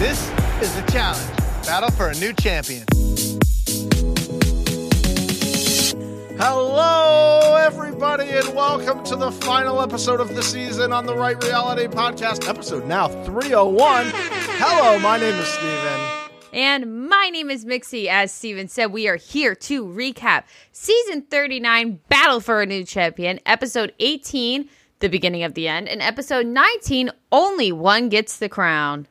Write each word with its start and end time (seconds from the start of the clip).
This 0.00 0.32
is 0.62 0.74
the 0.74 0.90
challenge 0.90 1.36
battle 1.66 1.90
for 1.90 2.08
a 2.08 2.14
new 2.14 2.32
champion. 2.32 2.86
Hello, 6.38 7.54
everybody, 7.56 8.30
and 8.30 8.48
welcome 8.54 9.04
to 9.04 9.14
the 9.14 9.30
final 9.30 9.82
episode 9.82 10.20
of 10.20 10.34
the 10.34 10.42
season 10.42 10.94
on 10.94 11.04
the 11.04 11.14
Right 11.14 11.36
Reality 11.44 11.86
Podcast, 11.86 12.48
episode 12.48 12.86
now 12.86 13.08
301. 13.08 14.06
Hello, 14.14 14.98
my 15.00 15.18
name 15.18 15.34
is 15.34 15.46
Stephen. 15.46 16.00
And 16.54 17.06
my 17.10 17.28
name 17.30 17.50
is 17.50 17.66
Mixie. 17.66 18.08
As 18.08 18.32
Stephen 18.32 18.68
said, 18.68 18.94
we 18.94 19.06
are 19.06 19.16
here 19.16 19.54
to 19.54 19.84
recap 19.84 20.44
season 20.72 21.24
39, 21.28 22.00
Battle 22.08 22.40
for 22.40 22.62
a 22.62 22.66
New 22.66 22.84
Champion, 22.84 23.38
episode 23.44 23.92
18, 23.98 24.66
The 25.00 25.08
Beginning 25.10 25.42
of 25.42 25.52
the 25.52 25.68
End, 25.68 25.90
and 25.90 26.00
episode 26.00 26.46
19, 26.46 27.10
Only 27.30 27.70
One 27.70 28.08
Gets 28.08 28.38
the 28.38 28.48
Crown. 28.48 29.06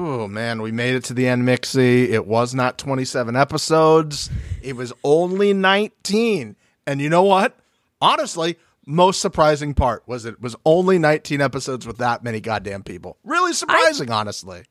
Oh 0.00 0.28
man, 0.28 0.62
we 0.62 0.70
made 0.70 0.94
it 0.94 1.02
to 1.06 1.12
the 1.14 1.26
end, 1.26 1.42
Mixie. 1.42 2.10
It 2.10 2.24
was 2.24 2.54
not 2.54 2.78
27 2.78 3.34
episodes. 3.34 4.30
It 4.62 4.76
was 4.76 4.92
only 5.02 5.52
19. 5.52 6.54
And 6.86 7.00
you 7.00 7.10
know 7.10 7.24
what? 7.24 7.58
Honestly, 8.00 8.58
most 8.86 9.20
surprising 9.20 9.74
part 9.74 10.04
was 10.06 10.24
it 10.24 10.40
was 10.40 10.54
only 10.64 11.00
19 11.00 11.40
episodes 11.40 11.84
with 11.84 11.98
that 11.98 12.22
many 12.22 12.40
goddamn 12.40 12.84
people. 12.84 13.18
Really 13.24 13.52
surprising, 13.52 14.12
honestly. 14.12 14.62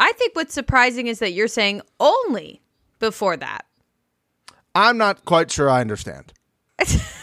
I 0.00 0.10
think 0.12 0.34
what's 0.34 0.52
surprising 0.52 1.06
is 1.06 1.20
that 1.20 1.30
you're 1.32 1.46
saying 1.46 1.82
only 2.00 2.60
before 2.98 3.36
that. 3.36 3.64
I'm 4.74 4.98
not 4.98 5.24
quite 5.24 5.52
sure 5.52 5.70
I 5.70 5.80
understand. 5.80 6.32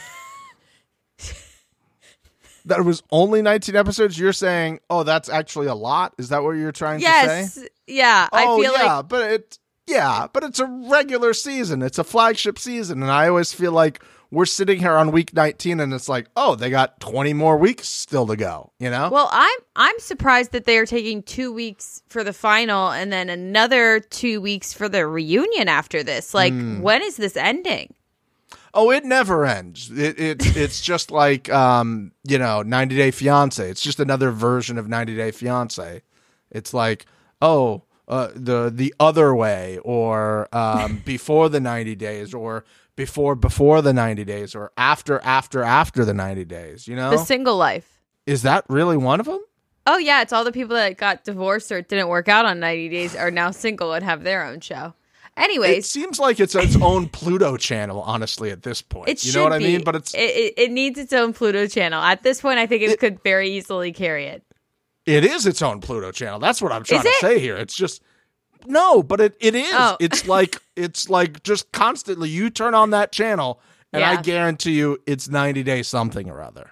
that 2.66 2.84
was 2.86 3.04
only 3.12 3.42
19 3.42 3.76
episodes. 3.76 4.18
You're 4.20 4.34
saying, 4.34 4.80
oh, 4.90 5.04
that's 5.04 5.30
actually 5.30 5.68
a 5.68 5.76
lot. 5.76 6.14
Is 6.18 6.30
that 6.30 6.44
what 6.44 6.52
you're 6.52 6.72
trying 6.72 7.00
to 7.00 7.04
Yes. 7.04 7.54
say? 7.56 7.68
Yeah. 7.88 8.28
I 8.32 8.46
oh, 8.48 8.62
feel 8.62 8.74
yeah, 8.74 8.96
like 8.98 9.08
but 9.08 9.32
it, 9.32 9.60
yeah, 9.88 10.28
but 10.32 10.44
it's 10.44 10.60
a 10.60 10.66
regular 10.66 11.34
season. 11.34 11.82
It's 11.82 11.98
a 11.98 12.04
flagship 12.04 12.60
season, 12.60 13.02
and 13.02 13.12
I 13.12 13.28
always 13.28 13.52
feel 13.54 13.72
like 13.72 14.04
we're 14.32 14.46
sitting 14.46 14.78
here 14.80 14.96
on 14.96 15.12
week 15.12 15.34
19, 15.34 15.80
and 15.80 15.92
it's 15.92 16.08
like, 16.08 16.28
oh, 16.36 16.54
they 16.54 16.70
got 16.70 17.00
20 17.00 17.34
more 17.34 17.58
weeks 17.58 17.90
still 17.90 18.28
to 18.28 18.36
go. 18.36 18.72
You 18.80 18.92
know? 18.92 19.10
Well, 19.12 19.28
I'm 19.32 19.60
I'm 19.76 19.98
surprised 19.98 20.52
that 20.52 20.66
they 20.66 20.78
are 20.78 20.86
taking 20.86 21.24
two 21.24 21.52
weeks 21.52 22.04
for 22.10 22.24
the 22.24 22.34
final 22.34 22.92
and 22.92 23.12
then 23.12 23.30
another 23.30 24.00
two 24.00 24.40
weeks 24.42 24.72
for 24.72 24.88
the 24.88 25.08
reunion 25.08 25.68
after 25.68 26.04
this. 26.04 26.36
Like, 26.36 26.54
Hmm. 26.54 26.82
when 26.82 27.02
is 27.02 27.18
this 27.18 27.36
ending? 27.36 27.96
Oh, 28.74 28.92
it 28.92 29.04
never 29.06 29.46
ends. 29.46 29.90
It, 29.92 30.20
it's 30.20 30.46
it's 30.56 30.82
just 30.82 31.12
like 31.12 31.50
um, 31.52 32.12
you 32.24 32.38
know, 32.38 32.62
90 32.62 32.96
Day 32.96 33.12
Fiance. 33.12 33.68
It's 33.70 33.82
just 33.82 34.00
another 34.00 34.32
version 34.32 34.78
of 34.78 34.88
90 34.88 35.16
Day 35.16 35.32
Fiance. 35.32 36.02
It's 36.52 36.74
like, 36.74 37.06
oh, 37.42 37.84
uh, 38.08 38.30
the 38.36 38.72
the 38.74 38.94
other 39.00 39.36
way, 39.36 39.78
or 39.84 40.48
um, 40.56 41.02
before 41.06 41.50
the 41.50 41.60
90 41.60 41.96
days, 41.96 42.34
or 42.34 42.64
before 42.96 43.36
before 43.36 43.82
the 43.82 43.94
90 43.94 44.26
days, 44.26 44.56
or 44.56 44.72
after 44.78 45.20
after 45.24 45.62
after 45.64 46.04
the 46.06 46.14
90 46.14 46.46
days. 46.46 46.88
You 46.88 46.96
know, 46.96 47.12
The 47.12 47.18
single 47.18 47.56
life. 47.58 48.00
is 48.26 48.42
that 48.44 48.66
really 48.68 48.98
one 48.98 49.20
of 49.20 49.26
them? 49.26 49.40
Oh 49.86 49.98
yeah, 49.98 50.22
it's 50.22 50.34
all 50.34 50.44
the 50.44 50.52
people 50.52 50.76
that 50.76 50.98
got 50.98 51.24
divorced 51.24 51.72
or 51.72 51.82
didn't 51.82 52.10
work 52.10 52.28
out 52.28 52.46
on 52.46 52.60
90 52.60 52.90
days 52.90 53.16
are 53.16 53.32
now 53.32 53.50
single 53.50 53.94
and 53.94 54.04
have 54.06 54.24
their 54.24 54.44
own 54.46 54.60
show. 54.60 54.94
Anyways, 55.40 55.78
it 55.80 55.86
seems 55.86 56.20
like 56.20 56.40
it's 56.40 56.56
its 56.56 56.76
own 56.76 57.08
Pluto 57.08 57.58
channel, 57.58 58.02
honestly. 58.02 58.52
At 58.52 58.64
this 58.64 58.82
point, 58.82 59.10
it 59.10 59.24
you 59.24 59.34
know 59.34 59.44
what 59.44 59.54
I 59.54 59.60
be. 59.60 59.66
mean. 59.66 59.84
But 59.84 59.96
it's 59.96 60.14
it, 60.14 60.20
it, 60.20 60.54
it 60.58 60.72
needs 60.72 61.00
its 61.00 61.14
own 61.14 61.34
Pluto 61.34 61.68
channel. 61.68 62.02
At 62.02 62.24
this 62.24 62.42
point, 62.42 62.60
I 62.60 62.68
think 62.68 62.84
it, 62.84 63.00
could 63.00 63.24
very 63.24 63.50
easily 63.52 63.92
carry 63.92 64.26
it. 64.26 64.44
It 65.06 65.24
is 65.24 65.46
its 65.46 65.62
own 65.62 65.82
Pluto 65.82 66.12
channel. 66.12 66.40
That's 66.40 66.62
what 66.62 66.72
I'm 66.72 66.84
trying 66.84 67.04
to 67.04 67.08
it? 67.08 67.16
say 67.16 67.40
here. 67.40 67.56
It's 67.56 67.76
just 67.76 68.02
no, 68.66 69.02
but 69.02 69.22
it, 69.22 69.38
it 69.40 69.56
is. 69.56 69.74
Oh. 69.74 69.98
It's 70.00 70.28
like 70.28 70.62
it's 70.76 71.10
like 71.10 71.42
just 71.44 71.72
constantly 71.72 72.30
you 72.30 72.50
turn 72.50 72.74
on 72.74 72.92
that 72.92 73.12
channel 73.12 73.62
and 73.94 74.04
I 74.04 74.22
guarantee 74.22 74.74
you 74.74 75.02
it's 75.06 75.30
90 75.30 75.64
days 75.64 75.88
something 75.88 76.30
or 76.30 76.42
other. 76.42 76.72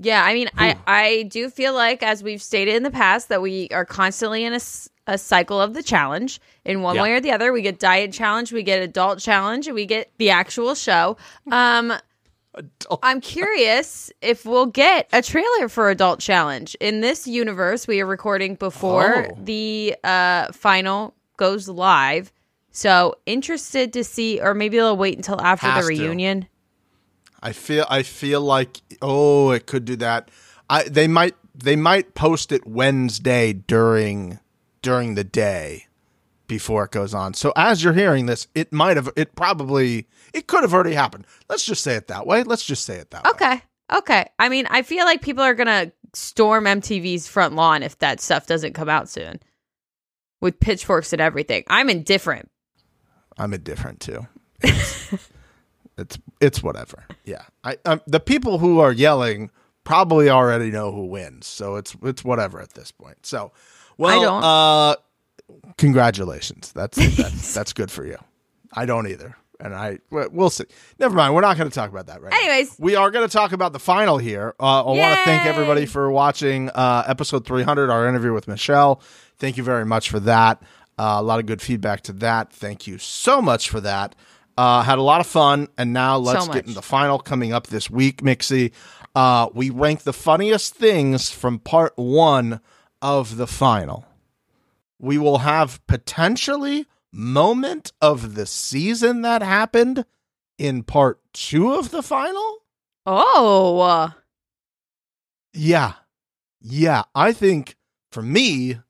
Yeah, 0.00 0.24
I 0.24 0.32
mean, 0.32 0.48
I 0.56 0.78
I 0.86 1.22
do 1.24 1.50
feel 1.50 1.74
like, 1.74 2.04
as 2.04 2.22
we've 2.22 2.40
stated 2.40 2.76
in 2.76 2.84
the 2.84 2.90
past, 2.90 3.28
that 3.30 3.42
we 3.42 3.68
are 3.70 3.84
constantly 3.84 4.44
in 4.44 4.54
a, 4.54 4.60
a 5.08 5.18
cycle 5.18 5.60
of 5.60 5.74
the 5.74 5.82
challenge 5.82 6.40
in 6.64 6.82
one 6.82 6.94
Yeah. 6.96 7.02
way 7.02 7.12
or 7.14 7.20
the 7.20 7.32
other. 7.32 7.52
We 7.52 7.62
get 7.62 7.80
diet 7.80 8.12
challenge, 8.12 8.52
we 8.52 8.62
get 8.62 8.80
adult 8.80 9.18
challenge, 9.18 9.66
and 9.66 9.74
we 9.74 9.86
get 9.86 10.12
the 10.18 10.30
actual 10.30 10.74
show. 10.76 11.16
Um, 11.50 11.92
I'm 13.02 13.20
curious 13.20 14.10
if 14.20 14.44
we'll 14.44 14.66
get 14.66 15.08
a 15.12 15.22
trailer 15.22 15.68
for 15.68 15.90
adult 15.90 16.20
challenge 16.20 16.76
in 16.80 17.00
this 17.00 17.26
universe. 17.26 17.86
We 17.86 18.00
are 18.00 18.06
recording 18.06 18.54
before 18.56 19.28
Oh. 19.30 19.38
the 19.42 19.96
uh, 20.04 20.52
final 20.52 21.14
goes 21.36 21.68
live. 21.68 22.32
So 22.70 23.16
interested 23.26 23.92
to 23.94 24.04
see, 24.04 24.40
or 24.40 24.54
maybe 24.54 24.76
they'll 24.76 24.96
wait 24.96 25.16
until 25.16 25.40
after 25.40 25.66
Has 25.68 25.86
the 25.86 25.94
to. 25.96 26.02
reunion. 26.02 26.48
I 27.42 27.52
feel 27.52 27.86
I 27.88 28.02
feel 28.02 28.40
like 28.40 28.80
oh, 29.00 29.52
it 29.52 29.66
could 29.66 29.84
do 29.84 29.96
that. 29.96 30.28
I 30.68 30.82
they 30.82 31.06
might 31.08 31.36
they 31.54 31.76
might 31.76 32.14
post 32.14 32.50
it 32.52 32.66
Wednesday 32.66 33.52
during 33.52 34.40
during 34.82 35.14
the 35.14 35.24
day 35.24 35.86
before 36.46 36.84
it 36.84 36.90
goes 36.90 37.14
on. 37.14 37.34
So 37.34 37.52
as 37.56 37.84
you're 37.84 37.92
hearing 37.92 38.26
this, 38.26 38.48
it 38.54 38.72
might 38.72 38.96
have 38.96 39.10
it 39.16 39.34
probably 39.34 40.06
it 40.32 40.46
could 40.46 40.62
have 40.62 40.74
already 40.74 40.94
happened. 40.94 41.26
Let's 41.48 41.64
just 41.64 41.82
say 41.82 41.94
it 41.94 42.08
that 42.08 42.26
way. 42.26 42.42
Let's 42.42 42.64
just 42.64 42.84
say 42.84 42.96
it 42.96 43.10
that 43.10 43.24
way. 43.24 43.30
Okay. 43.30 43.62
Okay. 43.92 44.26
I 44.38 44.48
mean, 44.48 44.66
I 44.70 44.82
feel 44.82 45.04
like 45.04 45.22
people 45.22 45.42
are 45.42 45.54
going 45.54 45.66
to 45.66 45.92
storm 46.14 46.64
MTV's 46.64 47.26
front 47.26 47.54
lawn 47.54 47.82
if 47.82 47.98
that 47.98 48.20
stuff 48.20 48.46
doesn't 48.46 48.74
come 48.74 48.88
out 48.88 49.08
soon 49.08 49.40
with 50.40 50.60
pitchforks 50.60 51.12
and 51.12 51.20
everything. 51.20 51.64
I'm 51.68 51.90
indifferent. 51.90 52.50
I'm 53.36 53.54
indifferent 53.54 54.00
too. 54.00 54.26
It's 54.60 55.14
it's, 55.98 56.18
it's 56.40 56.62
whatever. 56.62 57.04
Yeah, 57.24 57.42
I 57.64 57.78
um, 57.84 58.00
the 58.06 58.20
people 58.20 58.58
who 58.58 58.80
are 58.80 58.92
yelling 58.92 59.50
probably 59.84 60.28
already 60.28 60.70
know 60.70 60.92
who 60.92 61.06
wins, 61.06 61.46
so 61.46 61.76
it's 61.76 61.96
it's 62.02 62.24
whatever 62.24 62.60
at 62.60 62.74
this 62.74 62.90
point. 62.90 63.24
So, 63.24 63.52
well, 63.98 64.22
don't. 64.22 64.44
uh, 64.44 64.96
congratulations. 65.76 66.72
That's 66.72 66.96
that's 67.16 67.54
that's 67.54 67.72
good 67.72 67.90
for 67.90 68.06
you. 68.06 68.16
I 68.72 68.86
don't 68.86 69.06
either, 69.06 69.36
and 69.60 69.74
I 69.74 69.98
we- 70.10 70.28
we'll 70.28 70.50
see. 70.50 70.64
Never 70.98 71.14
mind. 71.14 71.34
We're 71.34 71.40
not 71.40 71.56
going 71.56 71.68
to 71.68 71.74
talk 71.74 71.90
about 71.90 72.06
that 72.06 72.22
right. 72.22 72.30
now. 72.30 72.38
Anyways. 72.38 72.76
we 72.78 72.96
are 72.96 73.10
going 73.10 73.26
to 73.26 73.32
talk 73.32 73.52
about 73.52 73.72
the 73.72 73.78
final 73.78 74.18
here. 74.18 74.54
Uh, 74.60 74.82
I 74.82 74.86
want 74.86 75.18
to 75.18 75.24
thank 75.24 75.46
everybody 75.46 75.86
for 75.86 76.10
watching 76.10 76.70
uh, 76.70 77.04
episode 77.06 77.46
300, 77.46 77.90
our 77.90 78.08
interview 78.08 78.32
with 78.32 78.48
Michelle. 78.48 79.00
Thank 79.38 79.56
you 79.56 79.62
very 79.62 79.84
much 79.84 80.10
for 80.10 80.20
that. 80.20 80.62
Uh, 80.98 81.16
a 81.18 81.22
lot 81.22 81.38
of 81.38 81.46
good 81.46 81.62
feedback 81.62 82.00
to 82.02 82.12
that. 82.14 82.52
Thank 82.52 82.86
you 82.86 82.98
so 82.98 83.40
much 83.40 83.70
for 83.70 83.80
that. 83.80 84.14
Uh, 84.56 84.82
had 84.82 84.98
a 84.98 85.02
lot 85.02 85.20
of 85.20 85.26
fun, 85.28 85.68
and 85.78 85.92
now 85.92 86.16
let's 86.16 86.48
much. 86.48 86.56
get 86.56 86.66
in 86.66 86.74
the 86.74 86.82
final 86.82 87.20
coming 87.20 87.52
up 87.52 87.68
this 87.68 87.88
week, 87.88 88.22
Mixie. 88.22 88.72
Uh, 89.14 89.48
we 89.54 89.70
rank 89.70 90.02
the 90.02 90.12
funniest 90.12 90.74
things 90.74 91.30
from 91.30 91.60
part 91.60 91.92
one 91.96 92.60
of 93.02 93.36
the 93.36 93.46
final. 93.46 94.06
We 94.98 95.18
will 95.18 95.38
have 95.38 95.84
potentially 95.86 96.86
moment 97.12 97.92
of 98.00 98.34
the 98.34 98.46
season 98.46 99.22
that 99.22 99.42
happened 99.42 100.04
in 100.58 100.82
part 100.82 101.20
two 101.32 101.72
of 101.72 101.90
the 101.90 102.02
final. 102.02 102.58
Oh. 103.06 104.12
Yeah. 105.54 105.94
Yeah. 106.60 107.04
I 107.14 107.32
think 107.32 107.76
for 108.10 108.22
me, 108.22 108.80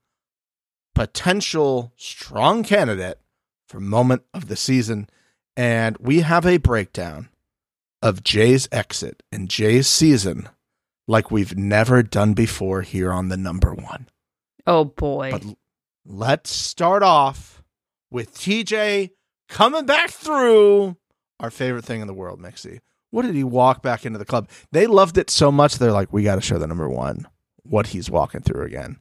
potential 0.95 1.93
strong 1.95 2.63
candidate 2.63 3.19
for 3.67 3.79
moment 3.79 4.23
of 4.33 4.47
the 4.47 4.55
season. 4.55 5.07
And 5.55 5.97
we 5.97 6.21
have 6.21 6.45
a 6.45 6.57
breakdown 6.57 7.29
of 8.01 8.23
Jay's 8.23 8.67
exit 8.71 9.23
and 9.31 9.49
Jay's 9.49 9.87
season 9.87 10.49
like 11.09 11.31
we've 11.31 11.57
never 11.57 12.03
done 12.03 12.33
before 12.33 12.83
here 12.83 13.11
on 13.11 13.29
the 13.29 13.35
number 13.37 13.73
one. 13.73 14.07
Oh, 14.67 14.85
boy. 14.85 15.31
But 15.31 15.43
let's 16.05 16.51
start 16.51 17.01
off 17.01 17.63
with 18.11 18.35
TJ 18.37 19.09
coming 19.49 19.87
back 19.87 20.11
through 20.11 20.95
our 21.39 21.49
favorite 21.49 21.83
thing 21.83 22.01
in 22.01 22.07
the 22.07 22.13
world, 22.13 22.39
Mixie. 22.39 22.79
What 23.09 23.23
did 23.23 23.33
he 23.33 23.43
walk 23.43 23.81
back 23.81 24.05
into 24.05 24.19
the 24.19 24.25
club? 24.25 24.49
They 24.71 24.85
loved 24.85 25.17
it 25.17 25.31
so 25.31 25.51
much, 25.51 25.79
they're 25.79 25.91
like, 25.91 26.13
we 26.13 26.21
got 26.21 26.35
to 26.35 26.41
show 26.41 26.59
the 26.59 26.67
number 26.67 26.87
one 26.87 27.27
what 27.63 27.87
he's 27.87 28.09
walking 28.11 28.41
through 28.41 28.65
again. 28.65 28.97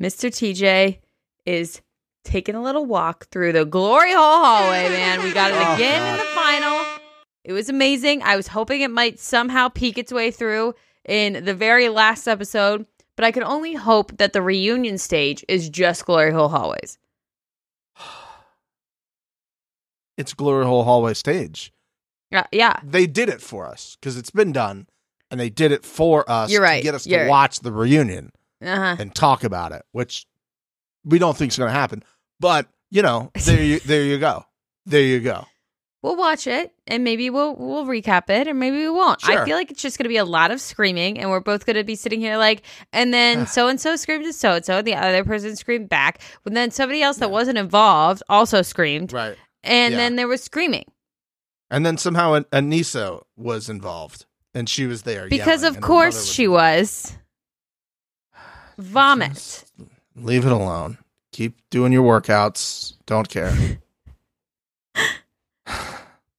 Mr. 0.00 0.30
TJ 0.30 1.00
is 1.44 1.82
taking 2.24 2.54
a 2.54 2.62
little 2.62 2.86
walk 2.86 3.26
through 3.30 3.52
the 3.52 3.66
glory 3.66 4.12
hole 4.14 4.44
hallway, 4.44 4.88
man. 4.88 5.22
We 5.22 5.32
got 5.34 5.50
it 5.50 5.56
Oh, 5.58 5.74
again 5.74 6.00
God. 6.00 6.12
in 6.12 6.16
the 6.18 6.32
final. 6.32 7.00
It 7.44 7.52
was 7.52 7.68
amazing. 7.68 8.22
I 8.22 8.36
was 8.36 8.46
hoping 8.46 8.80
it 8.80 8.90
might 8.90 9.18
somehow 9.18 9.68
peek 9.68 9.98
its 9.98 10.10
way 10.12 10.30
through 10.30 10.74
in 11.08 11.44
the 11.44 11.54
very 11.54 11.88
last 11.88 12.26
episode, 12.28 12.86
but 13.16 13.24
I 13.24 13.30
can 13.32 13.42
only 13.44 13.74
hope 13.74 14.16
that 14.18 14.32
the 14.32 14.42
reunion 14.42 14.98
stage 14.98 15.44
is 15.48 15.68
just 15.68 16.04
glory 16.06 16.32
hole 16.32 16.48
hallways. 16.48 16.98
It's 20.16 20.34
Glory 20.34 20.66
Hole 20.66 20.84
Hallway 20.84 21.14
stage. 21.14 21.72
Yeah, 22.30 22.44
yeah. 22.52 22.78
They 22.84 23.06
did 23.06 23.28
it 23.30 23.40
for 23.40 23.66
us 23.66 23.96
because 23.98 24.18
it's 24.18 24.30
been 24.30 24.52
done, 24.52 24.86
and 25.30 25.40
they 25.40 25.48
did 25.48 25.72
it 25.72 25.82
for 25.84 26.30
us 26.30 26.50
You're 26.50 26.60
right. 26.62 26.76
to 26.78 26.82
get 26.82 26.94
us 26.94 27.06
You're 27.06 27.20
to 27.20 27.24
right. 27.24 27.30
watch 27.30 27.60
the 27.60 27.72
reunion 27.72 28.30
Uh-huh. 28.62 28.96
and 28.98 29.14
talk 29.14 29.44
about 29.44 29.72
it, 29.72 29.82
which 29.92 30.26
we 31.04 31.18
don't 31.18 31.36
think 31.36 31.52
is 31.52 31.58
going 31.58 31.68
to 31.70 31.78
happen. 31.78 32.02
But 32.38 32.68
you 32.90 33.00
know, 33.02 33.30
there 33.46 33.62
you 33.62 33.80
there 33.80 34.02
you 34.02 34.18
go, 34.18 34.44
there 34.84 35.00
you 35.00 35.20
go. 35.20 35.46
We'll 36.02 36.16
watch 36.16 36.46
it 36.46 36.72
and 36.86 37.04
maybe 37.04 37.28
we'll 37.28 37.54
we'll 37.56 37.84
recap 37.84 38.30
it 38.30 38.48
or 38.48 38.54
maybe 38.54 38.78
we 38.78 38.88
won't. 38.88 39.20
Sure. 39.20 39.42
I 39.42 39.44
feel 39.44 39.54
like 39.56 39.70
it's 39.70 39.82
just 39.82 39.98
going 39.98 40.04
to 40.04 40.08
be 40.08 40.16
a 40.16 40.24
lot 40.24 40.50
of 40.50 40.58
screaming 40.60 41.18
and 41.18 41.28
we're 41.28 41.40
both 41.40 41.66
going 41.66 41.76
to 41.76 41.84
be 41.84 41.94
sitting 41.94 42.20
here 42.20 42.38
like 42.38 42.62
and 42.92 43.12
then 43.12 43.46
so 43.46 43.68
and 43.68 43.78
so 43.78 43.96
screamed 43.96 44.24
to 44.24 44.32
so 44.32 44.52
and 44.52 44.64
so 44.64 44.80
the 44.80 44.94
other 44.94 45.24
person 45.24 45.54
screamed 45.56 45.90
back. 45.90 46.22
and 46.46 46.56
then 46.56 46.70
somebody 46.70 47.02
else 47.02 47.18
that 47.18 47.30
wasn't 47.30 47.58
involved 47.58 48.22
also 48.30 48.62
screamed 48.62 49.12
Right. 49.12 49.36
and 49.62 49.92
Yeah. 49.92 49.98
then 49.98 50.16
there 50.16 50.26
was 50.28 50.42
screaming. 50.42 50.86
And 51.70 51.84
then 51.84 51.98
somehow 51.98 52.32
An- 52.32 52.44
Aneesa 52.44 53.22
was 53.36 53.68
involved, 53.68 54.24
and 54.54 54.68
she 54.68 54.86
was 54.86 55.02
there 55.02 55.28
Because 55.28 55.62
of 55.62 55.80
course 55.82 56.24
she 56.26 56.48
was. 56.48 57.16
Vomit. 58.78 59.34
Just 59.34 59.72
leave 60.16 60.46
it 60.46 60.52
alone. 60.52 60.98
Keep 61.32 61.58
doing 61.70 61.92
your 61.92 62.02
workouts. 62.02 62.94
Don't 63.06 63.28
care. 63.28 63.52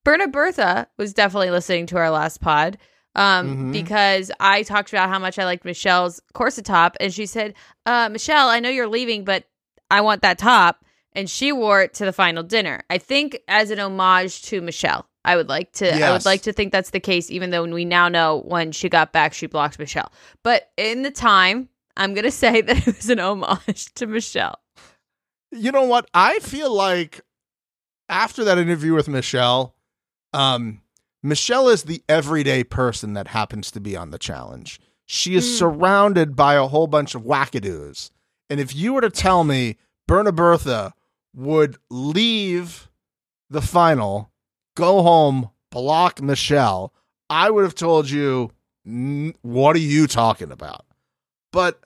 Berna 0.04 0.28
Bertha 0.28 0.88
was 0.98 1.12
definitely 1.14 1.50
listening 1.50 1.86
to 1.86 1.96
our 1.96 2.10
last 2.10 2.40
pod 2.40 2.78
um, 3.14 3.70
Mhm. 3.70 3.72
because 3.72 4.30
I 4.40 4.62
talked 4.62 4.90
about 4.92 5.08
how 5.10 5.18
much 5.18 5.38
I 5.38 5.44
liked 5.44 5.64
Michelle's 5.64 6.20
corset 6.32 6.64
top, 6.64 6.96
and 6.98 7.12
she 7.12 7.26
said, 7.26 7.54
uh, 7.86 8.08
"Michelle, 8.08 8.48
I 8.48 8.58
know 8.60 8.70
you're 8.70 8.88
leaving, 8.88 9.24
but 9.24 9.44
I 9.90 10.00
want 10.00 10.22
that 10.22 10.38
top." 10.38 10.84
And 11.14 11.28
she 11.28 11.52
wore 11.52 11.82
it 11.82 11.92
to 11.94 12.06
the 12.06 12.12
final 12.12 12.42
dinner. 12.42 12.80
I 12.88 12.96
think 12.96 13.38
as 13.48 13.70
an 13.70 13.78
homage 13.78 14.42
to 14.44 14.60
Michelle. 14.62 15.06
I 15.24 15.36
would 15.36 15.48
like 15.48 15.70
to. 15.74 16.04
I 16.04 16.10
would 16.10 16.24
like 16.24 16.42
to 16.42 16.52
think 16.52 16.72
that's 16.72 16.90
the 16.90 16.98
case, 16.98 17.30
even 17.30 17.50
though 17.50 17.62
we 17.64 17.84
now 17.84 18.08
know 18.08 18.42
when 18.46 18.72
she 18.72 18.88
got 18.88 19.12
back, 19.12 19.32
she 19.34 19.46
blocked 19.46 19.78
Michelle. 19.78 20.10
But 20.42 20.70
in 20.76 21.02
the 21.02 21.10
time, 21.12 21.68
I'm 21.96 22.12
gonna 22.14 22.30
say 22.32 22.60
that 22.62 22.88
it 22.88 22.96
was 22.96 23.08
an 23.10 23.20
homage 23.20 23.92
to 23.96 24.06
Michelle. 24.06 24.58
you 25.52 25.70
know 25.70 25.82
what? 25.84 26.08
I 26.14 26.38
feel 26.40 26.72
like 26.74 27.20
after 28.08 28.42
that 28.44 28.58
interview 28.58 28.94
with 28.94 29.06
Michelle, 29.06 29.76
um, 30.32 30.80
Michelle 31.22 31.68
is 31.68 31.84
the 31.84 32.02
everyday 32.08 32.64
person 32.64 33.12
that 33.14 33.28
happens 33.28 33.70
to 33.72 33.80
be 33.80 33.96
on 33.96 34.10
the 34.10 34.18
challenge. 34.18 34.80
She 35.06 35.34
is 35.34 35.44
Mm. 35.46 35.58
surrounded 35.58 36.36
by 36.36 36.54
a 36.54 36.66
whole 36.68 36.86
bunch 36.86 37.14
of 37.14 37.22
wackadoos. 37.22 38.10
And 38.50 38.58
if 38.60 38.74
you 38.74 38.92
were 38.94 39.00
to 39.02 39.10
tell 39.10 39.44
me 39.44 39.76
Berna 40.08 40.32
Bertha 40.32 40.94
would 41.34 41.76
leave 41.90 42.88
the 43.50 43.62
final, 43.62 44.30
go 44.76 45.02
home, 45.02 45.50
block 45.70 46.20
Michelle, 46.20 46.92
I 47.30 47.50
would 47.50 47.64
have 47.64 47.74
told 47.74 48.10
you, 48.10 48.50
what 49.42 49.76
are 49.76 49.80
you 49.80 50.06
talking 50.06 50.50
about? 50.50 50.84
But 51.52 51.80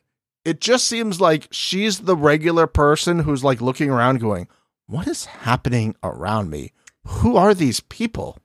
it 0.44 0.60
just 0.60 0.86
seems 0.88 1.20
like 1.20 1.48
she's 1.50 2.00
the 2.00 2.16
regular 2.16 2.66
person 2.66 3.20
who's 3.20 3.44
like 3.44 3.60
looking 3.60 3.90
around 3.90 4.20
going, 4.20 4.48
what 4.86 5.06
is 5.08 5.24
happening 5.26 5.94
around 6.02 6.48
me? 6.50 6.72
Who 7.06 7.36
are 7.36 7.54
these 7.54 7.80
people? 7.80 8.38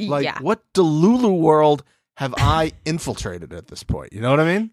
Like, 0.00 0.24
yeah, 0.24 0.38
what 0.40 0.60
Delulu 0.74 1.38
world 1.38 1.84
have 2.16 2.34
I 2.36 2.72
infiltrated 2.84 3.52
at 3.52 3.68
this 3.68 3.82
point? 3.82 4.12
You 4.12 4.20
know 4.20 4.30
what 4.30 4.40
I 4.40 4.58
mean? 4.58 4.70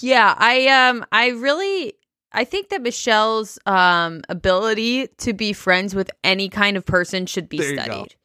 Yeah, 0.00 0.34
I 0.36 0.66
um 0.68 1.04
I 1.12 1.28
really 1.28 1.94
I 2.32 2.44
think 2.44 2.68
that 2.70 2.82
Michelle's 2.82 3.58
um 3.66 4.22
ability 4.28 5.08
to 5.18 5.32
be 5.32 5.52
friends 5.52 5.94
with 5.94 6.10
any 6.22 6.48
kind 6.48 6.76
of 6.76 6.84
person 6.84 7.26
should 7.26 7.48
be 7.48 7.58
There 7.58 7.76
studied. 7.78 8.16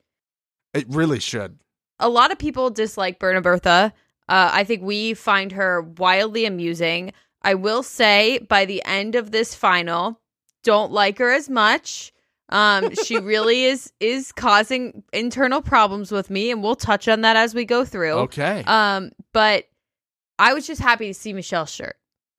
It 0.74 0.86
really 0.89 1.19
should. 1.19 1.60
A 2.00 2.10
lot 2.10 2.31
of 2.31 2.39
people 2.39 2.69
dislike 2.69 3.19
Berna 3.19 3.42
Bertha. 3.42 3.94
Uh, 4.27 4.51
I 4.54 4.63
think 4.63 4.83
we 4.83 5.16
find 5.16 5.51
her 5.54 5.81
wildly 5.81 6.45
amusing. 6.45 7.13
I 7.42 7.56
will 7.56 7.83
say 7.83 8.39
by 8.39 8.66
the 8.66 8.83
end 8.86 9.16
of 9.16 9.31
this 9.31 9.56
final, 9.56 10.19
don't 10.63 10.92
like 10.92 11.18
her 11.18 11.31
as 11.31 11.50
much. 11.50 12.13
Um, 12.50 12.94
she 13.06 13.18
really 13.19 13.66
is 13.66 13.92
is 14.00 14.31
causing 14.31 15.04
internal 15.13 15.62
problems 15.62 16.12
with 16.12 16.30
me, 16.30 16.51
and 16.51 16.63
we'll 16.63 16.75
touch 16.75 17.07
on 17.07 17.22
that 17.22 17.36
as 17.36 17.54
we 17.54 17.66
go 17.66 17.86
through. 17.86 18.13
Okay. 18.13 18.63
Um, 18.66 19.12
but 19.34 19.66
I 20.40 20.54
was 20.54 20.66
just 20.66 20.81
happy 20.81 21.07
to 21.07 21.13
see 21.13 21.34
Michelle's 21.34 21.72
shirt. 21.72 21.96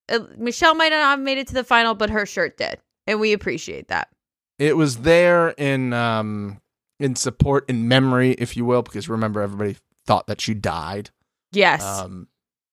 Uh, 0.09 0.21
Michelle 0.37 0.75
might 0.75 0.89
not 0.89 0.99
have 1.03 1.21
made 1.21 1.39
it 1.39 1.47
to 1.49 1.55
the 1.55 1.63
final, 1.65 1.95
but 1.95 2.11
her 2.11 2.27
shirt 2.27 2.57
did, 2.57 2.79
and 3.07 3.21
we 3.21 3.33
appreciate 3.33 3.89
that. 3.89 4.09
it 4.59 4.77
was 4.77 4.99
there 4.99 5.51
in 5.51 5.93
um 5.93 6.61
in 6.99 7.15
support 7.15 7.69
in 7.71 7.87
memory, 7.89 8.33
if 8.33 8.57
you 8.57 8.65
will, 8.65 8.83
because 8.83 9.09
remember 9.09 9.41
everybody 9.41 9.77
thought 10.07 10.27
that 10.27 10.41
she 10.41 10.55
died. 10.55 11.11
Yes. 11.53 11.83
Um 11.85 12.27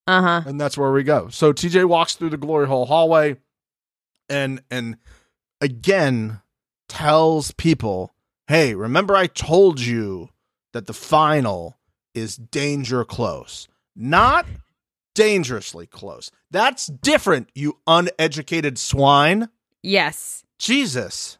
uh 0.07 0.21
huh. 0.21 0.41
and 0.47 0.59
that's 0.59 0.77
where 0.77 0.91
we 0.91 1.03
go. 1.03 1.27
So 1.29 1.53
TJ 1.53 1.85
walks 1.85 2.15
through 2.15 2.29
the 2.31 2.37
glory 2.37 2.65
hole 2.67 2.85
hallway 2.87 3.37
and 4.29 4.61
and 4.71 4.97
again 5.61 6.41
tells 6.87 7.51
people, 7.51 8.13
"Hey, 8.47 8.73
remember 8.75 9.15
I 9.15 9.27
told 9.27 9.79
you 9.79 10.29
that 10.73 10.87
the 10.87 10.93
final 10.93 11.77
is 12.13 12.35
danger 12.35 13.03
close. 13.05 13.67
Not 13.95 14.45
dangerously 15.15 15.87
close. 15.87 16.31
That's 16.51 16.87
different, 16.87 17.49
you 17.55 17.79
uneducated 17.87 18.77
swine." 18.77 19.49
Yes. 19.83 20.43
Jesus. 20.59 21.37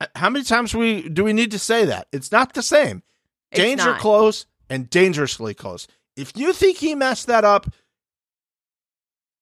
Uh, 0.00 0.06
How 0.16 0.30
many 0.30 0.44
times 0.44 0.74
we 0.74 1.08
do 1.08 1.24
we 1.24 1.32
need 1.32 1.50
to 1.52 1.58
say 1.58 1.84
that? 1.84 2.08
It's 2.12 2.30
not 2.32 2.54
the 2.54 2.62
same. 2.62 3.02
It's 3.50 3.60
Danger 3.60 3.92
not. 3.92 4.00
close 4.00 4.46
and 4.68 4.90
dangerously 4.90 5.54
close. 5.54 5.86
If 6.16 6.36
you 6.36 6.52
think 6.52 6.78
he 6.78 6.94
messed 6.94 7.26
that 7.28 7.44
up, 7.44 7.72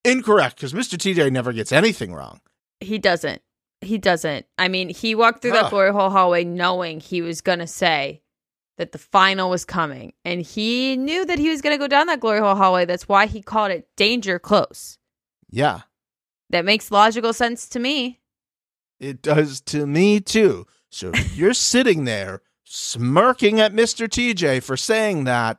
incorrect, 0.05 0.57
because 0.57 0.73
Mr. 0.73 0.97
TJ 0.97 1.31
never 1.33 1.53
gets 1.53 1.73
anything 1.73 2.13
wrong. 2.15 2.41
He 2.81 2.99
doesn't. 2.99 3.43
He 3.81 3.99
doesn't. 3.99 4.47
I 4.59 4.69
mean, 4.69 4.89
he 4.89 5.15
walked 5.15 5.43
through 5.43 5.53
Huh. 5.53 5.63
that 5.65 5.71
glory 5.71 5.93
hole 5.93 6.11
hallway 6.11 6.45
knowing 6.45 7.01
he 7.01 7.21
was 7.23 7.41
gonna 7.41 7.67
say 7.67 8.23
that 8.79 8.93
the 8.93 8.99
final 8.99 9.49
was 9.51 9.65
coming, 9.65 10.13
and 10.25 10.41
he 10.43 10.97
knew 10.97 11.25
that 11.27 11.39
he 11.39 11.49
was 11.51 11.63
gonna 11.63 11.79
go 11.79 11.87
down 11.89 12.07
that 12.09 12.21
glory 12.21 12.41
hole 12.41 12.55
hallway. 12.55 12.85
That's 12.85 13.09
why 13.09 13.27
he 13.27 13.43
called 13.43 13.71
it 13.73 13.89
danger 13.97 14.39
close. 14.39 14.99
Yeah, 15.51 15.83
That 16.51 16.65
makes 16.65 16.91
logical 16.91 17.33
sense 17.33 17.69
to 17.71 17.79
me. 17.79 18.21
it 19.01 19.21
does 19.23 19.61
to 19.63 19.87
me 19.87 20.21
too. 20.21 20.67
So 20.91 21.11
if 21.15 21.37
you're 21.37 21.55
sitting 21.73 22.05
there 22.05 22.43
smirking 22.65 23.61
at 23.61 23.73
Mr. 23.73 24.09
TJ 24.09 24.63
for 24.63 24.77
saying 24.77 25.25
that, 25.25 25.59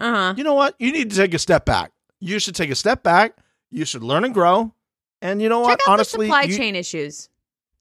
Uh 0.00 0.10
huh. 0.14 0.34
you 0.36 0.44
know 0.44 0.54
what? 0.54 0.74
You 0.78 0.92
need 0.92 1.10
to 1.10 1.16
take 1.16 1.34
a 1.34 1.38
step 1.38 1.64
back. 1.64 1.92
You 2.20 2.38
should 2.38 2.54
take 2.54 2.70
a 2.70 2.74
step 2.76 3.02
back. 3.02 3.36
You 3.70 3.84
should 3.84 4.02
learn 4.04 4.24
and 4.24 4.32
grow. 4.34 4.74
And 5.22 5.40
you 5.42 5.48
know 5.48 5.60
what? 5.60 5.70
Check 5.78 5.88
out 5.88 5.92
Honestly, 5.94 6.26
supply 6.26 6.42
you- 6.42 6.56
chain 6.56 6.74
issues. 6.76 7.28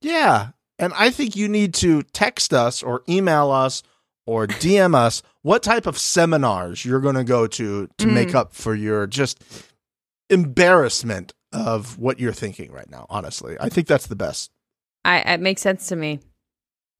Yeah. 0.01 0.49
And 0.77 0.93
I 0.95 1.09
think 1.09 1.35
you 1.35 1.47
need 1.49 1.73
to 1.75 2.03
text 2.03 2.53
us 2.53 2.81
or 2.81 3.03
email 3.09 3.51
us 3.51 3.83
or 4.25 4.47
DM 4.47 4.95
us 4.95 5.21
what 5.41 5.63
type 5.63 5.85
of 5.85 5.97
seminars 5.97 6.85
you're 6.85 6.99
going 7.01 7.15
to 7.15 7.23
go 7.23 7.47
to 7.47 7.87
to 7.97 8.05
Mhm. 8.05 8.13
make 8.13 8.35
up 8.35 8.53
for 8.53 8.75
your 8.75 9.07
just 9.07 9.43
embarrassment 10.29 11.33
of 11.51 11.97
what 11.97 12.19
you're 12.19 12.33
thinking 12.33 12.71
right 12.71 12.89
now. 12.89 13.05
Honestly, 13.09 13.57
I 13.59 13.69
think 13.69 13.87
that's 13.87 14.07
the 14.07 14.15
best. 14.15 14.51
I 15.03 15.19
it 15.19 15.39
makes 15.41 15.61
sense 15.61 15.87
to 15.87 15.95
me. 15.95 16.19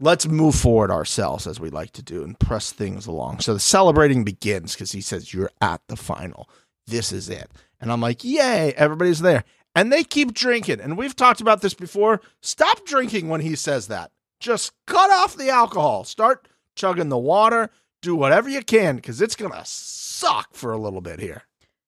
Let's 0.02 0.26
move 0.26 0.56
forward 0.56 0.92
ourselves 0.92 1.46
as 1.46 1.60
we 1.60 1.70
like 1.70 1.92
to 1.92 2.02
do 2.02 2.24
and 2.24 2.40
press 2.40 2.72
things 2.72 3.06
along. 3.06 3.42
So 3.42 3.54
the 3.54 3.60
celebrating 3.60 4.24
begins 4.24 4.74
because 4.74 4.92
he 4.94 5.02
says, 5.02 5.34
You're 5.34 5.52
at 5.62 5.82
the 5.88 5.98
final. 5.98 6.50
This 6.88 7.12
is 7.12 7.30
it. 7.30 7.52
And 7.82 7.92
I'm 7.92 8.02
like, 8.02 8.24
Yay, 8.24 8.74
everybody's 8.76 9.20
there. 9.20 9.44
And 9.80 9.94
they 9.94 10.04
keep 10.04 10.34
drinking. 10.34 10.82
And 10.82 10.98
we've 10.98 11.16
talked 11.16 11.40
about 11.40 11.62
this 11.62 11.74
before. 11.74 12.20
Stop 12.42 12.86
drinking 12.86 13.30
when 13.30 13.40
he 13.40 13.56
says 13.56 13.88
that. 13.88 14.12
Just 14.42 14.74
cut 14.86 15.10
off 15.10 15.38
the 15.38 15.50
alcohol. 15.50 16.04
Start 16.04 16.50
chugging 16.76 17.08
the 17.08 17.18
water. 17.18 17.70
Do 18.02 18.14
whatever 18.14 18.50
you 18.50 18.62
can 18.62 18.98
because 18.98 19.22
it's 19.22 19.38
going 19.38 19.54
to 19.54 19.62
suck 19.64 20.50
for 20.52 20.74
a 20.74 20.78
little 20.78 21.00
bit 21.00 21.22
here. 21.22 21.44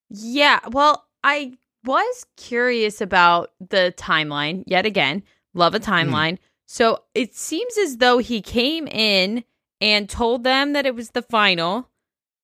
Yeah. 0.09 0.61
Well, 0.69 1.05
I 1.25 1.57
was 1.83 2.25
curious 2.37 3.01
about 3.01 3.51
the 3.59 3.93
timeline 3.97 4.63
yet 4.65 4.85
again. 4.85 5.21
Love 5.53 5.75
a 5.75 5.79
hmm. 5.79 5.83
timeline. 5.83 6.37
So 6.67 7.03
it 7.13 7.35
seems 7.35 7.77
as 7.77 7.97
though 7.97 8.19
he 8.19 8.41
came 8.41 8.87
in 8.87 9.43
and 9.81 10.07
told 10.07 10.45
them 10.45 10.71
that 10.71 10.85
it 10.85 10.95
was 10.95 11.09
the 11.09 11.23
final. 11.23 11.89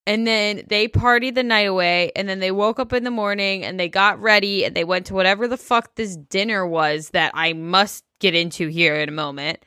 And 0.08 0.26
then 0.26 0.64
they 0.68 0.88
partied 0.88 1.36
the 1.36 1.44
night 1.44 1.68
away. 1.68 2.12
And 2.16 2.28
then 2.28 2.40
they 2.40 2.52
woke 2.52 2.80
up 2.80 2.94
in 2.94 3.04
the 3.04 3.12
morning 3.12 3.64
and 3.64 3.80
they 3.80 3.90
got 3.90 4.20
ready 4.22 4.64
and 4.66 4.76
they 4.76 4.84
went 4.86 5.06
to 5.08 5.14
whatever 5.14 5.48
the 5.48 5.58
fuck 5.58 5.96
this 5.96 6.16
dinner 6.16 6.66
was 6.66 7.10
that 7.10 7.32
I 7.36 7.54
must 7.54 8.04
get 8.20 8.34
into 8.34 8.68
here 8.70 8.96
in 8.96 9.10
a 9.10 9.12
moment. 9.12 9.60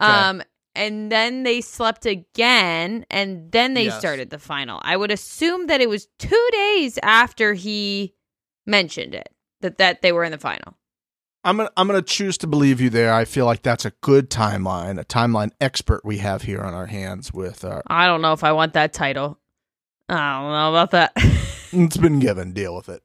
Okay. 0.00 0.10
Um, 0.10 0.42
and 0.74 1.12
then 1.12 1.42
they 1.42 1.60
slept 1.60 2.06
again 2.06 3.04
and 3.10 3.52
then 3.52 3.74
they 3.74 3.84
Yes. 3.84 3.98
started 3.98 4.30
the 4.30 4.38
final. 4.38 4.80
I 4.82 4.96
would 4.96 5.10
assume 5.10 5.66
that 5.66 5.82
it 5.82 5.88
was 5.90 6.08
two 6.18 6.48
days 6.52 6.98
after 7.02 7.52
he 7.52 8.14
mentioned 8.66 9.14
it 9.14 9.28
that 9.60 9.76
that 9.78 10.00
they 10.02 10.12
were 10.12 10.24
in 10.24 10.32
the 10.32 10.38
final. 10.38 10.78
I'm 11.44 11.56
gonna 11.56 11.70
I'm 11.76 11.86
gonna 11.88 12.00
choose 12.00 12.38
to 12.38 12.46
believe 12.46 12.80
you 12.80 12.88
there. 12.88 13.12
I 13.12 13.24
feel 13.26 13.44
like 13.44 13.62
that's 13.62 13.84
a 13.84 13.90
good 14.00 14.30
timeline, 14.30 14.98
a 14.98 15.04
timeline 15.04 15.50
expert 15.60 16.02
we 16.04 16.18
have 16.18 16.42
here 16.42 16.60
on 16.62 16.72
our 16.72 16.86
hands 16.86 17.32
with 17.32 17.64
our 17.64 17.82
I 17.88 18.06
don't 18.06 18.22
know 18.22 18.32
if 18.32 18.42
I 18.44 18.52
want 18.52 18.72
that 18.74 18.92
title. 18.92 19.38
I 20.08 20.40
don't 20.40 20.52
know 20.52 20.70
about 20.70 20.90
that. 20.92 21.12
it's 21.72 21.96
been 21.96 22.18
given, 22.18 22.52
deal 22.52 22.74
with 22.76 22.88
it. 22.88 23.02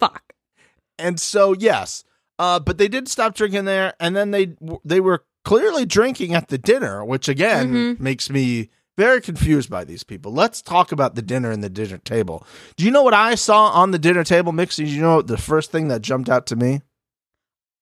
Fuck. 0.00 0.34
And 0.98 1.18
so 1.20 1.52
yes, 1.54 2.04
Uh, 2.38 2.58
but 2.58 2.78
they 2.78 2.88
did 2.88 3.06
stop 3.08 3.34
drinking 3.36 3.64
there, 3.64 3.94
and 4.00 4.16
then 4.16 4.30
they 4.32 4.54
they 4.84 5.00
were 5.00 5.24
clearly 5.44 5.86
drinking 5.86 6.34
at 6.34 6.48
the 6.48 6.58
dinner, 6.58 7.04
which 7.04 7.28
again 7.28 7.72
Mhm. 7.72 8.00
makes 8.00 8.28
me 8.28 8.70
very 8.98 9.20
confused 9.20 9.70
by 9.70 9.84
these 9.84 10.02
people. 10.04 10.32
Let's 10.32 10.60
talk 10.62 10.90
about 10.92 11.14
the 11.14 11.22
dinner 11.22 11.50
and 11.50 11.62
the 11.62 11.68
dinner 11.70 11.98
table. 11.98 12.44
Do 12.76 12.84
you 12.84 12.90
know 12.90 13.02
what 13.02 13.14
I 13.14 13.34
saw 13.36 13.66
on 13.68 13.90
the 13.92 13.98
dinner 13.98 14.24
table, 14.24 14.52
Mixie? 14.52 14.84
Do 14.84 14.90
you 14.90 15.00
know 15.00 15.22
the 15.22 15.36
first 15.38 15.70
thing 15.72 15.88
that 15.88 16.02
jumped 16.02 16.28
out 16.28 16.46
to 16.46 16.56
me? 16.56 16.82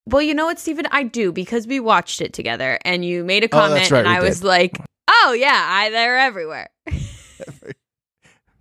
Well, 0.07 0.23
you 0.23 0.35
know 0.35 0.47
what, 0.47 0.59
Stephen? 0.59 0.87
I 0.91 1.03
do 1.05 1.33
because 1.33 1.67
we 1.67 1.81
watched 1.81 2.21
it 2.21 2.33
together 2.33 2.79
and 2.85 3.05
you 3.05 3.25
made 3.25 3.45
a 3.45 3.47
Oh, 3.47 3.59
comment 3.59 3.75
that's 3.75 3.91
right, 3.91 4.05
and 4.05 4.09
I 4.09 4.21
was 4.21 4.43
like, 4.43 4.77
oh, 5.09 5.33
yeah, 5.39 5.67
I, 5.69 5.91
they're 5.91 6.19
everywhere. 6.19 6.69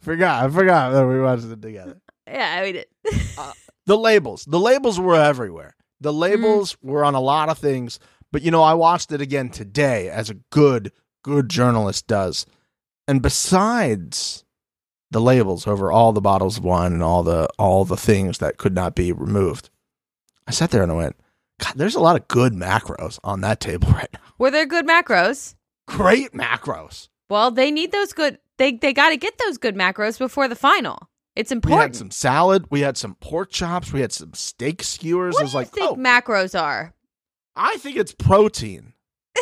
Forgot, 0.01 0.43
I 0.43 0.49
forgot 0.49 0.91
that 0.91 1.07
we 1.07 1.19
watched 1.19 1.45
it 1.45 1.61
together. 1.61 2.01
yeah, 2.27 2.59
I 2.59 2.71
mean, 2.71 2.83
uh, 3.37 3.53
the 3.85 3.97
labels. 3.97 4.45
The 4.45 4.59
labels 4.59 4.99
were 4.99 5.15
everywhere. 5.15 5.75
The 5.99 6.11
mm-hmm. 6.11 6.19
labels 6.19 6.77
were 6.81 7.05
on 7.05 7.15
a 7.15 7.21
lot 7.21 7.49
of 7.49 7.57
things. 7.57 7.99
But 8.31 8.43
you 8.43 8.51
know 8.51 8.63
i 8.63 8.73
watched 8.73 9.11
it 9.11 9.19
again 9.19 9.49
today 9.49 10.09
as 10.09 10.29
a 10.29 10.35
good 10.51 10.91
good 11.23 11.49
journalist 11.49 12.07
does. 12.07 12.45
And 13.07 13.21
besides 13.21 14.45
the 15.11 15.19
labels 15.19 15.67
over 15.67 15.91
all 15.91 16.13
the 16.13 16.21
bottles 16.21 16.57
of 16.57 16.63
wine 16.63 16.93
and 16.93 17.03
all 17.03 17.23
the 17.23 17.49
all 17.59 17.83
the 17.83 17.97
things 17.97 18.37
that 18.37 18.57
could 18.57 18.73
not 18.73 18.95
be 18.95 19.11
removed 19.11 19.69
i 20.47 20.51
sat 20.51 20.71
there 20.71 20.81
and 20.81 20.91
i 20.93 20.95
went 20.95 21.17
god 21.59 21.73
there's 21.75 21.95
a 21.95 21.99
lot 21.99 22.15
of 22.15 22.29
good 22.29 22.53
macros 22.53 23.19
on 23.21 23.41
that 23.41 23.59
table 23.59 23.89
right 23.91 24.07
now. 24.13 24.21
Were 24.37 24.49
there 24.49 24.65
good 24.65 24.87
macros? 24.87 25.55
great 25.91 26.31
macros. 26.31 27.09
Well, 27.29 27.51
they 27.51 27.71
need 27.71 27.91
those 27.91 28.13
good. 28.13 28.39
They 28.57 28.73
they 28.73 28.93
got 28.93 29.09
to 29.09 29.17
get 29.17 29.37
those 29.37 29.57
good 29.57 29.75
macros 29.75 30.17
before 30.19 30.47
the 30.47 30.55
final. 30.55 31.09
It's 31.35 31.51
important. 31.51 31.77
we 31.79 31.81
had 31.83 31.95
some 31.95 32.11
salad 32.11 32.65
we 32.69 32.81
had 32.81 32.97
some 32.97 33.15
pork 33.15 33.51
chops 33.51 33.93
we 33.93 34.01
had 34.01 34.11
some 34.11 34.33
steak 34.33 34.83
skewers 34.83 35.33
what 35.33 35.39
i 35.39 35.43
was 35.43 35.51
do 35.53 35.57
you 35.57 35.61
like 35.63 35.71
think 35.71 35.91
oh 35.91 35.95
macros 35.95 36.59
are? 36.61 36.93
i 37.55 37.77
think 37.77 37.95
it's 37.95 38.13
protein 38.13 38.91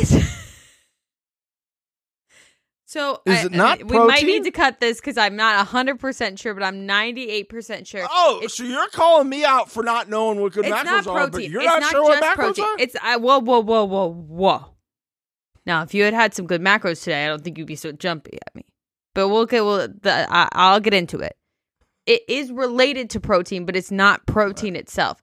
so 2.86 3.20
Is 3.26 3.38
I- 3.38 3.46
it 3.46 3.52
not 3.52 3.84
we 3.84 3.98
might 3.98 4.24
need 4.24 4.44
to 4.44 4.50
cut 4.50 4.80
this 4.80 5.00
because 5.00 5.16
I'm 5.18 5.36
not 5.36 5.66
hundred 5.68 6.00
percent 6.00 6.38
sure, 6.38 6.54
but 6.54 6.62
I'm 6.62 6.86
98 6.86 7.48
percent 7.48 7.86
sure. 7.86 8.06
Oh, 8.10 8.36
It's- 8.38 8.54
so 8.54 8.64
you're 8.64 8.88
calling 8.88 9.28
me 9.28 9.44
out 9.44 9.70
for 9.70 9.82
not 9.82 10.08
knowing 10.08 10.40
what 10.40 10.52
good 10.52 10.64
macros 10.64 11.06
are, 11.06 11.28
but 11.28 11.48
you're 11.48 11.62
not, 11.64 11.80
not 11.80 11.90
sure 11.90 12.02
what 12.02 12.22
macros 12.22 12.34
protein. 12.36 12.64
are? 12.64 12.76
It's 12.78 12.96
I, 13.02 13.16
whoa, 13.16 13.38
whoa, 13.40 13.60
whoa, 13.60 13.84
whoa, 13.84 14.12
whoa. 14.12 14.66
Now, 15.66 15.82
if 15.82 15.92
you 15.94 16.02
had 16.04 16.14
had 16.14 16.34
some 16.34 16.46
good 16.46 16.60
macros 16.60 17.02
today, 17.04 17.24
I 17.24 17.28
don't 17.28 17.44
think 17.44 17.58
you'd 17.58 17.66
be 17.66 17.76
so 17.76 17.92
jumpy 17.92 18.38
at 18.46 18.54
me. 18.56 18.64
But 19.14 19.28
we'll 19.28 19.46
get 19.46 19.64
well. 19.64 19.88
The, 19.88 20.26
I, 20.32 20.48
I'll 20.52 20.80
get 20.80 20.94
into 20.94 21.18
it. 21.18 21.36
It 22.06 22.22
is 22.28 22.50
related 22.50 23.10
to 23.10 23.20
protein, 23.20 23.66
but 23.66 23.76
it's 23.76 23.90
not 23.90 24.26
protein 24.26 24.76
itself. 24.76 25.20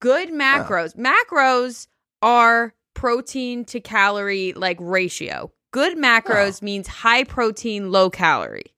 Good 0.00 0.30
macros. 0.30 0.94
Macros 0.96 1.86
are 2.22 2.74
protein 2.94 3.64
to 3.66 3.80
calorie 3.80 4.52
like 4.54 4.76
ratio. 4.80 5.52
Good 5.72 5.96
macros 5.98 6.62
means 6.62 6.86
high 6.88 7.24
protein, 7.24 7.90
low 7.90 8.10
calorie. 8.10 8.74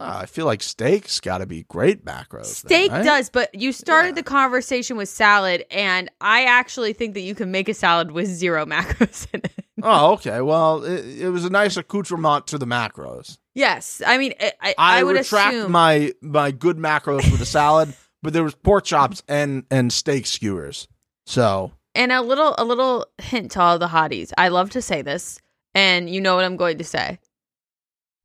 I 0.00 0.26
feel 0.26 0.46
like 0.46 0.62
steak's 0.62 1.18
got 1.18 1.38
to 1.38 1.46
be 1.46 1.64
great 1.64 2.04
macros. 2.04 2.62
then, 2.62 2.70
Steak 2.70 2.92
right? 2.92 3.04
does, 3.04 3.30
but 3.30 3.52
you 3.52 3.72
started 3.72 4.10
Yeah. 4.10 4.14
the 4.14 4.22
conversation 4.22 4.96
with 4.96 5.08
salad, 5.08 5.64
and 5.72 6.08
I 6.20 6.44
actually 6.44 6.92
think 6.92 7.14
that 7.14 7.22
you 7.22 7.34
can 7.34 7.50
make 7.50 7.68
a 7.68 7.74
salad 7.74 8.12
with 8.12 8.28
zero 8.28 8.64
macros 8.66 9.26
in 9.34 9.40
it. 9.42 9.64
Oh, 9.82 10.12
okay. 10.12 10.40
Well, 10.40 10.84
it, 10.84 11.04
it 11.22 11.30
was 11.30 11.44
a 11.44 11.50
nice 11.50 11.76
accoutrement 11.76 12.46
to 12.48 12.58
the 12.58 12.66
macros. 12.66 13.38
Yes, 13.58 14.00
I 14.06 14.18
mean, 14.18 14.34
I, 14.40 14.52
I, 14.60 14.74
I, 14.78 15.02
would 15.02 15.16
retract 15.16 15.52
assume. 15.52 15.72
my 15.72 16.12
my 16.22 16.52
good 16.52 16.76
macros 16.76 17.28
for 17.28 17.36
the 17.36 17.44
salad, 17.58 17.92
but 18.22 18.32
there 18.32 18.44
was 18.44 18.54
pork 18.54 18.84
chops 18.84 19.24
and 19.26 19.64
and 19.68 19.92
steak 19.92 20.26
skewers. 20.26 20.86
So 21.26 21.72
and 21.92 22.12
a 22.12 22.22
little, 22.22 22.54
a 22.56 22.64
little 22.64 23.06
hint 23.20 23.50
to 23.52 23.60
all 23.60 23.80
the 23.80 23.88
hotties. 23.88 24.32
I 24.38 24.46
love 24.46 24.70
to 24.70 24.80
say 24.80 25.02
this, 25.02 25.40
and 25.74 26.08
you 26.08 26.20
know 26.20 26.36
what 26.36 26.44
I'm 26.44 26.56
going 26.56 26.78
to 26.78 26.84
say. 26.84 27.18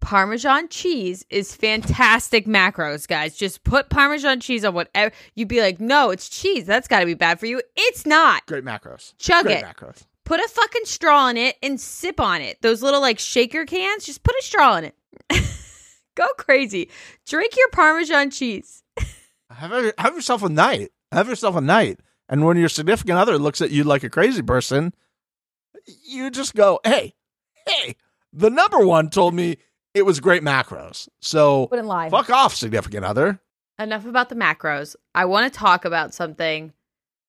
Parmesan 0.01 0.67
cheese 0.67 1.25
is 1.31 1.55
fantastic 1.55 2.45
macros, 2.45 3.07
guys. 3.07 3.35
Just 3.35 3.63
put 3.63 3.89
Parmesan 3.89 4.39
cheese 4.39 4.63
on 4.63 4.75
whatever. 4.75 5.15
You'd 5.33 5.47
be 5.47 5.61
like, 5.61 5.79
no, 5.79 6.11
it's 6.11 6.29
cheese. 6.29 6.67
That's 6.67 6.87
got 6.87 6.99
to 6.99 7.07
be 7.07 7.15
bad 7.15 7.39
for 7.39 7.47
you. 7.47 7.59
It's 7.75 8.05
not. 8.05 8.45
great 8.45 8.65
macros. 8.65 9.15
Chug 9.17 9.45
great 9.45 9.59
it. 9.59 9.65
macros. 9.65 10.03
Put 10.25 10.41
a 10.41 10.47
fucking 10.47 10.85
straw 10.85 11.29
in 11.29 11.37
it 11.37 11.55
and 11.63 11.81
sip 11.81 12.19
on 12.19 12.41
it. 12.41 12.61
Those 12.61 12.83
little 12.83 13.01
like 13.01 13.17
shaker 13.17 13.65
cans, 13.65 14.05
just 14.05 14.21
put 14.21 14.35
a 14.39 14.43
straw 14.43 14.75
in 14.75 14.83
it. 14.83 14.95
Go 16.15 16.27
crazy. 16.37 16.89
Drink 17.25 17.55
your 17.57 17.69
Parmesan 17.69 18.29
cheese. 18.31 18.83
Have 19.49 19.71
a- 19.71 19.93
have 19.99 20.15
yourself 20.15 20.41
a 20.43 20.49
night. 20.49 20.89
Have 21.11 21.27
yourself 21.27 21.55
a 21.55 21.61
night. 21.61 21.99
And 22.29 22.43
when 22.45 22.57
your 22.57 22.69
significant 22.69 23.17
other 23.19 23.37
looks 23.37 23.61
at 23.61 23.69
you 23.71 23.83
like 23.83 24.03
a 24.03 24.09
crazy 24.09 24.41
person, 24.41 24.93
you 26.07 26.31
just 26.31 26.55
go, 26.55 26.79
"Hey, 26.83 27.13
hey, 27.67 27.95
the 28.31 28.49
number 28.49 28.85
one 28.85 29.09
told 29.11 29.35
me 29.35 29.57
it 29.93 30.03
was 30.07 30.19
great 30.19 30.41
macros. 30.41 31.07
So 31.21 31.67
Wouldn't 31.69 31.87
lie. 31.87 32.09
fuck 32.09 32.29
off, 32.31 32.55
significant 32.55 33.05
other." 33.05 33.39
enough 33.79 34.05
about 34.05 34.29
the 34.29 34.35
macros. 34.35 34.95
I 35.13 35.25
want 35.25 35.51
to 35.51 35.59
talk 35.59 35.83
about 35.85 36.13
something 36.13 36.73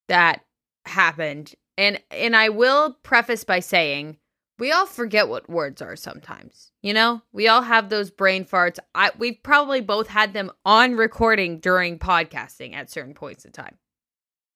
that 0.09 0.45
happened. 0.87 1.55
And 1.77 2.01
and 2.11 2.35
I 2.37 2.49
will 2.51 2.95
preface 3.03 3.45
by 3.45 3.61
saying 3.61 4.19
we 4.59 4.71
all 4.73 4.87
forget 4.87 5.29
what 5.29 5.49
words 5.49 5.83
are 5.83 5.97
sometimes. 5.97 6.71
You 6.83 6.95
know? 6.95 7.23
We 7.33 7.49
all 7.49 7.63
have 7.63 7.89
those 7.89 8.11
brain 8.11 8.45
farts. 8.45 8.79
I 8.95 9.11
we've 9.19 9.43
probably 9.43 9.81
both 9.81 10.09
had 10.09 10.33
them 10.33 10.51
on 10.65 10.95
recording 10.95 11.59
during 11.59 11.99
podcasting 11.99 12.75
at 12.75 12.91
certain 12.91 13.15
points 13.15 13.45
in 13.45 13.53
time. 13.53 13.77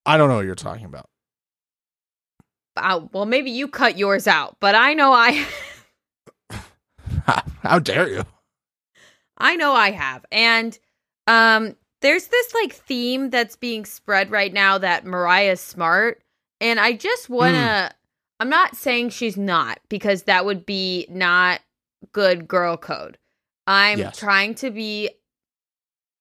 I 0.07 0.17
don't 0.17 0.29
know 0.29 0.37
what 0.37 0.47
you're 0.47 0.55
talking 0.55 0.87
about. 0.87 1.09
Uh, 2.77 3.01
well, 3.13 3.27
maybe 3.27 3.51
you 3.51 3.67
cut 3.67 3.99
yours 3.99 4.29
out, 4.29 4.57
but 4.61 4.75
I 4.75 4.95
know 4.95 5.13
I 5.13 5.47
How 7.63 7.79
dare 7.79 8.09
you? 8.09 8.25
I 9.37 9.57
know 9.57 9.73
I 9.73 9.91
have. 9.91 10.25
And 10.31 10.79
um 11.27 11.77
there's 12.01 12.29
this 12.29 12.55
like 12.55 12.73
theme 12.73 13.31
that's 13.31 13.57
being 13.57 13.85
spread 13.85 14.31
right 14.31 14.53
now 14.53 14.79
that 14.79 15.05
Mariah's 15.05 15.61
smart 15.61 16.23
and 16.61 16.79
I 16.79 16.93
just 16.93 17.29
want 17.29 17.55
to 17.55 17.91
I'm 18.41 18.49
not 18.49 18.77
saying 18.77 19.11
she's 19.11 19.37
not 19.37 19.81
because 19.89 20.25
that 20.25 20.45
would 20.45 20.65
be 20.65 21.07
not 21.11 21.61
good 22.13 22.47
girl 22.47 22.77
code. 22.77 23.19
I'm 23.67 23.99
Yes. 23.99 24.19
trying 24.19 24.55
to 24.57 24.71
be 24.71 25.11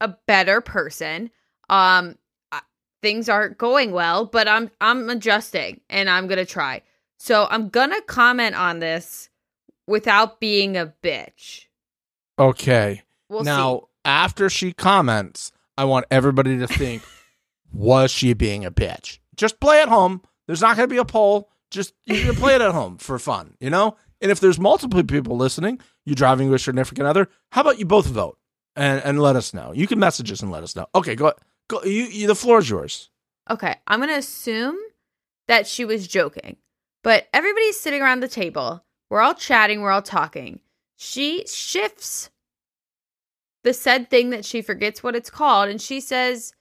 a 0.02 0.10
better 0.28 0.62
person. 0.62 1.30
Um 1.70 2.18
things 3.04 3.30
aren't 3.30 3.58
going 3.60 3.92
well, 3.92 4.26
but 4.26 4.48
I'm 4.48 4.72
I'm 4.82 5.10
adjusting 5.10 5.82
and 5.90 6.10
I'm 6.10 6.28
going 6.28 6.40
to 6.40 6.46
try. 6.46 6.82
So 7.20 7.48
I'm 7.50 7.70
going 7.70 7.92
to 7.92 8.02
comment 8.08 8.56
on 8.56 8.80
this 8.80 9.30
without 9.86 10.40
being 10.40 10.76
a 10.76 10.94
bitch. 11.04 11.66
Okay. 12.40 13.04
We'll 13.30 13.44
now, 13.44 13.80
see. 13.80 13.86
after 14.06 14.50
she 14.50 14.74
comments, 14.74 15.52
I 15.78 15.86
want 15.86 16.06
everybody 16.12 16.58
to 16.60 16.68
think, 16.68 17.04
was 17.72 18.12
she 18.12 18.34
being 18.34 18.66
a 18.66 18.72
bitch? 18.72 19.20
Just 19.36 19.60
play 19.60 19.82
at 19.82 19.90
home. 19.90 20.22
There's 20.48 20.62
not 20.62 20.76
going 20.76 20.90
to 20.90 20.94
be 20.94 21.00
a 21.00 21.06
poll. 21.06 21.50
Just 21.72 21.94
you 22.06 22.24
can 22.24 22.36
play 22.36 22.56
it 22.56 22.62
at 22.62 22.72
home 22.72 22.98
for 22.98 23.20
fun, 23.20 23.56
you 23.60 23.70
know? 23.70 23.98
And 24.22 24.32
if 24.32 24.40
there's 24.40 24.60
multiple 24.60 25.04
people 25.04 25.38
listening, 25.38 25.80
you 26.06 26.16
driving 26.16 26.48
with 26.48 26.54
your 26.54 26.60
significant 26.60 27.08
other, 27.08 27.30
how 27.52 27.62
about 27.62 27.80
you 27.80 27.86
both 27.86 28.08
vote 28.08 28.38
and, 28.76 29.02
and 29.04 29.22
let 29.22 29.36
us 29.36 29.54
know? 29.54 29.74
You 29.74 29.88
can 29.88 30.00
message 30.00 30.32
us 30.32 30.42
and 30.42 30.52
let 30.52 30.64
us 30.64 30.76
know. 30.76 30.88
Okay, 30.96 31.16
go. 31.16 31.34
go 31.68 31.84
you, 31.84 32.06
you, 32.06 32.28
the 32.28 32.36
floor 32.36 32.60
is 32.60 32.70
yours. 32.70 33.10
Okay, 33.50 33.76
I'm 33.86 34.00
going 34.00 34.10
to 34.10 34.18
assume 34.18 34.78
that 35.48 35.68
she 35.68 35.86
was 35.86 36.08
joking. 36.08 36.58
But 37.04 37.28
everybody's 37.34 37.80
sitting 37.80 38.02
around 38.02 38.22
the 38.22 38.28
table. 38.28 38.84
We're 39.10 39.22
all 39.22 39.36
chatting, 39.36 39.82
we're 39.82 39.92
all 39.92 40.02
talking. 40.02 40.60
She 40.98 41.46
shifts 41.48 42.30
the 43.64 43.74
said 43.74 44.10
thing 44.10 44.32
that 44.32 44.46
she 44.46 44.62
forgets 44.62 45.04
what 45.04 45.16
it's 45.16 45.30
called 45.30 45.70
and 45.70 45.82
she 45.82 46.00
says, 46.00 46.54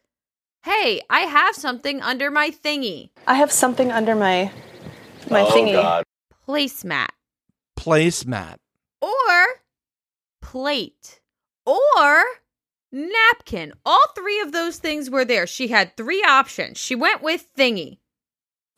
"Hey, 0.64 1.00
I 1.08 1.20
have 1.20 1.54
something 1.54 2.02
under 2.02 2.30
my 2.30 2.50
thingy. 2.50 3.10
I 3.26 3.34
have 3.34 3.50
something 3.50 3.90
under 3.90 4.14
my 4.14 4.52
my 5.30 5.42
oh, 5.42 5.50
thingy. 5.50 6.02
Placemat 6.46 7.08
Placemat. 7.76 8.56
or 9.00 9.46
plate 10.40 11.20
or 11.64 12.24
napkin. 12.92 13.72
All 13.84 14.04
three 14.14 14.40
of 14.40 14.52
those 14.52 14.78
things 14.78 15.10
were 15.10 15.24
there. 15.24 15.46
She 15.46 15.68
had 15.68 15.96
three 15.96 16.22
options. 16.22 16.78
She 16.78 16.94
went 16.94 17.22
with 17.22 17.46
thingy. 17.56 17.98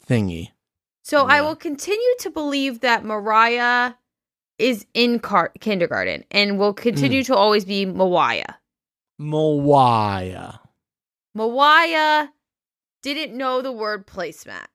Thingy. 0.06 0.50
So 1.02 1.26
I 1.26 1.40
will 1.40 1.56
continue 1.56 2.14
to 2.20 2.30
believe 2.30 2.80
that 2.80 3.04
Mariah 3.04 3.94
is 4.58 4.84
in 4.92 5.20
car- 5.20 5.52
kindergarten 5.60 6.24
and 6.30 6.58
will 6.58 6.74
continue 6.74 7.22
hmm. 7.22 7.32
to 7.32 7.36
always 7.36 7.64
be 7.64 7.86
Mariah. 7.86 8.54
Mariah. 9.18 10.54
Mariah 11.34 12.28
didn't 13.02 13.36
know 13.36 13.62
the 13.62 13.72
word 13.72 14.06
placemat. 14.06 14.66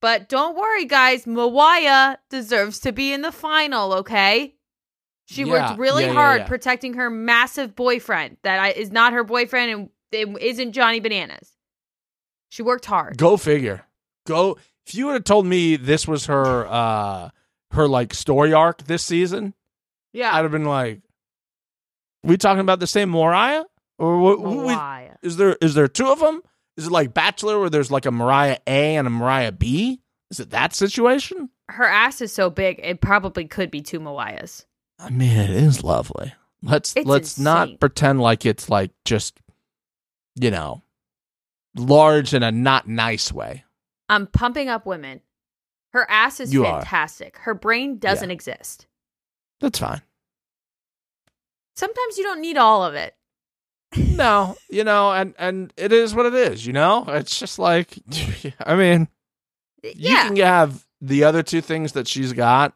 But 0.00 0.28
don't 0.28 0.56
worry, 0.56 0.84
guys. 0.84 1.24
Mawaya 1.24 2.18
deserves 2.30 2.78
to 2.80 2.92
be 2.92 3.12
in 3.12 3.22
the 3.22 3.32
final, 3.32 3.92
okay? 3.94 4.54
She 5.26 5.42
Yeah, 5.42 5.68
worked 5.70 5.78
really 5.80 6.04
yeah, 6.04 6.12
hard 6.12 6.40
yeah. 6.42 6.46
protecting 6.46 6.94
her 6.94 7.10
massive 7.10 7.74
boyfriend 7.74 8.36
that 8.42 8.76
is 8.76 8.90
not 8.92 9.12
her 9.12 9.24
boyfriend 9.24 9.70
and 9.72 9.88
it 10.12 10.42
isn't 10.42 10.72
Johnny 10.72 11.00
Bananas. 11.00 11.52
She 12.48 12.62
worked 12.62 12.86
hard. 12.86 13.18
Go 13.18 13.36
figure. 13.36 13.84
go. 14.26 14.56
If 14.86 14.94
you 14.94 15.04
would 15.06 15.12
have 15.14 15.24
told 15.24 15.44
me 15.44 15.76
this 15.76 16.08
was 16.08 16.26
her, 16.26 16.66
uh, 16.66 17.28
her 17.72 17.86
like 17.88 18.14
story 18.14 18.54
arc 18.54 18.84
this 18.84 19.04
season, 19.04 19.52
Yeah. 20.14 20.34
I'd 20.34 20.42
have 20.42 20.50
been 20.50 20.64
like, 20.64 21.02
"We 22.22 22.38
talking 22.38 22.60
about 22.60 22.80
the 22.80 22.86
same 22.86 23.10
Mariah, 23.10 23.64
or 23.98 24.16
what? 24.18 24.40
we- 24.40 25.28
is 25.28 25.36
there 25.36 25.56
is 25.60 25.74
there 25.74 25.88
two 25.88 26.08
of 26.10 26.20
them? 26.20 26.42
Is 26.78 26.86
it 26.86 26.92
like 26.92 27.12
Bachelor 27.12 27.58
where 27.60 27.68
there's 27.68 27.90
like 27.90 28.06
a 28.06 28.10
Mariah 28.10 28.56
A 28.66 28.96
and 28.96 29.06
a 29.06 29.10
Mariah 29.10 29.52
B? 29.52 30.00
Is 30.30 30.40
it 30.40 30.50
that 30.50 30.74
situation? 30.74 31.50
Her 31.68 31.84
ass 31.84 32.20
is 32.22 32.32
so 32.32 32.48
big, 32.48 32.80
it 32.82 33.00
probably 33.02 33.44
could 33.46 33.70
be 33.70 33.82
two 33.82 34.00
Mariahs. 34.00 34.64
I 34.98 35.10
mean, 35.10 35.36
it 35.36 35.50
is 35.50 35.84
lovely. 35.84 36.32
Let's 36.62 36.94
It's 36.96 37.06
let's 37.06 37.36
insane. 37.36 37.44
not 37.44 37.80
pretend 37.80 38.20
like 38.20 38.46
it's 38.46 38.70
like 38.70 38.90
just, 39.04 39.38
you 40.36 40.50
know, 40.50 40.82
large 41.76 42.32
in 42.32 42.42
a 42.42 42.50
not 42.50 42.88
nice 42.88 43.32
way. 43.32 43.64
I'm 44.08 44.26
pumping 44.26 44.68
up 44.68 44.86
women. 44.86 45.20
Her 45.92 46.08
ass 46.10 46.40
is 46.40 46.52
You 46.52 46.64
are. 46.64 46.80
fantastic. 46.80 47.38
Her 47.38 47.54
brain 47.54 47.98
doesn't 47.98 48.30
exist. 48.30 48.86
That's 49.60 49.78
fine. 49.78 50.02
Sometimes 51.76 52.18
you 52.18 52.24
don't 52.24 52.40
need 52.40 52.56
all 52.56 52.84
of 52.84 52.94
it. 52.94 53.14
No, 53.96 54.56
you 54.68 54.84
know, 54.84 55.12
and 55.12 55.34
and 55.38 55.72
it 55.76 55.92
is 55.92 56.14
what 56.14 56.26
it 56.26 56.34
is. 56.34 56.66
You 56.66 56.72
know, 56.72 57.04
it's 57.08 57.38
just 57.38 57.58
like, 57.58 57.98
I 58.64 58.74
mean, 58.74 59.08
you 59.82 60.14
can 60.14 60.36
have 60.36 60.84
the 61.00 61.24
other 61.24 61.42
two 61.42 61.60
things 61.60 61.92
that 61.92 62.06
she's 62.08 62.32
got. 62.32 62.74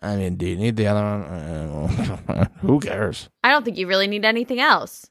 I 0.00 0.16
mean, 0.16 0.36
do 0.36 0.46
you 0.46 0.56
need 0.56 0.76
the 0.76 0.86
other 0.86 1.02
one? 1.02 2.48
Who 2.60 2.80
cares? 2.80 3.28
I 3.44 3.50
don't 3.50 3.64
think 3.64 3.76
you 3.76 3.86
really 3.86 4.06
need 4.06 4.24
anything 4.24 4.58
else. 4.58 5.06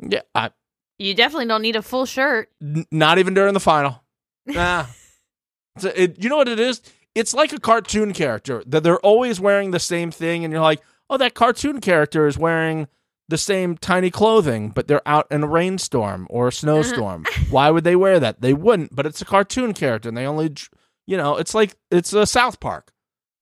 Yeah, 0.00 0.20
I, 0.34 0.50
You 0.98 1.14
definitely 1.14 1.46
don't 1.46 1.62
need 1.62 1.76
a 1.76 1.82
full 1.82 2.04
shirt. 2.06 2.50
N- 2.62 2.86
not 2.92 3.18
even 3.18 3.34
during 3.34 3.54
the 3.54 3.60
final. 3.60 4.02
Nah. 4.46 4.86
So 5.76 5.92
it, 5.94 6.22
you 6.22 6.28
know 6.30 6.36
what 6.38 6.48
it 6.48 6.58
is? 6.58 6.80
It's 7.14 7.34
like 7.34 7.52
a 7.52 7.60
cartoon 7.60 8.12
character 8.14 8.62
that 8.66 8.82
they're 8.82 9.00
always 9.00 9.38
wearing 9.40 9.70
the 9.72 9.78
same 9.78 10.10
thing, 10.10 10.42
and 10.44 10.52
you're 10.52 10.62
like, 10.62 10.80
oh, 11.10 11.16
that 11.18 11.34
cartoon 11.34 11.80
character 11.80 12.26
is 12.26 12.38
wearing 12.38 12.88
the 13.28 13.38
same 13.38 13.76
tiny 13.76 14.10
clothing, 14.10 14.70
but 14.70 14.88
they're 14.88 15.06
out 15.06 15.26
in 15.30 15.42
a 15.42 15.46
rainstorm 15.46 16.26
or 16.30 16.48
a 16.48 16.52
snowstorm. 16.52 17.24
Why 17.50 17.70
would 17.70 17.84
they 17.84 17.96
wear 17.96 18.18
that? 18.18 18.40
They 18.40 18.54
wouldn't, 18.54 18.94
but 18.94 19.06
it's 19.06 19.20
a 19.20 19.26
cartoon 19.26 19.74
character, 19.74 20.08
and 20.08 20.16
they 20.16 20.26
only, 20.26 20.54
you 21.06 21.16
know, 21.16 21.36
it's 21.36 21.54
like 21.54 21.76
it's 21.90 22.12
a 22.12 22.26
South 22.26 22.60
Park. 22.60 22.92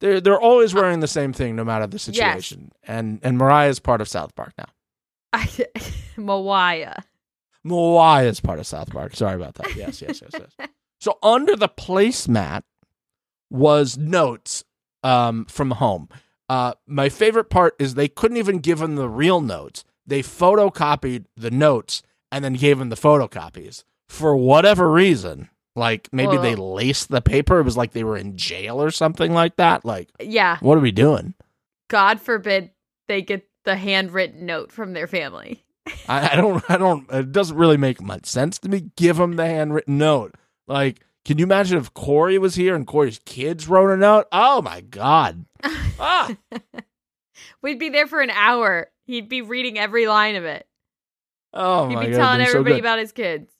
They're 0.01 0.21
they're 0.21 0.41
always 0.41 0.75
wearing 0.75 1.01
the 1.01 1.07
same 1.07 1.33
thing, 1.33 1.57
no 1.57 1.65
matter 1.65 1.87
the 1.87 1.99
situation. 1.99 2.73
And 2.83 3.21
and 3.23 3.39
Mariah 3.39 3.71
is 3.71 3.79
part 3.79 4.01
of 4.01 4.09
South 4.09 4.35
Park 4.35 4.53
now. 4.59 4.67
I, 5.33 5.47
Mawaya. 6.17 7.03
Moai 7.67 8.27
is 8.27 8.41
part 8.41 8.59
of 8.59 8.67
South 8.67 8.91
Park. 8.91 9.17
Sorry 9.17 9.35
about 9.35 9.55
that. 9.55 9.75
Yes, 9.75 10.01
yes, 10.01 10.23
yes, 10.23 10.33
yes. 10.33 10.69
So 10.99 11.19
under 11.23 11.57
the 11.57 11.69
placemat 11.69 12.63
was 13.51 13.99
notes 13.99 14.65
um, 15.03 15.45
from 15.45 15.73
home. 15.73 16.09
Uh, 16.49 16.75
my 16.87 17.09
favorite 17.09 17.51
part 17.51 17.75
is 17.79 17.95
they 17.95 18.09
couldn't 18.09 18.37
even 18.37 18.59
give 18.59 18.81
him 18.81 18.97
the 18.97 19.09
real 19.09 19.41
notes. 19.41 19.85
They 20.07 20.23
photocopied 20.23 21.25
the 21.37 21.51
notes 21.51 22.03
and 22.31 22.45
then 22.45 22.55
gave 22.55 22.81
him 22.81 22.89
the 22.89 22.97
photocopies 22.97 23.85
for 24.09 24.37
whatever 24.37 24.91
reason. 24.91 25.49
Like 25.75 26.09
maybe 26.13 26.37
they 26.39 26.55
laced 26.55 27.11
the 27.11 27.21
paper. 27.21 27.59
It 27.59 27.65
was 27.65 27.77
like 27.77 27.93
they 27.93 28.05
were 28.05 28.17
in 28.17 28.37
jail 28.37 28.81
or 28.83 28.91
something 28.91 29.33
like 29.35 29.57
that. 29.57 29.85
Like, 29.85 30.09
Yeah. 30.21 30.59
what 30.61 30.79
are 30.79 30.81
we 30.81 30.93
doing? 30.93 31.35
God 31.89 32.21
forbid 32.21 32.71
they 33.09 33.21
get 33.23 33.49
the 33.65 33.77
handwritten 33.77 34.47
note 34.47 34.73
from 34.73 34.93
their 34.93 35.07
family. 35.07 35.65
I, 36.09 36.31
I 36.33 36.37
don't, 36.37 36.65
I 36.71 36.77
don't, 36.79 37.11
it 37.13 37.31
doesn't 37.33 37.57
really 37.57 37.77
make 37.77 38.01
much 38.01 38.27
sense 38.27 38.59
to 38.61 38.69
me. 38.69 38.91
Give 38.97 39.19
him 39.21 39.37
the 39.37 39.47
handwritten 39.47 39.99
note. 39.99 40.35
Like, 40.67 41.01
can 41.27 41.39
you 41.39 41.43
imagine 41.45 41.77
if 41.77 41.93
Cory 41.93 42.39
was 42.39 42.55
here 42.55 42.77
and 42.77 42.87
Cory's 42.87 43.19
kids 43.25 43.69
wrote 43.69 43.91
a 43.93 43.97
note? 43.97 44.27
Oh 44.31 44.63
my 44.63 44.81
God. 44.81 45.45
Ah, 45.99 46.37
We'd 47.63 47.79
be 47.81 47.89
there 47.89 48.07
for 48.07 48.21
an 48.21 48.31
hour. 48.31 48.91
He'd 49.07 49.29
be 49.29 49.43
reading 49.43 49.77
every 49.79 50.07
line 50.07 50.37
of 50.37 50.45
it. 50.45 50.67
oh 51.53 51.89
He'd 51.89 51.95
my 51.97 52.07
be 52.07 52.13
God. 52.13 52.19
telling 52.19 52.39
they're 52.39 52.47
so 52.53 52.59
everybody 52.61 52.79
about 52.79 52.99
his 53.01 53.11
kids. 53.13 53.51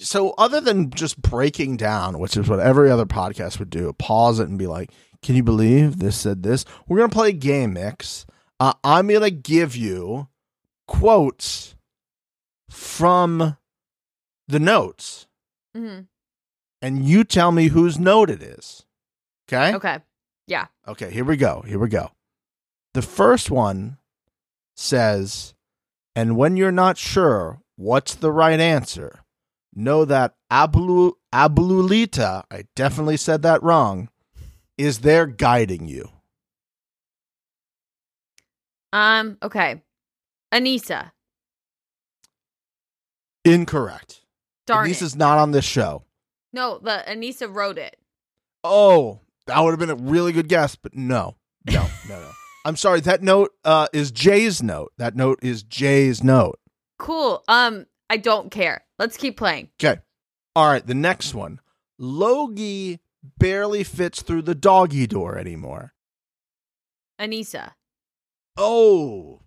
So, 0.00 0.30
other 0.38 0.60
than 0.60 0.90
just 0.90 1.20
breaking 1.22 1.76
down, 1.76 2.18
which 2.18 2.36
is 2.36 2.48
what 2.48 2.58
every 2.58 2.90
other 2.90 3.06
podcast 3.06 3.60
would 3.60 3.70
do, 3.70 3.92
pause 3.92 4.40
it 4.40 4.48
and 4.48 4.58
be 4.58 4.66
like, 4.66 4.90
can 5.22 5.36
you 5.36 5.44
believe 5.44 5.98
this 5.98 6.16
said 6.16 6.42
this? 6.42 6.64
We're 6.88 6.98
going 6.98 7.10
to 7.10 7.14
play 7.14 7.28
a 7.28 7.32
game 7.32 7.74
mix. 7.74 8.26
Uh, 8.58 8.72
I'm 8.82 9.06
going 9.06 9.20
to 9.20 9.30
give 9.30 9.76
you 9.76 10.26
quotes 10.88 11.76
from 12.68 13.56
the 14.48 14.58
notes, 14.58 15.28
hmm 15.76 16.00
and 16.82 17.04
you 17.04 17.24
tell 17.24 17.52
me 17.52 17.68
whose 17.68 17.98
note 17.98 18.28
it 18.28 18.42
is. 18.42 18.84
Okay? 19.48 19.74
Okay. 19.76 19.98
Yeah. 20.46 20.66
Okay, 20.86 21.10
here 21.10 21.24
we 21.24 21.36
go. 21.36 21.62
Here 21.66 21.78
we 21.78 21.88
go. 21.88 22.10
The 22.92 23.02
first 23.02 23.50
one 23.50 23.96
says, 24.76 25.54
and 26.14 26.36
when 26.36 26.56
you're 26.56 26.72
not 26.72 26.98
sure 26.98 27.60
what's 27.76 28.14
the 28.14 28.32
right 28.32 28.60
answer, 28.60 29.20
know 29.74 30.04
that 30.04 30.34
Ablu 30.50 31.12
Ablulita, 31.32 32.44
I 32.50 32.64
definitely 32.76 33.16
said 33.16 33.42
that 33.42 33.62
wrong, 33.62 34.10
is 34.76 34.98
there 34.98 35.26
guiding 35.26 35.86
you. 35.88 36.10
Um. 38.92 39.38
Okay. 39.42 39.82
Aneesa. 40.52 41.12
Incorrect. 43.44 44.20
Darn 44.66 44.86
This 44.86 45.00
it. 45.00 45.06
is 45.06 45.16
not 45.16 45.38
on 45.38 45.52
this 45.52 45.64
show. 45.64 46.04
No, 46.52 46.78
the 46.78 47.04
Aneesa 47.08 47.52
wrote 47.52 47.78
it. 47.78 47.96
Oh, 48.64 49.20
that 49.46 49.60
would 49.60 49.70
have 49.70 49.78
been 49.80 49.90
a 49.90 49.94
really 49.94 50.32
good 50.32 50.48
guess, 50.48 50.76
but 50.76 50.94
no. 50.94 51.36
No, 51.66 51.86
no, 52.08 52.20
no. 52.20 52.30
I'm 52.64 52.76
sorry. 52.76 53.00
That 53.00 53.22
note 53.22 53.52
uh, 53.64 53.88
is 53.92 54.10
Jay's 54.10 54.62
note. 54.62 54.92
That 54.98 55.16
note 55.16 55.38
is 55.42 55.62
Jay's 55.62 56.22
note. 56.22 56.58
Cool. 56.98 57.42
Um. 57.48 57.86
I 58.10 58.18
don't 58.18 58.50
care. 58.50 58.84
Let's 58.98 59.16
keep 59.16 59.38
playing. 59.38 59.70
Okay. 59.82 60.00
All 60.54 60.68
right. 60.68 60.86
The 60.86 60.94
next 60.94 61.34
one. 61.34 61.60
Logie 61.98 63.00
barely 63.38 63.84
fits 63.84 64.20
through 64.20 64.42
the 64.42 64.54
doggy 64.54 65.06
door 65.06 65.38
anymore. 65.38 65.94
Aneesa. 67.18 67.72
Oh, 68.56 69.40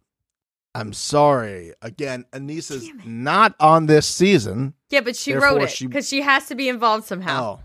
I'm 0.76 0.92
sorry. 0.92 1.74
Again, 1.82 2.26
Aneesa's 2.34 2.92
not 3.06 3.56
on 3.62 3.86
this 3.86 4.06
season. 4.06 4.74
Yeah, 4.90 5.00
but 5.00 5.16
she 5.16 5.34
wrote 5.34 5.62
it 5.62 5.80
because 5.80 6.08
she 6.08 6.22
has 6.22 6.48
to 6.48 6.56
be 6.56 6.68
involved 6.68 7.06
somehow. 7.06 7.60
Oh, 7.60 7.64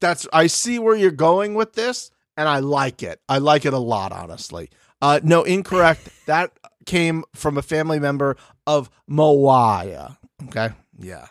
that's. 0.00 0.26
I 0.32 0.46
see 0.46 0.78
where 0.78 0.96
you're 0.96 1.10
going 1.10 1.54
with 1.54 1.74
this, 1.74 2.10
and 2.38 2.48
I 2.48 2.60
like 2.60 3.02
it. 3.02 3.20
I 3.28 3.36
like 3.36 3.66
it 3.66 3.74
a 3.74 3.78
lot, 3.78 4.12
honestly. 4.12 4.70
Uh, 5.02 5.20
no, 5.22 5.42
incorrect. 5.42 6.08
that 6.26 6.52
came 6.86 7.22
from 7.34 7.58
a 7.58 7.62
family 7.62 8.00
member 8.00 8.38
of 8.66 8.88
Moaya. 9.06 10.16
Okay. 10.44 10.70
Yeah. 10.98 11.26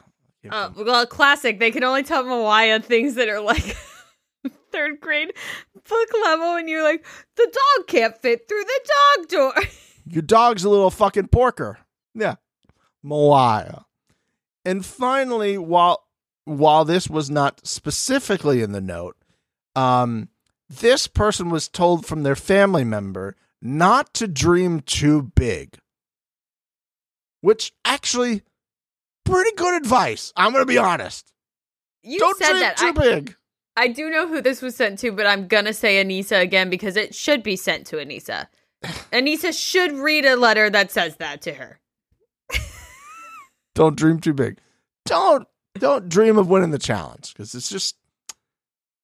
Uh, 0.50 0.70
well, 0.78 1.06
classic. 1.08 1.60
They 1.60 1.72
can 1.72 1.84
only 1.84 2.04
tell 2.04 2.24
Mawaya 2.24 2.82
things 2.82 3.16
that 3.16 3.28
are 3.28 3.42
like 3.42 3.76
third 4.72 5.02
grade 5.02 5.34
book 5.74 6.10
level, 6.24 6.56
and 6.56 6.70
you're 6.70 6.84
like, 6.84 7.04
the 7.36 7.52
dog 7.52 7.88
can't 7.88 8.16
fit 8.22 8.48
through 8.48 8.64
the 8.64 8.80
dog 9.18 9.28
door. 9.30 9.54
Your 10.10 10.22
dog's 10.22 10.64
a 10.64 10.70
little 10.70 10.92
fucking 10.92 11.28
porker. 11.28 11.80
Yeah. 12.14 12.36
Moaya. 13.04 13.84
And 14.66 14.86
finally, 14.86 15.58
while 15.58 16.04
while 16.46 16.86
this 16.86 17.10
was 17.10 17.30
not 17.30 17.66
specifically 17.66 18.62
in 18.62 18.72
the 18.72 18.82
note, 18.82 19.18
um, 19.76 20.30
this 20.70 21.08
person 21.08 21.50
was 21.50 21.68
told 21.68 22.06
from 22.06 22.24
their 22.24 22.36
family 22.36 22.84
member 22.84 23.36
not 23.62 24.14
to 24.16 24.28
dream 24.28 24.82
too 24.82 25.32
big. 25.36 25.78
Which 27.42 27.74
actually 27.86 28.44
pretty 29.26 29.52
good 29.56 29.82
advice. 29.82 30.34
I'm 30.36 30.52
gonna 30.54 30.66
be 30.66 30.78
honest. 30.78 31.32
You 32.04 32.20
Don't 32.20 32.38
said 32.38 32.52
dream 32.52 32.60
that. 32.62 32.78
too 32.78 32.88
I, 32.88 32.92
big. 32.92 33.36
I 33.76 33.88
do 33.90 34.10
know 34.10 34.28
who 34.28 34.42
this 34.42 34.62
was 34.62 34.76
sent 34.76 35.00
to, 35.00 35.12
but 35.12 35.26
I'm 35.26 35.48
gonna 35.48 35.74
say 35.74 36.04
Aneesa 36.04 36.42
again 36.42 36.70
because 36.70 36.96
it 36.96 37.14
should 37.14 37.44
be 37.44 37.56
sent 37.56 37.86
to 37.88 37.98
Aneesa. 37.98 38.48
Aneesa 38.84 39.58
should 39.58 39.94
read 39.94 40.26
a 40.26 40.36
letter 40.36 40.70
that 40.70 40.92
says 40.92 41.16
that 41.18 41.42
to 41.44 41.54
her. 41.54 41.80
Don't 43.76 43.96
dream 43.96 44.20
too 44.20 44.34
big. 44.34 44.58
Don't 45.06 45.48
don't 45.78 46.10
dream 46.10 46.38
of 46.38 46.48
winning 46.50 46.72
the 46.72 46.80
challenge 46.80 47.34
because 47.34 47.54
it's 47.54 47.70
just 47.70 47.96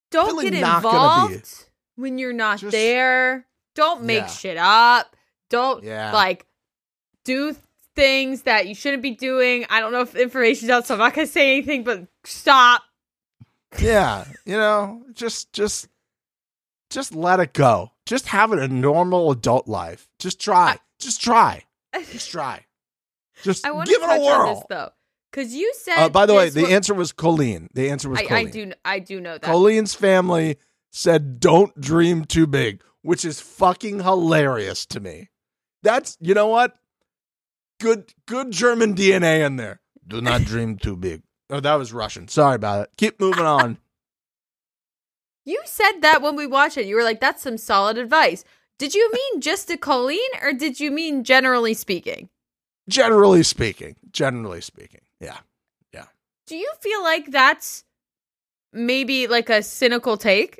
Don't 0.10 0.28
Really 0.36 0.50
get 0.52 0.62
not 0.62 0.82
gonna 0.84 1.28
be- 1.28 1.34
involved 1.36 1.66
when 1.96 2.18
you're 2.18 2.34
not 2.34 2.60
Just- 2.60 2.72
there. 2.72 3.46
Don't 3.76 4.04
make 4.04 4.22
Yeah. 4.24 4.28
shit 4.28 4.58
up. 4.58 5.16
Don't 5.50 5.84
Yeah. 5.84 6.12
like 6.12 6.46
do 7.24 7.56
things 7.96 8.44
that 8.44 8.68
you 8.68 8.74
shouldn't 8.76 9.04
be 9.04 9.12
doing. 9.12 9.66
I 9.70 9.80
don't 9.80 9.92
know 9.92 10.02
if 10.02 10.16
information's 10.16 10.72
out, 10.72 10.88
so 10.88 10.96
I'm 10.96 11.00
not 11.00 11.14
gonna 11.14 11.28
say 11.28 11.52
anything, 11.56 11.84
but 11.84 12.08
stop. 12.24 12.84
yeah 13.80 14.26
you 14.46 14.54
know 14.56 15.04
just 15.14 15.52
just 15.52 15.88
just 16.93 17.13
let 17.15 17.39
it 17.39 17.53
go 17.53 17.91
just 18.06 18.27
have 18.27 18.51
a 18.51 18.67
normal 18.67 19.32
adult 19.32 19.67
life 19.67 20.08
just 20.19 20.39
try 20.39 20.77
just 20.99 21.21
try 21.21 21.63
just 22.12 22.32
try 22.32 22.65
just 23.43 23.65
I 23.65 23.71
want 23.71 23.89
give 23.89 23.99
to 23.99 24.06
it 24.06 24.10
a 24.10 24.13
on 24.13 24.21
whirl 24.21 24.56
this 24.56 24.63
though. 24.69 24.89
Because 25.32 25.56
you 25.56 25.73
said. 25.75 25.97
Uh, 25.97 26.10
by 26.10 26.27
the 26.27 26.36
way, 26.36 26.49
the 26.51 26.62
wa- 26.62 26.67
answer 26.69 26.93
was 26.93 27.12
Colleen. 27.12 27.67
The 27.73 27.89
answer 27.89 28.08
was 28.08 28.19
I, 28.19 28.36
I 28.36 28.43
do. 28.43 28.71
I 28.86 28.99
do 28.99 29.19
know 29.19 29.34
that. 29.34 29.41
Colleen's 29.41 29.95
family 29.95 30.58
said, 30.91 31.39
"Don't 31.39 31.82
dream 31.82 32.23
too 32.23 32.45
big," 32.45 32.84
which 33.01 33.25
is 33.25 33.41
fucking 33.41 34.01
hilarious 34.01 34.86
to 34.86 34.99
me. 34.99 35.29
That's 35.82 36.17
you 36.21 36.36
know 36.36 36.47
what? 36.47 36.77
Good, 37.79 38.13
good 38.27 38.51
German 38.51 38.93
DNA 38.93 39.43
in 39.43 39.56
there. 39.56 39.82
Do 40.08 40.21
not 40.21 40.41
dream 40.45 40.77
too 40.77 40.95
big. 40.95 41.23
Oh, 41.49 41.60
that 41.60 41.75
was 41.75 41.91
Russian. 41.91 42.27
Sorry 42.27 42.56
about 42.56 42.84
it. 42.84 42.89
Keep 42.97 43.19
moving 43.19 43.45
on. 43.45 43.79
You 45.45 45.62
said 45.65 46.01
that 46.01 46.21
when 46.21 46.36
we 46.36 46.47
watched 46.47 46.77
it. 46.77 46.86
You 46.86 46.95
were 46.95 47.03
like, 47.03 47.19
"That's 47.19 47.43
some 47.43 47.58
solid 47.58 47.97
advice." 47.97 48.43
Did 48.79 48.93
you 48.95 49.12
mean 49.13 49.41
just 49.41 49.67
to 49.67 49.77
Colleen, 49.77 50.19
or 50.41 50.53
did 50.53 50.79
you 50.79 50.91
mean 50.91 51.23
generally 51.23 51.73
speaking? 51.73 52.29
generally 52.89 53.43
speaking, 53.43 53.95
generally 54.12 54.62
speaking, 54.62 55.01
yeah. 55.19 55.38
Yeah. 55.93 56.06
Do 56.47 56.56
you 56.56 56.71
feel 56.82 57.01
like 57.03 57.32
that's 57.32 57.84
maybe 58.71 59.27
like 59.27 59.49
a 59.49 59.63
cynical 59.63 60.17
take? 60.17 60.60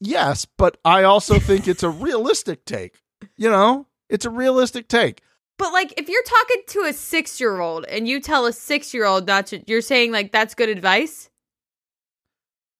Yes, 0.00 0.44
but 0.44 0.76
I 0.84 1.02
also 1.04 1.38
think 1.38 1.66
it's 1.66 1.82
a 1.82 1.90
realistic 1.90 2.64
take. 2.64 3.02
You 3.36 3.50
know, 3.50 3.86
it's 4.08 4.24
a 4.24 4.30
realistic 4.30 4.88
take. 4.88 5.22
But 5.56 5.72
like, 5.72 5.94
if 5.96 6.08
you're 6.08 6.22
talking 6.22 6.62
to 6.68 6.80
a 6.82 6.92
six 6.92 7.40
year 7.40 7.60
old 7.60 7.84
and 7.86 8.08
you 8.08 8.20
tell 8.20 8.46
a 8.46 8.52
six 8.52 8.92
year 8.92 9.04
old 9.06 9.26
not 9.26 9.46
to, 9.46 9.62
you're 9.66 9.80
saying 9.80 10.12
like 10.12 10.32
that's 10.32 10.54
good 10.54 10.68
advice. 10.68 11.30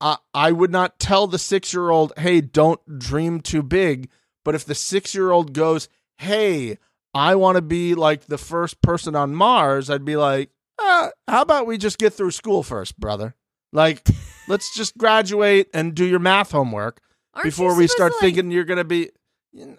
I 0.05 0.19
I 0.33 0.53
would 0.53 0.71
not 0.71 1.01
tell 1.01 1.27
the 1.27 1.39
six 1.39 1.73
year 1.73 1.91
old, 1.91 2.13
hey, 2.19 2.41
don't 2.41 2.81
dream 2.99 3.41
too 3.41 3.63
big. 3.63 4.09
But 4.45 4.55
if 4.55 4.65
the 4.65 4.75
six 4.75 5.15
year 5.15 5.31
old 5.33 5.53
goes, 5.55 5.89
hey, 6.19 6.79
I 7.15 7.35
want 7.35 7.57
to 7.57 7.63
be 7.63 7.95
like 7.95 8.27
the 8.27 8.39
first 8.39 8.83
person 8.83 9.17
on 9.17 9.35
Mars, 9.35 9.89
I'd 9.89 10.05
be 10.05 10.17
like, 10.17 10.51
uh, 10.79 11.09
how 11.27 11.43
about 11.43 11.67
we 11.67 11.79
just 11.79 11.99
get 11.99 12.13
through 12.13 12.33
school 12.33 12.63
first, 12.63 12.99
brother? 13.01 13.35
Like, 13.73 14.07
let's 14.49 14.75
just 14.75 14.99
graduate 14.99 15.69
and 15.73 15.95
do 15.95 16.05
your 16.05 16.19
math 16.19 16.51
homework 16.53 17.01
Aren't 17.33 17.45
before 17.45 17.75
we 17.75 17.87
start 17.87 18.13
to, 18.13 18.17
like- 18.17 18.21
thinking 18.21 18.51
you're 18.51 18.65
going 18.65 18.79
to 18.79 18.85
be. 18.85 19.11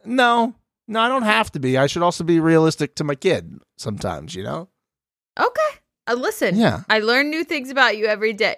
No, 0.05 0.55
no, 0.87 0.99
I 1.01 1.07
don't 1.09 1.23
have 1.23 1.51
to 1.51 1.59
be. 1.59 1.77
I 1.77 1.87
should 1.87 2.01
also 2.01 2.23
be 2.23 2.39
realistic 2.39 2.95
to 2.95 3.03
my 3.03 3.15
kid 3.15 3.59
sometimes, 3.77 4.33
you 4.33 4.43
know? 4.43 4.69
Okay, 5.37 5.79
uh, 6.07 6.13
listen. 6.13 6.55
Yeah. 6.55 6.83
I 6.89 6.99
learn 6.99 7.29
new 7.29 7.43
things 7.43 7.69
about 7.69 7.97
you 7.97 8.05
every 8.05 8.31
day. 8.31 8.55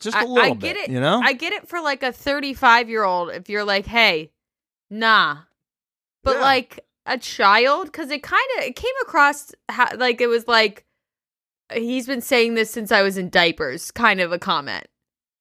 Just 0.00 0.16
I- 0.16 0.24
a 0.24 0.26
little 0.26 0.52
I 0.52 0.54
bit, 0.54 0.60
get 0.60 0.76
it. 0.76 0.90
you 0.90 1.00
know? 1.00 1.20
I 1.22 1.32
get 1.32 1.52
it 1.52 1.68
for 1.68 1.80
like 1.80 2.02
a 2.02 2.12
35 2.12 2.88
year 2.88 3.04
old 3.04 3.30
if 3.30 3.48
you're 3.48 3.64
like, 3.64 3.86
hey, 3.86 4.30
nah. 4.90 5.38
But 6.24 6.36
Yeah. 6.36 6.42
like 6.42 6.80
a 7.06 7.18
child, 7.18 7.86
because 7.86 8.10
it 8.10 8.22
kind 8.22 8.42
of 8.58 8.64
it 8.64 8.76
came 8.76 8.94
across 9.02 9.52
like 9.96 10.20
it 10.20 10.28
was 10.28 10.46
like 10.46 10.84
he's 11.74 12.06
been 12.06 12.20
saying 12.20 12.54
this 12.54 12.70
since 12.70 12.92
I 12.92 13.02
was 13.02 13.18
in 13.18 13.28
diapers, 13.28 13.90
kind 13.90 14.20
of 14.20 14.30
a 14.32 14.38
comment. 14.38 14.86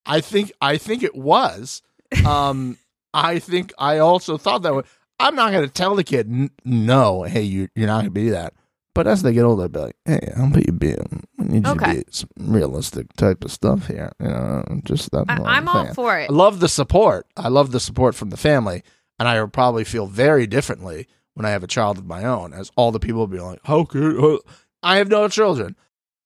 I 0.05 0.21
think 0.21 0.51
I 0.61 0.77
think 0.77 1.03
it 1.03 1.15
was. 1.15 1.81
Um, 2.25 2.77
I 3.13 3.39
think 3.39 3.73
I 3.77 3.99
also 3.99 4.37
thought 4.37 4.63
that 4.63 4.75
way. 4.75 4.83
I'm 5.19 5.35
not 5.35 5.51
going 5.51 5.63
to 5.65 5.71
tell 5.71 5.95
the 5.95 6.03
kid, 6.03 6.27
"N- 6.31 6.49
no, 6.65 7.23
hey, 7.23 7.43
you 7.43 7.69
you're 7.75 7.85
not 7.87 7.97
going 8.01 8.05
to 8.05 8.11
be 8.11 8.29
that. 8.31 8.53
But 8.95 9.05
as 9.07 9.21
they 9.21 9.31
get 9.33 9.43
older, 9.45 9.61
I'll 9.63 9.69
be 9.69 9.79
like, 9.79 9.95
hey, 10.05 10.33
you 10.65 10.71
be? 10.73 10.95
I 11.41 11.43
need 11.53 11.65
you 11.65 11.73
Okay. 11.73 11.93
to 11.93 11.97
be 11.99 12.03
some 12.11 12.29
realistic 12.37 13.13
type 13.13 13.43
of 13.43 13.51
stuff 13.51 13.87
here. 13.87 14.11
You 14.19 14.27
know, 14.27 14.81
just 14.83 15.11
that. 15.11 15.25
I- 15.29 15.57
I'm 15.57 15.67
all 15.67 15.93
for 15.93 16.17
it. 16.19 16.29
I 16.29 16.33
love 16.33 16.59
the 16.59 16.69
support. 16.69 17.27
I 17.37 17.47
love 17.49 17.71
the 17.71 17.79
support 17.79 18.15
from 18.15 18.29
the 18.29 18.37
family, 18.37 18.83
and 19.19 19.27
I 19.27 19.39
will 19.41 19.49
probably 19.49 19.83
feel 19.83 20.07
very 20.07 20.47
differently 20.47 21.07
when 21.33 21.45
I 21.45 21.49
have 21.49 21.63
a 21.63 21.67
child 21.67 21.97
of 21.97 22.05
my 22.05 22.23
own, 22.25 22.53
as 22.53 22.71
all 22.75 22.91
the 22.91 22.99
people 22.99 23.19
will 23.19 23.27
be 23.27 23.39
like, 23.39 23.59
how 23.63 23.85
could 23.85 24.17
uh, 24.23 24.37
I 24.83 24.97
have 24.97 25.07
no 25.09 25.27
children? 25.27 25.75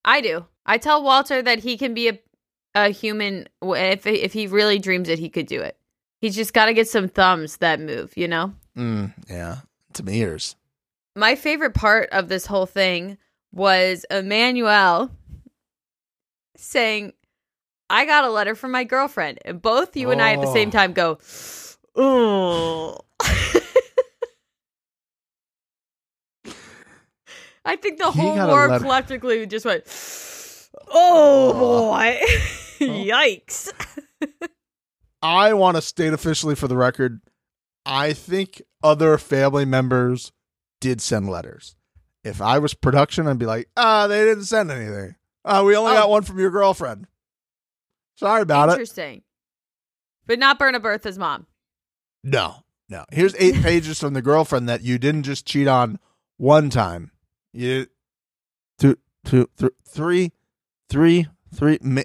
I 0.04 0.20
do. 0.20 0.44
I 0.64 0.78
tell 0.78 1.02
Walter 1.02 1.42
that 1.42 1.60
he 1.60 1.76
can 1.78 1.94
be 1.94 2.08
a 2.08 2.18
a 2.74 2.90
human 2.90 3.48
if 3.62 4.06
if 4.06 4.32
he 4.34 4.46
really 4.46 4.78
dreams 4.78 5.08
it, 5.08 5.18
he 5.18 5.30
could 5.30 5.46
do 5.46 5.62
it. 5.62 5.78
He's 6.20 6.34
just 6.36 6.52
got 6.52 6.66
to 6.66 6.74
get 6.74 6.88
some 6.88 7.08
thumbs 7.08 7.56
that 7.58 7.80
move, 7.80 8.12
you 8.16 8.28
know. 8.28 8.52
Mm, 8.76 9.14
yeah, 9.30 9.58
some 9.94 10.08
ears. 10.10 10.56
My 11.14 11.34
favorite 11.36 11.72
part 11.74 12.10
of 12.10 12.28
this 12.28 12.44
whole 12.46 12.66
thing 12.66 13.16
was 13.56 14.04
Emmanuel 14.10 15.10
saying, 16.56 17.12
"I 17.90 18.04
got 18.04 18.24
a 18.24 18.30
letter 18.30 18.54
from 18.54 18.70
my 18.70 18.84
girlfriend," 18.84 19.38
and 19.44 19.60
both 19.62 19.96
you 19.96 20.10
and 20.10 20.20
I 20.22 20.32
at 20.34 20.40
the 20.42 20.52
same 20.52 20.68
Oh. 20.68 20.72
time 20.72 20.92
go, 20.92 21.18
"Oh." 21.96 22.98
I 27.64 27.76
think 27.76 27.98
the 27.98 28.10
He 28.12 28.20
whole 28.20 28.36
got 28.36 28.48
a 28.48 28.52
war 28.52 28.68
letter. 28.68 28.84
collectively 28.84 29.44
just 29.46 29.64
went, 29.64 29.84
"Oh, 30.88 31.52
oh. 31.54 31.90
boy, 31.90 32.18
oh. 32.80 32.84
yikes!" 32.84 33.72
I 35.22 35.52
want 35.54 35.76
to 35.76 35.82
state 35.82 36.12
officially 36.12 36.54
for 36.54 36.68
the 36.68 36.76
record, 36.76 37.20
I 37.84 38.12
think 38.12 38.62
other 38.84 39.18
family 39.18 39.64
members 39.64 40.30
did 40.80 41.00
send 41.00 41.28
letters. 41.28 41.74
If 42.26 42.40
I 42.42 42.58
was 42.58 42.74
production, 42.74 43.26
I'd 43.28 43.38
be 43.38 43.46
like, 43.46 43.68
ah, 43.76 44.06
they 44.08 44.24
didn't 44.24 44.44
send 44.44 44.70
anything. 44.70 45.14
Uh, 45.44 45.62
we 45.64 45.76
only 45.76 45.92
Oh. 45.92 45.94
got 45.94 46.10
one 46.10 46.22
from 46.22 46.38
your 46.38 46.50
girlfriend. 46.50 47.06
Sorry 48.16 48.42
about 48.42 48.68
it. 48.70 48.72
Interesting, 48.72 49.22
but 50.26 50.38
not 50.38 50.58
Berna 50.58 50.80
Bertha's 50.80 51.18
mom. 51.18 51.46
No, 52.24 52.64
no. 52.88 53.04
Here's 53.12 53.34
eight 53.36 53.54
pages 53.62 54.00
from 54.00 54.14
the 54.14 54.22
girlfriend 54.22 54.68
that 54.68 54.82
you 54.82 54.98
didn't 54.98 55.22
just 55.24 55.46
cheat 55.46 55.68
on 55.68 55.98
one 56.36 56.70
time. 56.70 57.12
You 57.52 57.86
two, 58.78 58.96
two, 59.24 59.48
th- 59.58 59.72
three, 59.88 60.32
three, 60.88 61.28
three, 61.54 61.78
ma- 61.82 62.02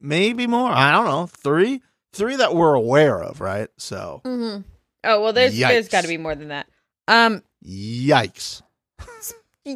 maybe 0.00 0.46
more. 0.46 0.70
I 0.70 0.92
don't 0.92 1.06
know. 1.06 1.26
Three, 1.26 1.82
three 2.12 2.36
that 2.36 2.54
we're 2.54 2.74
aware 2.74 3.20
of, 3.22 3.40
right? 3.40 3.68
So, 3.78 4.20
Mm-hmm. 4.24 4.62
Oh 5.06 5.20
well, 5.20 5.32
there's 5.32 5.58
there's 5.58 5.88
got 5.88 6.02
to 6.02 6.08
be 6.08 6.16
more 6.16 6.34
than 6.34 6.48
that. 6.48 6.66
Um, 7.08 7.42
yikes. 7.66 8.62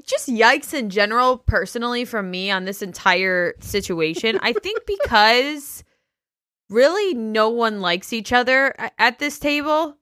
Just 0.06 0.28
yikes 0.28 0.74
in 0.74 0.90
general 0.90 1.38
personally 1.38 2.04
from 2.04 2.30
me 2.30 2.50
on 2.50 2.64
this 2.66 2.82
entire 2.82 3.54
situation 3.60 4.38
i 4.42 4.52
think 4.52 4.82
because 4.86 5.82
really 6.68 7.14
no 7.14 7.48
one 7.48 7.80
likes 7.80 8.12
each 8.12 8.32
other 8.32 8.74
at 8.98 9.18
this 9.18 9.38
table 9.38 9.96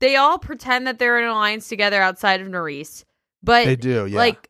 they 0.00 0.16
all 0.16 0.38
pretend 0.38 0.86
that 0.86 0.98
they're 0.98 1.18
in 1.18 1.24
an 1.24 1.30
alliance 1.30 1.68
together 1.68 2.00
outside 2.00 2.40
of 2.40 2.46
Nurys, 2.46 3.04
but 3.42 3.64
They 3.66 3.74
do, 3.74 4.06
yeah. 4.06 4.16
like 4.16 4.48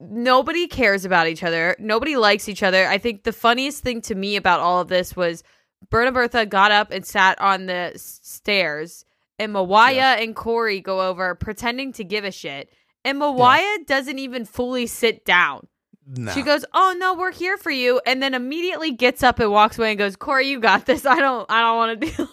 nobody 0.00 0.66
cares 0.66 1.04
about 1.06 1.26
each 1.26 1.42
other 1.42 1.74
nobody 1.78 2.16
likes 2.16 2.50
each 2.50 2.62
other 2.62 2.86
i 2.86 2.98
think 2.98 3.22
the 3.24 3.32
funniest 3.32 3.82
thing 3.82 4.02
to 4.02 4.14
me 4.14 4.36
about 4.36 4.60
all 4.60 4.80
of 4.80 4.88
this 4.88 5.16
was 5.16 5.42
berta 5.88 6.12
bertha 6.12 6.44
got 6.44 6.70
up 6.70 6.90
and 6.90 7.06
sat 7.06 7.40
on 7.40 7.64
the 7.64 7.92
stairs 7.96 9.06
and 9.38 9.54
mawaya 9.54 9.94
Yes. 9.94 10.20
and 10.22 10.36
cory 10.36 10.82
go 10.82 11.00
over 11.08 11.34
pretending 11.34 11.92
to 11.94 12.04
give 12.04 12.24
a 12.24 12.30
shit 12.30 12.68
and 13.06 13.20
mawaya 13.20 13.86
doesn't 13.86 14.18
even 14.18 14.44
fully 14.44 14.86
sit 14.86 15.24
down 15.24 15.66
No. 16.06 16.32
she 16.32 16.42
goes 16.42 16.64
oh 16.74 16.94
no 16.98 17.14
we're 17.14 17.32
here 17.32 17.56
for 17.56 17.70
you 17.70 18.00
and 18.06 18.22
then 18.22 18.34
immediately 18.34 18.90
gets 18.90 19.22
up 19.22 19.40
and 19.40 19.50
walks 19.50 19.78
away 19.78 19.90
and 19.90 19.98
goes 19.98 20.16
cory 20.16 20.46
you 20.48 20.60
got 20.60 20.84
this 20.84 21.06
i 21.06 21.18
don't 21.18 21.46
i 21.50 21.60
don't 21.62 21.76
want 21.76 22.00
to 22.00 22.06
deal 22.10 22.28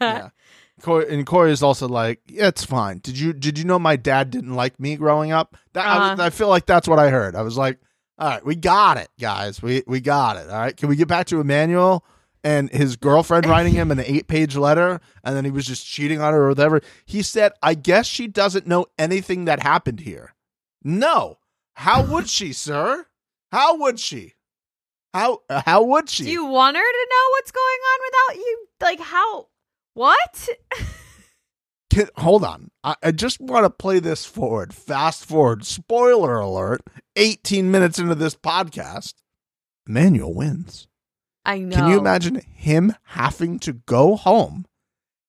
yeah. 0.00 0.28
Cory, 0.82 1.06
and 1.14 1.24
Cory 1.24 1.52
is 1.52 1.62
also 1.62 1.86
like, 1.88 2.20
yeah, 2.26 2.48
it's 2.48 2.64
fine. 2.64 2.98
Did 2.98 3.16
you 3.18 3.32
did 3.32 3.58
you 3.58 3.64
know 3.64 3.78
my 3.78 3.94
dad 3.96 4.30
didn't 4.30 4.54
like 4.54 4.78
me 4.78 4.96
growing 4.96 5.30
up? 5.32 5.56
That 5.72 5.86
I, 5.86 6.12
Uh-huh. 6.12 6.22
I 6.24 6.30
feel 6.30 6.48
like 6.48 6.66
that's 6.66 6.88
what 6.88 6.98
I 6.98 7.08
heard. 7.10 7.36
I 7.36 7.42
was 7.42 7.56
like, 7.56 7.78
all 8.18 8.28
right, 8.28 8.44
we 8.44 8.54
got 8.56 8.96
it, 8.98 9.08
guys. 9.18 9.62
We 9.62 9.84
we 9.86 10.00
got 10.00 10.36
it. 10.36 10.50
All 10.50 10.58
right, 10.58 10.76
can 10.76 10.88
we 10.90 10.96
get 10.96 11.06
back 11.08 11.26
to 11.28 11.40
Emmanuel 11.40 12.04
and 12.44 12.70
his 12.70 12.96
girlfriend 12.96 13.46
writing 13.46 13.72
him 13.72 13.90
an 13.90 14.00
eight 14.00 14.28
page 14.28 14.54
letter, 14.56 15.00
and 15.24 15.34
then 15.34 15.44
he 15.44 15.50
was 15.50 15.66
just 15.66 15.86
cheating 15.86 16.20
on 16.20 16.34
her 16.34 16.44
or 16.44 16.48
whatever? 16.50 16.80
He 17.06 17.22
said, 17.22 17.52
I 17.62 17.74
guess 17.74 18.06
she 18.06 18.28
doesn't 18.28 18.66
know 18.66 18.86
anything 18.98 19.46
that 19.46 19.62
happened 19.62 20.00
here. 20.00 20.34
No, 20.82 21.38
how 21.72 22.04
would 22.04 22.28
she, 22.28 22.52
sir? 22.52 23.06
How 23.50 23.76
would 23.78 23.98
she? 23.98 24.34
How 25.14 25.40
how 25.48 25.82
would 25.84 26.10
she? 26.10 26.24
do 26.24 26.30
you 26.30 26.44
want 26.44 26.76
her 26.76 26.82
to 26.82 27.08
know 27.10 27.30
what's 27.30 27.52
going 27.52 27.64
on 27.64 28.00
without 28.06 28.44
you 28.44 28.66
like 28.80 29.00
how 29.00 29.46
what 29.94 30.48
Can, 31.90 32.08
hold 32.16 32.42
on. 32.42 32.72
I, 32.82 32.96
I 33.04 33.12
just 33.12 33.40
want 33.40 33.64
to 33.64 33.70
play 33.70 34.00
this 34.00 34.24
forward. 34.24 34.74
Fast 34.74 35.24
forward. 35.24 35.64
Spoiler 35.64 36.40
alert. 36.40 36.82
18 37.14 37.70
minutes 37.70 38.00
into 38.00 38.16
this 38.16 38.34
podcast, 38.34 39.14
Emmanuel 39.86 40.34
wins. 40.34 40.88
I 41.44 41.58
know 41.58 41.76
Can 41.76 41.90
you 41.90 41.98
imagine 41.98 42.40
him 42.54 42.94
having 43.04 43.58
to 43.60 43.72
go 43.74 44.16
home? 44.16 44.66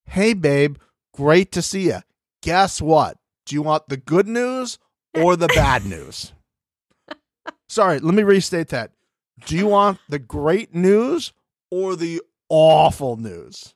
Hey, 0.05 0.33
babe, 0.33 0.77
great 1.13 1.51
to 1.53 1.61
see 1.61 1.87
you. 1.87 1.99
Guess 2.41 2.81
what? 2.81 3.17
Do 3.45 3.55
you 3.55 3.61
want 3.61 3.89
the 3.89 3.97
good 3.97 4.27
news 4.27 4.77
or 5.13 5.35
the 5.35 5.47
bad 5.47 5.85
news? 5.95 6.31
Sorry, 7.67 7.99
let 7.99 8.13
me 8.13 8.23
restate 8.23 8.69
that. 8.69 8.91
Do 9.45 9.57
you 9.57 9.67
want 9.67 9.99
the 10.07 10.19
great 10.19 10.73
news 10.75 11.33
or 11.71 11.95
the 11.95 12.21
awful 12.49 13.17
news? 13.17 13.73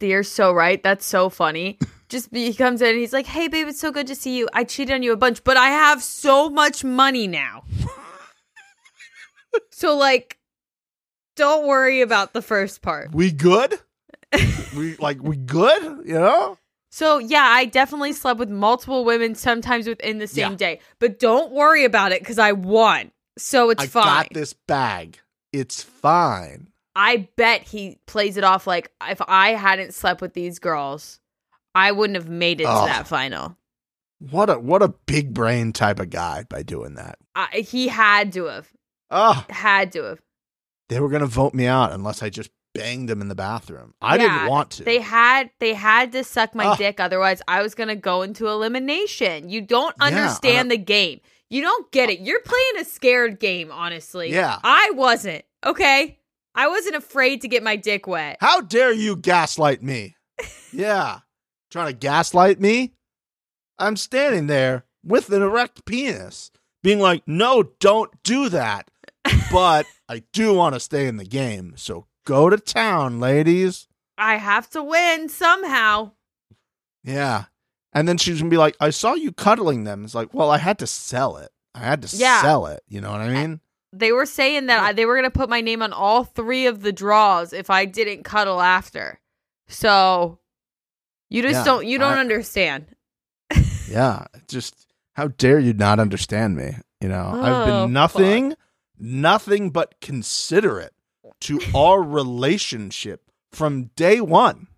You're 0.00 0.22
so 0.22 0.52
right. 0.52 0.82
That's 0.82 1.06
so 1.06 1.28
funny. 1.28 1.78
Just 2.08 2.28
he 2.32 2.52
comes 2.54 2.82
in 2.82 2.90
and 2.90 2.98
he's 2.98 3.12
like, 3.12 3.26
"Hey, 3.26 3.48
babe, 3.48 3.68
it's 3.68 3.80
so 3.80 3.90
good 3.90 4.06
to 4.08 4.14
see 4.14 4.36
you. 4.36 4.48
I 4.52 4.64
cheated 4.64 4.94
on 4.94 5.02
you 5.02 5.12
a 5.12 5.16
bunch, 5.16 5.42
but 5.44 5.56
I 5.56 5.68
have 5.68 6.02
so 6.02 6.50
much 6.50 6.84
money 6.84 7.26
now." 7.26 7.64
So 9.70 9.96
like 9.96 10.38
don't 11.36 11.66
worry 11.66 12.00
about 12.00 12.32
the 12.32 12.42
first 12.42 12.82
part. 12.82 13.14
We 13.14 13.30
good? 13.32 13.78
we 14.76 14.96
like 14.96 15.22
we 15.22 15.36
good? 15.36 15.82
You 16.06 16.14
know? 16.14 16.58
So 16.90 17.18
yeah, 17.18 17.44
I 17.44 17.64
definitely 17.64 18.12
slept 18.12 18.38
with 18.38 18.50
multiple 18.50 19.04
women 19.04 19.34
sometimes 19.34 19.86
within 19.86 20.18
the 20.18 20.26
same 20.26 20.52
Yeah. 20.52 20.56
day. 20.56 20.80
But 20.98 21.18
don't 21.18 21.52
worry 21.52 21.84
about 21.84 22.12
it 22.12 22.24
cuz 22.24 22.38
I 22.38 22.52
won. 22.52 23.12
So 23.38 23.70
it's 23.70 23.82
I 23.82 23.86
fine. 23.86 24.04
got 24.04 24.28
this 24.34 24.52
bag. 24.52 25.18
It's 25.52 25.82
fine. 25.82 26.68
I 26.94 27.28
bet 27.36 27.62
he 27.62 27.98
plays 28.06 28.36
it 28.36 28.44
off 28.44 28.66
like 28.66 28.92
if 29.08 29.20
I 29.26 29.50
hadn't 29.50 29.94
slept 29.94 30.20
with 30.20 30.34
these 30.34 30.58
girls, 30.58 31.20
I 31.74 31.92
wouldn't 31.92 32.16
have 32.18 32.28
made 32.28 32.60
it 32.60 32.64
to 32.64 32.82
that 32.86 33.06
final. 33.08 33.56
What 34.30 34.50
a 34.50 34.58
what 34.58 34.82
a 34.82 34.88
big 34.88 35.32
brain 35.32 35.72
type 35.72 35.98
of 35.98 36.10
guy 36.10 36.44
by 36.48 36.62
doing 36.62 36.94
that. 36.94 37.18
I, 37.34 37.64
he 37.66 37.88
had 37.88 38.32
to 38.34 38.44
have. 38.44 38.68
Oh, 39.10 39.44
Had 39.50 39.92
to 39.92 40.02
have. 40.04 40.20
They 40.88 41.00
were 41.00 41.08
gonna 41.08 41.26
vote 41.26 41.54
me 41.54 41.66
out 41.66 41.92
unless 41.92 42.22
I 42.22 42.30
just 42.30 42.50
banged 42.74 43.08
them 43.08 43.20
in 43.20 43.28
the 43.28 43.34
bathroom. 43.34 43.92
I 44.00 44.16
Yeah, 44.16 44.38
didn't 44.38 44.48
want 44.50 44.70
to. 44.72 44.84
They 44.84 45.00
had 45.00 45.50
they 45.60 45.74
had 45.74 46.12
to 46.12 46.24
suck 46.24 46.54
my 46.54 46.66
Ugh. 46.68 46.78
dick 46.78 47.00
otherwise 47.00 47.42
I 47.46 47.60
was 47.62 47.74
going 47.74 47.88
to 47.90 47.96
go 47.96 48.22
into 48.22 48.48
elimination. 48.48 49.50
You 49.50 49.60
don't 49.60 49.94
Yeah, 50.00 50.06
understand 50.06 50.70
the 50.70 50.78
game. 50.78 51.20
You 51.50 51.60
don't 51.60 51.92
get 51.92 52.08
it. 52.08 52.20
You're 52.20 52.40
playing 52.40 52.78
a 52.80 52.84
scared 52.86 53.38
game, 53.38 53.70
honestly. 53.70 54.30
Yeah. 54.32 54.58
I 54.64 54.90
wasn't. 54.94 55.44
Okay? 55.66 56.18
I 56.54 56.68
wasn't 56.68 56.96
afraid 56.96 57.42
to 57.42 57.48
get 57.48 57.62
my 57.62 57.76
dick 57.76 58.06
wet. 58.06 58.38
How 58.40 58.62
dare 58.62 58.92
you 58.92 59.16
gaslight 59.16 59.82
me? 59.82 60.16
yeah. 60.72 61.18
Trying 61.70 61.88
to 61.88 61.92
gaslight 61.92 62.58
me? 62.58 62.94
I'm 63.78 63.96
standing 63.96 64.46
there 64.46 64.84
with 65.04 65.28
an 65.30 65.42
erect 65.42 65.84
penis, 65.84 66.50
being 66.82 67.00
like, 67.00 67.22
no, 67.26 67.64
don't 67.80 68.10
do 68.22 68.48
that. 68.48 68.88
But 69.52 69.84
I 70.12 70.22
do 70.32 70.52
want 70.54 70.74
to 70.74 70.80
stay 70.80 71.06
in 71.06 71.16
the 71.16 71.24
game. 71.24 71.72
So 71.76 72.06
go 72.26 72.50
to 72.50 72.58
town, 72.58 73.18
ladies. 73.18 73.88
I 74.18 74.36
have 74.36 74.68
to 74.70 74.82
win 74.82 75.30
somehow. 75.30 76.12
Yeah. 77.02 77.44
And 77.94 78.06
then 78.06 78.18
she's 78.18 78.38
going 78.40 78.50
to 78.50 78.54
be 78.54 78.58
like, 78.58 78.76
I 78.78 78.90
saw 78.90 79.14
you 79.14 79.32
cuddling 79.32 79.84
them. 79.84 80.04
It's 80.04 80.14
like, 80.14 80.34
well, 80.34 80.50
I 80.50 80.58
had 80.58 80.78
to 80.80 80.86
sell 80.86 81.38
it. 81.38 81.50
I 81.74 81.78
had 81.80 82.02
to 82.02 82.16
Yeah. 82.16 82.42
sell 82.42 82.66
it. 82.66 82.82
You 82.86 83.00
know 83.00 83.10
what 83.10 83.22
I 83.22 83.28
mean? 83.32 83.60
They 83.94 84.12
were 84.12 84.26
saying 84.26 84.66
that 84.66 84.82
I, 84.82 84.92
they 84.92 85.06
were 85.06 85.14
going 85.14 85.24
to 85.24 85.30
put 85.38 85.48
my 85.48 85.62
name 85.62 85.80
on 85.82 85.92
all 85.94 86.24
three 86.24 86.66
of 86.66 86.82
the 86.82 86.92
draws 86.92 87.52
if 87.54 87.70
I 87.70 87.86
didn't 87.86 88.22
cuddle 88.24 88.60
after. 88.60 89.18
So 89.68 90.38
you 91.30 91.40
just 91.42 91.54
Yeah, 91.60 91.64
don't 91.64 91.86
you 91.86 91.98
don't 91.98 92.18
I- 92.18 92.20
understand. 92.20 92.86
Yeah. 93.88 94.26
Just 94.48 94.86
how 95.14 95.28
dare 95.28 95.58
you 95.58 95.72
not 95.72 95.98
understand 96.00 96.56
me? 96.56 96.76
You 97.00 97.08
know, 97.08 97.30
I've 97.42 97.68
Oh, 97.68 97.84
been 97.84 97.92
nothing, 97.92 98.54
nothing 99.02 99.70
but 99.70 100.00
considerate 100.00 100.94
to 101.40 101.60
our 101.74 102.02
relationship 102.02 103.30
from 103.50 103.90
day 103.96 104.20
one. 104.20 104.68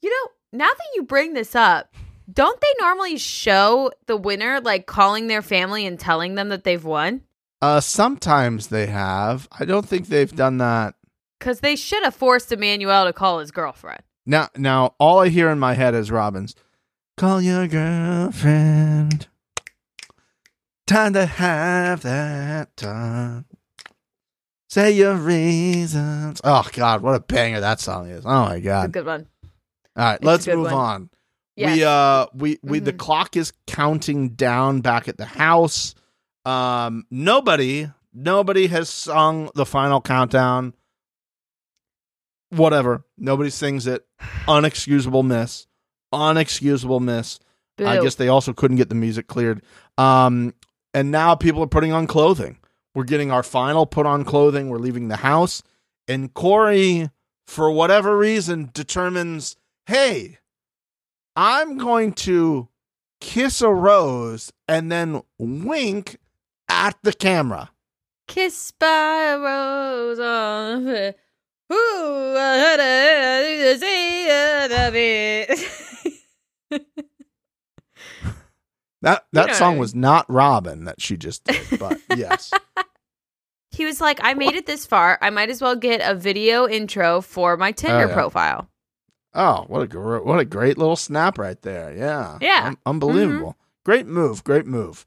You 0.00 0.10
know, 0.10 0.58
now 0.58 0.70
that 0.70 0.86
you 0.94 1.02
bring 1.02 1.34
this 1.34 1.54
up, 1.54 1.94
don't 2.32 2.60
they 2.60 2.74
normally 2.80 3.18
show 3.18 3.90
the 4.06 4.16
winner 4.16 4.60
like 4.60 4.86
calling 4.86 5.26
their 5.26 5.42
family 5.42 5.86
and 5.86 6.00
telling 6.00 6.34
them 6.34 6.48
that 6.48 6.64
they've 6.64 6.84
won? 6.84 7.22
Uh, 7.62 7.80
sometimes 7.80 8.68
they 8.68 8.86
have. 8.86 9.48
I 9.52 9.64
don't 9.64 9.86
think 9.86 10.08
they've 10.08 10.34
done 10.34 10.58
that. 10.58 10.94
Because 11.38 11.60
they 11.60 11.76
should 11.76 12.02
have 12.02 12.14
forced 12.14 12.50
Emmanuel 12.50 13.04
to 13.04 13.12
call 13.12 13.38
his 13.38 13.50
girlfriend. 13.50 14.02
Now, 14.24 14.48
now, 14.56 14.94
all 14.98 15.20
I 15.20 15.28
hear 15.28 15.50
in 15.50 15.58
my 15.58 15.74
head 15.74 15.94
is 15.94 16.10
Robbins. 16.10 16.54
Call 17.16 17.40
your 17.40 17.68
girlfriend. 17.68 19.28
Time 20.86 21.12
to 21.12 21.26
have 21.26 22.02
that 22.02 22.76
talk. 22.76 23.44
Say 24.76 24.90
your 24.90 25.14
reasons. 25.14 26.42
Oh 26.44 26.68
God, 26.74 27.00
what 27.00 27.14
a 27.14 27.20
banger 27.20 27.60
that 27.60 27.80
song 27.80 28.10
is! 28.10 28.26
Oh 28.26 28.44
my 28.44 28.60
God! 28.60 28.92
good 28.92 29.06
one. 29.06 29.26
All 29.96 30.04
right, 30.04 30.16
it's 30.16 30.22
let's 30.22 30.46
move 30.46 30.64
one. 30.64 30.74
on. 30.74 31.10
Yes. 31.56 31.76
We 31.78 31.84
uh 31.84 32.26
we 32.34 32.58
we 32.62 32.78
the 32.80 32.92
Mhm. 32.92 32.98
clock 32.98 33.38
is 33.38 33.54
counting 33.66 34.34
down 34.34 34.82
back 34.82 35.08
at 35.08 35.16
the 35.16 35.24
house. 35.24 35.94
Um 36.44 37.06
nobody 37.10 37.90
nobody 38.12 38.66
has 38.66 38.90
sung 38.90 39.48
the 39.54 39.64
final 39.64 40.02
countdown. 40.02 40.74
Whatever. 42.50 43.02
Nobody 43.16 43.48
sings 43.48 43.86
it. 43.86 44.06
Unexcusable 44.46 45.24
miss. 45.24 45.66
Unexcusable 46.12 47.00
miss. 47.00 47.38
I 47.78 47.98
guess 48.02 48.16
they 48.16 48.28
also 48.28 48.52
couldn't 48.52 48.76
get 48.76 48.90
the 48.90 48.94
music 48.94 49.26
cleared. 49.26 49.62
Um 49.96 50.52
and 50.92 51.10
now 51.10 51.34
people 51.34 51.62
are 51.62 51.66
putting 51.66 51.92
on 51.92 52.06
clothing. 52.06 52.58
We're 52.96 53.04
getting 53.04 53.30
our 53.30 53.42
final 53.42 53.84
put 53.84 54.06
on 54.06 54.24
clothing. 54.24 54.70
We're 54.70 54.78
leaving 54.78 55.08
the 55.08 55.16
house. 55.16 55.62
And 56.08 56.32
Cory, 56.32 57.10
for 57.46 57.70
whatever 57.70 58.16
reason, 58.16 58.70
determines, 58.72 59.54
hey, 59.84 60.38
I'm 61.36 61.76
going 61.76 62.14
to 62.14 62.68
kiss 63.20 63.60
a 63.60 63.68
rose 63.68 64.50
and 64.66 64.90
then 64.90 65.20
wink 65.38 66.16
at 66.70 66.96
the 67.02 67.12
camera. 67.12 67.70
Kiss 68.28 68.72
by 68.72 69.34
a 69.34 69.38
rose 69.40 70.18
on 70.18 70.84
the 70.84 71.14
Ooh, 71.70 72.34
I 72.38 72.76
a- 76.70 77.06
say 79.06 79.10
I 79.10 79.12
love 79.12 79.20
it. 79.20 79.32
That 79.32 79.40
that 79.40 79.46
know 79.48 79.54
song 79.54 79.78
was 79.78 79.94
not 79.94 80.30
Robyn 80.30 80.84
that 80.84 81.00
she 81.00 81.16
just 81.16 81.44
did, 81.44 81.78
but 81.78 82.00
yes. 82.16 82.52
he 83.70 83.84
was 83.84 84.00
like, 84.00 84.20
I 84.22 84.34
made 84.34 84.54
it 84.54 84.66
this 84.66 84.86
far. 84.86 85.18
I 85.20 85.30
might 85.30 85.50
as 85.50 85.60
well 85.60 85.76
get 85.76 86.00
a 86.02 86.14
video 86.14 86.68
intro 86.68 87.20
for 87.20 87.56
my 87.56 87.72
Tinder 87.72 88.08
yeah. 88.08 88.14
profile. 88.14 88.68
Oh, 89.34 89.64
what 89.68 89.82
a 89.82 89.86
gr- 89.86 90.18
what 90.18 90.40
a 90.40 90.44
great 90.44 90.78
little 90.78 90.96
snap 90.96 91.38
right 91.38 91.60
there. 91.62 91.94
Yeah. 91.94 92.38
Yeah. 92.40 92.70
Mm-hmm. 92.70 92.74
Unbelievable. 92.86 93.56
Great 93.84 94.06
move, 94.06 94.42
great 94.44 94.66
move. 94.66 95.06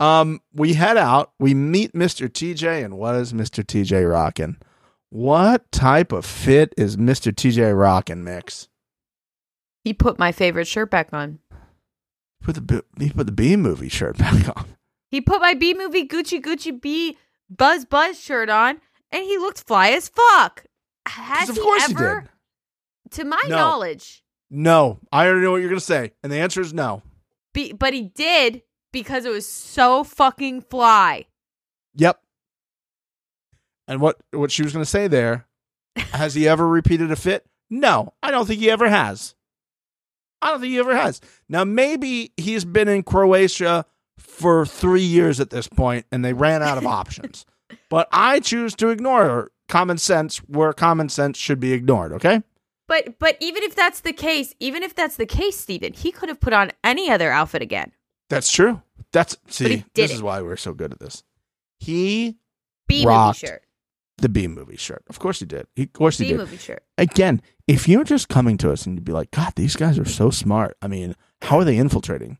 Um 0.00 0.40
we 0.52 0.74
head 0.74 0.96
out, 0.96 1.32
we 1.38 1.54
meet 1.54 1.92
Mr. 1.92 2.28
TJ 2.28 2.84
and 2.84 2.98
what 2.98 3.14
is 3.16 3.32
Mr. 3.32 3.64
TJ 3.64 4.10
rocking? 4.10 4.56
What 5.10 5.70
type 5.72 6.12
of 6.12 6.26
fit 6.26 6.74
is 6.76 6.98
Mr. 6.98 7.32
TJ 7.32 7.78
rocking, 7.78 8.24
Mix? 8.24 8.68
He 9.82 9.94
put 9.94 10.18
my 10.18 10.32
favorite 10.32 10.66
shirt 10.66 10.90
back 10.90 11.08
on. 11.12 11.38
Put 12.42 12.54
the 12.66 12.84
he 12.98 13.10
put 13.10 13.26
the 13.26 13.32
B 13.32 13.56
movie 13.56 13.88
shirt 13.88 14.16
back 14.18 14.48
on. 14.56 14.66
He 15.10 15.20
put 15.20 15.40
my 15.40 15.54
B 15.54 15.74
movie 15.74 16.06
Gucci 16.06 16.40
Gucci 16.40 16.78
B 16.80 17.16
Buzz 17.50 17.84
Buzz 17.84 18.18
shirt 18.20 18.48
on, 18.48 18.80
and 19.10 19.24
he 19.24 19.38
looked 19.38 19.60
fly 19.66 19.90
as 19.90 20.08
fuck. 20.08 20.64
Has 21.06 21.48
of 21.50 21.56
he 21.56 21.78
ever, 21.82 22.24
he 23.04 23.08
to 23.10 23.24
my 23.24 23.42
No. 23.48 23.56
knowledge, 23.56 24.22
No, 24.50 24.98
I 25.10 25.26
already 25.26 25.42
know 25.42 25.52
what 25.52 25.56
you're 25.58 25.70
gonna 25.70 25.80
say, 25.80 26.12
and 26.22 26.30
the 26.30 26.36
answer 26.36 26.60
is 26.60 26.74
no. 26.74 27.02
be, 27.54 27.72
but 27.72 27.94
he 27.94 28.02
did 28.02 28.62
because 28.92 29.24
it 29.24 29.30
was 29.30 29.46
so 29.48 30.04
fucking 30.04 30.60
fly. 30.62 31.26
Yep. 31.94 32.20
And 33.86 34.00
what 34.02 34.18
what 34.32 34.50
she 34.50 34.62
was 34.62 34.72
going 34.74 34.84
to 34.84 34.90
say 34.90 35.08
there, 35.08 35.46
has 35.96 36.34
he 36.34 36.46
ever 36.46 36.68
repeated 36.68 37.10
a 37.10 37.16
fit? 37.16 37.46
No, 37.70 38.12
I 38.22 38.30
don't 38.30 38.46
think 38.46 38.60
he 38.60 38.70
ever 38.70 38.88
has. 38.88 39.34
I 40.40 40.50
don't 40.50 40.60
think 40.60 40.70
he 40.72 40.78
ever 40.78 40.96
has. 40.96 41.20
Now 41.48 41.64
maybe 41.64 42.32
he's 42.36 42.64
been 42.64 42.88
in 42.88 43.02
Croatia 43.02 43.84
for 44.18 44.66
3 44.66 45.00
years 45.00 45.40
at 45.40 45.50
this 45.50 45.68
point 45.68 46.06
and 46.12 46.24
they 46.24 46.32
ran 46.32 46.62
out 46.62 46.78
of 46.78 46.86
options. 47.00 47.44
But 47.88 48.08
I 48.12 48.40
choose 48.40 48.74
to 48.76 48.88
ignore 48.88 49.50
common 49.68 49.98
sense 49.98 50.38
where 50.38 50.72
common 50.72 51.08
sense 51.08 51.38
should 51.38 51.60
be 51.60 51.72
ignored, 51.72 52.12
okay? 52.12 52.42
But 52.86 53.18
but 53.18 53.36
even 53.40 53.62
if 53.62 53.74
that's 53.74 54.00
the 54.00 54.14
case, 54.14 54.54
even 54.60 54.82
if 54.82 54.94
that's 54.94 55.16
the 55.16 55.26
case, 55.26 55.58
Stephen, 55.58 55.92
he 55.92 56.10
could 56.10 56.28
have 56.30 56.40
put 56.40 56.54
on 56.54 56.70
any 56.82 57.10
other 57.10 57.30
outfit 57.30 57.60
again. 57.60 57.92
That's 58.30 58.50
true. 58.50 58.82
That's 59.12 59.36
see, 59.48 59.84
this 59.94 60.10
is 60.10 60.22
why 60.22 60.40
we're 60.40 60.56
so 60.56 60.72
good 60.72 60.92
at 60.92 60.98
this. 60.98 61.22
He 61.78 62.36
B 62.86 63.04
Rocked. 63.04 63.40
shirt. 63.40 63.62
The 64.18 64.28
B 64.28 64.46
movie 64.46 64.76
shirt. 64.76 65.02
Of 65.08 65.18
course 65.18 65.40
he 65.40 65.46
did. 65.46 65.66
He, 65.74 65.84
of 65.84 65.92
course 65.92 66.18
he 66.18 66.24
B 66.24 66.28
did. 66.30 66.38
movie 66.38 66.56
shirt. 66.56 66.82
again, 66.96 67.40
if 67.66 67.88
you're 67.88 68.04
just 68.04 68.28
coming 68.28 68.56
to 68.58 68.70
us 68.72 68.86
and 68.86 68.96
you'd 68.96 69.04
be 69.04 69.12
like, 69.12 69.30
God, 69.30 69.52
these 69.56 69.76
guys 69.76 69.98
are 69.98 70.04
so 70.04 70.30
smart. 70.30 70.76
I 70.82 70.88
mean, 70.88 71.14
how 71.42 71.58
are 71.58 71.64
they 71.64 71.76
infiltrating? 71.76 72.38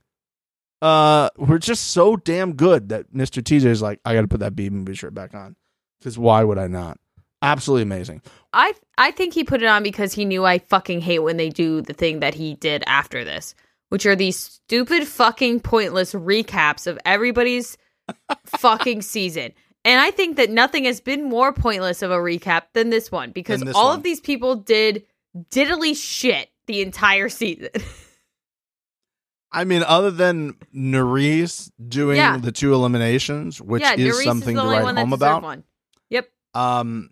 Uh, 0.81 1.29
we're 1.37 1.59
just 1.59 1.89
so 1.91 2.17
damn 2.17 2.55
good 2.55 2.89
that 2.91 3.13
Mr. 3.13 3.43
TJ 3.43 3.65
is 3.67 3.83
like, 3.83 4.01
I 4.05 4.15
got 4.15 4.23
to 4.23 4.29
put 4.29 4.41
that 4.41 4.55
B 4.55 4.71
movie 4.71 4.95
shirt 4.95 5.15
back 5.15 5.35
on. 5.35 5.57
Because 5.99 6.17
why 6.19 6.45
would 6.45 6.59
I 6.59 6.69
not? 6.69 6.99
Absolutely 7.43 7.83
amazing. 7.83 8.23
I 8.53 8.73
I 8.97 9.11
think 9.13 9.33
he 9.35 9.45
put 9.45 9.63
it 9.63 9.67
on 9.67 9.83
because 9.85 10.13
he 10.13 10.25
knew 10.25 10.45
I 10.45 10.59
fucking 10.59 11.01
hate 11.01 11.21
when 11.21 11.37
they 11.37 11.51
do 11.51 11.83
the 11.83 11.93
thing 11.93 12.21
that 12.21 12.35
he 12.35 12.55
did 12.55 12.83
after 12.87 13.25
this, 13.25 13.55
which 13.91 14.07
are 14.07 14.17
these 14.17 14.37
stupid 14.37 15.07
fucking 15.07 15.61
pointless 15.61 16.15
recaps 16.15 16.87
of 16.89 16.99
everybody's 17.05 17.77
fucking 18.47 19.03
season. 19.03 19.53
And 19.85 20.01
I 20.01 20.11
think 20.11 20.37
that 20.37 20.51
nothing 20.51 20.85
has 20.85 21.01
been 21.01 21.25
more 21.25 21.53
pointless 21.53 22.03
of 22.03 22.11
a 22.11 22.17
recap 22.17 22.65
than 22.75 22.91
this 22.91 23.11
one 23.11 23.31
because 23.31 23.61
this 23.61 23.75
all 23.75 23.89
one. 23.89 23.97
of 23.99 24.03
these 24.03 24.21
people 24.21 24.57
did 24.57 25.05
diddly 25.51 25.97
shit 25.97 26.51
the 26.67 26.83
entire 26.83 27.29
season. 27.29 27.71
I 29.53 29.65
mean, 29.65 29.83
other 29.83 30.11
than 30.11 30.55
Nurys 30.75 31.71
doing 31.89 32.19
Yeah. 32.19 32.37
the 32.37 32.53
two 32.53 32.75
eliminations, 32.75 33.61
which 33.63 33.83
yeah, 33.83 33.95
is 33.95 34.17
Nurys 34.19 34.25
something 34.25 34.57
is 34.57 34.63
to 34.63 34.69
write 34.69 34.97
home 34.97 35.13
about. 35.15 35.43
one. 35.43 35.65
Yep. 36.11 36.29
Um, 36.53 37.11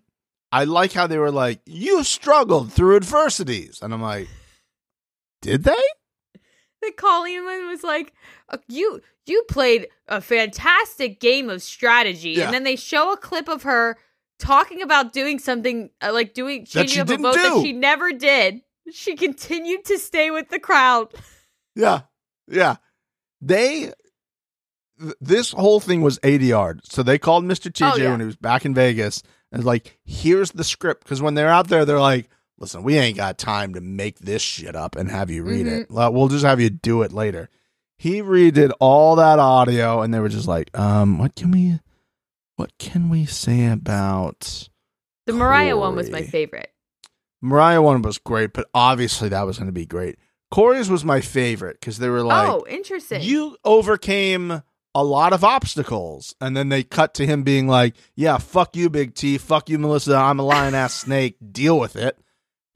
I 0.51 0.65
like 0.65 0.93
how 0.93 1.07
they 1.07 1.17
were 1.17 1.31
like, 1.31 1.61
"You 1.65 2.03
struggled 2.03 2.71
through 2.71 2.95
adversities," 2.95 3.79
and 3.81 3.91
I'm 3.93 4.01
like, 4.03 4.27
"Did 5.41 5.63
they?" 5.63 5.73
The 6.81 6.91
Colleen 6.95 7.43
was 7.67 7.83
like, 7.83 8.13
uh, 8.49 8.57
"You 8.67 9.01
you 9.25 9.43
played 9.49 9.87
a 10.07 10.21
fantastic 10.21 11.19
game 11.19 11.49
of 11.49 11.61
strategy," 11.61 12.31
Yeah. 12.31 12.45
and 12.45 12.53
then 12.53 12.63
they 12.63 12.75
show 12.75 13.11
a 13.11 13.17
clip 13.17 13.47
of 13.49 13.63
her 13.63 13.97
talking 14.39 14.81
about 14.83 15.13
doing 15.13 15.39
something 15.39 15.89
uh, 16.01 16.13
like 16.13 16.33
doing 16.33 16.65
changing 16.65 17.01
up 17.01 17.09
a 17.09 17.17
vote 17.17 17.33
that 17.35 17.61
she 17.63 17.73
never 17.73 18.11
did. 18.13 18.61
She 18.91 19.15
continued 19.15 19.85
to 19.85 19.97
stay 19.97 20.31
with 20.31 20.49
the 20.49 20.59
crowd. 20.59 21.09
Yeah, 21.75 22.01
yeah. 22.47 22.77
They 23.39 23.91
th- 24.99 25.13
this 25.21 25.51
whole 25.51 25.79
thing 25.79 26.01
was 26.01 26.17
ADR. 26.19 26.79
So 26.83 27.03
they 27.03 27.19
called 27.19 27.43
Mr. 27.43 27.71
TJ 27.71 27.91
Oh, 27.93 27.95
yeah. 27.97 28.09
when 28.09 28.19
he 28.19 28.25
was 28.25 28.35
back 28.35 28.65
in 28.65 28.73
Vegas 28.73 29.21
and 29.51 29.59
was 29.59 29.65
like, 29.67 29.99
"Here's 30.03 30.51
the 30.51 30.63
script." 30.63 31.03
Because 31.03 31.21
when 31.21 31.35
they're 31.35 31.49
out 31.49 31.67
there, 31.67 31.85
they're 31.85 31.99
like, 31.99 32.29
"Listen, 32.57 32.83
we 32.83 32.97
ain't 32.97 33.17
got 33.17 33.37
time 33.37 33.73
to 33.73 33.81
make 33.81 34.19
this 34.19 34.41
shit 34.41 34.75
up 34.75 34.95
and 34.95 35.09
have 35.09 35.29
you 35.29 35.43
read 35.43 35.67
it. 35.67 35.91
Well, 35.91 36.27
just 36.27 36.45
have 36.45 36.59
you 36.59 36.69
do 36.69 37.01
it 37.01 37.11
later." 37.11 37.49
He 37.99 38.21
redid 38.21 38.71
all 38.79 39.15
that 39.15 39.39
audio, 39.39 40.01
and 40.01 40.13
they 40.13 40.19
were 40.19 40.29
just 40.29 40.47
like, 40.47 40.77
"Um, 40.77 41.17
what 41.17 41.35
can 41.35 41.51
we, 41.51 41.79
what 42.55 42.77
can 42.77 43.09
we 43.09 43.25
say 43.25 43.67
about?" 43.67 44.69
The 45.25 45.33
Mariah 45.33 45.75
one 45.77 45.95
was 45.95 46.09
my 46.09 46.21
favorite. 46.23 46.71
Mariah 47.41 47.81
one 47.81 48.01
was 48.01 48.17
great, 48.17 48.53
but 48.53 48.67
obviously 48.73 49.29
that 49.29 49.43
was 49.43 49.57
going 49.57 49.67
to 49.67 49.73
be 49.73 49.85
great. 49.85 50.17
Cory's 50.49 50.89
was 50.89 51.03
my 51.03 51.21
favorite 51.21 51.77
because 51.79 51.97
they 51.97 52.09
were 52.09 52.23
like, 52.23 52.49
oh, 52.49 52.65
interesting. 52.69 53.21
you 53.21 53.57
overcame 53.65 54.63
a 54.95 55.03
lot 55.03 55.33
of 55.33 55.43
obstacles. 55.43 56.33
And 56.39 56.55
then 56.55 56.69
they 56.69 56.83
cut 56.83 57.13
to 57.15 57.25
him 57.25 57.43
being 57.43 57.67
like, 57.67 57.95
yeah, 58.15 58.37
fuck 58.37 58.75
you, 58.75 58.89
Big 58.89 59.13
T. 59.13 59.37
Fuck 59.37 59.69
you, 59.69 59.77
Melissa. 59.77 60.15
I'm 60.15 60.39
a 60.39 60.43
lion 60.43 60.73
ass 60.73 60.93
snake. 60.93 61.35
Deal 61.51 61.77
with 61.77 61.95
it. 61.95 62.17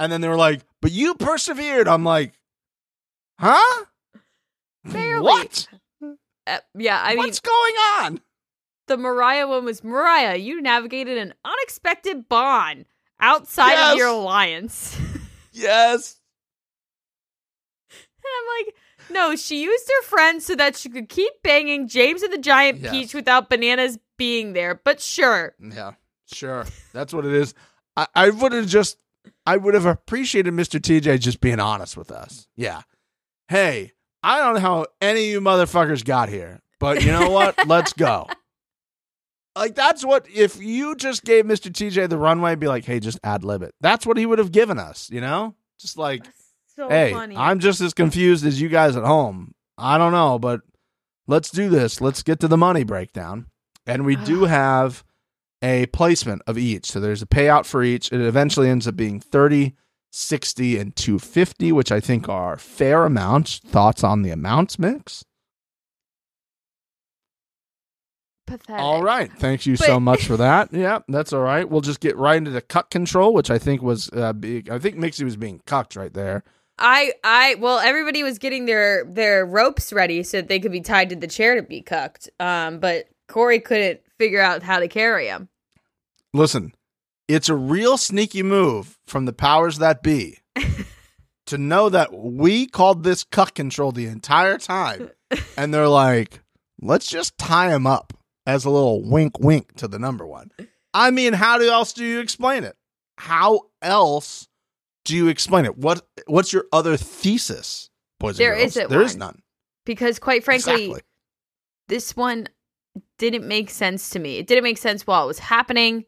And 0.01 0.11
then 0.11 0.21
they 0.21 0.27
were 0.27 0.35
like, 0.37 0.61
but 0.81 0.91
you 0.91 1.13
persevered. 1.13 1.87
I'm 1.87 2.03
like, 2.03 2.33
huh? 3.39 3.85
Barely. 4.83 5.21
What? 5.23 5.67
Uh, 6.47 6.57
yeah, 6.75 6.99
I 7.03 7.09
mean, 7.09 7.19
What's 7.19 7.39
going 7.39 7.73
on? 7.99 8.21
the 8.87 8.97
Mariah 8.97 9.47
one 9.47 9.63
was 9.63 9.83
Mariah. 9.83 10.37
You 10.37 10.59
navigated 10.59 11.19
an 11.19 11.35
unexpected 11.45 12.27
bond 12.27 12.85
outside 13.19 13.73
Yes. 13.73 13.91
of 13.91 13.97
your 13.99 14.07
alliance. 14.07 14.97
Yes. 15.53 16.17
And 17.91 17.99
I'm 18.25 18.65
like, 18.65 18.75
no, 19.11 19.35
she 19.35 19.61
used 19.61 19.85
her 19.89 20.03
friends 20.07 20.45
so 20.45 20.55
that 20.55 20.77
she 20.77 20.87
could 20.89 21.09
keep 21.09 21.33
banging 21.43 21.89
James 21.89 22.23
and 22.23 22.31
the 22.31 22.37
Giant 22.37 22.79
Yes. 22.79 22.91
Peach 22.91 23.13
without 23.13 23.49
bananas 23.49 23.99
being 24.17 24.53
there. 24.53 24.79
But 24.83 25.01
sure, 25.01 25.53
Yeah, 25.59 25.91
sure. 26.31 26.65
That's 26.93 27.13
what 27.13 27.25
it 27.25 27.33
is. 27.33 27.53
I, 27.97 28.07
I 28.15 28.29
would 28.29 28.53
have 28.53 28.65
just, 28.67 28.97
I 29.45 29.57
would 29.57 29.73
have 29.73 29.85
appreciated 29.85 30.53
Mr. 30.53 30.79
TJ 30.79 31.19
just 31.19 31.41
being 31.41 31.59
honest 31.59 31.97
with 31.97 32.11
us. 32.11 32.47
Yeah. 32.55 32.81
Hey, 33.47 33.93
I 34.23 34.39
don't 34.39 34.55
know 34.55 34.59
how 34.59 34.85
any 35.01 35.21
of 35.21 35.31
you 35.31 35.41
motherfuckers 35.41 36.05
got 36.05 36.29
here, 36.29 36.61
but 36.79 37.03
you 37.03 37.11
know 37.11 37.29
what? 37.29 37.55
Let's 37.67 37.93
go. 37.93 38.27
Like, 39.55 39.75
that's 39.75 40.05
what, 40.05 40.27
if 40.33 40.61
you 40.61 40.95
just 40.95 41.25
gave 41.25 41.45
Mr. 41.45 41.69
TJ 41.71 42.09
the 42.09 42.17
runway, 42.17 42.55
be 42.55 42.67
like, 42.67 42.85
hey, 42.85 42.99
just 42.99 43.19
ad 43.23 43.43
lib 43.43 43.63
it. 43.63 43.73
That's 43.81 44.05
what 44.05 44.17
he 44.17 44.25
would 44.25 44.39
have 44.39 44.51
given 44.51 44.79
us, 44.79 45.09
you 45.11 45.19
know? 45.19 45.55
Just 45.79 45.97
like, 45.97 46.23
so 46.75 46.87
hey, 46.87 47.11
funny. 47.11 47.35
I'm 47.35 47.59
just 47.59 47.81
as 47.81 47.93
confused 47.93 48.45
as 48.45 48.61
you 48.61 48.69
guys 48.69 48.95
at 48.95 49.03
home. 49.03 49.53
I 49.77 49.97
don't 49.97 50.13
know, 50.13 50.39
but 50.39 50.61
let's 51.27 51.49
do 51.49 51.69
this. 51.69 51.99
Let's 51.99 52.23
get 52.23 52.39
to 52.41 52.47
the 52.47 52.57
money 52.57 52.83
breakdown. 52.83 53.47
And 53.85 54.05
we 54.05 54.15
do 54.15 54.43
have 54.45 55.03
a 55.61 55.85
placement 55.87 56.41
of 56.47 56.57
each. 56.57 56.91
So 56.91 56.99
there's 56.99 57.21
a 57.21 57.27
payout 57.27 57.65
for 57.65 57.83
each. 57.83 58.11
It 58.11 58.21
eventually 58.21 58.69
ends 58.69 58.87
up 58.87 58.95
being 58.95 59.19
30, 59.19 59.75
60, 60.11 60.77
and 60.77 60.95
250, 60.95 61.71
which 61.71 61.91
I 61.91 61.99
think 61.99 62.27
are 62.27 62.57
fair 62.57 63.05
amounts. 63.05 63.59
Thoughts 63.59 64.03
on 64.03 64.21
the 64.21 64.31
amounts 64.31 64.79
mix? 64.79 65.23
pathetic. 68.51 68.81
All 68.81 69.01
right. 69.01 69.31
Thank 69.31 69.65
you 69.65 69.75
so 69.75 69.99
much 69.99 70.25
for 70.27 70.37
that. 70.37 70.73
Yeah, 70.73 70.99
that's 71.07 71.33
all 71.33 71.41
right. 71.41 71.67
We'll 71.67 71.81
just 71.81 71.99
get 71.99 72.17
right 72.17 72.37
into 72.37 72.51
the 72.51 72.61
cut 72.61 72.89
control, 72.89 73.33
which 73.33 73.49
I 73.49 73.57
think 73.57 73.81
was 73.81 74.09
uh, 74.13 74.33
big. 74.33 74.69
I 74.69 74.79
think 74.79 74.97
Mixie 74.97 75.23
was 75.23 75.37
being 75.37 75.61
cucked 75.65 75.95
right 75.95 76.13
there. 76.13 76.43
I, 76.77 77.13
I, 77.23 77.55
well, 77.55 77.79
everybody 77.79 78.23
was 78.23 78.39
getting 78.39 78.65
their 78.65 79.05
their 79.05 79.45
ropes 79.45 79.93
ready 79.93 80.23
so 80.23 80.37
that 80.37 80.47
they 80.47 80.59
could 80.59 80.71
be 80.71 80.81
tied 80.81 81.09
to 81.09 81.15
the 81.15 81.27
chair 81.27 81.55
to 81.55 81.61
be 81.61 81.81
cucked. 81.81 82.29
Um, 82.39 82.79
but 82.79 83.05
Cory 83.27 83.59
couldn't 83.59 84.01
figure 84.17 84.41
out 84.41 84.63
how 84.63 84.79
to 84.79 84.87
carry 84.87 85.27
him. 85.27 85.47
Listen, 86.33 86.73
it's 87.27 87.49
a 87.49 87.55
real 87.55 87.97
sneaky 87.97 88.43
move 88.43 88.97
from 89.05 89.25
the 89.25 89.33
powers 89.33 89.77
that 89.79 90.01
be 90.03 90.39
to 91.45 91.57
know 91.57 91.89
that 91.89 92.13
we 92.13 92.67
called 92.67 93.03
this 93.03 93.23
cut 93.23 93.53
control 93.55 93.91
the 93.91 94.05
entire 94.07 94.57
time. 94.57 95.11
And 95.57 95.73
they're 95.73 95.87
like, 95.87 96.41
let's 96.81 97.07
just 97.07 97.37
tie 97.37 97.73
him 97.73 97.85
up 97.87 98.13
as 98.45 98.65
a 98.65 98.69
little 98.69 99.03
wink 99.03 99.39
wink 99.39 99.75
to 99.75 99.87
the 99.87 99.99
number 99.99 100.25
one. 100.25 100.51
I 100.93 101.11
mean, 101.11 101.33
how 101.33 101.59
else 101.59 101.93
do 101.93 102.03
you 102.03 102.19
explain 102.19 102.63
it? 102.63 102.75
How 103.17 103.61
else 103.81 104.47
do 105.05 105.15
you 105.15 105.27
explain 105.27 105.65
it? 105.65 105.77
What 105.77 106.05
What's 106.27 106.51
your 106.53 106.65
other 106.73 106.97
thesis, 106.97 107.89
boys 108.19 108.37
There 108.37 108.51
and 108.53 108.61
girls? 108.61 108.77
isn't 108.77 108.89
There 108.89 109.01
is 109.01 109.13
one. 109.13 109.19
none. 109.19 109.41
Because 109.85 110.19
quite 110.19 110.43
frankly, 110.43 110.73
Exactly. 110.85 111.01
this 111.87 112.15
one 112.15 112.47
didn't 113.17 113.47
make 113.47 113.69
sense 113.69 114.09
to 114.11 114.19
me. 114.19 114.37
It 114.37 114.47
didn't 114.47 114.63
make 114.63 114.77
sense 114.77 115.05
while 115.07 115.23
it 115.23 115.27
was 115.27 115.39
happening. 115.39 116.05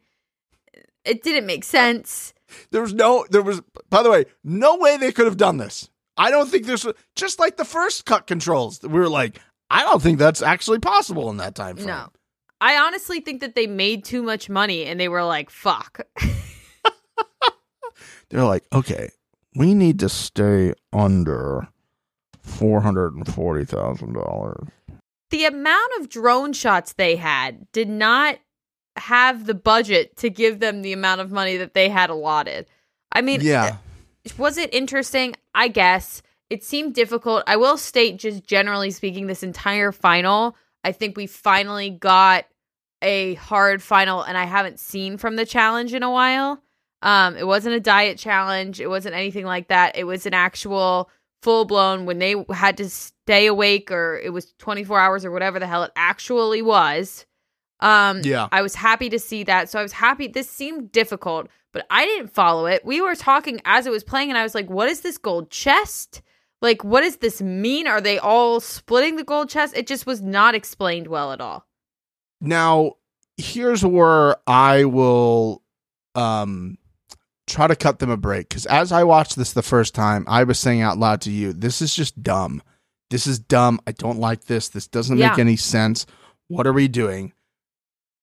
It 1.06 1.24
didn't 1.24 1.46
make 1.46 1.63
uh, 1.63 1.68
sense. 1.68 2.34
There 2.72 2.82
was 2.82 2.94
no, 2.94 3.26
there 3.30 3.42
was, 3.42 3.62
by 3.89 4.04
the 4.04 4.12
way, 4.12 4.26
no 4.44 4.78
way 4.78 4.98
they 4.98 5.12
could 5.12 5.26
have 5.26 5.38
done 5.38 5.58
this. 5.58 5.89
I 6.18 6.30
don't 6.30 6.50
think 6.50 6.66
there's, 6.66 6.86
just 7.16 7.39
like 7.39 7.58
the 7.58 7.66
first 7.66 8.06
cut 8.06 8.28
controls, 8.28 8.82
we 8.84 8.89
were 8.89 9.10
like, 9.10 9.39
I 9.70 9.82
don't 9.82 10.02
think 10.02 10.20
that's 10.20 10.42
actually 10.42 10.80
possible 10.80 11.30
in 11.32 11.38
that 11.38 11.56
time 11.56 11.78
frame. 11.78 11.88
No. 11.88 12.10
I 12.62 12.78
honestly 12.78 13.20
think 13.20 13.42
that 13.42 13.56
they 13.56 13.68
made 13.68 14.06
too 14.06 14.22
much 14.22 14.50
money 14.50 14.86
and 14.86 15.00
they 15.00 15.10
were 15.10 15.24
like, 15.24 15.50
fuck. 15.50 16.02
They're 18.30 18.46
like, 18.46 18.63
okay, 18.72 19.10
we 19.56 19.74
need 19.74 20.00
to 20.00 20.10
stay 20.10 20.74
under 20.92 21.68
$440,000. 22.48 24.68
the 25.30 25.46
amount 25.46 25.92
of 26.00 26.10
drone 26.10 26.54
shots 26.54 26.94
they 26.94 27.16
had 27.16 27.72
did 27.72 27.89
not 27.89 28.38
have 28.97 29.45
the 29.45 29.53
budget 29.53 30.15
to 30.17 30.29
give 30.29 30.60
them 30.60 30.82
the 30.82 30.93
amount 30.93 31.21
of 31.21 31.32
money 31.32 31.58
that 31.58 31.73
they 31.73 31.89
had 31.89 32.10
allotted. 32.10 32.67
I 33.12 33.21
mean, 33.21 33.41
Yeah. 33.41 33.77
was 34.38 34.58
it 34.58 34.73
interesting? 34.73 35.36
I 35.56 35.67
guess. 35.67 36.21
It 36.49 36.63
seemed 36.63 36.93
difficult. 36.93 37.43
I 37.47 37.56
will 37.58 37.77
state, 37.77 38.17
just 38.19 38.43
generally 38.45 38.91
speaking, 38.91 39.27
this 39.27 39.43
entire 39.43 39.91
final, 39.91 40.56
I 40.84 40.91
think 40.91 41.17
we 41.17 41.25
finally 41.27 41.89
got 41.89 42.45
a 43.01 43.34
hard 43.36 43.82
final, 43.82 44.21
and 44.21 44.38
I 44.38 44.45
haven't 44.45 44.79
seen 44.79 45.17
from 45.17 45.36
the 45.36 45.45
challenge 45.45 45.93
in 45.93 46.03
a 46.03 46.12
while. 46.12 46.62
Um, 47.01 47.36
it 47.36 47.45
wasn't 47.47 47.75
a 47.75 47.79
diet 47.79 48.17
challenge. 48.17 48.79
It 48.79 48.88
wasn't 48.88 49.15
anything 49.15 49.45
like 49.45 49.67
that. 49.69 49.97
It 49.97 50.06
was 50.06 50.25
an 50.25 50.34
actual 50.34 51.10
full 51.41 51.65
blown 51.65 52.06
when 52.06 52.19
they 52.19 52.36
had 52.53 52.77
to 52.77 52.89
stay 52.89 53.47
awake, 53.47 53.91
or 53.91 54.19
it 54.23 54.32
was 54.32 54.53
24 54.60 54.99
hours 54.99 55.25
or 55.25 55.32
whatever 55.32 55.60
the 55.60 55.67
hell 55.67 55.84
it 55.84 55.91
actually 55.95 56.62
was. 56.62 57.25
Um, 57.84 58.22
Yeah. 58.24 58.48
I 58.52 58.62
was 58.62 58.76
happy 58.76 59.10
to 59.10 59.19
see 59.19 59.43
that. 59.43 59.69
So 59.69 59.78
I 59.80 59.84
was 59.84 59.91
happy. 59.91 60.28
This 60.28 60.50
seemed 60.50 60.91
difficult, 60.91 61.48
but 61.74 61.86
I 61.89 62.06
didn't 62.06 62.30
follow 62.34 62.65
it. 62.65 62.86
We 62.86 63.02
were 63.02 63.15
talking 63.15 63.62
as 63.65 63.86
it 63.86 63.91
was 63.91 64.04
playing, 64.04 64.30
and 64.30 64.38
I 64.38 64.43
was 64.43 64.56
like, 64.56 64.69
what 64.69 64.89
is 64.89 65.02
this 65.02 65.17
gold 65.17 65.52
chest? 65.52 66.22
Like, 66.62 66.84
what 66.84 67.02
does 67.02 67.17
this 67.17 67.41
mean? 67.41 67.88
Are 67.88 68.00
they 68.00 68.17
all 68.19 68.62
splitting 68.62 69.17
the 69.17 69.24
gold 69.26 69.50
chest? 69.50 69.76
It 69.76 69.86
just 69.86 70.06
was 70.06 70.22
not 70.22 70.56
explained 70.56 71.08
well 71.08 71.34
at 71.34 71.42
all. 71.42 71.67
Now, 72.40 72.94
here's 73.38 73.84
where 73.84 74.38
I 74.48 74.86
will 74.86 75.62
um 76.15 76.77
try 77.48 77.67
to 77.67 77.75
cut 77.75 78.00
them 78.00 78.10
a 78.10 78.15
break 78.17 78.48
because 78.48 78.65
as 78.67 78.92
I 78.92 79.04
watched 79.04 79.36
this 79.36 79.52
the 79.54 79.62
first 79.62 79.94
time, 79.96 80.23
I 80.27 80.44
was 80.44 80.60
saying 80.60 80.81
out 80.81 80.98
loud 80.98 81.19
to 81.21 81.31
you, 81.31 81.52
"This 81.52 81.81
is 81.81 81.94
just 81.94 82.21
dumb. 82.23 82.62
This 83.10 83.27
is 83.27 83.40
dumb. 83.40 83.81
I 83.88 83.92
don't 83.92 84.19
like 84.19 84.46
this. 84.46 84.69
This 84.69 84.88
doesn't 84.88 85.17
make 85.31 85.40
any 85.40 85.58
sense. 85.58 86.06
What 86.48 86.65
are 86.67 86.73
we 86.73 86.88
doing?" 86.88 87.34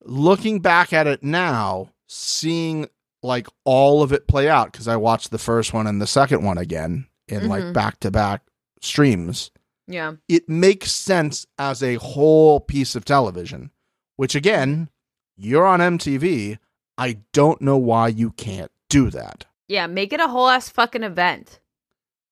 Looking 0.03 0.61
back 0.61 0.93
at 0.93 1.07
it 1.07 1.23
now, 1.23 1.91
seeing 2.07 2.89
like 3.23 3.47
all 3.65 4.03
of 4.03 4.13
it 4.13 4.27
play 4.27 4.49
out 4.49 4.73
because 4.73 4.89
I 4.89 4.97
watched 4.97 5.31
the 5.31 5.39
first 5.39 5.73
one 5.75 5.87
and 5.87 6.01
the 6.01 6.07
second 6.07 6.43
one 6.43 6.57
again 6.59 7.07
in 7.29 7.49
like 7.49 7.63
Mhm. 7.65 7.75
back 7.75 8.01
to 8.01 8.11
back 8.11 8.43
streams 8.81 9.51
Yeah. 9.87 10.15
it 10.27 10.49
makes 10.49 10.91
sense 10.91 11.47
as 11.59 11.83
a 11.83 11.97
whole 11.97 12.61
piece 12.61 12.95
of 12.95 13.05
television, 13.05 13.71
which 14.17 14.35
again, 14.35 14.89
you're 15.37 15.67
on 15.67 15.81
MTV. 15.81 16.59
I 16.97 17.19
don't 17.33 17.61
know 17.61 17.77
why 17.77 18.09
you 18.09 18.31
can't 18.31 18.71
do 18.89 19.11
that. 19.11 19.45
Yeah. 19.69 19.87
Make 19.87 20.13
it 20.15 20.21
a 20.21 20.29
whole 20.29 20.49
ass 20.49 20.69
fucking 20.71 21.03
event. 21.03 21.61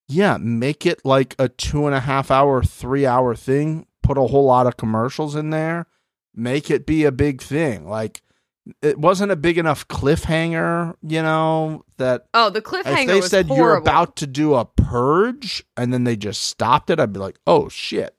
Yeah, 0.08 0.38
make 0.38 0.86
it 0.86 1.04
like 1.04 1.34
a 1.38 1.50
two 1.50 1.86
and 1.86 1.94
a 1.94 2.00
half 2.00 2.30
hour, 2.30 2.62
three 2.62 3.04
hour 3.04 3.34
thing. 3.34 3.86
Put 4.02 4.16
a 4.16 4.22
whole 4.28 4.46
lot 4.46 4.66
of 4.66 4.78
commercials 4.78 5.36
in 5.36 5.50
there. 5.50 5.86
Make 6.38 6.70
it 6.70 6.86
be 6.86 7.04
a 7.04 7.12
big 7.12 7.42
thing. 7.42 7.88
Like, 7.88 8.22
it 8.82 8.98
wasn't 8.98 9.32
a 9.32 9.36
big 9.36 9.58
enough 9.58 9.88
cliffhanger, 9.88 10.94
you 11.02 11.22
know, 11.22 11.84
that 11.96 12.26
Oh, 12.34 12.50
the 12.50 12.60
cliffhanger 12.62 13.00
if 13.02 13.06
they 13.08 13.20
said 13.22 13.46
horrible. 13.46 13.56
you're 13.56 13.76
about 13.76 14.16
to 14.16 14.26
do 14.26 14.54
a 14.54 14.64
purge 14.64 15.64
and 15.76 15.92
then 15.92 16.04
they 16.04 16.16
just 16.16 16.42
stopped 16.42 16.90
it, 16.90 17.00
I'd 17.00 17.12
be 17.12 17.18
like, 17.18 17.38
oh 17.46 17.68
shit. 17.68 18.14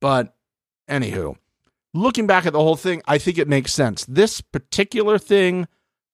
But 0.00 0.34
anywho, 0.88 1.36
looking 1.94 2.26
back 2.26 2.46
at 2.46 2.52
the 2.52 2.60
whole 2.60 2.76
thing, 2.76 3.02
I 3.06 3.18
think 3.18 3.38
it 3.38 3.48
makes 3.48 3.72
sense. 3.72 4.04
This 4.06 4.40
particular 4.40 5.18
thing, 5.18 5.66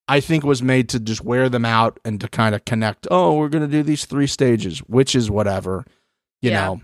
I 0.09 0.21
think, 0.21 0.45
was 0.45 0.63
made 0.63 0.89
to 0.91 1.01
just 1.01 1.25
wear 1.25 1.49
them 1.49 1.65
out 1.65 1.99
and 2.05 2.21
to 2.21 2.29
kind 2.29 2.55
of 2.55 2.65
connect. 2.65 3.07
Oh, 3.11 3.35
we're 3.35 3.49
going 3.49 3.69
to 3.69 3.71
do 3.77 3.83
these 3.83 4.05
three 4.07 4.27
stages, 4.29 4.79
which 4.81 5.15
is 5.15 5.31
whatever. 5.31 5.85
You 6.41 6.51
Yeah. 6.53 6.65
know, 6.67 6.81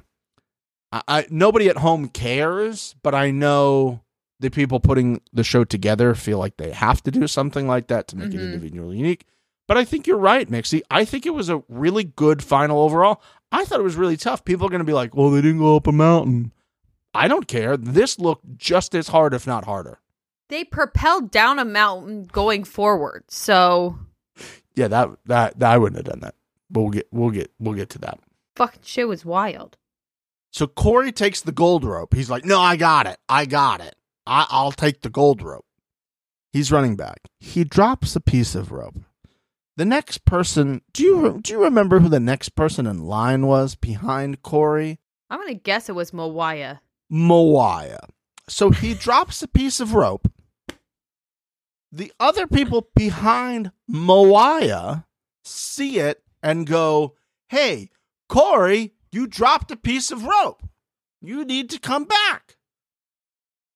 I, 0.91 1.03
I 1.09 1.27
nobody 1.31 1.69
at 1.69 1.77
home 1.79 2.09
cares, 2.09 2.97
but 3.05 3.15
I 3.15 3.31
know 3.31 4.01
the 4.43 4.51
people 4.51 4.79
putting 4.81 5.23
the 5.33 5.43
show 5.45 5.65
together 5.65 6.15
feel 6.15 6.39
like 6.39 6.59
they 6.59 6.71
have 6.73 7.03
to 7.05 7.11
do 7.11 7.27
something 7.27 7.67
like 7.67 7.87
that 7.87 8.09
to 8.09 8.17
make 8.17 8.35
it 8.35 8.37
Mhm. 8.39 8.53
individually 8.53 8.99
unique. 8.99 9.25
But 9.67 9.79
I 9.79 9.85
think 9.85 10.07
you're 10.07 10.19
right, 10.19 10.51
Mixie. 10.51 10.83
I 10.91 11.05
think 11.07 11.25
it 11.25 11.31
was 11.35 11.49
a 11.49 11.63
really 11.69 12.05
good 12.05 12.43
final 12.43 12.81
overall. 12.81 13.23
I 13.51 13.65
thought 13.65 13.81
it 13.81 13.85
was 13.85 13.97
really 13.97 14.17
tough. 14.19 14.45
People 14.45 14.67
are 14.67 14.71
going 14.71 14.81
to 14.81 14.85
be 14.85 14.93
like, 14.93 15.15
well, 15.17 15.31
they 15.31 15.41
didn't 15.41 15.61
go 15.61 15.77
up 15.77 15.87
a 15.87 15.93
mountain. 15.93 16.53
I 17.15 17.29
don't 17.29 17.47
care. 17.49 17.77
This 17.77 18.19
looked 18.19 18.59
just 18.59 18.95
as 18.95 19.09
hard, 19.09 19.33
if 19.35 19.47
not 19.47 19.65
harder. 19.65 19.99
they 20.49 20.65
propelled 20.65 21.31
down 21.31 21.59
a 21.59 21.65
mountain 21.65 22.25
going 22.25 22.63
forward. 22.65 23.25
So 23.29 23.99
Yeah, 24.75 24.89
that 24.89 25.09
that, 25.27 25.59
that 25.61 25.71
I 25.73 25.79
wouldn't 25.79 25.97
have 25.97 26.13
done 26.13 26.21
that. 26.21 26.35
But 26.71 26.81
we'll 26.83 26.91
get 26.91 27.07
we'll 27.11 27.31
get 27.31 27.51
we'll 27.59 27.75
get 27.75 27.89
to 27.91 27.99
that. 28.01 28.19
fucking 28.57 28.83
shit 28.85 29.09
was 29.09 29.25
wild. 29.25 29.79
So 30.51 30.67
Cory 30.67 31.11
takes 31.13 31.41
the 31.41 31.53
gold 31.53 31.85
rope. 31.85 32.13
He's 32.13 32.29
like, 32.29 32.45
"No, 32.45 32.61
I 32.61 32.77
got 32.77 33.07
it. 33.07 33.19
I 33.31 33.47
got 33.47 33.81
it. 33.81 33.95
I, 34.27 34.47
I'll 34.51 34.73
take 34.73 35.03
the 35.03 35.11
gold 35.11 35.43
rope." 35.43 35.67
He's 36.53 36.71
running 36.73 36.97
back. 36.97 37.21
He 37.41 37.65
drops 37.65 38.15
a 38.15 38.21
piece 38.21 38.55
of 38.55 38.73
rope. 38.73 38.99
The 39.77 39.87
next 39.87 40.27
person, 40.27 40.83
do 40.93 41.03
you 41.03 41.41
do 41.43 41.53
you 41.53 41.65
remember 41.65 42.01
who 42.01 42.09
the 42.09 42.21
next 42.21 42.51
person 42.51 42.87
in 42.87 43.05
line 43.05 43.47
was 43.47 43.75
behind 43.75 44.43
Cory? 44.43 44.99
I'm 45.31 45.41
gonna 45.41 45.55
guess 45.55 45.89
it 45.89 45.95
was 45.95 46.11
Mawaya. 46.11 46.81
Moaya. 47.11 48.01
So 48.49 48.71
he 48.71 48.93
drops 49.07 49.43
a 49.43 49.49
piece 49.49 49.81
of 49.81 49.95
rope. 49.95 50.31
The 51.91 52.13
other 52.21 52.47
people 52.47 52.89
behind 52.95 53.73
Moaya 53.91 55.05
see 55.43 55.99
it 55.99 56.23
and 56.43 56.67
go, 56.67 57.17
Hey, 57.49 57.91
Cory, 58.29 58.93
you 59.11 59.27
dropped 59.27 59.71
a 59.71 59.77
piece 59.77 60.11
of 60.11 60.25
rope. 60.25 60.63
You 61.23 61.45
need 61.45 61.71
to 61.71 61.79
come 61.79 62.05
back. 62.05 62.52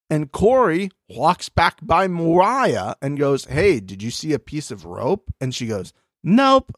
And 0.09 0.31
Cory 0.31 0.91
walks 1.09 1.49
back 1.49 1.79
by 1.83 2.07
Mariah 2.07 2.95
and 3.03 3.19
goes, 3.19 3.47
Hey, 3.47 3.81
did 3.81 4.03
you 4.03 4.11
see 4.11 4.33
a 4.33 4.39
piece 4.39 4.71
of 4.71 4.85
rope? 4.85 5.33
And 5.41 5.55
she 5.55 5.67
goes, 5.67 5.93
Nope. 6.23 6.73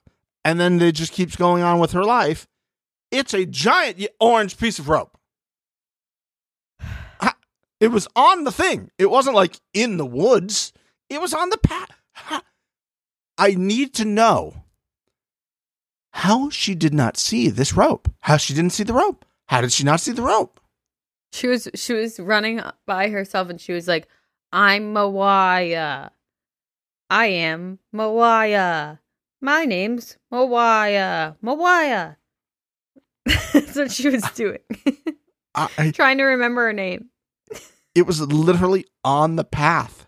And 0.45 0.59
then 0.59 0.81
it 0.81 0.93
just 0.93 1.13
keeps 1.13 1.37
going 1.37 1.63
on 1.63 1.79
with 1.79 1.93
her 1.93 2.05
life. 2.05 2.47
It's 3.11 3.35
a 3.35 3.45
giant 3.45 4.07
orange 4.21 4.57
piece 4.57 4.79
of 4.79 4.89
rope. 4.89 5.19
It 7.81 7.89
was 7.89 8.09
on 8.17 8.45
the 8.45 8.53
thing. 8.53 8.91
It 8.99 9.11
wasn't 9.11 9.37
like 9.37 9.61
in 9.73 9.99
the 9.99 10.07
woods. 10.07 10.73
It 11.09 11.21
was 11.21 11.33
on 11.33 11.51
the 11.51 11.59
path. 11.59 11.91
I 13.39 13.55
need 13.55 13.95
to 13.95 14.05
know 14.05 14.65
how 16.13 16.51
she 16.51 16.75
did 16.75 16.93
not 16.93 17.17
see 17.17 17.49
this 17.49 17.75
rope. 17.75 18.11
How 18.21 18.37
she 18.37 18.53
didn't 18.53 18.73
see 18.73 18.83
the 18.83 18.95
rope. 18.95 19.25
How 19.47 19.61
did 19.61 19.73
she 19.73 19.85
not 19.85 20.01
see 20.01 20.13
the 20.13 20.23
rope? 20.23 20.58
She 21.33 21.47
was 21.47 21.69
she 21.75 21.93
was 21.95 22.19
running 22.19 22.61
by 22.87 23.09
herself 23.11 23.49
and 23.51 23.61
she 23.61 23.73
was 23.73 23.87
like, 23.87 24.09
"I'm 24.53 24.95
Mawaya. 24.95 26.11
I 27.11 27.27
am 27.27 27.79
Mawaya. 27.95 28.99
My 29.41 29.65
name's 29.65 30.17
Mawaya. 30.33 31.37
Mawaya." 31.45 32.17
That's 33.53 33.77
what 33.77 33.93
she 33.93 34.09
was 34.09 34.23
doing. 34.35 34.61
I, 35.55 35.69
I- 35.77 35.91
Trying 35.95 36.19
to 36.19 36.25
remember 36.25 36.67
her 36.67 36.73
name. 36.73 37.11
it 37.95 38.07
was 38.07 38.21
literally 38.21 38.87
on 39.05 39.37
the 39.37 39.45
path. 39.45 40.07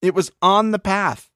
It 0.00 0.14
was 0.14 0.30
on 0.40 0.70
the 0.70 0.78
path. 0.78 1.30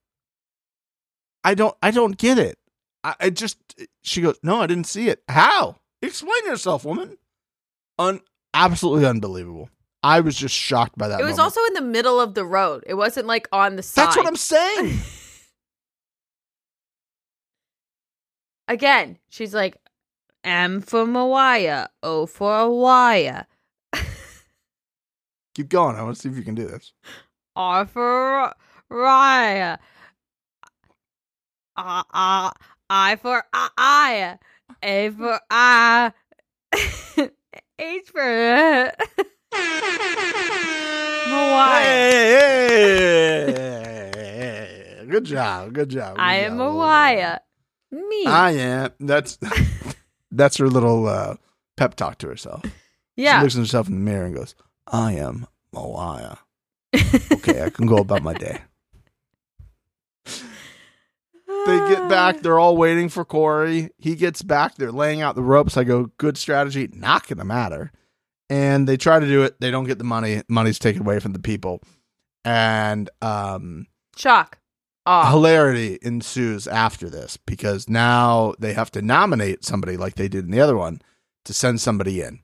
I 1.45 1.55
don't 1.55 1.77
I 1.83 1.91
don't 1.91 2.17
get 2.17 2.39
it. 2.39 2.59
I, 3.05 3.15
I 3.21 3.31
just 3.31 3.59
she 4.03 4.21
goes, 4.23 4.39
No, 4.43 4.61
I 4.63 4.67
didn't 4.67 4.87
see 4.87 5.09
it. 5.09 5.23
How? 5.29 5.77
Explain 6.01 6.45
yourself, 6.47 6.85
woman. 6.85 7.19
Un 7.99 8.21
absolutely 8.55 9.07
unbelievable. 9.07 9.69
I 10.03 10.21
was 10.21 10.37
just 10.37 10.55
shocked 10.55 10.99
by 10.99 11.09
that. 11.09 11.21
it 11.21 11.25
was 11.25 11.37
moment. 11.37 11.57
also 11.57 11.65
in 11.69 11.75
the 11.75 11.83
middle 11.83 12.21
of 12.21 12.35
the 12.35 12.45
road. 12.45 12.83
It 12.87 12.95
wasn't 12.95 13.27
like 13.27 13.49
on 13.53 13.77
the 13.77 13.83
side. 13.83 14.07
That's 14.07 14.17
what 14.17 14.27
I'm 14.27 14.37
saying. 14.37 14.99
Again, 18.69 19.19
she's 19.29 19.55
like, 19.55 19.77
M 20.45 20.81
for 20.81 21.05
Mawaya, 21.05 21.89
O 22.03 22.27
for 22.27 22.51
Awaya, 22.53 23.47
Keep 25.55 25.69
going. 25.69 25.97
I 25.97 26.03
want 26.03 26.17
to 26.17 26.23
see 26.23 26.29
if 26.29 26.37
you 26.37 26.43
can 26.43 26.55
do 26.55 26.67
this. 26.67 26.93
R 27.55 27.87
for 27.87 28.53
Raya, 28.91 29.79
uh, 31.77 32.03
uh, 32.13 32.51
I 32.89 33.17
for 33.17 33.45
I, 33.53 34.39
A 34.83 35.11
for 35.11 35.39
I, 35.51 36.13
H 37.83 38.09
for 38.11 38.93
Mawaya. 41.29 41.83
Hey, 44.15 45.07
good 45.09 45.25
job. 45.25 45.73
Good 45.73 45.89
job. 45.89 46.17
I 46.19 46.41
good 46.41 46.53
am 46.53 46.59
job. 46.59 47.41
Me. 47.91 48.27
I 48.27 48.53
am. 48.53 48.91
That's 49.01 49.39
that's 50.31 50.57
her 50.59 50.69
little 50.69 51.09
uh, 51.09 51.35
pep 51.77 51.97
talk 51.97 52.19
to 52.19 52.29
herself. 52.29 52.63
She 52.65 52.71
yeah. 53.17 53.43
looks 53.43 53.57
at 53.57 53.61
herself 53.61 53.89
in 53.89 53.95
the 53.95 54.01
mirror 54.01 54.27
and 54.27 54.37
goes, 54.37 54.55
I 54.87 55.15
am 55.15 55.47
Moaya. 55.75 56.39
Okay, 57.33 57.65
I 57.65 57.71
can 57.71 57.87
go 57.87 57.97
about 57.97 58.23
my 58.23 58.35
day. 58.35 58.61
They 61.67 61.79
get 61.89 62.09
back. 62.09 62.41
They're 62.41 62.59
all 62.59 62.77
waiting 62.77 63.09
for 63.09 63.25
Cory. 63.25 63.91
He 63.99 64.17
gets 64.17 64.43
back. 64.43 64.75
They're 64.75 64.91
laying 64.91 65.21
out 65.21 65.37
the 65.37 65.43
ropes. 65.43 65.77
I 65.77 65.85
go, 65.85 66.11
good 66.19 66.37
strategy. 66.37 66.89
Not 66.93 67.27
going 67.29 67.39
to 67.39 67.45
matter. 67.45 67.93
And 68.51 68.89
they 68.89 68.97
try 68.97 69.21
to 69.21 69.27
do 69.27 69.45
it. 69.45 69.61
They 69.61 69.71
don't 69.71 69.85
get 69.85 69.99
the 69.99 70.05
money. 70.05 70.43
Money's 70.49 70.79
taken 70.79 71.03
away 71.03 71.21
from 71.21 71.33
the 71.33 71.39
people. 71.39 71.81
And 72.45 73.09
um, 73.21 73.87
Shock. 74.17 74.59
Aw. 75.07 75.31
hilarity 75.31 75.99
ensues 76.03 76.69
after 76.69 77.09
this 77.09 77.37
because 77.37 77.89
now 77.89 78.55
they 78.59 78.73
have 78.73 78.91
to 78.93 79.03
nominate 79.03 79.65
somebody 79.65 79.97
like 79.97 80.15
they 80.15 80.29
did 80.29 80.45
in 80.45 80.51
the 80.51 80.61
other 80.61 80.77
one 80.77 81.01
to 81.45 81.53
send 81.53 81.81
somebody 81.81 82.21
in. 82.21 82.41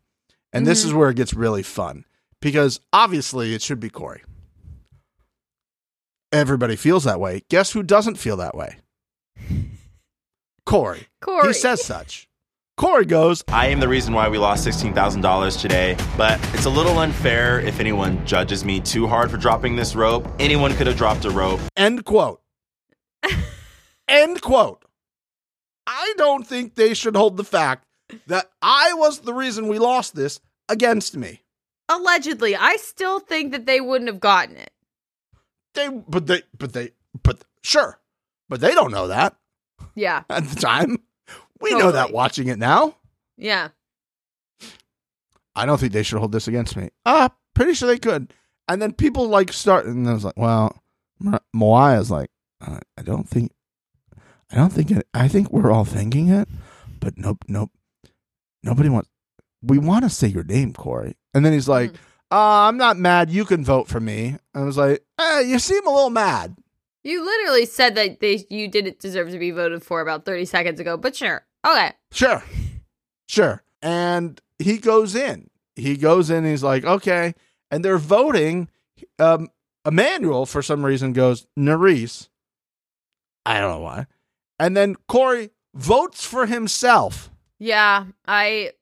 And 0.53 0.67
this 0.67 0.85
is 0.85 0.95
where 0.95 1.11
it 1.11 1.17
gets 1.17 1.35
really 1.35 1.63
fun 1.63 2.05
because 2.41 2.81
obviously 2.93 3.55
it 3.55 3.63
should 3.63 3.81
be 3.81 3.91
Cory. 3.91 4.23
Everybody 6.33 6.77
feels 6.77 7.05
that 7.05 7.21
way. 7.21 7.43
Guess 7.49 7.73
who 7.73 7.83
doesn't 7.83 8.17
feel 8.17 8.37
that 8.39 8.57
way? 8.57 8.79
Cory. 10.69 11.07
Cory. 11.23 11.47
He 11.47 11.53
says 11.55 11.83
such. 11.83 12.29
Cory 12.77 13.07
goes, 13.07 13.43
I 13.49 13.69
am 13.69 13.81
the 13.81 13.89
reason 13.89 14.13
why 14.13 14.29
we 14.29 14.37
lost 14.37 14.69
$16,000 14.69 15.59
today, 15.63 15.97
but 16.15 16.39
it's 16.53 16.67
a 16.67 16.71
little 16.71 16.99
unfair 16.99 17.59
if 17.61 17.81
anyone 17.81 18.25
judges 18.27 18.67
me 18.67 18.79
too 18.79 19.07
hard 19.07 19.31
for 19.31 19.39
dropping 19.39 19.77
this 19.77 19.97
rope. 19.97 20.29
Anyone 20.39 20.75
could 20.75 20.87
have 20.87 20.99
dropped 20.99 21.25
a 21.25 21.31
rope. 21.31 21.59
end 21.75 22.05
quote. 22.05 22.43
end 24.09 24.43
quote. 24.43 24.85
I 25.87 26.13
don't 26.19 26.47
think 26.47 26.75
they 26.75 26.93
should 26.93 27.17
hold 27.17 27.39
the 27.39 27.45
fact 27.45 27.87
that 28.27 28.51
I 28.61 28.93
was 28.93 29.21
the 29.21 29.33
reason 29.33 29.69
we 29.69 29.79
lost 29.79 30.15
this 30.15 30.39
against 30.69 31.17
me. 31.17 31.45
Allegedly, 31.89 32.55
I 32.55 32.77
still 32.77 33.21
think 33.21 33.53
that 33.53 33.65
they 33.65 33.81
wouldn't 33.81 34.11
have 34.11 34.21
gotten 34.21 34.59
it. 34.59 34.73
They, 35.73 35.89
but 35.89 36.27
they, 36.27 36.43
but 36.59 36.75
they, 36.75 36.91
but 37.23 37.43
sure, 37.63 38.01
but 38.51 38.61
they 38.61 38.75
don't 38.75 38.91
know 38.91 39.07
that 39.09 39.35
Yeah. 39.99 40.23
at 40.31 40.45
the 40.49 40.57
time. 40.57 40.99
We 41.61 41.75
know 41.75 41.91
that 41.91 42.13
watching 42.13 42.47
it 42.49 42.59
now. 42.59 42.95
Yeah. 43.37 43.69
I 45.57 45.67
don't 45.67 45.79
think 45.79 45.93
they 45.93 46.05
should 46.05 46.19
hold 46.21 46.33
this 46.33 46.47
against 46.47 46.77
me. 46.77 46.91
Ah, 47.05 47.31
pretty 47.55 47.75
sure 47.75 47.89
they 47.89 47.99
could. 47.99 48.33
And 48.69 48.81
then 48.81 48.93
people 48.93 49.29
like 49.29 49.53
start, 49.53 49.87
and 49.87 50.09
I 50.09 50.13
was 50.13 50.25
like, 50.25 50.37
well, 50.37 50.81
Mo- 51.19 51.41
Moaya's 51.55 52.11
like, 52.11 52.31
uh, 52.65 52.79
I 52.97 53.03
don't 53.03 53.29
think, 53.29 53.53
I 54.53 54.57
don't 54.57 54.73
think 54.73 54.91
it. 54.91 55.07
I 55.15 55.27
think 55.27 55.51
we're 55.51 55.73
all 55.73 55.85
thinking 55.85 56.29
it, 56.29 56.49
but 57.01 57.19
nope, 57.19 57.45
nope. 57.49 57.71
Nobody 58.63 58.89
wants. 58.89 59.09
We 59.63 59.79
want 59.79 60.05
to 60.05 60.11
say 60.11 60.29
your 60.29 60.45
name, 60.45 60.73
Cory. 60.75 61.17
And 61.35 61.45
then 61.45 61.53
he's 61.53 61.69
like, 61.69 61.91
uh, 62.31 62.69
I'm 62.69 62.77
not 62.77 62.97
mad. 62.97 63.31
You 63.31 63.45
can 63.45 63.65
vote 63.65 63.89
for 63.89 63.99
me. 64.01 64.37
And 64.55 64.63
I 64.63 64.65
was 64.65 64.77
like, 64.77 65.03
eh, 65.19 65.41
you 65.41 65.59
seem 65.59 65.85
a 65.87 65.91
little 65.91 66.11
mad. 66.11 66.57
You 67.05 67.25
literally 67.25 67.65
said 67.65 67.95
that 67.95 68.21
they 68.21 68.45
you 68.51 68.69
didn't 68.69 68.99
deserve 68.99 69.31
to 69.31 69.39
be 69.39 69.51
voted 69.51 69.83
for 69.83 70.01
about 70.01 70.25
30 70.25 70.45
seconds 70.45 70.81
ago, 70.81 70.97
but 70.97 71.15
sure. 71.17 71.47
Okay. 71.67 71.93
Sure. 72.13 72.43
Sure. 73.27 73.63
And 73.83 74.41
he 74.59 74.79
goes 74.79 75.15
in. 75.15 75.51
He 75.77 75.97
goes 75.97 76.31
in. 76.31 76.45
he's 76.45 76.63
like, 76.63 76.85
okay. 76.85 77.35
And 77.71 77.85
they're 77.85 77.99
voting. 77.99 78.69
Um, 79.19 79.49
Emmanuel, 79.87 80.45
for 80.45 80.61
some 80.63 80.85
reason, 80.85 81.13
goes, 81.13 81.47
Nurys. 81.59 82.29
I 83.47 83.61
don't 83.61 83.71
know 83.71 83.81
why. 83.81 84.07
And 84.59 84.77
then 84.77 84.97
Cory 85.07 85.51
votes 85.75 86.25
for 86.25 86.47
himself. 86.47 87.31
Yeah, 87.59 88.07
I 88.27 88.73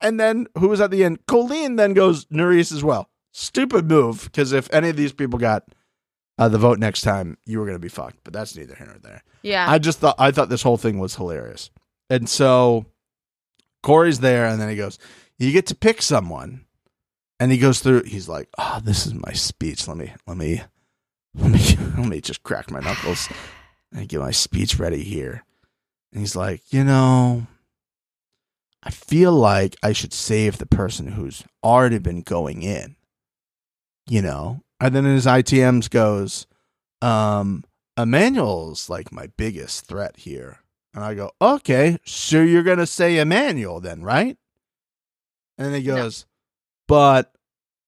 And 0.00 0.18
then 0.18 0.46
who 0.58 0.68
was 0.68 0.80
at 0.80 0.90
the 0.90 1.04
end? 1.04 1.26
Colleen 1.26 1.76
then 1.76 1.94
goes 1.94 2.24
Nurys 2.26 2.72
as 2.72 2.82
well. 2.82 3.08
Stupid 3.32 3.88
move, 3.88 4.24
because 4.24 4.52
if 4.52 4.72
any 4.72 4.88
of 4.88 4.96
these 4.96 5.12
people 5.12 5.38
got 5.38 5.64
uh, 6.42 6.48
the 6.48 6.58
vote 6.58 6.78
next 6.78 7.02
time, 7.02 7.38
you 7.46 7.58
were 7.60 7.64
going 7.66 7.76
to 7.76 7.80
be 7.82 7.88
fucked. 7.88 8.18
But 8.24 8.32
that's 8.32 8.56
neither 8.56 8.74
here 8.74 8.86
nor 8.86 8.98
there. 8.98 9.22
yeah. 9.42 9.70
I 9.70 9.78
just 9.78 10.00
thought 10.00 10.16
I 10.18 10.30
thought 10.30 10.48
this 10.48 10.62
whole 10.62 10.76
thing 10.76 10.98
was 10.98 11.14
hilarious. 11.14 11.70
And 12.10 12.28
so 12.28 12.86
Cory's 13.82 14.20
there, 14.20 14.46
and 14.46 14.60
then 14.60 14.68
he 14.68 14.76
goes, 14.76 14.98
"You 15.38 15.52
get 15.52 15.66
to 15.66 15.74
pick 15.74 16.02
someone." 16.02 16.66
And 17.40 17.50
he 17.50 17.58
goes 17.58 17.80
through. 17.80 18.04
He's 18.04 18.28
like, 18.28 18.48
"Oh, 18.58 18.80
this 18.82 19.06
is 19.06 19.14
my 19.14 19.32
speech. 19.32 19.88
Let 19.88 19.96
me, 19.96 20.12
let 20.26 20.36
me, 20.36 20.62
let 21.34 21.50
me, 21.50 21.58
let 21.96 22.06
me 22.08 22.20
just 22.20 22.42
crack 22.42 22.70
my 22.70 22.80
knuckles 22.80 23.28
and 23.92 24.08
get 24.08 24.20
my 24.20 24.30
speech 24.30 24.78
ready 24.78 25.02
here." 25.02 25.44
And 26.12 26.20
he's 26.20 26.36
like, 26.36 26.62
"You 26.72 26.84
know, 26.84 27.46
I 28.82 28.90
feel 28.90 29.32
like 29.32 29.76
I 29.82 29.92
should 29.92 30.12
save 30.12 30.58
the 30.58 30.66
person 30.66 31.08
who's 31.12 31.44
already 31.62 31.98
been 31.98 32.22
going 32.22 32.62
in." 32.62 32.96
You 34.08 34.22
know, 34.22 34.62
and 34.82 34.94
then 34.94 35.06
in 35.06 35.14
his 35.14 35.26
ITMs 35.26 35.88
goes, 35.88 36.46
um, 37.00 37.64
Emmanuel's 37.96 38.88
like 38.90 39.12
my 39.12 39.28
biggest 39.36 39.86
threat 39.86 40.16
here. 40.18 40.58
And 40.94 41.02
I 41.04 41.14
go, 41.14 41.30
okay, 41.40 41.98
so 42.04 42.42
you're 42.42 42.62
going 42.62 42.78
to 42.78 42.86
say 42.86 43.18
Emmanuel 43.18 43.80
then, 43.80 44.02
right? 44.02 44.36
And 45.56 45.72
then 45.72 45.80
he 45.80 45.86
No. 45.86 45.96
goes, 45.96 46.26
but 46.88 47.32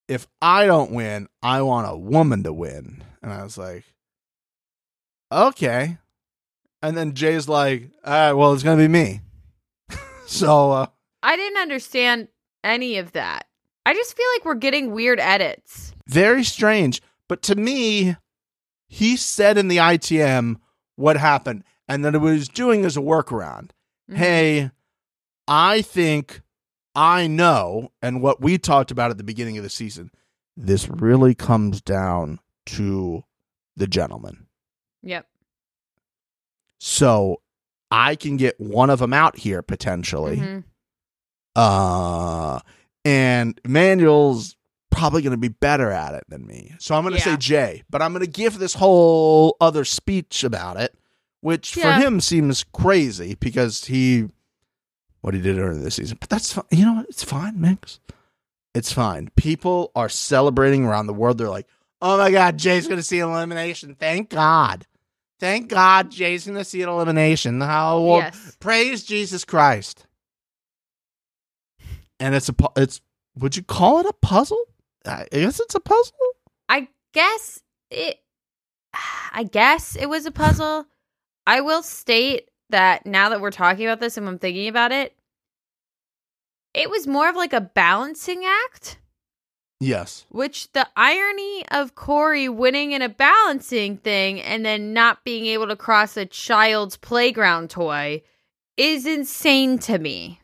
if 0.08 0.26
I 0.40 0.66
don't 0.66 0.92
win, 0.92 1.28
I 1.42 1.62
want 1.62 1.90
a 1.90 1.96
woman 1.96 2.42
to 2.44 2.52
win. 2.52 3.02
And 3.22 3.32
I 3.32 3.42
was 3.42 3.58
like, 3.58 3.84
okay. 5.32 5.98
And 6.82 6.96
then 6.96 7.14
Jay's 7.14 7.48
like, 7.48 7.90
all 8.04 8.12
right, 8.12 8.32
well, 8.32 8.52
it's 8.52 8.62
going 8.62 8.78
to 8.78 8.84
be 8.84 8.88
me. 8.88 9.20
so, 10.26 10.70
uh, 10.72 10.86
I 11.22 11.36
didn't 11.36 11.60
understand 11.60 12.28
any 12.62 12.98
of 12.98 13.12
that. 13.12 13.46
I 13.86 13.94
just 13.94 14.16
feel 14.16 14.26
like 14.36 14.44
we're 14.44 14.54
getting 14.54 14.92
weird 14.92 15.20
edits. 15.20 15.92
very 16.06 16.44
strange. 16.44 17.00
But 17.28 17.42
to 17.42 17.54
me, 17.54 18.16
he 18.88 19.16
said 19.16 19.56
in 19.58 19.68
the 19.68 19.78
ITM 19.78 20.56
what 20.96 21.16
happened 21.16 21.64
and 21.88 22.04
that 22.04 22.14
it 22.14 22.18
was 22.18 22.48
doing 22.48 22.84
as 22.84 22.96
a 22.96 23.00
workaround. 23.00 23.70
Mhm. 24.10 24.16
Hey, 24.16 24.70
I 25.48 25.82
think 25.82 26.42
I 26.94 27.26
know, 27.26 27.90
and 28.02 28.22
what 28.22 28.40
we 28.40 28.56
talked 28.58 28.90
about 28.90 29.10
at 29.10 29.18
the 29.18 29.24
beginning 29.24 29.56
of 29.58 29.64
the 29.64 29.70
season, 29.70 30.10
this 30.56 30.88
really 30.88 31.34
comes 31.34 31.80
down 31.80 32.38
to 32.66 33.24
the 33.76 33.86
gentleman. 33.88 34.46
Yep. 35.02 35.26
So 36.80 37.40
I 37.90 38.14
can 38.16 38.36
get 38.36 38.60
one 38.60 38.90
of 38.90 38.98
them 39.00 39.12
out 39.12 39.38
here 39.38 39.62
potentially. 39.62 40.36
Mhm. 40.36 40.64
Uh, 41.56 42.60
and 43.04 43.60
Emmanuel's 43.64 44.56
probably 44.90 45.22
going 45.22 45.32
to 45.32 45.36
be 45.36 45.48
better 45.48 45.90
at 45.90 46.14
it 46.14 46.24
than 46.28 46.46
me. 46.46 46.72
So 46.78 46.94
I'm 46.94 47.02
going 47.02 47.14
to 47.14 47.18
Yeah. 47.18 47.24
say 47.34 47.36
Jay, 47.36 47.82
but 47.90 48.00
I'm 48.00 48.12
going 48.12 48.24
to 48.24 48.30
give 48.30 48.58
this 48.58 48.74
whole 48.74 49.56
other 49.60 49.84
speech 49.84 50.44
about 50.44 50.76
it, 50.78 50.94
which 51.40 51.76
Yeah. 51.76 51.82
for 51.94 52.00
him 52.00 52.20
seems 52.20 52.64
crazy 52.72 53.36
because 53.40 53.86
he, 53.86 54.28
what 55.20 55.34
he 55.34 55.40
did 55.40 55.58
earlier 55.58 55.82
this 55.82 55.96
season. 55.96 56.16
But 56.20 56.28
that's 56.30 56.52
fine. 56.52 56.64
You 56.70 56.84
know 56.86 56.92
what? 56.94 57.06
It's 57.08 57.24
fine, 57.24 57.60
Mix. 57.60 57.98
It's 58.74 58.92
fine. 58.92 59.30
People 59.36 59.90
are 59.96 60.08
celebrating 60.08 60.84
around 60.84 61.06
the 61.08 61.14
world. 61.14 61.38
They're 61.38 61.48
like, 61.48 61.66
oh 62.00 62.16
my 62.18 62.30
God, 62.30 62.56
Jay's 62.58 62.86
going 62.86 62.98
to 62.98 63.02
see 63.04 63.18
an 63.20 63.28
elimination. 63.30 63.96
Thank 63.98 64.30
God. 64.30 64.86
Thank 65.40 65.68
God 65.68 66.10
Jay's 66.10 66.46
going 66.46 66.58
to 66.58 66.64
see 66.64 66.82
an 66.82 66.88
elimination. 66.88 67.60
How 67.60 68.04
Yes. 68.06 68.56
praise 68.60 69.02
Jesus 69.04 69.44
Christ. 69.44 70.06
And 72.24 72.34
it's 72.34 72.48
a 72.48 72.54
it's 72.76 73.02
would 73.36 73.54
you 73.54 73.62
call 73.62 74.00
it 74.00 74.06
a 74.06 74.14
puzzle? 74.14 74.64
I 75.04 75.26
guess 75.30 75.60
it's 75.60 75.74
a 75.74 75.80
puzzle. 75.80 76.16
I 76.70 76.88
guess 77.12 77.60
it 77.90 78.20
I 79.30 79.42
guess 79.44 79.94
it 79.94 80.08
was 80.08 80.24
a 80.24 80.30
puzzle. 80.30 80.86
I 81.46 81.60
will 81.60 81.82
state 81.82 82.48
that 82.70 83.04
now 83.04 83.28
that 83.28 83.42
we're 83.42 83.50
talking 83.50 83.84
about 83.84 84.00
this 84.00 84.16
and 84.16 84.26
I'm 84.26 84.38
thinking 84.38 84.68
about 84.68 84.90
it, 84.90 85.14
it 86.72 86.88
was 86.88 87.06
more 87.06 87.28
of 87.28 87.36
like 87.36 87.52
a 87.52 87.60
balancing 87.60 88.42
act, 88.46 88.96
Yes. 89.78 90.24
which 90.30 90.72
the 90.72 90.88
irony 90.96 91.66
of 91.70 91.94
Cory 91.94 92.48
winning 92.48 92.92
in 92.92 93.02
a 93.02 93.10
balancing 93.10 93.98
thing 93.98 94.40
and 94.40 94.64
then 94.64 94.94
not 94.94 95.24
being 95.24 95.44
able 95.44 95.66
to 95.66 95.76
cross 95.76 96.16
a 96.16 96.24
child's 96.24 96.96
playground 96.96 97.68
toy 97.68 98.22
is 98.78 99.04
insane 99.04 99.78
to 99.80 99.98
me. 99.98 100.40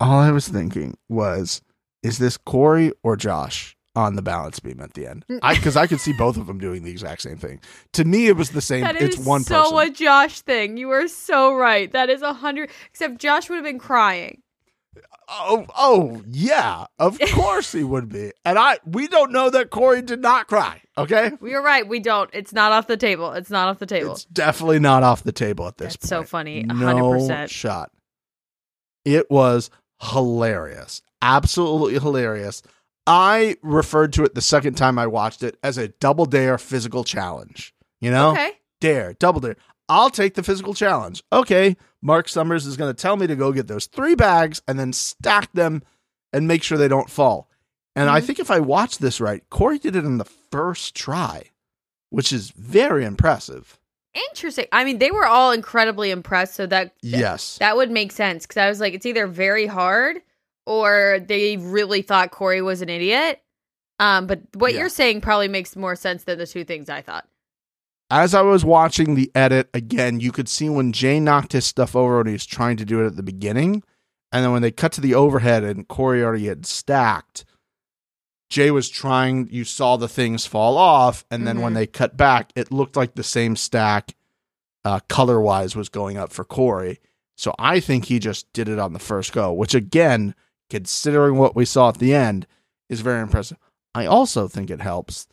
All 0.00 0.18
I 0.18 0.30
was 0.30 0.48
thinking 0.48 0.96
was, 1.08 1.60
is 2.02 2.18
this 2.18 2.36
Cory 2.36 2.92
or 3.02 3.16
Josh 3.16 3.76
on 3.96 4.14
the 4.14 4.22
balance 4.22 4.60
beam 4.60 4.80
at 4.80 4.94
the 4.94 5.06
end? 5.08 5.24
Mm. 5.28 5.40
Because 5.56 5.76
I 5.76 5.86
could 5.86 6.00
see 6.00 6.12
both 6.12 6.36
of 6.36 6.46
them 6.46 6.58
doing 6.58 6.84
the 6.84 6.90
exact 6.90 7.22
same 7.22 7.36
thing. 7.36 7.60
To 7.94 8.04
me, 8.04 8.28
it 8.28 8.36
was 8.36 8.50
the 8.50 8.60
same. 8.60 8.82
That 8.82 8.96
it's 8.96 9.18
is 9.18 9.26
one 9.26 9.42
so 9.42 9.72
person. 9.72 9.88
a 9.88 9.90
Josh 9.90 10.40
thing. 10.42 10.76
You 10.76 10.90
are 10.90 11.08
so 11.08 11.52
right. 11.54 11.90
That 11.92 12.10
is 12.10 12.22
a 12.22 12.32
hundred. 12.32 12.70
Except 12.90 13.18
Josh 13.18 13.48
would 13.48 13.56
have 13.56 13.64
been 13.64 13.80
crying. 13.80 14.42
Oh, 15.30 15.66
oh, 15.76 16.22
yeah. 16.28 16.86
Of 16.98 17.18
course 17.32 17.72
he 17.72 17.84
would 17.84 18.08
be. 18.08 18.32
And 18.44 18.58
I, 18.58 18.78
we 18.86 19.08
don't 19.08 19.30
know 19.32 19.50
that 19.50 19.70
Cory 19.70 20.00
did 20.00 20.22
not 20.22 20.46
cry. 20.46 20.80
Okay, 20.96 21.32
We 21.40 21.54
are 21.54 21.62
right. 21.62 21.86
We 21.86 22.00
don't. 22.00 22.30
It's 22.32 22.52
not 22.52 22.72
off 22.72 22.86
the 22.86 22.96
table. 22.96 23.32
It's 23.32 23.50
not 23.50 23.68
off 23.68 23.78
the 23.78 23.86
table. 23.86 24.12
it's 24.12 24.24
definitely 24.24 24.78
not 24.80 25.02
off 25.02 25.22
the 25.22 25.32
table 25.32 25.66
at 25.66 25.76
this. 25.76 25.94
That's 25.96 26.08
so 26.08 26.22
funny. 26.22 26.62
No 26.62 26.74
hundred 26.74 27.18
percent. 27.20 27.50
shot. 27.50 27.90
It 29.04 29.30
was 29.30 29.70
hilarious, 30.00 31.02
absolutely 31.22 31.94
hilarious. 31.98 32.62
I 33.06 33.56
referred 33.62 34.12
to 34.14 34.24
it 34.24 34.34
the 34.34 34.42
second 34.42 34.74
time 34.74 34.98
I 34.98 35.06
watched 35.06 35.42
it 35.42 35.56
as 35.62 35.78
a 35.78 35.88
double 35.88 36.26
dare 36.26 36.58
physical 36.58 37.04
challenge. 37.04 37.74
You 38.00 38.10
know, 38.10 38.32
Okay. 38.32 38.52
dare, 38.80 39.14
double 39.14 39.40
dare. 39.40 39.56
I'll 39.88 40.10
take 40.10 40.34
the 40.34 40.42
physical 40.42 40.74
challenge. 40.74 41.22
Okay, 41.32 41.76
Mark 42.02 42.28
Summers 42.28 42.66
is 42.66 42.76
going 42.76 42.94
to 42.94 43.00
tell 43.02 43.16
me 43.16 43.26
to 43.26 43.34
go 43.34 43.52
get 43.52 43.66
those 43.66 43.86
three 43.86 44.14
bags 44.14 44.60
and 44.68 44.78
then 44.78 44.92
stack 44.92 45.50
them 45.52 45.82
and 46.32 46.46
make 46.46 46.62
sure 46.62 46.76
they 46.76 46.88
don't 46.88 47.08
fall. 47.10 47.48
And 47.96 48.10
I 48.10 48.20
Mhm. 48.20 48.24
think 48.26 48.38
if 48.38 48.50
I 48.50 48.60
watch 48.60 48.98
this 48.98 49.20
right, 49.20 49.42
Cory 49.48 49.78
did 49.78 49.96
it 49.96 50.04
in 50.04 50.18
the 50.18 50.24
first 50.26 50.94
try, 50.94 51.50
which 52.10 52.32
is 52.32 52.50
very 52.50 53.04
impressive. 53.04 53.78
Interesting. 54.30 54.66
I 54.72 54.84
mean, 54.84 54.98
they 54.98 55.10
were 55.10 55.26
all 55.26 55.52
incredibly 55.52 56.10
impressed. 56.10 56.54
So 56.54 56.66
that 56.66 56.94
Yes. 57.02 57.58
that 57.58 57.76
would 57.76 57.90
make 57.90 58.12
sense 58.12 58.46
because 58.46 58.56
I 58.56 58.68
was 58.68 58.80
like, 58.80 58.94
it's 58.94 59.06
either 59.06 59.26
very 59.26 59.66
hard 59.66 60.18
or 60.66 61.20
they 61.26 61.56
really 61.56 62.02
thought 62.02 62.30
Cory 62.30 62.60
was 62.62 62.82
an 62.82 62.88
idiot. 62.88 63.40
Um, 63.98 64.26
but 64.26 64.40
what 64.54 64.72
Yeah. 64.72 64.80
you're 64.80 64.88
saying 64.88 65.20
probably 65.22 65.48
makes 65.48 65.74
more 65.76 65.96
sense 65.96 66.24
than 66.24 66.38
the 66.38 66.46
two 66.46 66.64
things 66.64 66.88
I 66.88 67.00
thought. 67.02 67.26
As 68.10 68.34
I 68.34 68.40
was 68.42 68.64
watching 68.64 69.14
the 69.16 69.30
edit 69.34 69.68
again, 69.74 70.20
you 70.20 70.32
could 70.32 70.48
see 70.48 70.68
when 70.70 70.92
Jay 70.92 71.20
knocked 71.20 71.52
his 71.52 71.66
stuff 71.66 71.94
over 71.94 72.18
when 72.18 72.26
he 72.26 72.32
was 72.32 72.46
trying 72.46 72.76
to 72.78 72.84
do 72.84 73.02
it 73.02 73.06
at 73.06 73.16
the 73.16 73.22
beginning. 73.22 73.82
And 74.32 74.44
then 74.44 74.52
when 74.52 74.62
they 74.62 74.70
cut 74.70 74.92
to 74.92 75.00
the 75.00 75.14
overhead 75.14 75.62
and 75.64 75.88
Cory 75.88 76.22
already 76.22 76.46
had 76.46 76.64
stacked, 76.64 77.44
Jay 78.48 78.70
was 78.70 78.88
trying, 78.88 79.48
you 79.50 79.64
saw 79.64 79.96
the 79.96 80.08
things 80.08 80.46
fall 80.46 80.76
off. 80.76 81.24
And 81.30 81.46
then 81.46 81.60
when 81.60 81.72
Mhm. 81.72 81.76
they 81.76 81.86
cut 81.86 82.16
back, 82.16 82.50
it 82.56 82.72
looked 82.72 82.96
like 82.96 83.14
the 83.14 83.22
same 83.22 83.56
stack, 83.56 84.14
uh, 84.84 85.00
color 85.08 85.40
wise, 85.40 85.76
was 85.76 85.88
going 85.88 86.16
up 86.16 86.32
for 86.32 86.44
Cory. 86.44 87.00
So 87.36 87.54
I 87.58 87.78
think 87.78 88.06
he 88.06 88.18
just 88.18 88.52
did 88.52 88.68
it 88.68 88.78
on 88.78 88.94
the 88.94 88.98
first 88.98 89.32
go, 89.32 89.52
which 89.52 89.74
again, 89.74 90.34
considering 90.70 91.36
what 91.36 91.54
we 91.54 91.64
saw 91.64 91.90
at 91.90 91.98
the 91.98 92.14
end, 92.14 92.46
is 92.88 93.00
very 93.00 93.20
impressive. 93.20 93.58
I 93.94 94.06
also 94.06 94.48
think 94.48 94.70
it 94.70 94.80
helps, 94.80 95.28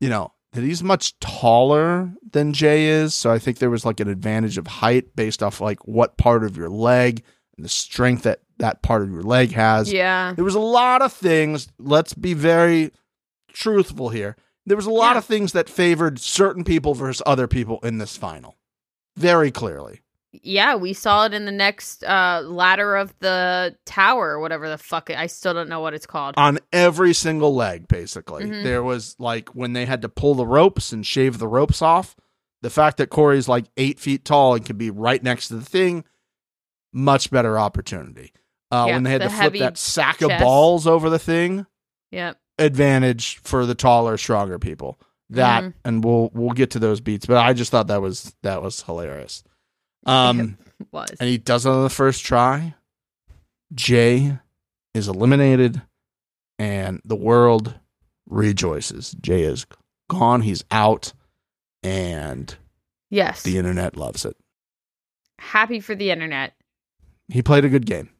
you 0.00 0.08
know, 0.08 0.32
that 0.52 0.62
he's 0.62 0.82
much 0.82 1.18
taller 1.20 2.12
than 2.32 2.52
Jay 2.52 2.86
is. 2.86 3.14
So 3.14 3.30
I 3.30 3.38
think 3.38 3.58
there 3.58 3.70
was 3.70 3.84
like 3.86 4.00
an 4.00 4.08
advantage 4.08 4.58
of 4.58 4.66
height 4.66 5.14
based 5.16 5.42
off 5.42 5.60
like 5.60 5.86
what 5.86 6.16
part 6.18 6.44
of 6.44 6.56
your 6.56 6.68
leg 6.68 7.22
and 7.56 7.64
the 7.64 7.70
strength 7.70 8.22
that 8.24 8.41
that 8.58 8.82
part 8.82 9.02
of 9.02 9.10
your 9.10 9.22
leg 9.22 9.52
has. 9.52 9.92
Yeah. 9.92 10.32
There 10.34 10.44
was 10.44 10.54
a 10.54 10.60
lot 10.60 11.02
of 11.02 11.12
things. 11.12 11.68
Let's 11.78 12.14
be 12.14 12.34
very 12.34 12.90
truthful 13.52 14.08
here. 14.10 14.36
There 14.66 14.76
was 14.76 14.86
a 14.86 14.90
lot 14.90 15.12
Yeah. 15.12 15.18
of 15.18 15.24
things 15.24 15.52
that 15.52 15.68
favored 15.68 16.18
certain 16.18 16.64
people 16.64 16.94
versus 16.94 17.22
other 17.26 17.46
people 17.48 17.78
in 17.82 17.98
this 17.98 18.16
final. 18.16 18.56
Very 19.16 19.50
clearly. 19.50 20.00
Yeah, 20.32 20.76
we 20.76 20.94
saw 20.94 21.26
it 21.26 21.34
in 21.34 21.44
the 21.44 21.52
next 21.52 22.02
uh 22.04 22.40
ladder 22.46 22.96
of 22.96 23.12
the 23.18 23.76
tower 23.84 24.30
or 24.30 24.40
whatever 24.40 24.68
the 24.70 24.78
fuck 24.78 25.10
it, 25.10 25.18
I 25.18 25.26
still 25.26 25.52
don't 25.52 25.68
know 25.68 25.80
what 25.80 25.92
it's 25.92 26.06
called. 26.06 26.34
On 26.38 26.58
every 26.72 27.12
single 27.12 27.54
leg, 27.54 27.86
basically. 27.86 28.44
Mhm. 28.44 28.62
There 28.62 28.82
was 28.82 29.14
like 29.18 29.50
when 29.50 29.74
they 29.74 29.84
had 29.84 30.00
to 30.02 30.08
pull 30.08 30.34
the 30.34 30.46
ropes 30.46 30.90
and 30.92 31.04
shave 31.06 31.38
the 31.38 31.48
ropes 31.48 31.82
off. 31.82 32.16
The 32.62 32.70
fact 32.70 32.96
that 32.96 33.10
Cory's 33.10 33.46
like 33.48 33.66
eight 33.76 34.00
feet 34.00 34.24
tall 34.24 34.54
and 34.54 34.64
can 34.64 34.78
be 34.78 34.88
right 34.90 35.22
next 35.22 35.48
to 35.48 35.56
the 35.56 35.64
thing, 35.64 36.04
much 36.94 37.30
better 37.30 37.58
opportunity. 37.58 38.32
Uh, 38.72 38.86
Yeah, 38.88 38.94
when 38.94 39.02
they 39.02 39.10
had 39.10 39.20
the 39.20 39.28
to 39.28 39.34
flip 39.34 39.52
that 39.58 39.76
sack 39.78 40.22
of 40.22 40.30
balls 40.40 40.86
over 40.86 41.10
the 41.10 41.18
thing, 41.18 41.66
Yep. 42.10 42.38
advantage 42.58 43.36
for 43.44 43.66
the 43.66 43.74
taller, 43.74 44.16
stronger 44.16 44.58
people. 44.58 44.98
That 45.30 45.62
Mhm. 45.64 45.74
and 45.84 46.04
we'll 46.04 46.30
we'll 46.34 46.50
get 46.54 46.70
to 46.72 46.78
those 46.78 47.00
beats, 47.00 47.26
but 47.26 47.36
I 47.38 47.52
just 47.52 47.70
thought 47.70 47.86
that 47.88 48.00
was 48.02 48.34
that 48.42 48.62
was 48.62 48.82
hilarious. 48.82 49.44
Um 50.06 50.58
was. 50.90 51.10
and 51.20 51.28
he 51.28 51.38
does 51.38 51.64
it 51.66 51.70
on 51.70 51.82
the 51.84 51.90
first 51.90 52.24
try. 52.24 52.74
Jay 53.74 54.38
is 54.94 55.06
eliminated 55.08 55.80
and 56.58 57.00
the 57.04 57.16
world 57.16 57.74
rejoices. 58.28 59.12
Jay 59.20 59.42
is 59.42 59.64
gone, 60.10 60.40
he's 60.42 60.64
out 60.70 61.12
and 61.82 62.54
Yes. 63.10 63.42
the 63.42 63.58
internet 63.58 63.96
loves 63.96 64.24
it. 64.24 64.36
Happy 65.38 65.80
for 65.80 65.94
the 65.94 66.10
internet. 66.10 66.54
He 67.28 67.42
played 67.42 67.64
a 67.64 67.68
good 67.68 67.86
game. 67.86 68.10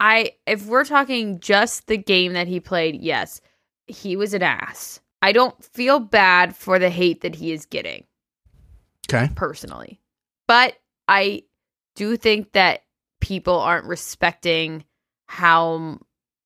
I 0.00 0.32
if 0.46 0.66
we're 0.66 0.84
talking 0.84 1.40
just 1.40 1.86
the 1.86 1.96
game 1.96 2.32
that 2.34 2.48
he 2.48 2.60
played, 2.60 3.00
yes, 3.00 3.40
he 3.86 4.16
was 4.16 4.34
an 4.34 4.42
ass. 4.42 5.00
I 5.22 5.32
don't 5.32 5.62
feel 5.64 6.00
bad 6.00 6.54
for 6.54 6.78
the 6.78 6.90
hate 6.90 7.22
that 7.22 7.34
he 7.34 7.52
is 7.52 7.64
getting 7.66 8.04
Okay. 9.08 9.30
personally. 9.34 10.00
But 10.46 10.74
I 11.08 11.44
do 11.94 12.16
think 12.16 12.52
that 12.52 12.82
people 13.20 13.58
aren't 13.58 13.86
respecting 13.86 14.84
how 15.26 15.98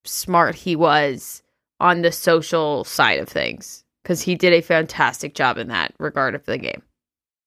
smart 0.05 0.55
he 0.55 0.77
was 0.77 1.43
on 1.81 2.03
the 2.03 2.13
social 2.13 2.85
side 2.85 3.19
of 3.19 3.29
things 3.29 3.85
cuz 4.05 4.23
he 4.23 4.35
did 4.35 4.53
a 4.53 4.61
fantastic 4.61 5.35
job 5.35 5.59
in 5.59 5.69
that 5.69 5.95
regard 5.99 6.35
of 6.35 6.45
the 6.47 6.59
game. 6.59 6.83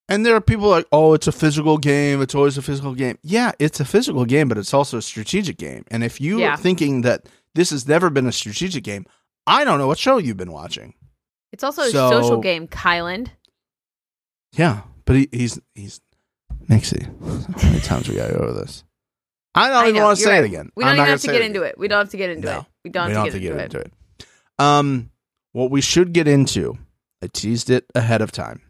And 0.08 0.26
there 0.26 0.34
are 0.34 0.40
people 0.40 0.68
like, 0.68 0.86
oh, 0.92 1.14
it's 1.14 1.26
a 1.26 1.32
physical 1.32 1.78
game. 1.78 2.20
It's 2.20 2.34
always 2.34 2.58
a 2.58 2.62
physical 2.62 2.94
game. 2.94 3.18
Yeah, 3.22 3.52
it's 3.58 3.80
a 3.80 3.84
physical 3.84 4.24
game, 4.24 4.48
but 4.48 4.58
it's 4.58 4.74
also 4.74 4.98
a 4.98 5.02
strategic 5.02 5.56
game. 5.58 5.84
And 5.90 6.02
if 6.04 6.20
you 6.20 6.40
Yeah. 6.40 6.54
are 6.54 6.56
thinking 6.56 7.02
that 7.02 7.28
this 7.54 7.70
has 7.70 7.86
never 7.88 8.10
been 8.10 8.26
a 8.26 8.32
strategic 8.32 8.84
game, 8.84 9.06
I 9.46 9.64
don't 9.64 9.78
know 9.78 9.86
what 9.86 9.98
show 9.98 10.18
you've 10.18 10.36
been 10.36 10.52
watching. 10.52 10.94
It's 11.52 11.62
also 11.64 11.82
a 11.82 11.90
social 11.90 12.40
game, 12.40 12.66
Kyland. 12.68 13.28
Yeah, 14.52 14.82
but 15.04 15.16
he, 15.16 15.28
he's 15.32 15.60
he's 15.74 16.00
Mixie. 16.68 17.04
How 17.60 17.68
many 17.68 17.80
times 17.80 18.08
we 18.08 18.16
got 18.16 18.28
to 18.28 18.34
go 18.34 18.40
over 18.40 18.52
this? 18.60 18.84
I 19.54 19.68
don't 19.68 19.76
I 19.76 19.82
even 19.88 19.96
know, 19.96 20.04
want 20.06 20.18
to 20.18 20.24
say 20.24 20.30
right. 20.32 20.44
it 20.44 20.46
again. 20.46 20.70
We 20.74 20.84
don't 20.84 20.92
I'm 20.92 20.96
even 20.98 21.08
have 21.10 21.20
to 21.20 21.26
get 21.26 21.36
it 21.42 21.44
into 21.44 21.62
it. 21.62 21.76
We 21.78 21.88
don't 21.88 21.98
have 22.00 22.10
to 22.10 22.16
get 22.16 22.30
into 22.30 22.46
No. 22.48 22.58
it. 22.60 22.64
We 22.84 22.90
don't 22.90 23.08
we 23.08 23.14
have 23.14 23.24
don't 23.26 23.32
to 23.32 23.40
get, 23.40 23.56
into, 23.58 23.78
it. 23.80 23.92
it. 24.18 24.26
Um, 24.58 25.10
what 25.52 25.70
we 25.70 25.80
should 25.82 26.12
get 26.12 26.26
into, 26.26 26.78
I 27.22 27.26
teased 27.26 27.68
it 27.70 27.84
ahead 27.94 28.22
of 28.22 28.32
time. 28.32 28.62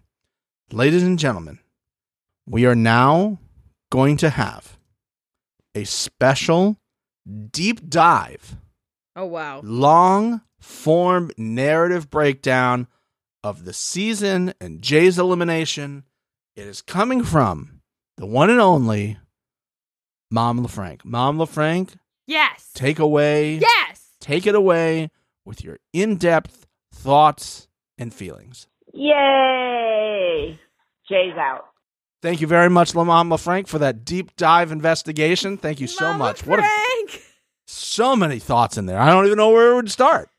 Ladies 0.72 1.02
and 1.02 1.18
gentlemen, 1.18 1.58
we 2.46 2.64
are 2.64 2.74
now 2.74 3.38
going 3.90 4.16
to 4.18 4.30
have 4.30 4.78
a 5.74 5.84
special 5.84 6.78
deep 7.50 7.88
dive, 7.90 8.56
Oh 9.14 9.26
wow. 9.26 9.60
long 9.62 10.40
form 10.60 11.30
narrative 11.36 12.08
breakdown 12.10 12.86
of 13.44 13.64
the 13.66 13.72
season 13.74 14.54
and 14.60 14.80
Jay's 14.80 15.18
elimination. 15.18 16.04
It 16.56 16.66
is 16.66 16.80
coming 16.80 17.22
from 17.22 17.80
the 18.16 18.26
one 18.26 18.48
and 18.48 18.60
only 18.60 19.18
Mom 20.30 20.64
LaFrank. 20.64 21.04
Mom 21.04 21.36
LaFrank. 21.36 21.96
Yes. 22.26 22.70
take 22.74 22.98
away 22.98 23.56
yes. 23.56 24.08
take 24.20 24.46
it 24.46 24.54
away 24.54 25.10
with 25.44 25.62
your 25.62 25.78
in-depth 25.92 26.66
thoughts 26.94 27.68
and 27.98 28.14
feelings. 28.14 28.68
Yay! 28.94 30.58
Jay's 31.12 31.36
out. 31.36 31.66
Thank 32.22 32.40
you 32.40 32.46
very 32.46 32.70
much, 32.70 32.94
Lamont 32.94 33.28
LaFranc, 33.30 33.66
for 33.68 33.78
that 33.80 34.04
deep 34.04 34.34
dive 34.36 34.70
investigation. 34.72 35.56
Thank 35.58 35.80
you 35.80 35.86
so 35.88 36.04
Mama 36.06 36.18
much. 36.18 36.46
What 36.46 36.60
a, 36.60 36.62
Frank. 36.62 37.22
so 37.66 38.14
many 38.16 38.38
thoughts 38.38 38.78
in 38.78 38.86
there. 38.86 38.98
I 39.00 39.10
don't 39.10 39.26
even 39.26 39.38
know 39.38 39.50
where 39.50 39.72
it 39.72 39.74
would 39.74 39.90
start. 39.90 40.30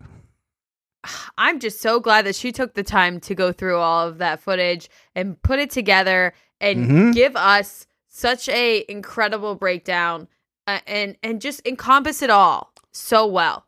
I'm 1.37 1.59
just 1.59 1.81
so 1.81 1.99
glad 1.99 2.25
that 2.25 2.35
she 2.35 2.51
took 2.53 2.73
the 2.75 2.83
time 2.83 3.19
to 3.21 3.35
go 3.35 3.51
through 3.51 3.77
all 3.77 4.07
of 4.07 4.19
that 4.19 4.39
footage 4.39 4.89
and 5.15 5.41
put 5.41 5.59
it 5.59 5.69
together 5.69 6.33
and 6.61 6.89
Mhm. 6.89 7.13
give 7.13 7.35
us 7.35 7.85
such 8.07 8.47
a 8.47 8.85
incredible 8.87 9.55
breakdown 9.55 10.27
uh, 10.65 10.79
and 10.87 11.17
and 11.21 11.41
just 11.41 11.61
encompass 11.67 12.21
it 12.21 12.29
all 12.29 12.71
so 12.93 13.25
well. 13.27 13.65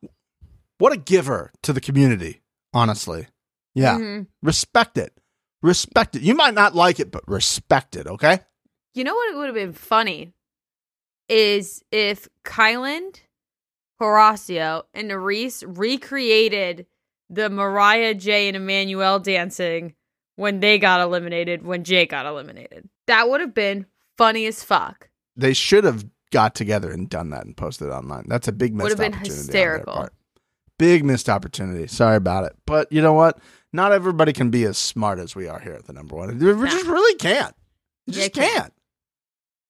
What 0.78 0.94
a 0.94 0.98
giver 0.98 1.52
to 1.64 1.74
the 1.74 1.82
community, 1.82 2.42
honestly. 2.74 3.28
Yeah. 3.74 3.98
Mhm. 3.98 4.28
Respect 4.42 4.98
it. 4.98 5.12
Respect 5.66 6.16
it. 6.16 6.22
You 6.22 6.36
might 6.36 6.54
not 6.54 6.76
like 6.76 7.00
it, 7.00 7.10
but 7.10 7.28
respect 7.28 7.96
it, 7.96 8.06
okay? 8.06 8.40
You 8.94 9.04
know 9.04 9.16
what 9.16 9.34
it 9.34 9.36
would 9.36 9.48
have 9.48 9.56
been 9.56 9.74
funny 9.74 10.32
is 11.28 11.84
if 11.92 12.30
Kyland, 12.44 13.22
Horacio, 14.00 14.84
and 14.94 15.12
Reese 15.12 15.64
recreated 15.64 16.86
the 17.32 17.50
Mariah, 17.50 18.14
Jay, 18.14 18.48
and 18.48 18.56
Emmanuel 18.56 19.18
dancing 19.18 19.96
when 20.36 20.60
they 20.60 20.78
got 20.78 21.02
eliminated, 21.02 21.66
when 21.66 21.84
Jay 21.84 22.06
got 22.06 22.28
eliminated. 22.28 22.88
That 23.08 23.28
would 23.28 23.42
have 23.42 23.56
been 23.56 23.88
funny 24.20 24.46
as 24.46 24.64
fuck. 24.64 25.10
They 25.36 25.54
should 25.54 25.84
have 25.84 26.06
got 26.32 26.54
together 26.54 26.92
and 26.92 27.10
done 27.10 27.32
that 27.32 27.44
and 27.44 27.58
posted 27.58 27.88
it 27.88 27.92
online. 27.92 28.26
That's 28.28 28.48
a 28.48 28.52
big 28.52 28.76
missed 28.76 28.84
Would 28.84 29.00
have 29.00 29.12
been 29.12 29.20
hysterical. 29.20 30.10
Big 30.78 31.04
missed 31.04 31.28
opportunity. 31.28 31.88
Sorry 31.88 32.18
about 32.18 32.44
it. 32.44 32.54
But 32.68 32.92
you 32.92 33.02
know 33.02 33.14
what? 33.14 33.40
Not 33.76 33.92
everybody 33.92 34.32
can 34.34 34.50
be 34.50 34.64
as 34.64 34.78
smart 34.78 35.20
as 35.20 35.36
we 35.36 35.48
are 35.48 35.60
here 35.60 35.74
at 35.74 35.86
the 35.86 35.94
number 35.94 36.16
one. 36.16 36.38
We 36.40 36.70
just 36.70 36.86
really 36.86 37.16
can't. 37.16 37.54
You 38.08 38.14
just 38.14 38.34
can't. 38.34 38.54
can't. 38.54 38.74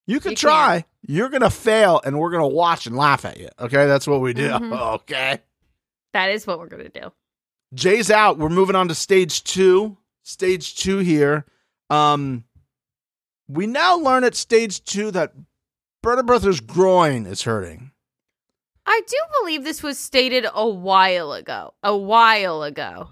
You 0.08 0.20
can 0.20 0.32
You 0.32 0.38
try. 0.38 0.86
You're 1.08 1.30
gonna 1.30 1.50
fail, 1.50 2.00
and 2.06 2.20
we're 2.20 2.32
gonna 2.32 2.48
watch 2.48 2.86
and 2.86 2.96
laugh 2.96 3.26
at 3.26 3.38
you. 3.40 3.50
Okay, 3.60 3.88
that's 3.88 4.06
what 4.08 4.22
we 4.22 4.34
do. 4.34 4.50
Mhm. 4.50 4.80
Okay. 4.96 5.40
That 6.14 6.30
is 6.30 6.48
what 6.48 6.60
we're 6.60 6.68
going 6.70 6.90
to 6.90 7.02
do. 7.02 7.12
Jay's 7.74 8.10
out. 8.10 8.38
We're 8.38 8.48
moving 8.48 8.76
on 8.78 8.88
to 8.88 8.96
stage 8.96 9.44
two. 9.44 9.98
Stage 10.24 10.78
two 10.78 11.00
here. 11.00 11.46
Um, 11.90 12.46
we 13.50 13.68
now 13.68 13.98
learn 13.98 14.24
at 14.24 14.34
stage 14.34 14.82
two 14.86 15.12
that 15.12 15.34
Berta 16.02 16.24
Bertha's 16.24 16.62
groin 16.62 17.26
is 17.26 17.42
hurting. 17.42 17.92
I 18.86 19.02
do 19.06 19.18
believe 19.42 19.66
this 19.66 19.84
was 19.84 20.00
stated 20.00 20.46
a 20.54 20.68
while 20.70 21.34
ago. 21.34 21.74
A 21.84 21.98
while 21.98 22.64
ago. 22.64 23.10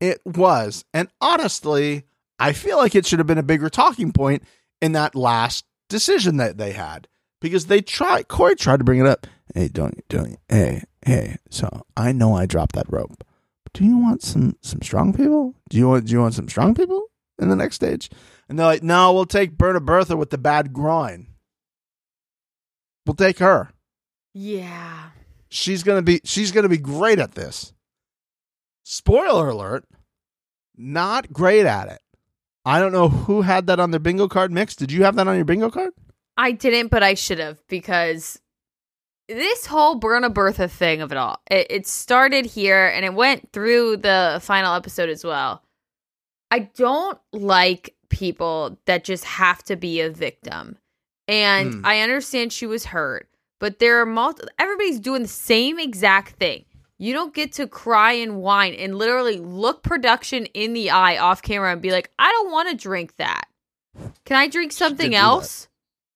It 0.00 0.20
was. 0.24 0.84
And 0.94 1.08
honestly, 1.20 2.04
I 2.38 2.52
feel 2.52 2.76
like 2.76 2.94
it 2.94 3.06
should 3.06 3.18
have 3.18 3.26
been 3.26 3.38
a 3.38 3.42
bigger 3.42 3.68
talking 3.68 4.12
point 4.12 4.42
in 4.80 4.92
that 4.92 5.14
last 5.14 5.64
decision 5.88 6.36
that 6.36 6.58
they 6.58 6.72
had. 6.72 7.08
Because 7.40 7.66
they 7.66 7.80
tried 7.80 8.28
Corey 8.28 8.56
tried 8.56 8.78
to 8.78 8.84
bring 8.84 9.00
it 9.00 9.06
up. 9.06 9.26
Hey, 9.54 9.68
don't 9.68 10.06
don't 10.08 10.38
hey, 10.48 10.82
hey, 11.06 11.36
so 11.50 11.86
I 11.96 12.10
know 12.12 12.34
I 12.34 12.46
dropped 12.46 12.74
that 12.74 12.90
rope. 12.90 13.24
Do 13.74 13.84
you 13.84 13.96
want 13.96 14.22
some 14.22 14.56
some 14.60 14.82
strong 14.82 15.12
people? 15.12 15.54
Do 15.70 15.78
you 15.78 15.88
want 15.88 16.06
do 16.06 16.12
you 16.12 16.20
want 16.20 16.34
some 16.34 16.48
strong 16.48 16.74
people 16.74 17.04
in 17.38 17.48
the 17.48 17.56
next 17.56 17.76
stage? 17.76 18.10
And 18.48 18.58
they're 18.58 18.66
like, 18.66 18.82
No, 18.82 19.12
we'll 19.12 19.24
take 19.24 19.56
Berta 19.56 19.80
Bertha 19.80 20.16
with 20.16 20.30
the 20.30 20.38
bad 20.38 20.72
groin. 20.72 21.28
We'll 23.06 23.14
take 23.14 23.38
her. 23.38 23.70
Yeah. 24.34 25.10
She's 25.48 25.82
gonna 25.82 26.02
be 26.02 26.20
she's 26.24 26.50
gonna 26.52 26.68
be 26.68 26.78
great 26.78 27.20
at 27.20 27.32
this. 27.36 27.72
Spoiler 28.90 29.50
alert, 29.50 29.84
not 30.74 31.30
great 31.30 31.66
at 31.66 31.88
it. 31.88 32.00
I 32.64 32.80
don't 32.80 32.90
know 32.92 33.10
who 33.10 33.42
had 33.42 33.66
that 33.66 33.78
on 33.78 33.90
their 33.90 34.00
bingo 34.00 34.28
card 34.28 34.50
mix. 34.50 34.74
Did 34.74 34.90
you 34.90 35.04
have 35.04 35.14
that 35.16 35.28
on 35.28 35.36
your 35.36 35.44
bingo 35.44 35.68
card? 35.70 35.90
I 36.38 36.52
didn't, 36.52 36.88
but 36.88 37.02
I 37.02 37.12
should 37.12 37.38
have 37.38 37.58
because 37.68 38.40
this 39.28 39.66
whole 39.66 40.00
Burna 40.00 40.32
Bertha 40.32 40.68
thing 40.68 41.02
of 41.02 41.12
it 41.12 41.18
all, 41.18 41.38
it, 41.50 41.66
it 41.68 41.86
started 41.86 42.46
here 42.46 42.86
and 42.86 43.04
it 43.04 43.12
went 43.12 43.52
through 43.52 43.98
the 43.98 44.38
final 44.42 44.74
episode 44.74 45.10
as 45.10 45.22
well. 45.22 45.62
I 46.50 46.60
don't 46.60 47.18
like 47.34 47.94
people 48.08 48.78
that 48.86 49.04
just 49.04 49.24
have 49.24 49.62
to 49.64 49.76
be 49.76 50.00
a 50.00 50.08
victim. 50.08 50.78
And 51.26 51.74
Hmm. 51.74 51.80
I 51.84 52.00
understand 52.00 52.54
she 52.54 52.66
was 52.66 52.86
hurt, 52.86 53.28
but 53.60 53.80
there 53.80 54.00
are 54.00 54.06
multi- 54.06 54.44
everybody's 54.58 54.98
doing 54.98 55.20
the 55.20 55.28
same 55.28 55.78
exact 55.78 56.36
thing. 56.36 56.64
You 56.98 57.12
don't 57.12 57.32
get 57.32 57.52
to 57.54 57.66
cry 57.68 58.12
and 58.12 58.36
whine 58.38 58.74
and 58.74 58.96
literally 58.96 59.38
look 59.38 59.82
production 59.84 60.46
in 60.46 60.72
the 60.72 60.90
eye 60.90 61.16
off 61.16 61.42
camera 61.42 61.72
and 61.72 61.80
be 61.80 61.92
like, 61.92 62.10
I 62.18 62.30
don't 62.32 62.50
want 62.50 62.68
to 62.70 62.74
drink 62.76 63.16
that. 63.16 63.46
Can 64.24 64.36
I 64.36 64.48
drink 64.48 64.72
something 64.72 65.14
else? 65.14 65.68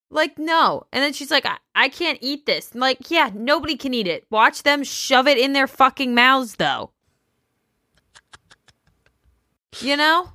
Like, 0.09 0.37
no. 0.37 0.85
And 0.91 1.01
then 1.01 1.13
she's 1.13 1.31
like, 1.31 1.45
I-, 1.45 1.57
I 1.73 1.87
can't 1.89 2.19
eat 2.21 2.45
this. 2.45 2.71
I'm 2.73 2.81
like, 2.81 3.09
yeah, 3.09 3.31
nobody 3.33 3.75
can 3.77 3.93
eat 3.93 4.07
it. 4.07 4.25
Watch 4.29 4.63
them 4.63 4.83
shove 4.83 5.27
it 5.27 5.37
in 5.37 5.53
their 5.53 5.67
fucking 5.67 6.13
mouths, 6.13 6.55
though. 6.55 6.91
You 9.79 9.97
know? 9.97 10.29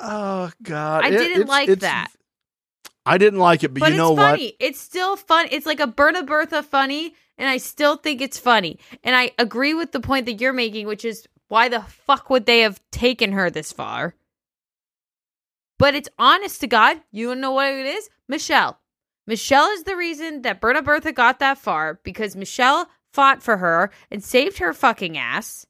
Oh 0.00 0.50
God, 0.62 1.04
I 1.04 1.08
It- 1.08 1.12
didn't 1.12 1.32
it's- 1.42 1.48
like 1.48 1.68
it's- 1.68 1.80
that. 1.82 2.08
I 3.04 3.18
didn't 3.18 3.40
like 3.40 3.64
it, 3.64 3.74
but, 3.74 3.80
But 3.80 3.90
you 3.92 3.96
know 3.98 4.12
it's 4.12 4.18
what? 4.18 4.30
funny. 4.30 4.52
It's 4.60 4.80
still 4.80 5.16
fun. 5.16 5.48
It's 5.50 5.66
like 5.66 5.80
a 5.80 5.88
Berna 5.88 6.22
Bertha 6.22 6.62
funny, 6.62 7.14
and 7.38 7.48
I 7.48 7.56
still 7.56 7.96
think 7.96 8.20
it's 8.20 8.38
funny. 8.38 8.78
And 9.02 9.16
I 9.16 9.32
agree 9.38 9.74
with 9.74 9.92
the 9.92 10.00
point 10.00 10.26
that 10.26 10.40
you're 10.40 10.52
making, 10.52 10.86
which 10.86 11.04
is 11.04 11.26
why 11.48 11.68
the 11.68 11.82
fuck 11.82 12.30
would 12.30 12.46
they 12.46 12.60
have 12.60 12.80
taken 12.90 13.32
her 13.32 13.50
this 13.50 13.72
far? 13.72 14.14
But 15.78 15.94
it's 15.94 16.08
honest 16.18 16.60
to 16.60 16.66
God. 16.66 17.00
You 17.10 17.34
know 17.34 17.52
what 17.52 17.72
it 17.72 17.86
is? 17.86 18.08
Michelle. 18.28 18.78
Michelle 19.26 19.66
is 19.68 19.84
the 19.84 19.96
reason 19.96 20.42
that 20.42 20.60
Berna 20.60 20.82
Bertha 20.82 21.12
got 21.12 21.38
that 21.38 21.58
far 21.58 22.00
because 22.02 22.36
Michelle 22.36 22.88
fought 23.12 23.42
for 23.42 23.56
her 23.56 23.90
and 24.10 24.22
saved 24.22 24.58
her 24.58 24.72
fucking 24.72 25.16
ass. 25.16 25.66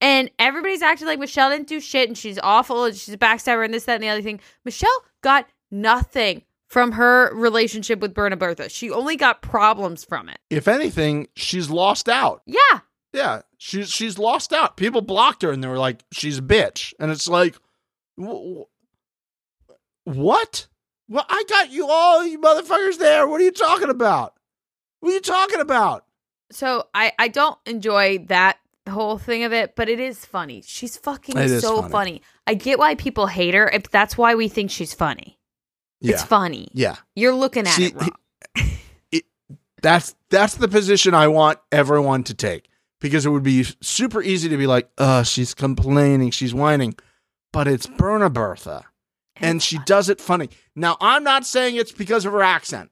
And 0.00 0.30
everybody's 0.38 0.82
acting 0.82 1.06
like 1.06 1.18
Michelle 1.18 1.50
didn't 1.50 1.66
do 1.66 1.80
shit 1.80 2.08
and 2.08 2.16
she's 2.16 2.38
awful 2.38 2.84
and 2.84 2.96
she's 2.96 3.14
a 3.14 3.18
backstabber 3.18 3.64
and 3.64 3.74
this, 3.74 3.84
that, 3.84 3.94
and 3.94 4.02
the 4.02 4.08
other 4.08 4.22
thing. 4.22 4.40
Michelle 4.64 4.90
got 5.22 5.48
nothing 5.70 6.42
from 6.68 6.92
her 6.92 7.34
relationship 7.34 8.00
with 8.00 8.14
Berna 8.14 8.36
Bertha. 8.36 8.68
She 8.68 8.90
only 8.90 9.16
got 9.16 9.42
problems 9.42 10.04
from 10.04 10.28
it. 10.28 10.38
If 10.50 10.68
anything, 10.68 11.28
she's 11.34 11.70
lost 11.70 12.08
out. 12.08 12.42
Yeah. 12.46 12.80
Yeah, 13.12 13.40
she's 13.56 13.88
she's 13.88 14.18
lost 14.18 14.52
out. 14.52 14.76
People 14.76 15.00
blocked 15.00 15.42
her 15.42 15.50
and 15.50 15.64
they 15.64 15.68
were 15.68 15.78
like, 15.78 16.04
"She's 16.12 16.38
a 16.38 16.42
bitch," 16.42 16.92
and 17.00 17.10
it's 17.10 17.26
like, 17.26 17.56
wh- 18.20 18.64
wh- 19.66 20.16
what? 20.16 20.66
Well, 21.08 21.24
I 21.26 21.42
got 21.48 21.70
you 21.70 21.88
all, 21.88 22.26
you 22.26 22.38
motherfuckers 22.38 22.98
there. 22.98 23.26
What 23.26 23.40
are 23.40 23.44
you 23.44 23.50
talking 23.50 23.88
about? 23.88 24.34
What 25.00 25.10
are 25.10 25.14
you 25.14 25.20
talking 25.20 25.60
about? 25.60 26.04
So 26.50 26.86
I 26.94 27.12
I 27.18 27.28
don't 27.28 27.58
enjoy 27.64 28.18
that 28.28 28.58
whole 28.88 29.16
thing 29.16 29.44
of 29.44 29.54
it, 29.54 29.74
but 29.74 29.88
it 29.88 30.00
is 30.00 30.26
funny. 30.26 30.62
She's 30.66 30.98
fucking 30.98 31.38
is 31.38 31.62
so 31.62 31.80
funny. 31.80 31.90
funny. 31.90 32.22
I 32.46 32.54
get 32.54 32.78
why 32.78 32.94
people 32.94 33.26
hate 33.26 33.54
her. 33.54 33.68
If 33.70 33.90
that's 33.90 34.18
why 34.18 34.34
we 34.34 34.48
think 34.48 34.70
she's 34.70 34.92
funny. 34.92 35.37
Yeah, 36.00 36.14
It's 36.14 36.22
funny. 36.22 36.68
yeah. 36.72 36.96
You're 37.16 37.34
looking 37.34 37.66
at 37.66 37.74
See, 37.74 37.86
it 37.86 37.94
wrong. 37.96 38.10
it, 39.12 39.24
that's 39.82 40.14
that's 40.30 40.54
the 40.54 40.68
position 40.68 41.14
I 41.14 41.28
want 41.28 41.58
everyone 41.72 42.22
to 42.24 42.34
take 42.34 42.68
because 43.00 43.26
it 43.26 43.30
would 43.30 43.42
be 43.42 43.64
super 43.80 44.22
easy 44.22 44.48
to 44.48 44.56
be 44.56 44.66
like, 44.66 44.88
"Uh, 44.98 45.22
she's 45.22 45.54
complaining, 45.54 46.30
she's 46.30 46.54
whining," 46.54 46.94
but 47.52 47.66
it's 47.68 47.86
Berna 47.86 48.30
Bertha, 48.30 48.84
and 49.36 49.62
she 49.62 49.78
does 49.86 50.08
it 50.08 50.20
funny. 50.20 50.50
Now, 50.76 50.96
I'm 51.00 51.24
not 51.24 51.44
saying 51.46 51.76
it's 51.76 51.92
because 51.92 52.24
of 52.24 52.32
her 52.32 52.42
accent, 52.42 52.90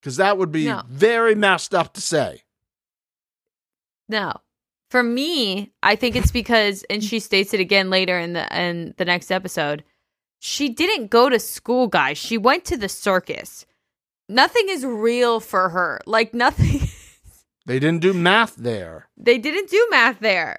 because 0.00 0.16
that 0.16 0.36
would 0.38 0.50
be 0.52 0.66
No. 0.66 0.82
very 0.88 1.34
messed 1.34 1.74
up 1.74 1.92
to 1.94 2.00
say. 2.00 2.42
No. 4.08 4.32
For 4.90 5.02
me, 5.02 5.72
I 5.82 5.96
think 5.96 6.14
it's 6.14 6.30
because 6.30 6.84
and 6.90 7.02
she 7.02 7.18
states 7.18 7.52
it 7.54 7.60
again 7.60 7.90
later 7.90 8.18
in 8.18 8.32
the 8.34 8.56
in 8.60 8.94
the 8.96 9.04
next 9.04 9.32
episode. 9.32 9.82
She 10.46 10.68
didn't 10.68 11.06
go 11.08 11.30
to 11.30 11.38
school, 11.38 11.86
guys. 11.86 12.18
She 12.18 12.36
went 12.36 12.66
to 12.66 12.76
the 12.76 12.88
circus. 12.90 13.64
Nothing 14.28 14.66
is 14.68 14.84
real 14.84 15.40
for 15.40 15.70
her. 15.70 16.02
Like 16.04 16.34
nothing 16.34 16.82
They 17.66 17.78
didn't 17.78 18.00
do 18.02 18.12
math 18.12 18.54
there, 18.56 19.08
They 19.16 19.38
didn't 19.38 19.70
do 19.70 19.86
math 19.90 20.20
there. 20.20 20.58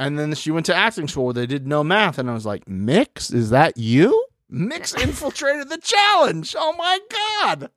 and 0.00 0.18
then 0.18 0.34
she 0.34 0.50
went 0.50 0.66
to 0.66 0.74
acting 0.74 1.06
school 1.06 1.26
where 1.26 1.32
they 1.34 1.46
did 1.46 1.64
no 1.64 1.84
math, 1.84 2.18
and 2.18 2.28
I 2.28 2.34
was 2.34 2.44
like, 2.44 2.66
"Mix, 2.68 3.30
is 3.30 3.50
that 3.50 3.76
you?" 3.76 4.26
Mix 4.50 4.92
infiltrated 5.06 5.68
the 5.68 5.78
challenge. 5.78 6.56
Oh 6.58 6.72
my 6.76 6.98
god! 7.40 7.70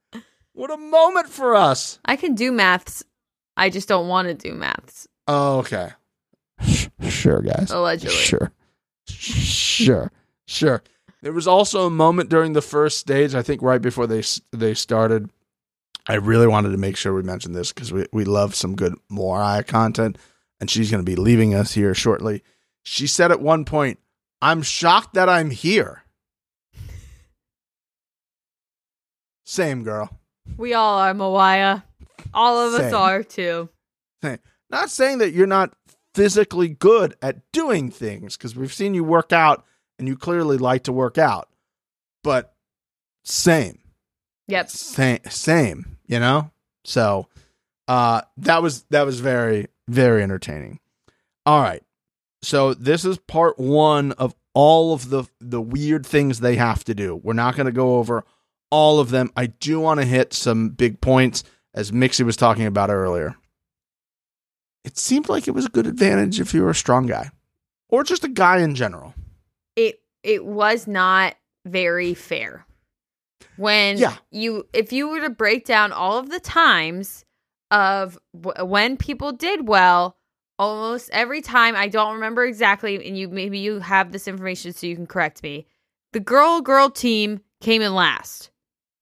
What 0.54 0.72
a 0.72 0.78
moment 0.78 1.30
for 1.30 1.56
us. 1.56 2.00
I 2.04 2.16
can 2.16 2.34
do 2.34 2.52
maths. 2.52 3.04
I 3.56 3.70
just 3.70 3.88
don't 3.88 4.08
want 4.08 4.28
to 4.28 4.34
do 4.34 4.56
maths. 4.56 5.08
Oh, 5.28 5.60
okay. 5.60 5.90
Sure, 7.10 7.42
guys. 7.42 7.70
Allegedly. 7.70 8.16
Sure. 8.18 8.52
Sure. 9.06 10.12
Sure. 10.48 10.82
There 11.22 11.34
was 11.34 11.48
also 11.48 11.86
a 11.86 11.90
moment 11.90 12.30
during 12.30 12.54
the 12.54 12.62
first 12.62 13.00
stage, 13.00 13.34
I 13.34 13.42
think 13.42 13.62
right 13.62 13.82
before 13.82 14.08
they 14.08 14.24
they 14.52 14.74
started. 14.74 15.30
I 16.08 16.16
really 16.16 16.48
wanted 16.48 16.70
to 16.70 16.78
make 16.78 16.96
sure 16.96 17.14
we 17.14 17.24
mentioned 17.24 17.56
this 17.56 17.74
because 17.74 17.92
we, 17.92 18.06
we 18.14 18.24
love 18.24 18.56
some 18.56 18.76
good 18.76 18.96
Mariah 19.10 19.64
content, 19.64 20.18
and 20.60 20.70
she's 20.70 20.90
going 20.90 21.04
to 21.04 21.10
be 21.10 21.18
leaving 21.18 21.54
us 21.54 21.74
here 21.74 21.94
shortly. 21.94 22.44
She 22.84 23.08
said 23.08 23.32
at 23.32 23.42
one 23.42 23.66
point, 23.66 24.00
I'm 24.42 24.62
shocked 24.62 25.16
that 25.16 25.28
I'm 25.28 25.50
here. 25.50 26.04
Same 29.44 29.84
girl. 29.84 30.18
We 30.56 30.74
all 30.74 31.00
are 31.00 31.14
Mawaya. 31.14 31.84
All 32.34 32.58
of 32.58 32.74
us 32.74 32.94
are 32.94 33.24
too. 33.24 33.70
thing. 34.22 34.40
Not 34.70 34.90
saying 34.90 35.18
that 35.18 35.32
you're 35.32 35.48
not 35.48 35.74
physically 36.14 36.70
good 36.70 37.16
at 37.22 37.52
doing 37.52 37.92
things 37.92 38.38
because 38.38 38.56
we've 38.56 38.74
seen 38.74 38.94
you 38.94 39.04
work 39.04 39.34
out 39.34 39.66
and 40.00 40.08
you 40.08 40.16
clearly 40.16 40.58
like 40.58 40.84
to 40.84 40.92
work 40.94 41.18
out, 41.18 41.50
but 42.24 42.54
same, 43.24 43.80
Yep. 44.48 44.70
same, 44.70 45.20
same. 45.30 45.98
You 46.06 46.20
know, 46.20 46.52
so 46.86 47.28
uh, 47.88 48.22
that 48.38 48.62
was 48.62 48.84
that 48.90 49.06
was 49.06 49.20
very 49.20 49.68
very 49.88 50.24
entertaining. 50.24 50.80
All 51.46 51.62
right, 51.62 51.84
so 52.42 52.74
this 52.74 53.04
is 53.06 53.18
part 53.18 53.60
one 53.60 54.14
of 54.14 54.34
all 54.54 54.94
of 54.94 55.10
the 55.10 55.26
the 55.40 55.62
weird 55.62 56.06
things 56.06 56.40
they 56.40 56.56
have 56.56 56.84
to 56.86 56.96
do. 56.96 57.16
We're 57.16 57.34
not 57.34 57.56
going 57.56 57.66
to 57.66 57.72
go 57.72 57.98
over 57.98 58.24
all 58.72 59.00
of 59.00 59.10
them. 59.12 59.32
I 59.36 59.48
do 59.48 59.80
want 59.80 60.00
to 60.00 60.06
hit 60.06 60.34
some 60.34 60.70
big 60.70 61.02
points 61.02 61.44
as 61.74 61.92
Mixie 61.92 62.24
was 62.26 62.38
talking 62.38 62.66
about 62.66 62.90
earlier 62.90 63.36
it 64.84 64.98
seemed 64.98 65.28
like 65.28 65.50
it 65.50 65.52
was 65.52 65.66
a 65.66 65.70
good 65.70 65.86
advantage 65.86 66.40
if 66.40 66.54
you 66.54 66.64
were 66.64 66.70
a 66.70 66.76
strong 66.76 67.06
guy 67.08 67.30
or 67.90 68.06
just 68.06 68.24
a 68.24 68.30
guy 68.30 68.60
in 68.60 68.74
general. 68.74 69.14
It 69.78 70.02
it 70.24 70.44
was 70.46 70.88
not 70.88 71.36
very 71.66 72.14
fair. 72.14 72.66
When 73.56 73.98
Yeah. 73.98 74.16
you 74.32 74.68
if 74.74 74.92
you 74.92 75.08
were 75.08 75.22
to 75.22 75.30
break 75.30 75.66
down 75.66 75.94
all 75.94 76.18
of 76.18 76.30
the 76.30 76.40
times 76.42 77.24
of 77.72 78.18
w- 78.40 78.66
when 78.66 78.98
people 78.98 79.32
did 79.32 79.68
well, 79.68 80.18
almost 80.60 81.10
every 81.12 81.42
time 81.42 81.76
I 81.76 81.88
don't 81.88 82.16
remember 82.16 82.46
exactly 82.46 82.96
and 83.08 83.18
you 83.18 83.28
maybe 83.30 83.60
you 83.60 83.80
have 83.80 84.12
this 84.12 84.28
information 84.28 84.74
so 84.74 84.88
you 84.88 84.96
can 84.96 85.08
correct 85.08 85.44
me. 85.44 85.66
The 86.14 86.20
girl 86.20 86.62
girl 86.62 86.90
team 86.90 87.42
came 87.62 87.82
in 87.82 87.94
last. 87.96 88.50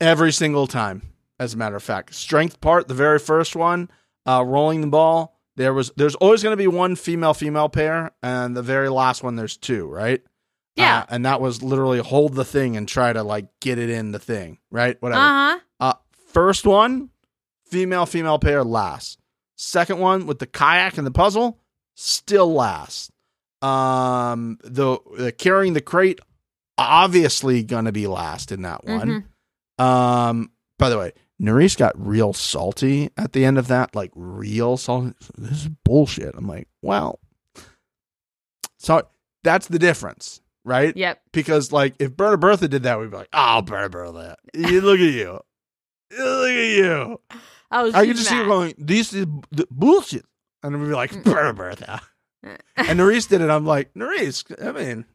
Every 0.01 0.31
single 0.33 0.67
time, 0.67 1.01
as 1.39 1.53
a 1.53 1.57
matter 1.57 1.75
of 1.77 1.83
fact. 1.83 2.13
Strength 2.13 2.59
part, 2.59 2.87
the 2.89 2.93
very 2.93 3.19
first 3.19 3.55
one, 3.55 3.89
uh, 4.25 4.43
rolling 4.45 4.81
the 4.81 4.87
ball. 4.87 5.39
There 5.55 5.73
was 5.73 5.91
there's 5.95 6.15
always 6.15 6.43
going 6.43 6.51
to 6.53 6.57
be 6.61 6.67
one 6.67 6.95
female 6.97 7.33
female 7.33 7.69
pair, 7.69 8.11
and 8.21 8.57
the 8.57 8.61
very 8.61 8.89
last 8.89 9.23
one 9.23 9.35
there's 9.37 9.55
two, 9.55 9.87
right? 9.87 10.21
Yeah. 10.75 10.99
Uh, 10.99 11.05
and 11.09 11.25
that 11.25 11.39
was 11.41 11.63
literally 11.63 11.99
hold 11.99 12.33
the 12.35 12.45
thing 12.45 12.75
and 12.75 12.87
try 12.87 13.13
to 13.13 13.23
like 13.23 13.47
get 13.61 13.77
it 13.79 13.89
in 13.89 14.11
the 14.11 14.19
thing, 14.19 14.59
right? 14.71 15.01
Whatever. 15.01 15.21
Uh-huh. 15.21 15.59
Uh, 15.79 15.93
first 16.33 16.65
one, 16.65 17.09
female 17.65 18.05
female 18.05 18.39
pair 18.39 18.63
last. 18.63 19.19
Second 19.55 19.99
one 19.99 20.25
with 20.27 20.39
the 20.39 20.47
kayak 20.47 20.97
and 20.97 21.07
the 21.07 21.11
puzzle, 21.11 21.59
still 21.95 22.53
last. 22.53 23.11
Um, 23.61 24.57
the, 24.63 24.97
the 25.17 25.31
carrying 25.31 25.73
the 25.73 25.81
crate, 25.81 26.19
obviously 26.77 27.63
gonna 27.63 27.93
be 27.93 28.05
last 28.07 28.51
in 28.51 28.63
that 28.63 28.83
one. 28.85 29.25
Um, 29.79 30.51
by 30.77 30.89
the 30.89 30.97
way, 30.97 31.13
Nurys 31.41 31.77
got 31.77 31.93
real 31.97 32.33
salty 32.33 33.09
at 33.17 33.33
the 33.33 33.45
end 33.45 33.57
of 33.57 33.67
that, 33.67 33.95
like 33.95 34.11
real 34.13 34.75
salty. 34.77 35.13
This 35.37 35.63
is 35.63 35.69
bullshit. 35.83 36.35
I'm 36.35 36.47
like, 36.47 36.67
well, 36.81 37.19
so 38.77 39.07
that's 39.43 39.67
the 39.67 39.79
difference, 39.79 40.41
right? 40.65 40.95
Yep. 40.97 41.21
Because 41.31 41.71
like 41.71 41.95
if 41.99 42.15
Berta 42.17 42.37
Bertha 42.37 42.67
did 42.67 42.83
that, 42.83 42.99
we'd 42.99 43.11
be 43.11 43.15
like, 43.17 43.29
oh, 43.31 43.61
Berta 43.61 43.89
Bertha, 43.89 44.35
you 44.53 44.81
look 44.81 44.99
at 44.99 45.13
you, 45.13 45.39
look 46.17 46.49
at 46.49 46.69
you. 46.77 47.21
I 47.71 47.83
was 47.83 47.95
I 47.95 48.05
could 48.05 48.17
just 48.17 48.27
see 48.29 48.35
her 48.35 48.45
going, 48.45 48.73
this 48.77 49.13
is 49.13 49.25
b- 49.25 49.65
bullshit, 49.71 50.25
and 50.63 50.79
we'd 50.81 50.87
be 50.89 50.93
like, 50.93 51.11
Mm. 51.11 51.23
Berta 51.23 51.53
Bertha. 51.53 52.01
And 52.77 52.99
Nurys 52.99 53.27
did 53.27 53.41
it. 53.41 53.49
I'm 53.49 53.65
like, 53.65 53.91
Nurys, 53.95 54.43
I 54.63 54.71
mean, 54.71 55.05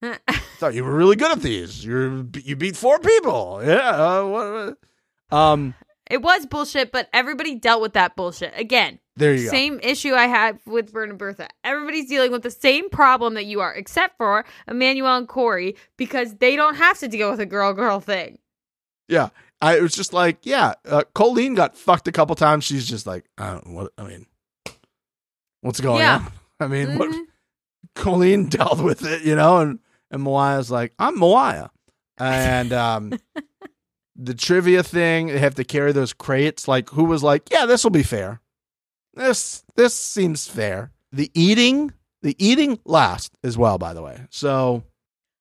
thought 0.58 0.74
you 0.74 0.84
were 0.84 0.94
really 0.94 1.16
good 1.16 1.32
at 1.32 1.42
these. 1.42 1.84
You 1.84 2.28
you 2.44 2.54
beat 2.56 2.76
four 2.76 2.98
people. 3.00 3.60
Yeah. 3.64 3.90
Uh, 3.90 4.24
what, 4.26 4.52
what- 4.52 5.38
Um. 5.38 5.74
It 6.10 6.20
was 6.20 6.44
bullshit, 6.46 6.92
but 6.92 7.08
everybody 7.14 7.54
dealt 7.54 7.80
with 7.80 7.94
that 7.94 8.16
bullshit. 8.16 8.52
Again, 8.56 8.98
There 9.16 9.34
you 9.34 9.44
go. 9.44 9.50
same 9.50 9.78
issue 9.82 10.14
I 10.14 10.26
had 10.26 10.58
with 10.66 10.92
Bert 10.92 11.10
and 11.10 11.18
Bertha. 11.18 11.48
Everybody's 11.64 12.08
dealing 12.08 12.32
with 12.32 12.42
the 12.42 12.50
same 12.50 12.88
problem 12.88 13.34
that 13.34 13.44
you 13.44 13.60
are, 13.60 13.74
except 13.74 14.16
for 14.16 14.44
Emmanuel 14.66 15.16
and 15.16 15.28
Cory, 15.28 15.76
because 15.98 16.36
they 16.36 16.56
don't 16.56 16.76
have 16.76 16.98
to 17.00 17.08
deal 17.08 17.30
with 17.30 17.38
a 17.40 17.46
girl 17.46 17.72
girl 17.74 18.00
thing. 18.00 18.38
Yeah. 19.08 19.28
I 19.60 19.76
it 19.76 19.82
was 19.82 19.94
just 19.94 20.12
like, 20.12 20.38
yeah. 20.44 20.74
Uh, 20.88 21.02
Colleen 21.14 21.54
got 21.54 21.76
fucked 21.76 22.08
a 22.08 22.12
couple 22.12 22.34
times. 22.34 22.64
She's 22.64 22.88
just 22.88 23.06
like, 23.06 23.26
I 23.38 23.52
don't 23.52 23.74
what. 23.74 23.92
I 23.98 24.02
mean, 24.04 24.26
what's 25.60 25.80
going 25.80 26.00
Yeah. 26.00 26.16
on? 26.16 26.32
I 26.60 26.66
mean, 26.68 26.98
what? 26.98 27.10
Mhm. 27.10 27.24
Colleen 27.94 28.48
dealt 28.48 28.80
with 28.82 29.04
it, 29.04 29.22
you 29.22 29.34
know, 29.36 29.58
and 29.58 29.78
and 30.10 30.22
Mawaia's 30.22 30.70
like, 30.70 30.92
I'm 30.98 31.16
Mawaiah, 31.18 31.70
and 32.18 32.72
um, 32.72 33.12
the 34.16 34.34
trivia 34.34 34.82
thing, 34.82 35.28
they 35.28 35.38
have 35.38 35.54
to 35.56 35.64
carry 35.64 35.92
those 35.92 36.12
crates. 36.12 36.66
Like, 36.68 36.90
who 36.90 37.04
was 37.04 37.22
like, 37.22 37.50
yeah, 37.50 37.66
this 37.66 37.82
will 37.84 37.90
be 37.90 38.02
fair. 38.02 38.40
This 39.14 39.64
this 39.76 39.94
seems 39.94 40.46
fair. 40.48 40.90
The 41.12 41.30
eating, 41.34 41.92
the 42.22 42.34
eating 42.38 42.78
last 42.84 43.36
as 43.44 43.58
well, 43.58 43.78
by 43.78 43.92
the 43.94 44.02
way. 44.02 44.18
So 44.30 44.82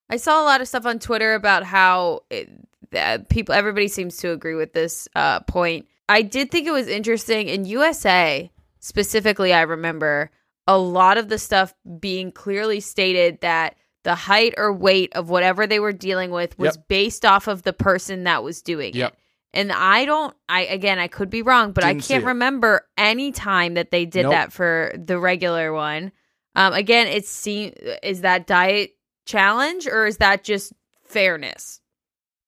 I 0.10 0.18
saw 0.18 0.42
a 0.42 0.46
lot 0.46 0.62
of 0.62 0.68
stuff 0.68 0.86
on 0.86 1.00
Twitter 1.00 1.34
about 1.34 1.64
how 1.64 2.22
it, 2.30 2.50
that 2.92 3.30
people, 3.30 3.56
everybody 3.56 3.88
seems 3.88 4.18
to 4.18 4.32
agree 4.32 4.56
with 4.56 4.74
this 4.74 5.08
uh, 5.16 5.40
point. 5.42 5.88
I 6.10 6.22
did 6.24 6.52
think 6.52 6.68
it 6.68 6.72
was 6.72 6.90
interesting 6.90 7.48
in 7.48 7.64
USA 7.66 8.52
specifically. 8.80 9.54
I 9.54 9.62
remember 9.62 10.30
a 10.68 10.78
lot 10.78 11.18
of 11.18 11.30
the 11.30 11.38
stuff 11.38 11.74
being 12.00 12.32
clearly 12.34 12.82
stated 12.82 13.40
that 13.42 13.76
the 14.04 14.16
height 14.16 14.54
or 14.58 14.74
weight 14.74 15.14
of 15.16 15.30
whatever 15.30 15.66
they 15.68 15.80
were 15.80 15.94
dealing 15.94 16.32
with 16.32 16.58
was 16.60 16.76
Yep. 16.76 16.88
based 16.90 17.26
off 17.26 17.48
of 17.48 17.64
the 17.64 17.72
person 17.74 18.26
that 18.26 18.44
was 18.44 18.62
doing 18.62 18.94
Yep. 18.94 19.14
it. 19.14 19.20
And 19.54 19.72
I 19.72 20.06
don't, 20.06 20.34
I 20.48 20.62
again, 20.66 20.98
I 21.00 21.08
could 21.08 21.30
be 21.30 21.42
wrong, 21.42 21.72
but 21.74 21.84
I 21.84 21.94
Didn't 21.94 22.06
see 22.06 22.14
can't 22.14 22.26
remember 22.26 22.88
any 22.98 23.32
time 23.32 23.74
that 23.74 23.92
they 23.92 24.06
did 24.06 24.24
Nope. 24.24 24.32
that 24.32 24.54
for 24.54 24.94
the 24.98 25.20
regular 25.20 25.74
one. 25.74 26.12
Um, 26.56 26.74
again, 26.74 27.08
it's 27.08 27.30
seen 27.30 27.74
is 28.04 28.22
that 28.22 28.48
diet 28.48 28.92
challenge 29.26 29.88
or 29.88 30.06
is 30.06 30.18
that 30.18 30.44
just 30.44 30.74
fairness? 31.04 31.82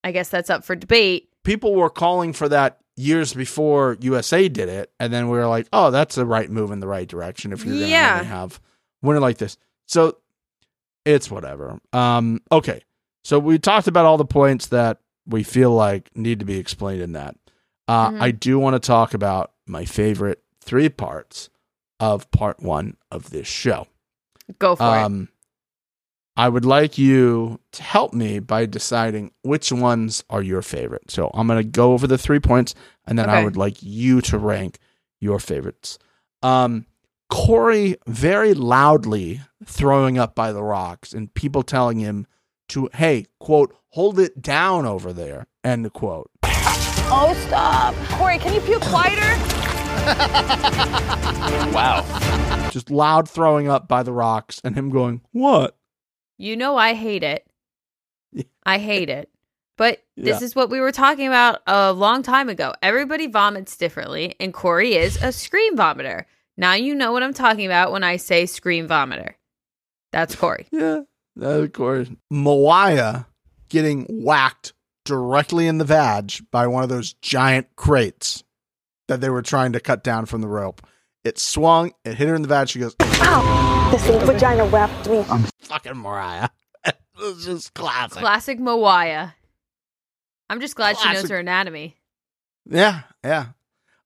I 0.04 0.12
guess 0.12 0.30
that's 0.30 0.50
up 0.50 0.64
for 0.64 0.76
debate. 0.76 1.30
People 1.44 1.76
were 1.76 1.90
calling 1.90 2.32
for 2.34 2.48
that 2.50 2.80
years 2.96 3.34
before 3.34 3.98
USA 4.02 4.48
did 4.48 4.70
it, 4.70 4.92
and 5.00 5.12
then 5.12 5.30
we 5.30 5.38
were 5.38 5.48
like, 5.48 5.68
"Oh, 5.74 5.92
that's 5.92 6.16
the 6.16 6.26
right 6.26 6.50
move 6.50 6.72
in 6.72 6.80
the 6.80 6.88
right 6.88 7.08
direction." 7.08 7.52
If 7.52 7.66
you're 7.66 7.76
going 7.76 7.86
to 7.86 7.92
Yeah. 7.92 8.14
really 8.16 8.28
have 8.28 8.62
winner 9.02 9.20
like 9.20 9.38
this, 9.40 9.58
so 9.88 10.18
it's 11.06 11.30
whatever. 11.32 11.80
Um, 11.92 12.42
okay, 12.52 12.82
so 13.24 13.40
we 13.40 13.60
talked 13.60 13.88
about 13.88 14.06
all 14.06 14.18
the 14.18 14.26
points 14.26 14.68
that 14.68 15.00
we 15.26 15.44
feel 15.44 15.72
like 15.72 16.10
need 16.16 16.40
to 16.40 16.46
be 16.46 16.58
explained 16.60 17.02
in 17.02 17.14
that. 17.14 17.36
Uh, 17.88 18.12
Mhm. 18.12 18.22
I 18.22 18.32
do 18.32 18.60
want 18.60 18.76
to 18.76 18.80
talk 18.86 19.14
about 19.14 19.52
my 19.66 19.86
favorite 19.86 20.44
three 20.62 20.90
parts 20.90 21.50
of 22.00 22.30
part 22.32 22.62
one 22.62 22.98
of 23.12 23.30
this 23.30 23.48
show. 23.48 23.88
Go 24.60 24.76
for 24.76 24.84
it. 24.84 25.04
Um, 25.04 25.30
I 26.36 26.50
would 26.50 26.66
like 26.66 26.98
you 26.98 27.60
to 27.74 27.84
help 27.84 28.14
me 28.14 28.40
by 28.40 28.66
deciding 28.66 29.32
which 29.44 29.72
ones 29.72 30.24
are 30.30 30.42
your 30.42 30.62
favorite. 30.64 31.12
So 31.12 31.30
I'm 31.34 31.46
going 31.48 31.60
to 31.62 31.70
go 31.70 31.94
over 31.94 32.08
the 32.08 32.18
three 32.18 32.40
points, 32.40 32.74
and 33.06 33.20
then 33.20 33.30
I 33.30 33.44
would 33.44 33.56
like 33.58 33.78
you 33.84 34.20
to 34.22 34.38
rank 34.40 34.80
your 35.20 35.40
favorites. 35.40 36.00
Um, 36.42 36.88
Cory 37.30 37.98
very 38.08 38.54
loudly 38.54 39.42
throwing 39.64 40.18
up 40.18 40.36
by 40.36 40.52
the 40.52 40.64
rocks, 40.64 41.14
and 41.14 41.34
people 41.34 41.64
telling 41.64 42.00
him 42.00 42.26
to, 42.74 42.90
hey, 42.94 43.26
quote, 43.40 43.76
hold 43.90 44.20
it 44.20 44.42
down 44.42 44.86
over 44.86 45.12
there, 45.14 45.48
end 45.64 45.92
quote. 45.94 46.30
Oh, 46.46 47.34
stop. 47.48 47.94
Cory, 48.18 48.38
can 48.40 48.54
you 48.54 48.62
puke 48.62 48.82
quieter? 48.82 49.40
Wow. 51.74 52.70
Just 52.72 52.90
loud 52.92 53.30
throwing 53.30 53.68
up 53.68 53.88
by 53.88 54.04
the 54.04 54.12
rocks, 54.12 54.60
and 54.64 54.76
him 54.76 54.90
going, 54.90 55.22
what? 55.32 55.76
You 56.38 56.56
know 56.58 56.76
I 56.78 56.94
hate 56.94 57.24
it. 57.24 57.46
I 58.64 58.78
hate 58.80 59.10
it. 59.10 59.30
But 59.78 60.04
this 60.16 60.40
Yeah. 60.40 60.46
is 60.46 60.56
what 60.56 60.70
we 60.70 60.80
were 60.80 60.92
talking 60.92 61.28
about 61.28 61.62
a 61.68 61.94
long 61.94 62.22
time 62.22 62.50
ago. 62.50 62.74
Everybody 62.82 63.28
vomits 63.28 63.76
differently, 63.78 64.36
and 64.40 64.54
Cory 64.54 64.94
is 64.96 65.22
a 65.22 65.32
scream 65.32 65.76
vomiter. 65.76 66.26
Now 66.58 66.74
you 66.74 66.94
know 66.96 67.12
what 67.12 67.24
I'm 67.24 67.34
talking 67.34 67.66
about 67.66 67.92
when 67.92 68.04
I 68.04 68.18
say 68.18 68.46
scream 68.46 68.88
vomiter. 68.88 69.34
That's 70.12 70.36
Cory. 70.36 70.68
Yeah, 70.72 71.02
of 71.40 71.72
course. 71.74 72.10
Mawaya 72.32 73.26
getting 73.70 74.06
whacked 74.10 74.74
directly 75.06 75.68
in 75.68 75.78
the 75.78 75.86
vag 75.86 76.34
by 76.52 76.68
one 76.68 76.84
of 76.84 76.90
those 76.90 77.14
giant 77.14 77.76
crates 77.76 78.44
that 79.08 79.22
they 79.22 79.30
were 79.30 79.42
trying 79.42 79.74
to 79.74 79.80
cut 79.80 80.04
down 80.04 80.26
from 80.26 80.42
the 80.42 80.48
rope. 80.48 80.82
It 81.24 81.38
swung, 81.40 81.92
it 82.06 82.16
hit 82.16 82.28
her 82.28 82.36
in 82.36 82.42
the 82.42 82.48
vag. 82.48 82.70
She 82.70 82.80
goes, 82.80 82.96
Ow! 83.00 83.90
This 83.92 84.08
little 84.08 84.28
vagina 84.28 84.66
whacked 84.66 85.10
me. 85.10 85.20
I'm 85.30 85.46
fucking 85.60 85.98
Mariah. 85.98 86.50
this 87.20 87.48
is 87.48 87.70
classic. 87.70 88.20
Classic 88.20 88.60
Mawaya. 88.60 89.34
I'm 90.50 90.60
just 90.60 90.76
glad 90.76 90.98
she 90.98 91.12
knows 91.14 91.30
her 91.30 91.40
anatomy. 91.40 91.96
yeah, 92.66 93.02
yeah. 93.24 93.48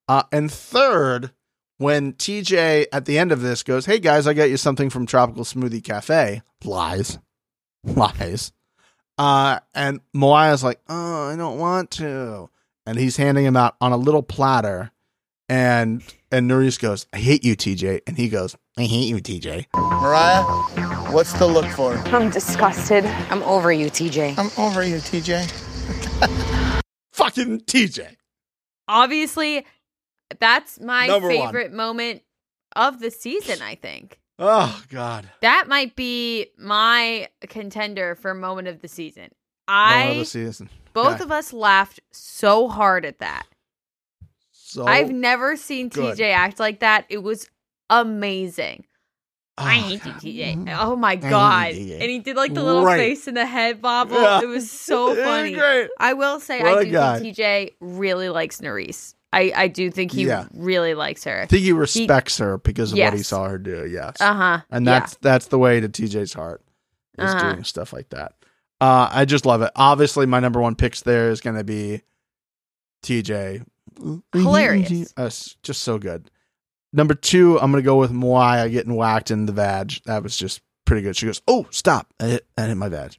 Uh, 0.07 0.23
and 0.31 0.51
third, 0.51 1.31
when 1.77 2.13
TJ 2.13 2.87
at 2.91 3.05
the 3.05 3.17
end 3.17 3.31
of 3.31 3.41
this 3.41 3.63
goes, 3.63 3.85
Hey 3.85 3.99
guys, 3.99 4.27
I 4.27 4.33
got 4.33 4.49
you 4.49 4.57
something 4.57 4.89
from 4.89 5.05
Tropical 5.05 5.43
Smoothie 5.43 5.83
Cafe. 5.83 6.41
Lies. 6.63 7.19
Lies. 7.83 8.51
Uh, 9.17 9.59
and 9.73 10.01
Moaya's 10.15 10.63
like, 10.63 10.79
Oh, 10.87 11.29
I 11.29 11.35
don't 11.35 11.57
want 11.59 11.91
to. 11.91 12.49
And 12.85 12.97
he's 12.97 13.17
handing 13.17 13.45
him 13.45 13.57
out 13.57 13.75
on 13.81 13.91
a 13.91 13.97
little 13.97 14.23
platter. 14.23 14.91
And 15.49 16.03
and 16.31 16.49
Nurys 16.49 16.79
goes, 16.79 17.05
I 17.13 17.19
hate 17.19 17.45
you, 17.45 17.55
TJ. 17.55 18.01
And 18.05 18.17
he 18.17 18.27
goes, 18.27 18.55
I 18.77 18.83
hate 18.83 19.07
you, 19.07 19.17
TJ. 19.17 19.65
Mariah, 19.75 20.43
what's 21.11 21.33
the 21.33 21.47
look 21.47 21.65
for? 21.67 21.93
I'm 22.13 22.29
disgusted. 22.29 23.05
I'm 23.05 23.41
over 23.43 23.71
you, 23.71 23.87
TJ. 23.87 24.37
I'm 24.37 24.51
over 24.63 24.83
you, 24.85 24.97
TJ. 24.97 25.49
Fucking 27.13 27.61
TJ. 27.61 28.17
Obviously, 28.89 29.65
that's 30.39 30.79
my 30.79 31.07
Number 31.07 31.27
one. 31.29 31.37
favorite 31.47 31.73
moment 31.73 32.21
of 32.75 32.99
the 32.99 33.11
season, 33.11 33.61
I 33.61 33.75
think. 33.75 34.19
Oh 34.39 34.83
God. 34.89 35.29
That 35.41 35.67
might 35.67 35.95
be 35.95 36.47
my 36.57 37.27
contender 37.41 38.15
for 38.15 38.33
moment 38.33 38.67
of 38.67 38.81
the 38.81 38.87
season. 38.87 39.29
Moment 39.69 40.09
of 40.09 40.15
I 40.15 40.19
the 40.19 40.25
season. 40.25 40.69
both 40.93 41.15
Okay. 41.15 41.23
of 41.23 41.31
us 41.31 41.51
laughed 41.53 41.99
so 42.11 42.67
hard 42.67 43.05
at 43.05 43.19
that. 43.19 43.45
So 44.51 44.85
I've 44.85 45.09
never 45.11 45.55
seen 45.55 45.89
good. 45.89 46.17
TJ 46.17 46.31
act 46.33 46.59
like 46.59 46.81
that. 46.81 47.05
It 47.09 47.23
was 47.23 47.49
amazing. 47.89 48.85
I 49.57 49.77
Oh, 49.77 49.81
hate 49.81 50.05
you, 50.05 50.11
TJ. 50.43 50.55
Mm-hmm. 50.55 50.75
Oh 50.79 50.95
my 50.95 51.15
god! 51.15 51.71
And 51.73 52.01
he 52.11 52.19
did 52.19 52.35
like 52.35 52.53
the 52.53 52.61
little 52.63 52.85
Right. 52.85 52.97
face 52.97 53.27
and 53.27 53.35
the 53.35 53.45
head 53.45 53.81
bobble. 53.81 54.21
Yeah. 54.21 54.41
It 54.43 54.47
was 54.47 54.69
so 54.69 55.15
funny. 55.23 55.53
great. 55.53 55.89
I 55.99 56.13
will 56.13 56.39
say, 56.39 56.61
What 56.61 56.77
I 56.77 56.83
do 56.83 56.91
guy. 56.91 57.19
think 57.19 57.35
TJ 57.35 57.71
really 57.79 58.29
likes 58.29 58.61
Nurys. 58.61 59.15
I 59.33 59.51
I 59.55 59.67
do 59.67 59.91
think 59.91 60.11
he 60.11 60.25
Yeah. 60.25 60.45
really 60.53 60.93
likes 60.93 61.23
her. 61.25 61.41
I 61.41 61.45
think 61.47 61.63
he 61.63 61.73
respects 61.73 62.37
her 62.37 62.57
because 62.57 62.91
of 62.93 62.99
what 62.99 63.13
he 63.13 63.23
saw 63.23 63.47
her 63.49 63.57
do. 63.57 63.85
Yes, 63.87 64.17
Uh 64.21 64.33
huh. 64.33 64.61
and 64.71 64.87
that's 64.87 65.15
that's 65.21 65.47
the 65.47 65.59
way 65.59 65.79
to 65.79 65.89
TJ's 65.89 66.33
heart 66.33 66.61
is 67.17 67.31
Uh-huh. 67.33 67.51
doing 67.53 67.63
stuff 67.63 67.91
like 67.93 68.09
that. 68.09 68.33
Uh, 68.79 69.09
I 69.11 69.25
just 69.25 69.45
love 69.45 69.61
it. 69.63 69.71
Obviously, 69.75 70.25
my 70.27 70.39
number 70.39 70.61
one 70.61 70.75
picks 70.75 71.01
there 71.01 71.29
is 71.31 71.41
going 71.41 71.55
to 71.57 71.63
be 71.63 72.03
TJ. 73.03 73.65
Hilarious. 74.33 75.13
Uh, 75.17 75.29
just 75.63 75.81
so 75.81 75.97
good. 75.97 76.29
Number 76.93 77.13
two, 77.15 77.59
I'm 77.59 77.71
going 77.71 77.81
to 77.83 77.85
go 77.85 77.97
with 77.97 78.11
Moaya 78.11 78.69
getting 78.69 78.95
whacked 78.95 79.31
in 79.31 79.45
the 79.45 79.51
vag. 79.51 79.93
That 80.05 80.23
was 80.23 80.37
just 80.37 80.61
pretty 80.85 81.01
good. 81.01 81.15
She 81.17 81.25
goes, 81.25 81.41
"Oh, 81.47 81.67
stop! 81.71 82.07
I 82.19 82.25
hit, 82.27 82.47
I 82.57 82.63
hit 82.67 82.75
my 82.77 82.89
vag." 82.89 83.17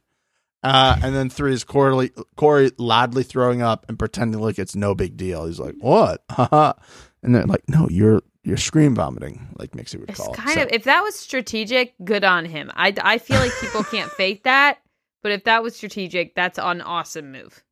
Uh, 0.61 0.97
and 1.01 1.15
then 1.15 1.29
three 1.29 1.53
is 1.53 1.63
Cory, 1.63 2.11
Cory 2.35 2.71
loudly 2.77 3.23
throwing 3.23 3.61
up 3.61 3.85
and 3.87 3.97
pretending 3.97 4.41
like 4.41 4.59
it's 4.59 4.75
no 4.75 4.93
big 4.93 5.15
deal. 5.15 5.45
He's 5.45 5.59
like, 5.59 5.75
"What?" 5.79 6.23
Haha. 6.29 6.73
and 7.23 7.33
they're 7.33 7.45
like, 7.45 7.67
"No, 7.69 7.87
you're 7.89 8.21
you're 8.43 8.57
scream 8.57 8.95
vomiting," 8.95 9.47
like 9.57 9.71
Mixie 9.71 9.99
would 9.99 10.09
It's 10.09 10.19
call 10.19 10.33
kind 10.33 10.59
it. 10.59 10.67
of 10.67 10.73
if 10.73 10.83
that 10.83 11.01
was 11.01 11.15
strategic, 11.15 11.93
good 12.03 12.23
on 12.23 12.45
him. 12.45 12.71
I 12.75 12.93
I 13.01 13.17
feel 13.19 13.39
like 13.39 13.53
people 13.61 13.83
can't 13.83 14.11
fake 14.11 14.43
that, 14.43 14.79
but 15.23 15.31
if 15.31 15.45
that 15.45 15.63
was 15.63 15.75
strategic, 15.75 16.35
that's 16.35 16.59
an 16.59 16.81
awesome 16.81 17.31
move. 17.31 17.63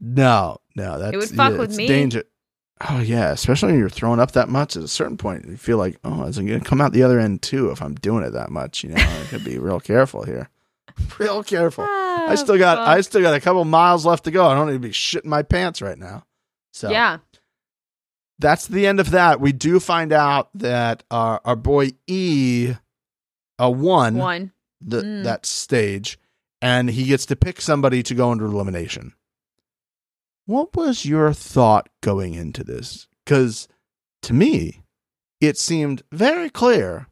No, 0.00 0.58
no, 0.76 0.98
that's 0.98 1.16
would 1.16 1.28
fuck 1.30 1.52
yeah, 1.52 1.58
with 1.58 1.76
me. 1.76 1.86
Danger. 1.86 2.24
Oh 2.88 3.00
yeah, 3.00 3.32
especially 3.32 3.72
when 3.72 3.80
you're 3.80 3.90
throwing 3.90 4.20
up 4.20 4.32
that 4.32 4.48
much. 4.48 4.76
At 4.76 4.84
a 4.84 4.88
certain 4.88 5.18
point, 5.18 5.46
you 5.46 5.56
feel 5.56 5.76
like, 5.76 5.98
oh, 6.04 6.24
is 6.24 6.38
it 6.38 6.44
going 6.44 6.60
to 6.60 6.66
come 6.66 6.80
out 6.80 6.92
the 6.92 7.02
other 7.02 7.20
end 7.20 7.42
too? 7.42 7.70
If 7.70 7.82
I'm 7.82 7.94
doing 7.96 8.24
it 8.24 8.30
that 8.30 8.50
much, 8.50 8.82
you 8.82 8.90
know, 8.90 8.96
I 8.96 9.26
could 9.28 9.44
be 9.44 9.58
real 9.58 9.80
careful 9.80 10.22
here. 10.22 10.48
Real 11.18 11.42
careful. 11.42 11.84
I 11.84 12.28
Ah, 12.30 12.34
still 12.36 12.58
got, 12.58 12.78
fuck. 12.78 12.88
I 12.88 13.00
still 13.00 13.22
got 13.22 13.34
a 13.34 13.40
couple 13.40 13.64
miles 13.64 14.06
left 14.06 14.24
to 14.24 14.30
go. 14.30 14.46
I 14.46 14.54
don't 14.54 14.66
need 14.68 14.74
to 14.74 14.78
be 14.78 14.90
shitting 14.90 15.24
my 15.26 15.42
pants 15.42 15.82
right 15.82 15.98
now. 15.98 16.24
So 16.72 16.90
yeah. 16.90 17.18
that's 18.38 18.66
the 18.66 18.86
end 18.86 19.00
of 19.00 19.10
that. 19.10 19.40
We 19.40 19.52
do 19.52 19.80
find 19.80 20.12
out 20.12 20.48
that 20.54 21.02
our 21.10 21.40
our 21.44 21.56
boy 21.56 21.90
E, 22.06 22.74
a 23.58 23.64
uh, 23.64 23.70
won 23.70 24.16
One. 24.16 24.52
the 24.80 25.02
Mm. 25.02 25.24
that 25.24 25.44
stage, 25.46 26.18
and 26.62 26.90
he 26.90 27.04
gets 27.04 27.26
to 27.26 27.36
pick 27.36 27.60
somebody 27.60 28.02
to 28.04 28.14
go 28.14 28.32
into 28.32 28.44
elimination. 28.44 29.14
What 30.46 30.74
was 30.76 31.04
your 31.04 31.32
thought 31.32 31.88
going 32.00 32.34
into 32.34 32.64
this? 32.64 33.06
Because 33.24 33.68
to 34.22 34.32
me, 34.32 34.82
it 35.40 35.56
seemed 35.58 36.02
very 36.12 36.50
clear 36.50 37.08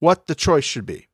what 0.00 0.26
the 0.26 0.34
choice 0.34 0.64
should 0.64 0.86
be. 0.86 1.08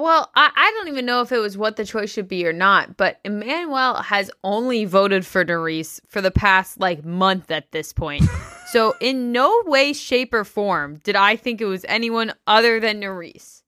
Well, 0.00 0.30
I, 0.34 0.50
I 0.56 0.70
don't 0.78 0.88
even 0.88 1.04
know 1.04 1.20
if 1.20 1.30
it 1.30 1.40
was 1.40 1.58
what 1.58 1.76
the 1.76 1.84
choice 1.84 2.10
should 2.10 2.26
be 2.26 2.46
or 2.46 2.54
not, 2.54 2.96
but 2.96 3.20
Emmanuel 3.22 3.96
has 3.96 4.30
only 4.42 4.86
voted 4.86 5.26
for 5.26 5.44
Nurys 5.44 6.00
for 6.08 6.22
the 6.22 6.30
past 6.30 6.80
like 6.80 7.04
month 7.04 7.50
at 7.50 7.70
this 7.72 7.92
point. 7.92 8.24
so 8.68 8.94
in 9.02 9.30
no 9.30 9.62
way, 9.66 9.92
shape, 9.92 10.32
or 10.32 10.44
form 10.44 11.00
did 11.04 11.16
I 11.16 11.36
think 11.36 11.60
it 11.60 11.66
was 11.66 11.84
anyone 11.86 12.32
other 12.46 12.80
than 12.80 13.02
Nurys. 13.02 13.60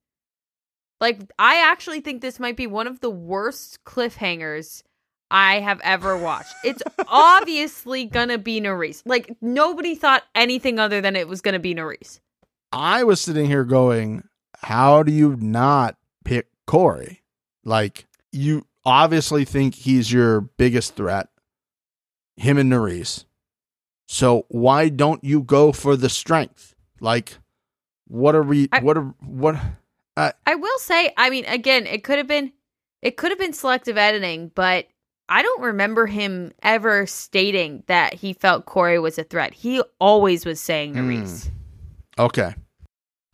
Like 1.03 1.21
I 1.39 1.71
actually 1.71 2.01
think 2.01 2.23
this 2.23 2.41
might 2.41 2.57
be 2.57 2.67
one 2.67 2.87
of 2.87 3.01
the 3.01 3.11
worst 3.11 3.85
cliffhangers 3.85 4.83
I 5.31 5.61
have 5.61 5.83
ever 5.85 6.17
watched. 6.17 6.55
It's 6.65 6.83
obviously 7.09 8.07
gonna 8.07 8.39
be 8.39 8.59
Nurys. 8.59 9.03
Like 9.05 9.37
nobody 9.43 9.95
thought 9.95 10.23
anything 10.35 10.79
other 10.79 11.03
than 11.03 11.15
it 11.15 11.29
was 11.29 11.43
gonna 11.43 11.59
be 11.59 11.75
Nurys. 11.75 12.21
I 12.73 13.05
was 13.05 13.21
sitting 13.21 13.45
here 13.45 13.65
going, 13.65 14.27
how 14.63 15.03
do 15.03 15.13
you 15.13 15.37
not 15.37 15.97
Cory? 16.73 17.23
Like, 17.65 18.07
you 18.33 18.67
obviously 18.87 19.45
think 19.45 19.75
he's 19.75 20.11
your 20.11 20.41
biggest 20.41 20.97
threat, 20.97 21.29
him 22.37 22.57
and 22.57 22.73
Nurys. 22.73 23.27
So 24.09 24.47
why 24.49 24.89
don't 24.89 25.23
you 25.23 25.43
go 25.43 25.73
for 25.73 25.97
the 25.97 26.09
strength? 26.09 26.75
Like, 26.99 27.37
what 28.09 28.35
are 28.35 28.43
we, 28.43 28.71
I- 28.73 28.81
what 28.81 28.97
are, 28.97 29.15
what, 29.21 29.57
I 30.17 30.55
will 30.55 30.79
say, 30.79 31.13
I 31.19 31.29
mean, 31.29 31.45
again, 31.45 31.87
it 31.87 32.05
could 32.05 32.17
have 32.17 32.27
been 32.27 32.53
it 33.03 33.17
could 33.19 33.31
have 33.33 33.39
been 33.39 33.53
selective 33.53 33.99
editing, 33.99 34.51
but 34.55 34.87
I 35.29 35.43
don't 35.43 35.61
remember 35.61 36.07
him 36.07 36.53
ever 36.63 37.05
stating 37.07 37.83
that 37.87 38.15
he 38.15 38.33
felt 38.33 38.65
Cory 38.65 38.99
was 38.99 39.19
a 39.19 39.25
threat. 39.25 39.53
He 39.53 39.83
always 39.99 40.47
was 40.47 40.59
saying 40.61 40.95
Hmm. 40.95 41.11
Nurys. 41.11 41.51
okay. 42.19 42.55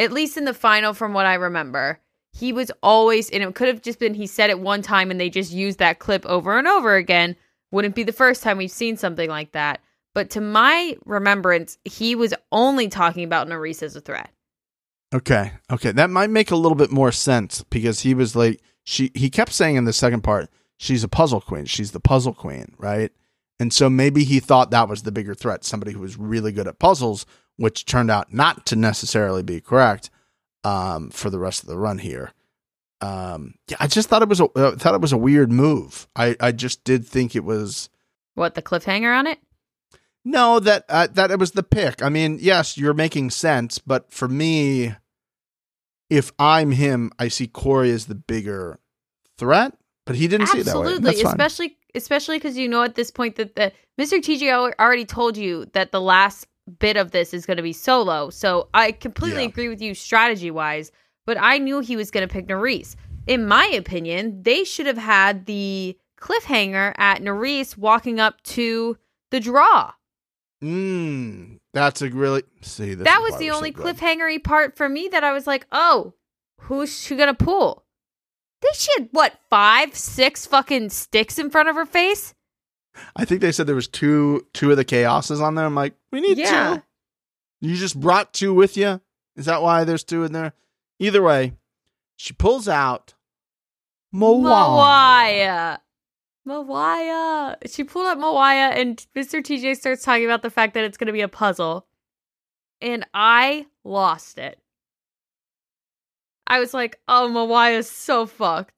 At 0.01 0.11
least 0.13 0.37
in 0.37 0.45
the 0.45 0.55
final, 0.55 0.93
from 0.95 1.13
what 1.13 1.27
I 1.27 1.35
remember, 1.35 2.01
he 2.33 2.53
was 2.53 2.71
always, 2.83 3.31
and 3.31 3.43
it 3.43 3.55
could 3.55 3.69
have 3.69 3.83
just 3.83 3.99
been 3.99 4.15
he 4.15 4.27
said 4.27 4.51
it 4.51 4.61
one 4.61 4.83
time 4.83 5.11
and 5.11 5.21
they 5.21 5.31
just 5.31 5.53
used 5.53 5.79
that 5.79 5.99
clip 5.99 6.25
over 6.27 6.59
and 6.59 6.69
over 6.69 6.95
again. 6.95 7.37
Wouldn't 7.71 7.95
be 7.95 8.05
the 8.05 8.13
first 8.13 8.43
time 8.43 8.59
we've 8.59 8.71
seen 8.71 8.97
something 8.97 9.29
like 9.29 9.53
that. 9.53 9.81
But 10.15 10.31
to 10.31 10.41
my 10.41 10.97
remembrance, 11.05 11.79
he 11.85 12.15
was 12.15 12.35
only 12.51 12.89
talking 12.89 13.25
about 13.25 13.49
Nurys 13.49 13.83
as 13.83 13.95
a 13.95 14.01
threat. 14.01 14.31
Okay. 15.15 15.53
Okay. 15.71 15.93
That 15.93 16.11
might 16.11 16.31
make 16.31 16.51
a 16.51 16.57
little 16.57 16.77
bit 16.77 16.91
more 16.91 17.13
sense 17.13 17.65
because 17.71 18.01
he 18.01 18.15
was 18.15 18.35
like 18.35 18.61
she 18.85 19.11
he 19.15 19.31
kept 19.31 19.53
saying 19.53 19.77
in 19.77 19.85
the 19.85 19.93
second 19.93 20.23
part, 20.23 20.51
she's 20.77 21.05
a 21.05 21.09
puzzle 21.09 21.41
queen. 21.41 21.65
She's 21.67 21.93
the 21.93 22.01
puzzle 22.01 22.35
queen, 22.35 22.75
right? 22.79 23.13
And 23.61 23.73
so 23.73 23.91
maybe 23.91 24.25
he 24.25 24.39
thought 24.39 24.71
that 24.71 24.89
was 24.89 25.03
the 25.03 25.13
bigger 25.13 25.35
threat, 25.35 25.65
somebody 25.65 25.93
who 25.93 26.01
was 26.01 26.17
really 26.17 26.53
good 26.53 26.69
at 26.69 26.79
puzzles, 26.79 27.27
which 27.57 27.85
turned 27.85 28.11
out 28.11 28.33
not 28.33 28.65
to 28.67 28.77
necessarily 28.77 29.43
be 29.43 29.61
correct 29.61 30.11
um, 30.65 31.11
for 31.11 31.31
the 31.31 31.39
rest 31.39 31.63
of 31.63 31.69
the 31.69 31.77
run 31.79 31.99
here. 31.99 32.33
Um, 33.01 33.55
yeah, 33.69 33.77
I 33.79 33.87
just 33.87 34.09
thought 34.09 34.23
it 34.23 34.29
was 34.29 34.41
a 34.41 34.47
uh, 34.47 34.77
thought 34.77 34.95
it 34.95 35.01
was 35.01 35.13
a 35.13 35.19
weird 35.19 35.53
move. 35.53 36.09
I 36.17 36.37
I 36.41 36.53
just 36.53 36.83
did 36.85 37.07
think 37.07 37.37
it 37.37 37.45
was 37.45 37.89
What, 38.35 38.55
the 38.55 38.63
cliffhanger 38.63 39.17
on 39.17 39.27
it? 39.29 39.39
no 40.25 40.59
that 40.61 40.85
uh, 40.89 41.07
that 41.13 41.31
it 41.31 41.39
was 41.39 41.53
the 41.53 41.63
pick. 41.63 42.03
I 42.03 42.09
mean, 42.09 42.39
yes, 42.41 42.77
you're 42.77 42.95
making 42.95 43.31
sense, 43.31 43.79
but 43.79 44.13
for 44.13 44.27
me, 44.27 44.95
if 46.11 46.33
I'm 46.41 46.73
him, 46.73 47.13
I 47.21 47.29
see 47.29 47.47
Cory 47.47 47.93
as 47.93 48.07
the 48.07 48.15
bigger 48.17 48.81
threat. 49.39 49.75
But 50.05 50.17
he 50.17 50.27
didn't 50.27 50.49
see 50.49 50.59
it 50.61 50.65
that 50.65 50.75
way. 50.75 50.87
Absolutely, 50.87 51.23
fine. 51.23 51.27
especially 51.27 51.77
especially 51.95 52.37
because 52.39 52.57
you 52.57 52.69
know 52.69 52.83
at 52.83 52.97
this 52.97 53.13
point 53.13 53.37
that 53.37 53.55
the 53.55 53.73
Mr. 54.01 54.19
TJ 54.19 54.51
al- 54.51 54.73
already 54.81 55.05
told 55.05 55.37
you 55.37 55.67
that 55.75 55.93
the 55.93 56.01
last 56.01 56.48
bit 56.69 56.97
of 56.97 57.11
this 57.11 57.33
is 57.35 57.47
going 57.47 57.57
to 57.57 57.63
be 57.63 57.73
solo. 57.73 58.31
So 58.31 58.69
I 58.75 58.93
completely 58.93 59.43
Yeah. 59.43 59.49
agree 59.49 59.69
with 59.69 59.81
you 59.81 59.95
strategy 59.95 60.51
wise, 60.51 60.93
but 61.27 61.37
I 61.41 61.59
knew 61.59 61.81
he 61.81 61.97
was 61.97 62.11
going 62.11 62.27
to 62.27 62.33
pick 62.33 62.47
Nurys. 62.47 62.97
In 63.27 63.47
my 63.47 63.67
opinion, 63.67 64.43
they 64.43 64.65
should 64.65 64.87
have 64.87 64.99
had 64.99 65.47
the 65.47 65.99
cliffhanger 66.21 66.95
at 66.97 67.21
Nurys 67.21 67.77
walking 67.77 68.19
up 68.21 68.43
to 68.43 68.97
the 69.31 69.41
draw. 69.41 69.93
Mm, 70.63 71.59
that's 71.73 72.03
a 72.03 72.09
really 72.11 72.43
see. 72.63 72.95
This 72.95 73.05
that 73.05 73.21
was 73.23 73.39
the 73.39 73.47
we're 73.47 73.53
so 73.53 73.57
only 73.59 73.73
cliffhangery 73.73 74.43
part 74.43 74.77
for 74.77 74.89
me 74.89 75.09
that 75.13 75.23
I 75.23 75.33
was 75.33 75.47
like, 75.47 75.67
oh, 75.71 76.15
who's 76.63 77.01
she 77.01 77.15
gonna 77.17 77.35
pull? 77.35 77.85
They 78.61 78.69
she 78.75 78.91
had 78.99 79.09
what 79.13 79.39
five, 79.51 79.95
six 79.95 80.47
fucking 80.47 80.91
sticks 80.91 81.39
in 81.39 81.51
front 81.51 81.69
of 81.69 81.77
her 81.77 81.87
face. 81.87 82.35
I 83.17 83.25
think 83.25 83.41
they 83.41 83.53
said 83.53 83.67
there 83.67 83.75
was 83.75 83.89
two 83.89 84.47
two 84.53 84.71
of 84.71 84.77
the 84.77 84.85
chaoses 84.85 85.41
on 85.41 85.55
there. 85.55 85.65
I'm 85.65 85.75
like, 85.75 85.95
we 86.13 86.21
need 86.21 86.39
Yeah. 86.39 86.77
two. 86.77 86.83
You 87.61 87.77
just 87.77 87.99
brought 87.99 88.33
two 88.33 88.55
with 88.55 88.77
you. 88.77 89.01
Is 89.37 89.47
that 89.47 89.63
why 89.63 89.85
there's 89.85 90.05
two 90.05 90.25
in 90.25 90.33
there? 90.33 90.53
Either 90.99 91.23
way, 91.23 91.53
she 92.17 92.33
pulls 92.33 92.69
out. 92.69 93.15
Mawaya. 94.15 95.79
Mawaya. 96.47 97.57
She 97.71 97.85
pulled 97.85 98.07
up 98.07 98.19
Mawaya, 98.19 98.75
and 98.77 99.05
Mr. 99.15 99.41
TJ 99.43 99.77
starts 99.77 100.03
talking 100.03 100.25
about 100.25 100.43
the 100.43 100.51
fact 100.51 100.75
that 100.75 100.85
it's 100.85 100.97
going 100.97 101.07
to 101.09 101.13
be 101.13 101.21
a 101.21 101.29
puzzle. 101.29 101.87
And 102.81 103.07
I 103.13 103.67
lost 103.85 104.39
it. 104.39 104.59
I 106.47 106.59
was 106.61 106.73
like, 106.73 106.99
oh, 107.09 107.29
Mawaya's 107.31 107.91
so 107.91 108.25
fucked. 108.25 108.75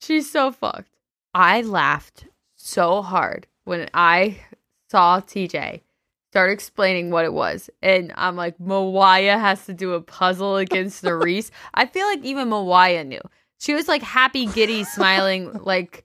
She's 0.00 0.30
so 0.30 0.50
fucked. 0.50 0.96
I 1.32 1.62
laughed 1.62 2.26
so 2.64 3.02
hard 3.02 3.46
when 3.64 3.88
I 3.92 4.38
saw 4.90 5.20
TJ 5.20 5.82
start 6.30 6.50
explaining 6.50 7.10
what 7.10 7.24
it 7.24 7.32
was. 7.32 7.70
And 7.82 8.12
I'm 8.16 8.36
like, 8.36 8.58
Mawaya 8.58 9.38
has 9.38 9.66
to 9.66 9.74
do 9.74 9.92
a 9.92 10.00
puzzle 10.00 10.56
against 10.56 11.04
Nurys. 11.04 11.50
I 11.74 11.86
feel 11.86 12.06
like 12.06 12.24
even 12.24 12.48
Mawaya 12.48 13.06
knew. 13.06 13.20
She 13.60 13.74
was 13.74 13.86
like 13.86 14.02
happy, 14.02 14.46
giddy, 14.46 14.84
smiling, 14.84 15.52
like 15.62 16.04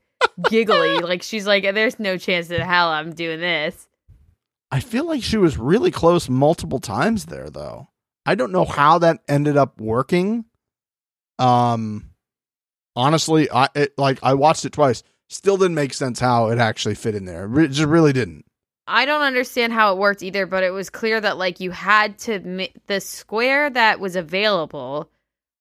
giggly. 0.49 0.99
Like 0.99 1.23
she's 1.23 1.47
like, 1.47 1.63
there's 1.63 1.99
no 1.99 2.17
chance 2.17 2.51
in 2.51 2.61
hell 2.61 2.89
I'm 2.89 3.13
doing 3.13 3.39
this. 3.39 3.87
I 4.71 4.81
feel 4.81 5.07
like 5.07 5.23
she 5.23 5.37
was 5.37 5.57
really 5.57 5.89
close 5.89 6.29
multiple 6.29 6.79
times 6.79 7.25
there, 7.25 7.49
though. 7.49 7.87
I 8.25 8.35
don't 8.35 8.51
know 8.51 8.65
how 8.65 8.99
that 8.99 9.21
ended 9.27 9.57
up 9.57 9.81
working. 9.81 10.45
Um, 11.39 12.11
honestly, 12.95 13.49
I 13.49 13.69
it, 13.73 13.97
like 13.97 14.19
I 14.21 14.35
watched 14.35 14.65
it 14.65 14.73
twice. 14.73 15.01
Still 15.29 15.57
didn't 15.57 15.75
make 15.75 15.93
sense 15.93 16.19
how 16.19 16.49
it 16.49 16.57
actually 16.59 16.95
fit 16.95 17.15
in 17.15 17.25
there. 17.25 17.45
It 17.59 17.69
just 17.69 17.87
really 17.87 18.11
didn't. 18.13 18.45
I 18.87 19.05
don't 19.05 19.21
understand 19.21 19.71
how 19.71 19.93
it 19.93 19.99
worked 19.99 20.23
either, 20.23 20.47
but 20.47 20.63
it 20.63 20.71
was 20.71 20.89
clear 20.89 21.21
that 21.21 21.37
like 21.37 21.59
you 21.59 21.69
had 21.71 22.17
to 22.19 22.39
mi- 22.39 22.73
the 22.87 22.99
square 22.99 23.69
that 23.69 23.99
was 23.99 24.15
available 24.15 25.11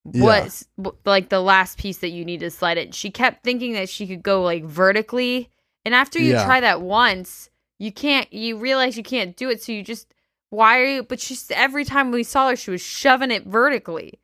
was 0.04 0.66
w- 0.78 0.96
like 1.04 1.28
the 1.28 1.40
last 1.40 1.76
piece 1.76 1.98
that 1.98 2.08
you 2.08 2.24
need 2.24 2.40
to 2.40 2.50
slide 2.50 2.78
it. 2.78 2.94
She 2.94 3.10
kept 3.10 3.44
thinking 3.44 3.74
that 3.74 3.90
she 3.90 4.06
could 4.06 4.22
go 4.22 4.42
like 4.42 4.64
vertically, 4.64 5.50
and 5.84 5.94
after 5.94 6.18
you 6.18 6.32
Yeah. 6.32 6.46
try 6.46 6.60
that 6.60 6.80
once, 6.80 7.50
you 7.78 7.92
can't. 7.92 8.32
You 8.32 8.56
realize 8.56 8.96
you 8.96 9.02
can't 9.02 9.36
do 9.36 9.50
it, 9.50 9.62
so 9.62 9.72
you 9.72 9.82
just 9.82 10.14
why 10.48 10.78
are 10.80 10.84
you? 10.86 11.02
But 11.02 11.20
she's 11.20 11.50
every 11.50 11.84
time 11.84 12.10
we 12.10 12.22
saw 12.24 12.48
her, 12.48 12.56
she 12.56 12.70
was 12.70 12.80
shoving 12.80 13.30
it 13.30 13.44
vertically. 13.44 14.18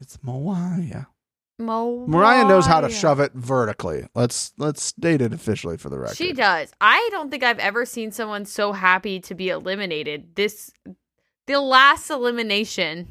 It's 0.00 0.22
Mariah. 0.22 1.06
Mo- 1.60 2.06
Mariah 2.06 2.48
knows 2.48 2.66
how 2.66 2.80
to 2.80 2.88
shove 2.88 3.20
it 3.20 3.32
vertically. 3.34 4.06
Let's 4.14 4.52
let's 4.56 4.82
state 4.82 5.20
it 5.20 5.32
officially 5.32 5.76
for 5.76 5.88
the 5.90 5.98
record. 5.98 6.16
She 6.16 6.32
does. 6.32 6.72
I 6.80 7.08
don't 7.12 7.30
think 7.30 7.42
I've 7.42 7.58
ever 7.58 7.84
seen 7.84 8.10
someone 8.12 8.44
so 8.44 8.72
happy 8.72 9.20
to 9.20 9.34
be 9.34 9.48
eliminated. 9.50 10.34
This 10.34 10.70
the 11.46 11.60
last 11.60 12.10
elimination 12.10 13.08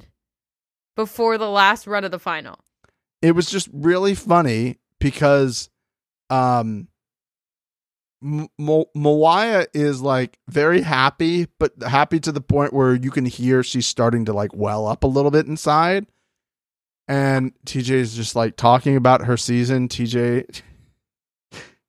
before 0.95 1.38
the 1.38 1.50
last 1.50 1.88
run 1.88 2.04
of 2.04 2.12
the 2.12 2.20
final. 2.20 2.60
It 3.22 3.34
was 3.34 3.50
just 3.50 3.70
really 3.72 4.16
funny 4.16 4.78
because 5.00 5.70
um 6.30 6.88
M- 8.22 8.50
Mo- 8.58 8.89
Moaya 8.95 9.66
is 9.74 10.02
like 10.02 10.39
very 10.50 10.82
happy, 10.82 11.47
but 11.58 11.72
happy 11.82 12.20
to 12.20 12.32
the 12.32 12.41
point 12.41 12.74
where 12.74 12.93
you 12.93 13.12
can 13.12 13.26
hear 13.26 13.64
she's 13.64 13.88
starting 13.88 14.26
to 14.26 14.34
like 14.34 14.54
well 14.54 14.88
up 14.88 15.04
a 15.04 15.08
little 15.08 15.32
bit 15.32 15.45
inside. 15.45 16.06
And 17.10 17.53
TJ 17.66 17.89
is 17.89 18.16
just 18.16 18.36
like 18.36 18.55
talking 18.55 18.95
about 18.95 19.26
her 19.26 19.36
season. 19.36 19.88
TJ, 19.89 20.62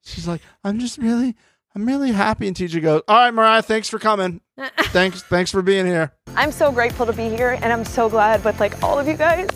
she's 0.03 0.27
like, 0.27 0.41
I'm 0.65 0.79
just 0.79 0.97
really, 0.97 1.37
I'm 1.75 1.85
really 1.85 2.11
happy. 2.13 2.49
And 2.49 2.57
TJ 2.57 2.81
goes, 2.81 3.03
All 3.07 3.17
right, 3.19 3.35
Mariah, 3.35 3.61
thanks 3.61 3.91
for 3.91 3.99
coming. 3.99 4.41
Thanks, 4.93 5.23
thanks 5.23 5.51
for 5.51 5.63
being 5.63 5.87
here. 5.87 6.13
I'm 6.37 6.53
so 6.53 6.71
grateful 6.71 7.07
to 7.07 7.13
be 7.15 7.31
here, 7.31 7.59
and 7.63 7.73
I'm 7.73 7.85
so 7.85 8.11
glad 8.11 8.45
with 8.45 8.61
like 8.61 8.83
all 8.83 8.99
of 8.99 9.09
you 9.09 9.15
guys. 9.17 9.49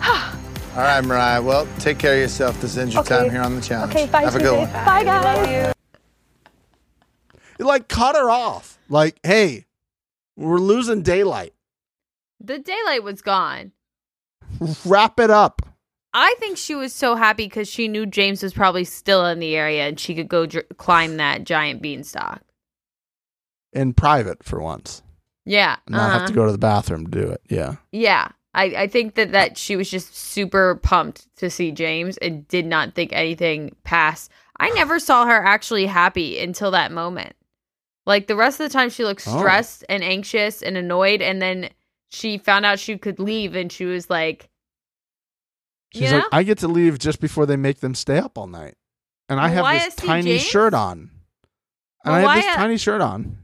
All 0.02 0.78
right, 0.78 1.00
Mariah. 1.04 1.40
Well, 1.42 1.68
take 1.78 1.98
care 1.98 2.14
of 2.14 2.18
yourself. 2.20 2.60
This 2.60 2.76
ends 2.76 2.94
your 2.94 3.02
Okay. 3.04 3.18
time 3.18 3.30
here 3.30 3.42
on 3.42 3.54
the 3.54 3.60
challenge. 3.60 3.92
Okay, 3.94 4.06
bye, 4.06 4.22
Have 4.22 4.34
a 4.34 4.38
good 4.40 4.46
TJ. 4.52 4.72
one. 4.72 4.84
Bye, 4.84 5.04
guys. 5.04 5.74
It 7.58 7.64
like 7.64 7.86
cut 7.88 8.16
her 8.16 8.28
off. 8.30 8.78
Like, 8.88 9.20
hey, 9.22 9.66
we're 10.36 10.58
losing 10.58 11.02
daylight. 11.02 11.54
The 12.40 12.58
daylight 12.58 13.04
was 13.04 13.20
gone. 13.22 13.70
Wrap 14.84 15.18
it 15.20 15.30
up. 15.30 15.62
I 16.14 16.34
think 16.38 16.58
she 16.58 16.74
was 16.74 16.92
so 16.92 17.14
happy 17.14 17.46
because 17.46 17.68
she 17.68 17.88
knew 17.88 18.04
James 18.04 18.42
was 18.42 18.52
probably 18.52 18.84
still 18.84 19.24
in 19.26 19.38
the 19.38 19.56
area 19.56 19.88
and 19.88 19.98
she 19.98 20.14
could 20.14 20.28
go 20.28 20.44
dr- 20.46 20.66
climb 20.76 21.16
that 21.16 21.44
giant 21.44 21.80
beanstalk. 21.80 22.42
in 23.72 23.94
private 23.94 24.42
for 24.44 24.60
once. 24.60 25.02
Yeah, 25.46 25.76
Not 25.88 26.10
have 26.12 26.20
to 26.20 26.24
uh-huh. 26.26 26.32
go 26.34 26.46
to 26.46 26.52
the 26.52 26.58
bathroom 26.58 27.06
to 27.06 27.10
do 27.10 27.28
it. 27.30 27.40
Yeah. 27.48 27.76
Yeah, 27.90 28.28
I, 28.54 28.64
I 28.64 28.86
think 28.86 29.14
that 29.14 29.32
that 29.32 29.56
she 29.58 29.74
was 29.76 29.90
just 29.90 30.14
super 30.14 30.76
pumped 30.76 31.34
to 31.38 31.48
see 31.50 31.72
James 31.72 32.16
and 32.18 32.46
did 32.48 32.66
not 32.66 32.94
think 32.94 33.12
anything 33.12 33.74
past. 33.82 34.30
I 34.60 34.68
never 34.74 34.98
saw 35.00 35.24
her 35.26 35.42
actually 35.44 35.86
happy 35.86 36.38
until 36.38 36.70
that 36.72 36.92
moment. 36.92 37.34
Like 38.04 38.26
the 38.26 38.36
rest 38.36 38.60
of 38.60 38.68
the 38.68 38.72
time, 38.72 38.90
she 38.90 39.04
looked 39.04 39.26
Oh. 39.26 39.38
stressed 39.38 39.84
and 39.88 40.04
anxious 40.04 40.60
and 40.62 40.76
annoyed, 40.76 41.22
and 41.22 41.40
then 41.40 41.70
she 42.10 42.36
found 42.36 42.66
out 42.66 42.78
she 42.78 42.98
could 42.98 43.18
leave, 43.18 43.54
and 43.56 43.72
she 43.72 43.84
was 43.86 44.10
like, 44.10 44.48
She's 45.94 46.02
You 46.04 46.10
know? 46.10 46.16
like, 46.18 46.26
I 46.32 46.42
get 46.42 46.58
to 46.58 46.68
leave 46.68 46.98
just 46.98 47.20
before 47.20 47.44
they 47.46 47.56
make 47.56 47.80
them 47.80 47.94
stay 47.94 48.18
up 48.18 48.38
all 48.38 48.46
night. 48.46 48.74
And 49.28 49.38
I 49.40 49.48
have 49.48 49.64
Mariah 49.64 49.78
this 49.84 49.94
tiny 49.94 50.30
James? 50.38 50.42
shirt 50.42 50.74
on. 50.74 51.10
And 52.04 52.14
I 52.14 52.20
have 52.20 52.36
this 52.36 52.44
Mariah- 52.46 52.56
tiny 52.56 52.76
shirt 52.78 53.00
on. 53.00 53.38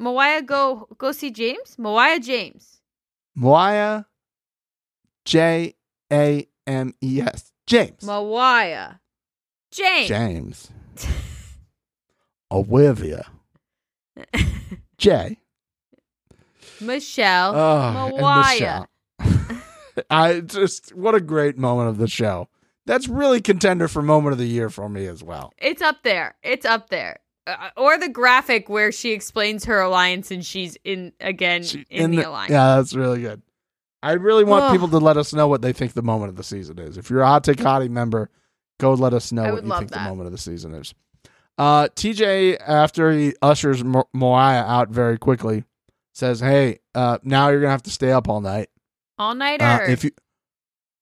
"Mawaya, 0.00 0.44
go 0.44 0.88
go 0.98 1.12
see 1.12 1.30
James. 1.30 1.76
Mawaya 1.78 2.20
James. 2.22 2.80
Moaya 3.38 4.06
J 5.24 5.74
A 6.12 6.46
M 6.66 6.92
E 7.02 7.20
S. 7.20 7.52
James. 7.66 8.02
Mawaya 8.02 8.98
James. 9.70 10.08
James. 10.08 10.70
Olivia. 12.50 13.26
J. 14.98 15.38
Michelle. 16.80 17.54
Oh, 17.54 18.10
and. 18.16 18.52
Michelle. 18.54 18.86
I 20.10 20.40
just 20.40 20.94
what 20.94 21.14
a 21.14 21.20
great 21.20 21.58
moment 21.58 21.88
of 21.88 21.98
the 21.98 22.08
show. 22.08 22.48
That's 22.86 23.06
really 23.08 23.40
contender 23.40 23.86
for 23.88 24.02
moment 24.02 24.32
of 24.32 24.38
the 24.38 24.46
year 24.46 24.68
for 24.68 24.88
me 24.88 25.06
as 25.06 25.22
well. 25.22 25.52
It's 25.58 25.82
up 25.82 26.02
there. 26.02 26.34
It's 26.42 26.66
up 26.66 26.90
there. 26.90 27.18
Uh, 27.46 27.70
or 27.76 27.98
the 27.98 28.08
graphic 28.08 28.68
where 28.68 28.90
she 28.92 29.10
explains 29.12 29.64
her 29.64 29.80
alliance 29.80 30.30
and 30.30 30.44
she's 30.44 30.76
in 30.84 31.12
again 31.20 31.62
She- 31.62 31.84
in, 31.90 32.10
the, 32.12 32.18
the- 32.18 32.28
alliance. 32.28 32.50
Yeah, 32.50 32.76
that's 32.76 32.94
really 32.94 33.20
good. 33.20 33.42
I 34.04 34.12
really 34.12 34.42
want 34.42 34.64
Ugh. 34.64 34.72
people 34.72 34.88
to 34.88 34.98
let 34.98 35.16
us 35.16 35.32
know 35.32 35.46
what 35.46 35.62
they 35.62 35.72
think 35.72 35.92
the 35.92 36.02
moment 36.02 36.30
of 36.30 36.36
the 36.36 36.42
season 36.42 36.78
is. 36.80 36.96
If 36.96 37.08
you're 37.08 37.20
a 37.20 37.26
Hot 37.26 37.44
Take 37.44 37.58
Hottie 37.58 37.88
member, 37.88 38.30
go 38.80 38.94
let 38.94 39.14
us 39.14 39.30
know 39.30 39.54
what 39.54 39.64
you 39.64 39.72
think 39.78 39.90
the 39.92 40.00
moment 40.00 40.26
of 40.26 40.32
the 40.32 40.38
season 40.38 40.74
is. 40.74 40.92
Uh, 41.56 41.86
TJ, 41.94 42.58
after 42.66 43.12
he 43.12 43.34
ushers 43.42 43.84
Mo- 43.84 44.08
Moaya 44.12 44.64
out 44.66 44.88
very 44.88 45.18
quickly, 45.18 45.62
says, 46.14 46.40
"Hey, 46.40 46.80
uh, 46.96 47.18
now 47.22 47.50
you're 47.50 47.60
gonna 47.60 47.70
have 47.70 47.84
to 47.84 47.90
stay 47.90 48.10
up 48.10 48.28
all 48.28 48.40
night. 48.40 48.70
All 49.18 49.34
nighter. 49.34 49.64
Uh, 49.64 49.88
if 49.88 50.04
you 50.04 50.10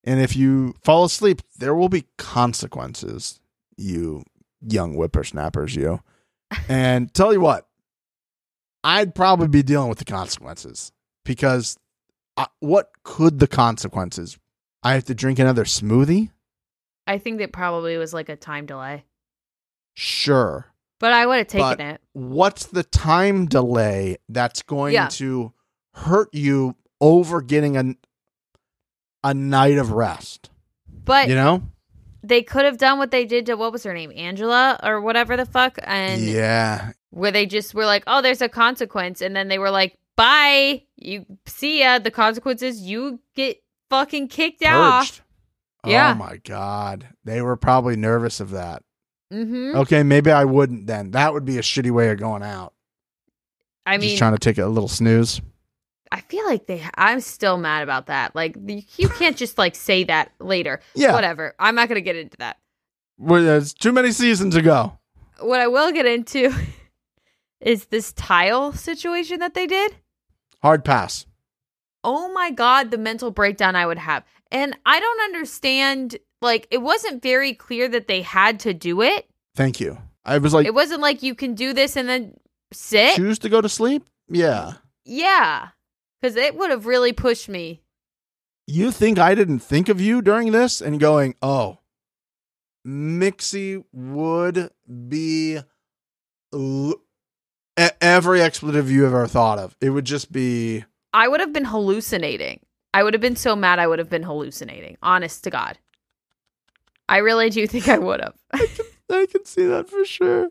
and 0.04 0.20
if 0.20 0.36
you 0.36 0.74
fall 0.82 1.04
asleep, 1.04 1.42
there 1.58 1.74
will 1.74 1.88
be 1.88 2.06
consequences. 2.18 3.40
You 3.76 4.24
young 4.60 4.94
whippersnappers, 4.94 5.74
you. 5.76 6.00
and 6.68 7.12
tell 7.14 7.32
you 7.32 7.40
what, 7.40 7.66
I'd 8.82 9.14
probably 9.14 9.48
be 9.48 9.62
dealing 9.62 9.88
with 9.88 9.98
the 9.98 10.04
consequences 10.04 10.92
because 11.24 11.78
I, 12.36 12.46
what 12.60 12.90
could 13.04 13.38
the 13.38 13.46
consequences? 13.46 14.38
I 14.82 14.94
have 14.94 15.04
to 15.04 15.14
drink 15.14 15.38
another 15.38 15.64
smoothie. 15.64 16.30
I 17.06 17.18
think 17.18 17.38
that 17.38 17.52
probably 17.52 17.96
was 17.98 18.12
like 18.14 18.28
a 18.28 18.36
time 18.36 18.66
delay. 18.66 19.04
Sure. 19.94 20.66
But 20.98 21.12
I 21.12 21.26
would 21.26 21.38
have 21.38 21.46
taken 21.46 21.68
But- 21.68 21.80
it. 21.80 22.00
What's 22.12 22.66
the 22.66 22.82
time 22.82 23.46
delay 23.46 24.16
that's 24.28 24.62
going 24.62 24.94
Yeah. 24.94 25.08
to 25.08 25.52
hurt 25.94 26.28
you 26.32 26.76
over 27.00 27.40
getting 27.40 27.76
a 27.76 27.94
a 29.22 29.34
night 29.34 29.78
of 29.78 29.92
rest? 29.92 30.50
But 31.04 31.28
you 31.28 31.34
know? 31.34 31.62
they 32.22 32.42
could 32.42 32.64
have 32.64 32.78
done 32.78 32.98
what 32.98 33.10
they 33.10 33.24
did 33.24 33.46
to 33.46 33.54
what 33.54 33.72
was 33.72 33.82
her 33.84 33.94
name? 33.94 34.12
Angela 34.14 34.78
or 34.82 35.00
whatever 35.00 35.36
the 35.36 35.46
fuck 35.46 35.78
and 35.84 36.20
yeah. 36.20 36.92
where 37.10 37.30
they 37.30 37.46
just 37.46 37.74
were 37.74 37.86
like, 37.86 38.04
"Oh, 38.06 38.22
there's 38.22 38.42
a 38.42 38.48
consequence." 38.48 39.20
And 39.20 39.34
then 39.34 39.48
they 39.48 39.58
were 39.58 39.70
like, 39.70 39.98
"Bye. 40.16 40.84
You 40.96 41.24
see 41.46 41.80
ya. 41.80 41.98
The 41.98 42.10
consequences, 42.10 42.82
you 42.82 43.20
get 43.34 43.62
fucking 43.88 44.28
kicked 44.28 44.62
out." 44.62 45.00
Purged. 45.00 45.22
Yeah. 45.86 46.12
Oh 46.12 46.18
my 46.18 46.36
god. 46.38 47.08
They 47.24 47.40
were 47.40 47.56
probably 47.56 47.96
nervous 47.96 48.40
of 48.40 48.50
that. 48.50 48.82
Mhm. 49.32 49.74
Okay, 49.76 50.02
maybe 50.02 50.30
I 50.30 50.44
wouldn't 50.44 50.86
then. 50.86 51.12
That 51.12 51.32
would 51.32 51.44
be 51.44 51.56
a 51.58 51.62
shitty 51.62 51.90
way 51.90 52.10
of 52.10 52.18
going 52.18 52.42
out. 52.42 52.74
I 53.86 53.96
mean, 53.96 54.10
Just 54.10 54.18
trying 54.18 54.34
to 54.34 54.38
take 54.38 54.58
a 54.58 54.66
little 54.66 54.88
snooze. 54.88 55.40
I 56.12 56.20
feel 56.22 56.44
like 56.44 56.66
they. 56.66 56.82
I'm 56.96 57.20
still 57.20 57.56
mad 57.56 57.82
about 57.82 58.06
that. 58.06 58.34
Like 58.34 58.56
you, 58.66 58.82
you 58.96 59.08
can't 59.08 59.36
just 59.36 59.58
like 59.58 59.74
say 59.74 60.04
that 60.04 60.32
later. 60.40 60.80
Yeah. 60.94 61.12
Whatever. 61.12 61.54
I'm 61.58 61.74
not 61.74 61.88
gonna 61.88 62.00
get 62.00 62.16
into 62.16 62.36
that. 62.38 62.58
Well, 63.18 63.42
There's 63.42 63.72
too 63.74 63.92
many 63.92 64.12
seasons 64.12 64.56
ago. 64.56 64.98
What 65.40 65.60
I 65.60 65.68
will 65.68 65.92
get 65.92 66.06
into 66.06 66.52
is 67.60 67.86
this 67.86 68.12
tile 68.12 68.72
situation 68.72 69.38
that 69.40 69.54
they 69.54 69.66
did. 69.66 69.96
Hard 70.62 70.84
pass. 70.84 71.26
Oh 72.02 72.32
my 72.32 72.50
god, 72.50 72.90
the 72.90 72.98
mental 72.98 73.30
breakdown 73.30 73.76
I 73.76 73.86
would 73.86 73.98
have. 73.98 74.24
And 74.50 74.76
I 74.84 74.98
don't 74.98 75.20
understand. 75.20 76.16
Like 76.42 76.66
it 76.70 76.78
wasn't 76.78 77.22
very 77.22 77.52
clear 77.54 77.88
that 77.88 78.08
they 78.08 78.22
had 78.22 78.60
to 78.60 78.74
do 78.74 79.02
it. 79.02 79.28
Thank 79.54 79.78
you. 79.78 79.98
I 80.24 80.38
was 80.38 80.52
like, 80.54 80.66
it 80.66 80.74
wasn't 80.74 81.00
like 81.02 81.22
you 81.22 81.34
can 81.34 81.54
do 81.54 81.72
this 81.72 81.96
and 81.96 82.08
then 82.08 82.34
sit. 82.72 83.16
choose 83.16 83.38
to 83.40 83.48
go 83.48 83.60
to 83.60 83.68
sleep? 83.68 84.04
Yeah. 84.28 84.74
Yeah. 85.04 85.68
Because 86.20 86.36
it 86.36 86.56
would 86.56 86.70
have 86.70 86.86
really 86.86 87.12
pushed 87.12 87.48
me. 87.48 87.82
You 88.66 88.90
think 88.90 89.18
I 89.18 89.34
didn't 89.34 89.60
think 89.60 89.88
of 89.88 90.00
you 90.00 90.22
during 90.22 90.52
this 90.52 90.80
and 90.80 91.00
going, 91.00 91.34
oh, 91.42 91.78
Mixie 92.86 93.82
would 93.92 94.70
be 95.08 95.58
l- 96.52 96.94
every 98.00 98.40
expletive 98.42 98.90
you 98.90 99.06
ever 99.06 99.26
thought 99.26 99.58
of. 99.58 99.76
It 99.80 99.90
would 99.90 100.04
just 100.04 100.30
be 100.30 100.84
I 101.12 101.28
would 101.28 101.40
have 101.40 101.52
been 101.52 101.64
hallucinating. 101.64 102.60
I 102.94 103.02
would 103.02 103.14
have 103.14 103.20
been 103.20 103.36
so 103.36 103.54
mad 103.56 103.78
I 103.78 103.86
would 103.86 103.98
have 103.98 104.10
been 104.10 104.22
hallucinating. 104.22 104.96
Honest 105.02 105.44
to 105.44 105.50
God. 105.50 105.78
I 107.08 107.18
really 107.18 107.50
do 107.50 107.66
think 107.66 107.88
I 107.88 107.98
would 107.98 108.20
have. 108.20 108.34
I 109.10 109.26
can 109.26 109.44
see 109.44 109.66
that 109.66 109.88
for 109.88 110.04
sure. 110.04 110.48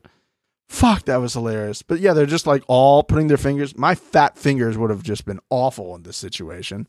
Fuck, 0.70 1.06
that 1.06 1.18
was 1.18 1.34
hilarious. 1.34 1.82
But 1.82 2.00
yeah, 2.00 2.14
they're 2.14 2.26
just 2.28 2.48
like 2.48 2.64
all 2.68 3.04
putting 3.04 3.28
their 3.28 3.38
fingers. 3.38 3.76
My 3.76 3.96
fat 3.96 4.38
fingers 4.38 4.78
would 4.78 4.92
have 4.92 5.04
just 5.04 5.26
been 5.26 5.40
awful 5.50 5.96
in 5.96 6.04
this 6.04 6.16
situation. 6.16 6.88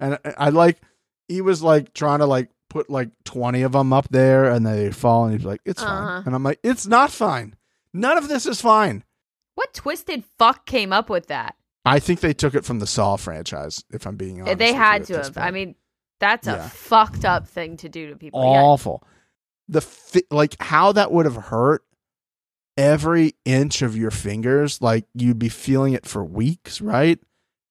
And 0.00 0.18
I, 0.24 0.34
I 0.38 0.48
like, 0.48 0.80
he 1.28 1.40
was 1.42 1.62
like 1.62 1.92
trying 1.92 2.20
to 2.20 2.26
like 2.26 2.48
put 2.70 2.88
like 2.88 3.10
20 3.24 3.62
of 3.62 3.72
them 3.72 3.92
up 3.92 4.08
there 4.10 4.50
and 4.50 4.66
they 4.66 4.90
fall 4.90 5.26
and 5.26 5.34
he's 5.34 5.44
like, 5.44 5.60
it's 5.66 5.82
Uh-huh. 5.82 5.94
fine. 6.06 6.22
And 6.26 6.34
I'm 6.34 6.42
like, 6.42 6.58
it's 6.62 6.86
not 6.86 7.10
fine. 7.10 7.54
None 7.92 8.16
of 8.16 8.28
this 8.28 8.46
is 8.46 8.60
fine. 8.60 9.04
what 9.54 9.74
twisted 9.74 10.24
fuck 10.38 10.64
came 10.66 10.92
up 10.92 11.10
with 11.10 11.26
that? 11.26 11.54
I 11.84 11.98
think 11.98 12.20
they 12.20 12.32
took 12.32 12.54
it 12.54 12.64
from 12.64 12.78
the 12.78 12.86
Saw 12.86 13.16
franchise, 13.16 13.82
if 13.90 14.06
I'm 14.06 14.16
being 14.16 14.40
honest. 14.40 14.58
they 14.58 14.72
had 14.72 15.04
to 15.06 15.16
have. 15.18 15.36
I 15.36 15.50
mean, 15.50 15.74
that's 16.20 16.46
a 16.46 16.52
Yeah. 16.52 16.68
fucked 16.68 17.24
up 17.24 17.46
thing 17.48 17.76
to 17.78 17.88
do 17.88 18.08
to 18.10 18.16
people. 18.16 18.40
Yeah. 18.40 18.60
awful. 18.62 19.02
The 19.68 19.80
fi- 19.80 20.22
like 20.30 20.56
how 20.62 20.92
that 20.92 21.10
would 21.12 21.26
have 21.26 21.36
hurt 21.36 21.82
every 22.78 23.34
inch 23.44 23.82
of 23.82 23.94
your 23.96 24.10
fingers. 24.10 24.80
Like 24.80 25.04
you'd 25.12 25.38
be 25.38 25.50
feeling 25.50 25.92
it 25.92 26.06
for 26.06 26.24
weeks, 26.24 26.80
right? 26.80 27.18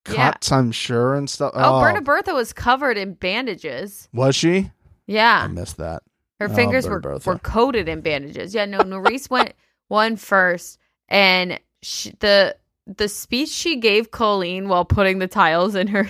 Yeah. 0.08 0.32
Cuts, 0.32 0.52
I'm 0.52 0.72
sure, 0.72 1.16
and 1.16 1.30
stuff. 1.30 1.52
Oh, 1.56 1.78
oh. 1.78 1.82
Berta 1.82 2.02
Bertha 2.02 2.34
was 2.34 2.54
covered 2.54 2.98
in 2.98 3.14
bandages. 3.16 4.08
was 4.14 4.36
she? 4.36 4.72
Yeah. 5.08 5.42
I 5.44 5.48
missed 5.48 5.78
that. 5.78 6.04
Her 6.40 6.48
Oh, 6.50 6.54
fingers 6.54 6.86
Berta 6.86 6.94
were, 6.94 7.00
Bertha. 7.00 7.30
were 7.32 7.40
coated 7.40 7.90
in 7.90 8.02
bandages. 8.02 8.54
Yeah, 8.54 8.66
no, 8.66 8.80
Nurys 8.82 9.30
went 9.30 9.54
one 9.88 10.16
first, 10.16 10.78
and 11.10 11.60
she, 11.82 12.12
the 12.20 12.56
the 12.86 13.10
speech 13.10 13.50
she 13.50 13.76
gave 13.78 14.12
Colleen 14.12 14.70
while 14.70 14.86
putting 14.86 15.20
the 15.20 15.28
tiles 15.28 15.76
in 15.76 15.88
her 15.88 16.10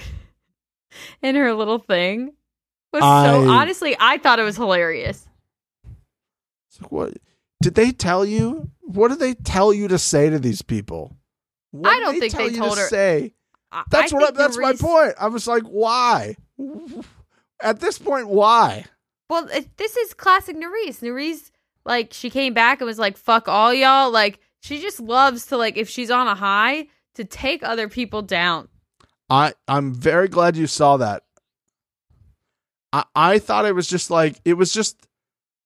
in 1.24 1.36
her 1.36 1.54
little 1.54 1.80
thing 1.80 2.34
was 2.94 3.02
so 3.02 3.50
honestly, 3.50 3.96
I 4.00 4.18
thought 4.20 4.38
it 4.40 4.44
was 4.44 4.58
hilarious. 4.58 5.28
It's 6.70 6.82
like, 6.82 6.92
what 6.92 7.14
did 7.62 7.76
they 7.76 7.92
tell 7.92 8.26
you? 8.26 8.70
What 8.82 9.10
did 9.10 9.20
they 9.20 9.34
tell 9.34 9.74
you 9.74 9.88
to 9.90 9.98
say 9.98 10.30
to 10.30 10.40
these 10.40 10.62
people? 10.62 11.16
What 11.72 11.96
I 11.96 12.00
don't 12.00 12.20
think 12.20 12.34
tell 12.34 12.46
they 12.46 12.52
you 12.52 12.58
told 12.58 12.76
to 12.76 12.82
her- 12.82 12.88
Say 12.88 13.34
that's 13.92 14.14
I 14.14 14.16
what. 14.16 14.24
I, 14.24 14.26
think 14.28 14.38
that's 14.38 14.58
my 14.58 14.74
point. 14.74 15.14
I 15.20 15.28
was 15.28 15.48
like, 15.48 15.64
why? 15.64 16.36
At 17.62 17.80
this 17.80 17.98
point, 18.00 18.30
why? 18.30 18.86
Well, 19.30 19.48
it, 19.50 19.76
this 19.78 19.98
is 19.98 20.14
classic 20.14 20.56
Nurys. 20.56 21.00
Nurys, 21.02 21.52
like, 21.86 22.14
she 22.14 22.30
came 22.30 22.54
back 22.54 22.80
and 22.80 22.86
was 22.88 23.00
like, 23.00 23.18
fuck 23.18 23.48
all 23.50 23.74
y'all. 23.74 24.10
Like, 24.10 24.40
she 24.62 24.80
just 24.80 25.00
loves 25.00 25.48
to, 25.48 25.58
like, 25.58 25.76
if 25.76 25.90
she's 25.90 26.10
on 26.10 26.28
a 26.28 26.36
high, 26.36 26.88
to 27.16 27.26
take 27.26 27.62
other 27.64 27.90
people 27.90 28.22
down. 28.22 28.70
I 29.30 29.54
I'm 29.68 29.94
very 29.94 30.30
glad 30.30 30.56
you 30.56 30.68
saw 30.68 30.98
that. 30.98 31.24
I 32.94 33.04
I 33.16 33.40
thought 33.40 33.66
it 33.66 33.76
was 33.76 33.88
just 33.88 34.10
like 34.10 34.40
it 34.46 34.54
was 34.54 34.72
just 34.72 35.06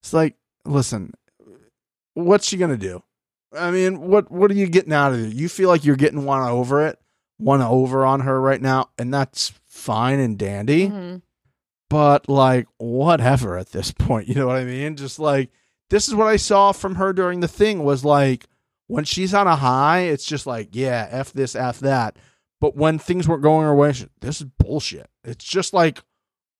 it's 0.01 0.13
like 0.13 0.35
listen, 0.65 1.13
what's 2.13 2.47
she 2.47 2.57
gonna 2.57 2.77
do? 2.77 3.03
I 3.53 3.71
mean, 3.71 4.01
what 4.01 4.31
what 4.31 4.49
are 4.51 4.55
you 4.55 4.67
getting 4.67 4.93
out 4.93 5.13
of 5.13 5.19
it? 5.19 5.33
You 5.33 5.49
feel 5.49 5.69
like 5.69 5.83
you're 5.85 5.95
getting 5.95 6.25
one 6.25 6.41
over 6.47 6.85
it, 6.87 6.99
one 7.37 7.61
over 7.61 8.05
on 8.05 8.21
her 8.21 8.39
right 8.39 8.61
now, 8.61 8.89
and 8.97 9.13
that's 9.13 9.51
fine 9.65 10.19
and 10.19 10.37
dandy. 10.37 10.89
Mhm. 10.89 11.21
But 11.89 12.29
like 12.29 12.67
whatever 12.77 13.57
at 13.57 13.71
this 13.71 13.91
point, 13.99 14.27
you 14.27 14.35
know 14.35 14.47
what 14.47 14.57
I 14.57 14.63
mean? 14.65 14.95
Just 14.95 15.19
like 15.19 15.49
this 15.89 16.07
is 16.07 16.15
what 16.15 16.27
I 16.27 16.37
saw 16.37 16.71
from 16.71 16.95
her 16.95 17.11
during 17.11 17.41
the 17.41 17.47
thing 17.49 17.83
was 17.83 18.05
like 18.05 18.45
when 18.87 19.03
she's 19.05 19.33
on 19.33 19.47
a 19.47 19.55
high, 19.55 19.99
it's 20.01 20.25
just 20.25 20.45
like, 20.47 20.69
yeah, 20.73 21.07
F 21.11 21.31
this, 21.33 21.55
F 21.55 21.79
that. 21.79 22.17
But 22.59 22.75
when 22.75 22.99
things 22.99 23.27
weren't 23.27 23.41
going 23.41 23.65
her 23.65 23.73
way, 23.75 23.91
she, 23.93 24.07
this 24.19 24.39
is 24.41 24.47
bullshit. 24.59 25.09
It's 25.23 25.43
just 25.43 25.73
like 25.73 25.99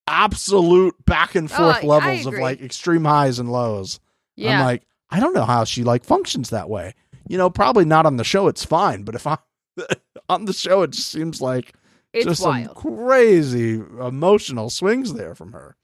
absolute 0.08 0.96
back 1.06 1.36
and 1.36 1.50
Oh, 1.52 1.56
forth 1.56 1.84
I 1.84 1.88
levels 1.88 2.26
of 2.26 2.34
like 2.36 2.62
extreme 2.62 3.06
highs 3.06 3.40
and 3.40 3.52
lows. 3.52 4.00
Yeah. 4.36 4.60
I'm 4.60 4.66
like, 4.66 4.84
I 5.12 5.20
don't 5.20 5.34
know 5.34 5.46
how 5.46 5.64
she 5.64 5.84
like 5.84 6.04
functions 6.04 6.50
that 6.50 6.70
way. 6.70 6.96
You 7.28 7.38
know, 7.38 7.50
probably 7.50 7.86
not 7.86 8.06
on 8.06 8.18
the 8.18 8.24
show. 8.24 8.48
It's 8.48 8.66
fine, 8.66 9.04
but 9.04 9.16
if 9.16 9.28
I'm 9.28 9.38
on 10.30 10.46
the 10.46 10.54
show, 10.54 10.82
it 10.84 10.92
just 10.92 11.12
seems 11.12 11.42
like 11.42 11.74
it's 12.14 12.26
just 12.26 12.44
wild. 12.44 12.66
some 12.66 12.76
crazy 12.76 13.74
emotional 13.74 14.70
swings 14.70 15.14
there 15.14 15.36
from 15.36 15.54
her. 15.54 15.76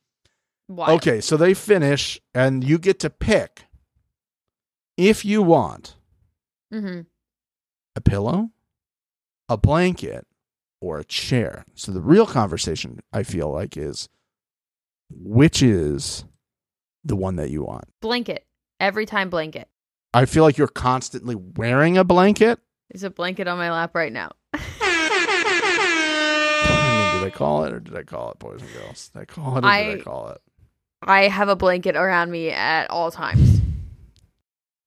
wild. 0.67 0.97
Okay, 0.97 1.21
so 1.21 1.37
they 1.37 1.53
finish, 1.53 2.19
and 2.33 2.63
you 2.63 2.77
get 2.77 2.99
to 2.99 3.09
pick 3.09 3.65
if 4.97 5.23
you 5.23 5.41
want 5.41 5.95
mm-hmm. 6.73 7.01
a 7.95 8.01
pillow, 8.01 8.49
a 9.47 9.57
blanket, 9.57 10.25
or 10.81 10.99
a 10.99 11.05
chair. 11.05 11.65
So 11.75 11.91
the 11.91 12.01
real 12.01 12.25
conversation 12.25 12.99
I 13.13 13.23
feel 13.23 13.51
like 13.51 13.77
is 13.77 14.09
which 15.09 15.61
is 15.61 16.25
the 17.03 17.15
one 17.15 17.37
that 17.37 17.49
you 17.49 17.63
want. 17.63 17.85
Blanket. 18.01 18.46
Every 18.79 19.05
time 19.05 19.29
blanket. 19.29 19.67
I 20.13 20.25
feel 20.25 20.43
like 20.43 20.57
you're 20.57 20.67
constantly 20.67 21.35
wearing 21.35 21.97
a 21.97 22.03
blanket. 22.03 22.59
There's 22.91 23.03
a 23.03 23.09
blanket 23.09 23.47
on 23.47 23.57
my 23.57 23.71
lap 23.71 23.95
right 23.95 24.13
now. 24.13 24.31
I 24.53 24.59
mean, 27.13 27.23
did 27.23 27.33
I 27.33 27.35
call 27.35 27.63
it 27.65 27.73
or 27.73 27.79
did 27.79 27.95
I 27.95 28.03
call 28.03 28.31
it, 28.31 28.39
boys 28.39 28.61
and 28.61 28.71
girls? 28.73 29.09
Did 29.09 29.21
I 29.21 29.25
call 29.25 29.55
it 29.55 29.59
or 29.59 29.61
did 29.61 29.67
I 29.67 29.91
I- 29.93 29.99
call 30.01 30.29
it? 30.29 30.41
I 31.03 31.27
have 31.27 31.47
a 31.47 31.55
blanket 31.55 31.95
around 31.95 32.31
me 32.31 32.49
at 32.49 32.89
all 32.89 33.11
times. 33.11 33.61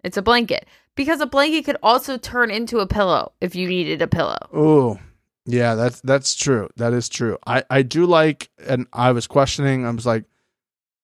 It's 0.02 0.16
a 0.16 0.22
blanket. 0.22 0.66
Because 0.96 1.20
a 1.20 1.26
blanket 1.26 1.64
could 1.64 1.76
also 1.84 2.18
turn 2.18 2.50
into 2.50 2.80
a 2.80 2.86
pillow 2.86 3.30
if 3.40 3.54
you 3.54 3.68
needed 3.68 4.02
a 4.02 4.08
pillow. 4.08 4.36
Oh, 4.52 4.98
Yeah, 5.46 5.76
that's 5.76 6.00
that's 6.00 6.34
true. 6.34 6.68
That 6.76 6.92
is 6.92 7.08
true. 7.08 7.38
I 7.46 7.62
I 7.70 7.82
do 7.82 8.06
like, 8.06 8.50
and 8.66 8.88
I 8.92 9.12
was 9.12 9.28
questioning. 9.28 9.86
I 9.86 9.90
was 9.90 10.04
like, 10.04 10.24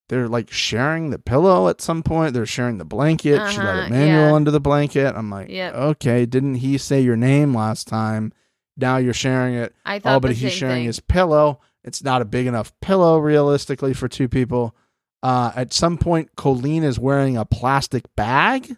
they're 0.09 0.28
like 0.28 0.51
sharing 0.51 1.11
the 1.11 1.19
pillow 1.19 1.69
at 1.69 1.81
some 1.81 2.03
point. 2.03 2.33
They're 2.35 2.47
sharing 2.47 2.78
the 2.78 2.85
blanket. 2.85 3.37
she 3.51 3.59
Uh-huh, 3.59 3.69
a 3.87 3.91
manual 3.91 4.28
yeah. 4.28 4.35
under 4.35 4.51
the 4.51 4.61
blanket. 4.61 5.15
I'm 5.16 5.31
like, 5.31 5.49
Yep. 5.49 5.74
okay. 5.74 6.27
Didn't 6.27 6.57
he 6.57 6.78
say 6.78 7.01
your 7.01 7.16
name 7.16 7.55
last 7.55 7.89
time? 7.89 8.33
Now 8.77 8.99
you're 8.99 9.15
sharing 9.15 9.55
it. 9.55 9.74
I 9.85 9.99
thought 9.99 10.16
Oh, 10.16 10.20
but 10.20 10.33
he's 10.33 10.53
sharing 10.53 10.77
thing. 10.77 10.85
his 10.85 11.01
pillow. 11.01 11.61
It's 11.83 12.03
not 12.05 12.20
a 12.23 12.27
big 12.27 12.47
enough 12.47 12.73
pillow, 12.81 13.19
realistically, 13.19 13.95
for 13.95 14.07
two 14.09 14.28
people. 14.28 14.74
Uh, 15.23 15.51
at 15.57 15.73
some 15.73 15.97
point, 15.99 16.37
Colleen 16.37 16.85
is 16.85 16.99
wearing 16.99 17.37
a 17.37 17.45
plastic 17.45 18.05
bag. 18.16 18.77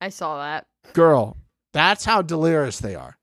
I 0.00 0.08
saw 0.10 0.38
that. 0.38 0.66
Girl, 0.94 1.36
that's 1.72 2.04
how 2.04 2.22
delirious 2.22 2.78
they 2.78 2.94
are. 2.94 3.18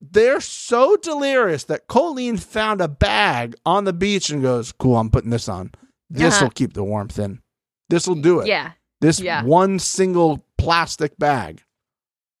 They're 0.00 0.40
so 0.40 0.96
delirious 0.96 1.64
that 1.64 1.86
Colleen 1.86 2.36
found 2.36 2.80
a 2.80 2.88
bag 2.88 3.54
on 3.64 3.84
the 3.84 3.92
beach 3.92 4.28
and 4.30 4.42
goes, 4.42 4.72
Cool, 4.72 4.96
I'm 4.98 5.10
putting 5.10 5.30
this 5.30 5.48
on. 5.48 5.70
This 6.10 6.34
will 6.40 6.46
Uh-huh. 6.46 6.52
keep 6.54 6.72
the 6.74 6.84
warmth 6.84 7.18
in. 7.18 7.40
This 7.88 8.06
will 8.06 8.14
do 8.16 8.40
it. 8.40 8.46
Yeah. 8.46 8.72
This 9.00 9.20
Yeah. 9.20 9.42
one 9.44 9.78
single 9.78 10.44
plastic 10.58 11.18
bag 11.18 11.62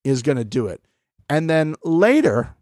is 0.04 0.22
going 0.22 0.38
to 0.38 0.44
do 0.44 0.66
it. 0.66 0.82
And 1.28 1.48
then 1.50 1.74
later, 1.84 2.54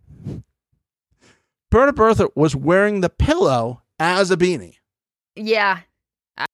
Berta 1.70 1.92
Bertha 1.92 2.28
was 2.34 2.54
wearing 2.54 3.00
the 3.00 3.08
pillow 3.10 3.82
as 3.98 4.30
a 4.30 4.36
beanie. 4.36 4.76
Yeah. 5.34 5.80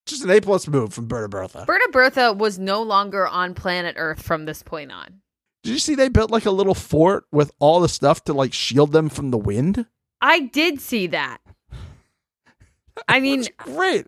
Just 0.05 0.23
an 0.23 0.29
A 0.29 0.41
plus 0.41 0.67
move 0.67 0.93
from 0.93 1.07
Berta 1.07 1.27
Bertha. 1.29 1.63
Berta 1.65 1.89
Bertha 1.91 2.33
was 2.33 2.57
no 2.59 2.81
longer 2.81 3.27
on 3.27 3.53
planet 3.53 3.95
Earth 3.97 4.21
from 4.21 4.45
this 4.45 4.63
point 4.63 4.91
on. 4.91 5.21
Did 5.63 5.71
you 5.73 5.79
see 5.79 5.95
they 5.95 6.09
built 6.09 6.31
like 6.31 6.45
a 6.45 6.51
little 6.51 6.73
fort 6.75 7.25
with 7.31 7.51
all 7.59 7.79
the 7.79 7.89
stuff 7.89 8.23
to 8.25 8.33
like 8.33 8.53
shield 8.53 8.91
them 8.91 9.09
from 9.09 9.31
the 9.31 9.37
wind? 9.37 9.85
I 10.21 10.39
did 10.41 10.79
see 10.81 11.07
that. 11.07 11.39
I 13.07 13.19
mean, 13.21 13.45
great. 13.57 14.05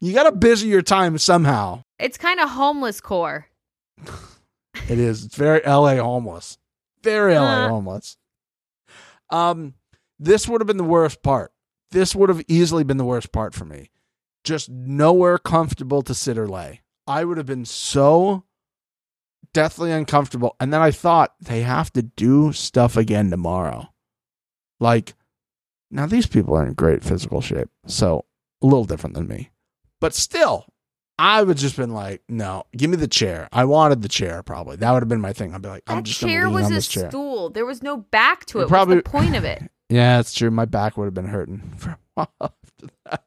You 0.00 0.12
got 0.12 0.24
to 0.24 0.32
busy 0.32 0.68
your 0.68 0.82
time 0.82 1.16
somehow. 1.18 1.84
it's 1.98 2.18
kind 2.18 2.40
of 2.40 2.50
homeless 2.50 3.00
core. 3.00 3.46
It 4.88 4.98
is. 4.98 5.24
It's 5.24 5.36
very 5.36 5.60
LA 5.64 5.96
homeless. 5.96 6.58
Very 7.02 7.34
LA 7.34 7.66
Uh. 7.66 7.68
homeless. 7.68 8.16
Um, 9.30 9.74
this 10.18 10.48
would 10.48 10.60
have 10.60 10.66
been 10.66 10.76
the 10.78 10.84
worst 10.84 11.22
part. 11.22 11.52
This 11.90 12.14
would 12.14 12.28
have 12.28 12.42
easily 12.48 12.84
been 12.84 12.96
the 12.96 13.04
worst 13.04 13.32
part 13.32 13.54
for 13.54 13.64
me. 13.64 13.90
Just 14.44 14.68
nowhere 14.68 15.38
comfortable 15.38 16.02
to 16.02 16.14
sit 16.14 16.36
or 16.38 16.48
lay. 16.48 16.80
I 17.06 17.24
would 17.24 17.36
have 17.36 17.46
been 17.46 17.64
so 17.64 18.44
deathly 19.52 19.92
uncomfortable. 19.92 20.56
And 20.58 20.72
then 20.72 20.80
I 20.80 20.90
thought 20.90 21.34
they 21.40 21.62
have 21.62 21.92
to 21.92 22.02
do 22.02 22.52
stuff 22.52 22.96
again 22.96 23.30
tomorrow. 23.30 23.88
Like, 24.80 25.14
now 25.90 26.06
these 26.06 26.26
people 26.26 26.56
are 26.56 26.66
in 26.66 26.72
great 26.74 27.04
physical 27.04 27.40
shape. 27.40 27.68
So 27.86 28.24
a 28.62 28.66
little 28.66 28.84
different 28.84 29.14
than 29.14 29.28
me. 29.28 29.50
But 30.02 30.14
still, 30.14 30.66
I 31.18 31.42
would 31.42 31.56
just 31.56 31.76
been 31.76 31.94
like, 31.94 32.22
no, 32.28 32.64
give 32.76 32.90
me 32.90 32.96
the 32.96 33.06
chair. 33.08 33.48
I 33.52 33.64
wanted 33.64 34.02
the 34.02 34.08
chair 34.08 34.42
probably. 34.42 34.76
That 34.76 34.90
would 34.92 35.02
have 35.02 35.08
been 35.08 35.20
my 35.20 35.32
thing. 35.32 35.54
I'd 35.54 35.62
be 35.62 35.68
like, 35.68 35.84
I'm 35.86 35.98
That 35.98 36.02
just 36.06 36.20
chair 36.20 36.50
was 36.50 36.66
on 36.66 36.72
a 36.72 36.80
chair. 36.82 37.08
stool. 37.08 37.50
There 37.50 37.64
was 37.64 37.82
no 37.84 37.96
back 37.98 38.44
to 38.46 38.58
It 38.60 38.64
it. 38.64 38.68
probably- 38.68 38.96
the 38.96 39.02
point 39.04 39.34
of 39.36 39.44
it? 39.44 39.62
Yeah, 39.88 40.20
it's 40.20 40.32
true. 40.32 40.50
My 40.50 40.64
back 40.64 40.96
would 40.96 41.04
have 41.04 41.12
been 41.12 41.26
hurting 41.28 41.74
for 41.76 41.90
a 41.90 41.98
while 42.14 42.32
after 42.40 42.86
that. 43.04 43.24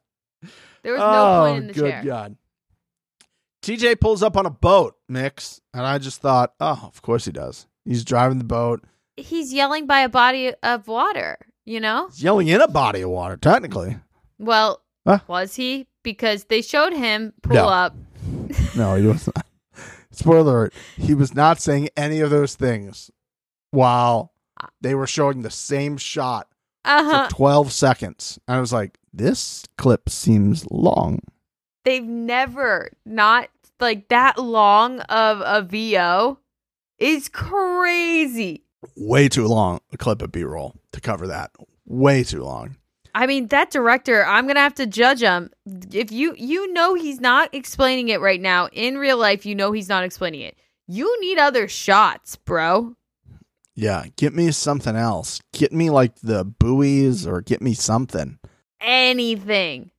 There 0.84 0.94
was 0.94 1.02
oh, 1.02 1.12
no 1.12 1.46
point 1.52 1.62
in 1.62 1.68
the 1.68 1.74
good 1.74 1.92
chair. 1.92 2.04
God. 2.04 2.38
TJ 3.62 4.00
pulls 4.00 4.22
up 4.24 4.36
on 4.36 4.46
a 4.46 4.50
boat, 4.50 4.96
Mix, 5.08 5.62
and 5.74 5.86
I 5.86 5.98
just 6.00 6.22
thought, 6.22 6.54
oh, 6.60 6.82
of 6.84 7.02
course 7.04 7.26
he 7.26 7.32
does. 7.32 7.68
He's 7.86 8.04
driving 8.04 8.38
the 8.40 8.44
boat. 8.46 8.84
He's 9.16 9.54
yelling 9.54 9.86
by 9.88 10.00
a 10.02 10.10
body 10.10 10.54
of 10.64 10.88
water, 10.88 11.38
you 11.66 11.80
know? 11.80 12.08
He's 12.08 12.24
yelling 12.24 12.48
in 12.48 12.62
a 12.62 12.68
body 12.68 13.02
of 13.02 13.10
water, 13.12 13.38
technically. 13.38 13.98
Well, 14.40 14.82
Huh? 15.08 15.20
was 15.28 15.56
he? 15.56 15.86
Because 16.06 16.46
they 16.46 16.62
showed 16.62 16.94
him 16.94 17.34
pull 17.42 17.56
No. 17.56 17.68
up. 17.68 17.94
No, 18.78 18.96
he 18.96 19.06
was 19.08 19.28
not. 19.36 19.46
Spoiler 20.12 20.40
alert, 20.40 20.74
he 20.96 21.14
was 21.14 21.34
not 21.36 21.60
saying 21.60 21.90
any 21.98 22.22
of 22.22 22.30
those 22.30 22.56
things 22.56 23.12
while 23.72 24.32
they 24.80 24.96
were 24.96 25.08
showing 25.08 25.42
the 25.42 25.50
same 25.50 25.98
shot 25.98 26.48
Uh-huh. 26.86 27.28
for 27.28 27.36
12 27.36 27.72
seconds. 27.74 28.40
I 28.48 28.60
was 28.62 28.72
like, 28.72 28.98
this 29.12 29.66
clip 29.78 30.08
seems 30.10 30.66
long. 30.72 31.20
They've 31.84 32.04
never 32.06 32.92
not 33.06 33.50
like 33.80 34.08
that 34.08 34.38
long 34.38 35.02
of 35.02 35.42
a 35.44 35.62
VO 35.68 36.40
is 36.98 37.28
crazy. 37.28 38.64
Way 38.96 39.28
too 39.28 39.48
long 39.48 39.80
a 39.92 39.98
clip 39.98 40.22
of 40.22 40.32
B 40.32 40.44
roll 40.44 40.76
to 40.94 41.02
cover 41.02 41.28
that. 41.28 41.52
Way 41.86 42.24
too 42.24 42.44
long. 42.44 42.78
I 43.16 43.26
mean, 43.28 43.48
that 43.48 43.72
director, 43.72 44.26
I'm 44.26 44.46
gonna 44.46 44.60
have 44.60 44.76
to 44.76 44.86
judge 44.86 45.22
him. 45.22 45.50
If 45.92 46.12
you 46.12 46.36
you 46.38 46.72
know 46.74 46.94
he's 46.96 47.22
not 47.22 47.54
explaining 47.56 48.10
it 48.10 48.20
right 48.20 48.42
now 48.42 48.68
in 48.74 48.98
real 48.98 49.18
life, 49.18 49.46
you 49.46 49.56
know 49.56 49.72
he's 49.72 49.88
not 49.90 50.04
explaining 50.04 50.42
it. 50.42 50.58
You 50.88 51.20
need 51.22 51.40
other 51.40 51.68
shots, 51.70 52.36
bro. 52.36 52.96
Yeah, 53.74 54.06
get 54.18 54.34
me 54.34 54.52
something 54.52 54.96
else. 54.96 55.42
Get 55.54 55.72
me 55.74 55.90
like 55.90 56.16
the 56.22 56.44
buoys 56.46 57.26
or 57.26 57.42
get 57.42 57.62
me 57.62 57.74
something. 57.74 58.38
Anything. 58.82 59.92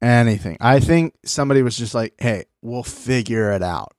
Anything. 0.00 0.56
I 0.60 0.80
think 0.80 1.14
somebody 1.24 1.62
was 1.62 1.76
just 1.76 1.94
like, 1.94 2.14
hey, 2.18 2.44
we'll 2.62 2.82
figure 2.82 3.52
it 3.52 3.62
out. 3.62 3.92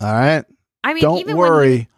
All 0.00 0.12
right? 0.12 0.44
I 0.84 0.94
mean, 0.94 1.02
Don't 1.02 1.36
worry. 1.36 1.76
he- 1.78 1.88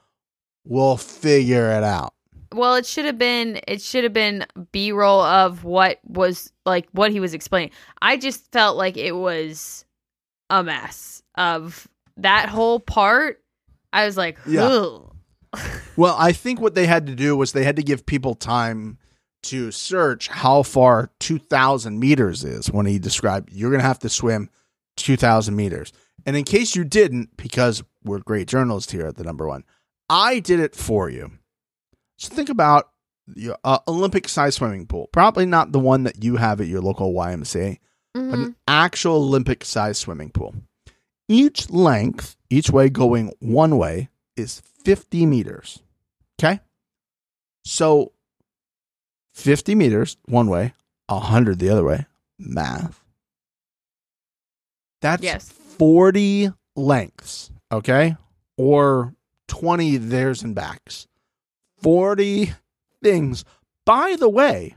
we'll 0.64 0.96
figure 0.96 1.70
it 1.70 1.84
out. 1.84 2.14
Well, 2.54 2.74
it 2.74 2.86
should 2.86 3.04
have 3.04 3.18
been 3.18 3.60
it 3.66 3.82
should 3.82 4.04
have 4.04 4.12
been 4.12 4.46
B 4.72 4.92
roll 4.92 5.20
of 5.20 5.64
what 5.64 6.00
was 6.04 6.52
like 6.64 6.88
what 6.92 7.10
he 7.10 7.20
was 7.20 7.34
explaining. 7.34 7.70
I 8.00 8.16
just 8.16 8.50
felt 8.52 8.76
like 8.76 8.96
it 8.96 9.12
was 9.12 9.84
a 10.50 10.62
mess 10.62 11.22
of 11.36 11.88
that 12.16 12.48
whole 12.48 12.80
part. 12.80 13.42
I 13.92 14.06
was 14.06 14.16
like, 14.16 14.38
Yeah. 14.46 14.98
Well, 15.96 16.14
I 16.18 16.32
think 16.32 16.60
what 16.60 16.74
they 16.74 16.86
had 16.86 17.06
to 17.06 17.14
do 17.14 17.34
was 17.34 17.52
they 17.52 17.64
had 17.64 17.76
to 17.76 17.82
give 17.82 18.04
people 18.04 18.34
time 18.34 18.98
to 19.44 19.70
search 19.70 20.28
how 20.28 20.62
far 20.62 21.10
2,000 21.20 21.98
meters 21.98 22.44
is 22.44 22.70
when 22.70 22.86
he 22.86 22.98
described 22.98 23.50
you're 23.52 23.70
going 23.70 23.80
to 23.80 23.86
have 23.86 23.98
to 24.00 24.08
swim 24.08 24.50
2,000 24.96 25.56
meters. 25.56 25.92
And 26.26 26.36
in 26.36 26.44
case 26.44 26.76
you 26.76 26.84
didn't, 26.84 27.36
because 27.36 27.82
we're 28.04 28.18
great 28.18 28.46
journalists 28.46 28.92
here 28.92 29.06
at 29.06 29.16
the 29.16 29.24
number 29.24 29.48
one, 29.48 29.64
I 30.10 30.40
did 30.40 30.60
it 30.60 30.74
for 30.76 31.08
you. 31.08 31.32
So 32.18 32.34
think 32.34 32.48
about 32.48 32.90
your 33.34 33.56
uh, 33.64 33.78
Olympic 33.88 34.28
size 34.28 34.56
swimming 34.56 34.86
pool. 34.86 35.08
Probably 35.12 35.46
not 35.46 35.72
the 35.72 35.78
one 35.78 36.02
that 36.04 36.22
you 36.22 36.36
have 36.36 36.60
at 36.60 36.66
your 36.66 36.80
local 36.80 37.12
YMCA, 37.14 37.78
but 38.14 38.20
Mhm. 38.22 38.32
an 38.32 38.56
actual 38.66 39.16
Olympic 39.16 39.64
size 39.64 39.98
swimming 39.98 40.30
pool. 40.30 40.54
Each 41.28 41.68
length, 41.70 42.36
each 42.50 42.70
way 42.70 42.88
going 42.88 43.32
one 43.40 43.76
way, 43.78 44.08
is 44.36 44.60
50 44.84 45.26
meters. 45.26 45.80
Okay? 46.40 46.60
So 47.64 48.12
50 49.34 49.74
meters 49.74 50.16
one 50.26 50.48
way, 50.48 50.72
100 51.08 51.58
the 51.58 51.68
other 51.70 51.84
way. 51.84 52.06
Math. 52.38 53.00
That's 55.00 55.22
Yes. 55.22 55.48
40 55.48 56.50
lengths, 56.74 57.50
okay? 57.70 58.16
Or 58.56 59.14
20 59.46 59.96
theirs 59.96 60.42
and 60.42 60.54
backs. 60.54 61.06
40 61.80 62.52
things. 63.02 63.44
By 63.84 64.16
the 64.18 64.28
way, 64.28 64.74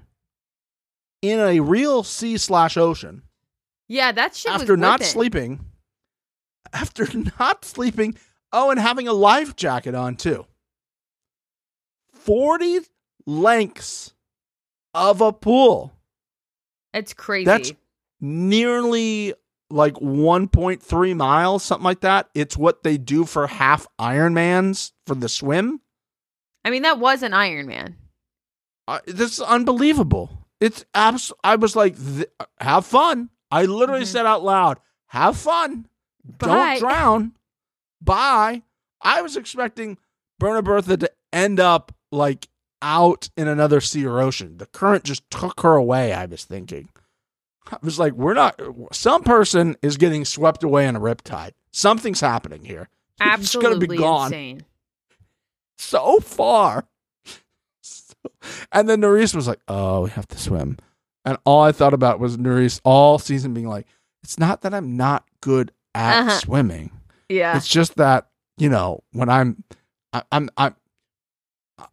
in 1.21 1.39
a 1.39 1.59
real 1.59 2.03
sea 2.03 2.37
slash 2.37 2.77
ocean, 2.77 3.23
Yeah, 3.87 4.11
that 4.11 4.35
shit 4.35 4.51
was 4.51 4.61
after 4.61 4.77
not 4.77 5.03
sleeping, 5.03 5.65
after 6.73 7.07
not 7.39 7.65
sleeping, 7.65 8.15
oh, 8.51 8.71
and 8.71 8.79
having 8.79 9.07
a 9.07 9.13
life 9.13 9.55
jacket 9.55 9.95
on 9.95 10.15
too. 10.15 10.45
40 12.13 12.81
lengths 13.25 14.13
of 14.93 15.21
a 15.21 15.33
pool. 15.33 15.93
It's 16.93 17.13
crazy. 17.13 17.45
That's 17.45 17.73
nearly 18.19 19.33
like 19.69 19.93
1.3 19.95 21.15
miles, 21.15 21.63
something 21.63 21.83
like 21.85 22.01
that. 22.01 22.29
It's 22.35 22.57
what 22.57 22.83
they 22.83 22.97
do 22.97 23.25
for 23.25 23.47
half 23.47 23.87
Ironmans 23.99 24.91
for 25.07 25.15
the 25.15 25.29
swim. 25.29 25.81
I 26.63 26.69
mean, 26.69 26.83
that 26.83 26.99
was 26.99 27.23
an 27.23 27.33
Iron 27.33 27.67
Man. 27.67 27.95
Uh, 28.87 28.99
this 29.05 29.33
is 29.33 29.39
unbelievable. 29.41 30.45
It's 30.59 30.85
abs. 30.93 31.31
I 31.43 31.55
was 31.55 31.75
like, 31.75 31.95
th- 31.97 32.29
have 32.59 32.85
fun. 32.85 33.29
I 33.49 33.65
literally 33.65 34.03
Mhm. 34.03 34.07
said 34.07 34.25
out 34.25 34.43
loud, 34.43 34.79
have 35.07 35.37
fun. 35.37 35.87
Bye. 36.37 36.47
Don't 36.47 36.79
drown. 36.79 37.33
Bye. 38.01 38.63
I 39.01 39.21
was 39.21 39.35
expecting 39.35 39.97
Berna 40.39 40.61
Bertha 40.61 40.97
to 40.97 41.11
end 41.33 41.59
up 41.59 41.91
like 42.11 42.47
out 42.81 43.29
in 43.37 43.47
another 43.47 43.81
sea 43.81 44.05
or 44.05 44.19
ocean. 44.19 44.57
The 44.57 44.65
current 44.67 45.03
just 45.03 45.29
took 45.29 45.61
her 45.61 45.75
away, 45.75 46.13
I 46.13 46.25
was 46.25 46.45
thinking. 46.45 46.89
I 47.71 47.77
was 47.81 47.99
like, 47.99 48.13
we're 48.13 48.33
not, 48.33 48.59
some 48.91 49.23
person 49.23 49.75
is 49.81 49.97
getting 49.97 50.25
swept 50.25 50.63
away 50.63 50.87
in 50.87 50.95
a 50.95 50.99
riptide. 50.99 51.51
Something's 51.71 52.19
happening 52.21 52.65
here. 52.65 52.89
It's 53.19 53.21
Absolutely 53.21 53.69
going 53.69 53.81
to 53.81 53.87
be 53.87 53.97
gone 53.97 54.25
insane. 54.27 54.65
So 55.81 56.19
far. 56.19 56.87
So 57.81 58.13
and 58.71 58.87
then 58.87 59.01
Nurys 59.01 59.33
was 59.35 59.47
like, 59.47 59.59
"Oh, 59.67 60.01
we 60.03 60.09
have 60.11 60.27
to 60.27 60.37
swim," 60.37 60.77
and 61.25 61.37
all 61.43 61.61
I 61.63 61.71
thought 61.71 61.93
about 61.93 62.19
was 62.19 62.37
Nurys 62.37 62.79
all 62.83 63.17
season 63.17 63.53
being 63.53 63.67
like, 63.67 63.87
"It's 64.23 64.37
not 64.39 64.61
that 64.61 64.73
I'm 64.73 64.95
not 64.95 65.25
good 65.41 65.71
at 65.95 66.19
Uh-huh. 66.21 66.37
swimming. 66.39 66.91
Yeah. 67.29 67.57
It's 67.57 67.67
just 67.67 67.95
that 67.95 68.29
you 68.57 68.69
know 68.69 69.03
when 69.11 69.29
I'm, 69.29 69.63
I, 70.13 70.23
I'm, 70.31 70.49
I'm." 70.57 70.75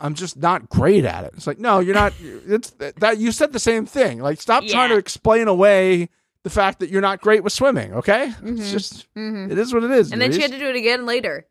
I'm 0.00 0.12
just 0.12 0.36
not 0.36 0.68
great 0.68 1.06
at 1.06 1.24
it. 1.24 1.32
It's 1.34 1.46
like, 1.46 1.58
no, 1.58 1.78
you're 1.80 1.94
not. 1.94 2.12
It's 2.20 2.70
that 2.98 3.16
you 3.16 3.32
said 3.32 3.54
the 3.54 3.58
same 3.58 3.86
thing. 3.86 4.20
Like, 4.20 4.38
stop 4.38 4.66
trying 4.66 4.90
to 4.90 4.98
explain 4.98 5.48
away 5.48 6.10
the 6.44 6.50
fact 6.50 6.80
that 6.80 6.90
you're 6.90 7.00
not 7.00 7.22
great 7.22 7.42
with 7.42 7.54
swimming. 7.54 7.94
Okay, 7.94 8.26
it's 8.26 8.38
Mhm. 8.68 8.70
just, 8.70 9.08
Mhm. 9.14 9.50
it 9.50 9.56
is 9.58 9.72
what 9.72 9.84
it 9.84 9.90
is. 9.90 10.12
And 10.12 10.20
then 10.20 10.30
she 10.32 10.42
had 10.42 10.50
to 10.52 10.58
do 10.58 10.66
it 10.68 10.76
again 10.76 11.06
later. 11.06 11.46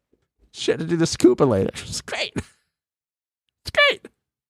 She 0.58 0.72
had 0.72 0.80
to 0.80 0.86
do 0.86 0.98
the 0.98 1.06
scuba 1.08 1.44
later. 1.44 1.70
It's 1.76 2.02
great. 2.02 2.34
It's 2.36 3.72
great. 3.72 4.08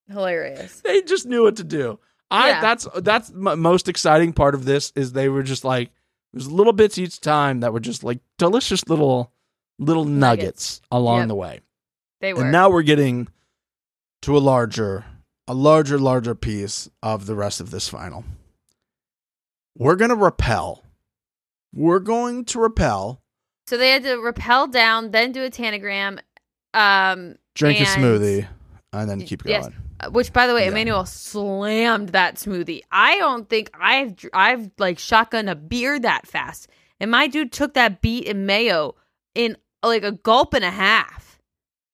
Hilarious. 0.09 0.81
They 0.81 1.01
just 1.01 1.25
knew 1.25 1.43
what 1.43 1.57
to 1.57 1.63
do. 1.63 1.99
I 2.31 2.49
Yeah. 2.49 2.61
that's 2.61 2.87
that's 2.97 3.29
m- 3.31 3.59
most 3.59 3.87
exciting 3.89 4.33
part 4.33 4.55
of 4.55 4.65
this 4.65 4.91
is 4.95 5.11
they 5.13 5.27
were 5.29 5.43
just 5.43 5.63
like 5.63 5.91
there's 6.33 6.51
little 6.51 6.73
bits 6.73 6.97
each 6.97 7.19
time 7.19 7.61
that 7.61 7.73
were 7.73 7.79
just 7.79 8.03
like 8.03 8.19
delicious 8.37 8.87
little 8.87 9.31
little 9.79 10.05
nuggets, 10.05 10.79
Nuggets. 10.79 10.81
along 10.91 11.19
Yep. 11.19 11.27
the 11.27 11.35
way. 11.35 11.59
They 12.21 12.33
were. 12.33 12.41
And 12.43 12.51
now 12.51 12.69
we're 12.69 12.81
getting 12.83 13.27
to 14.23 14.35
a 14.37 14.39
larger 14.39 15.05
a 15.47 15.53
larger 15.53 15.97
larger 15.99 16.35
piece 16.35 16.89
of 17.03 17.25
the 17.25 17.35
rest 17.35 17.59
of 17.61 17.71
this 17.71 17.87
final. 17.87 18.23
We're 19.77 19.95
going 19.95 20.09
to 20.09 20.15
repel. 20.15 20.83
We're 21.73 21.99
going 21.99 22.45
to 22.45 22.59
repel, 22.59 23.21
so 23.67 23.77
they 23.77 23.89
had 23.91 24.03
to 24.03 24.17
rappel 24.17 24.67
down, 24.67 25.11
then 25.11 25.31
do 25.31 25.43
a 25.43 25.49
tanagram. 25.49 26.19
Um, 26.73 27.35
drink 27.55 27.79
a 27.79 27.83
smoothie, 27.83 28.47
and 28.93 29.09
then 29.09 29.21
keep 29.21 29.43
going. 29.43 29.53
Yes. 29.61 29.69
uh, 29.99 30.09
which, 30.11 30.31
by 30.33 30.47
the 30.47 30.53
way, 30.53 30.63
Yeah. 30.65 30.71
Emmanuel 30.71 31.05
slammed 31.05 32.09
that 32.09 32.35
smoothie. 32.35 32.81
I 32.91 33.17
don't 33.17 33.49
think 33.49 33.71
I've 33.79 34.15
I've 34.33 34.69
like 34.77 34.99
shotgun 34.99 35.47
a 35.47 35.55
beer 35.55 35.99
that 35.99 36.27
fast, 36.27 36.67
and 36.99 37.09
my 37.11 37.27
dude 37.27 37.51
took 37.51 37.73
that 37.75 38.01
beet 38.01 38.27
and 38.27 38.45
mayo 38.45 38.95
in 39.35 39.57
like 39.83 40.03
a 40.03 40.11
gulp 40.11 40.53
and 40.53 40.65
a 40.65 40.71
half. 40.71 41.39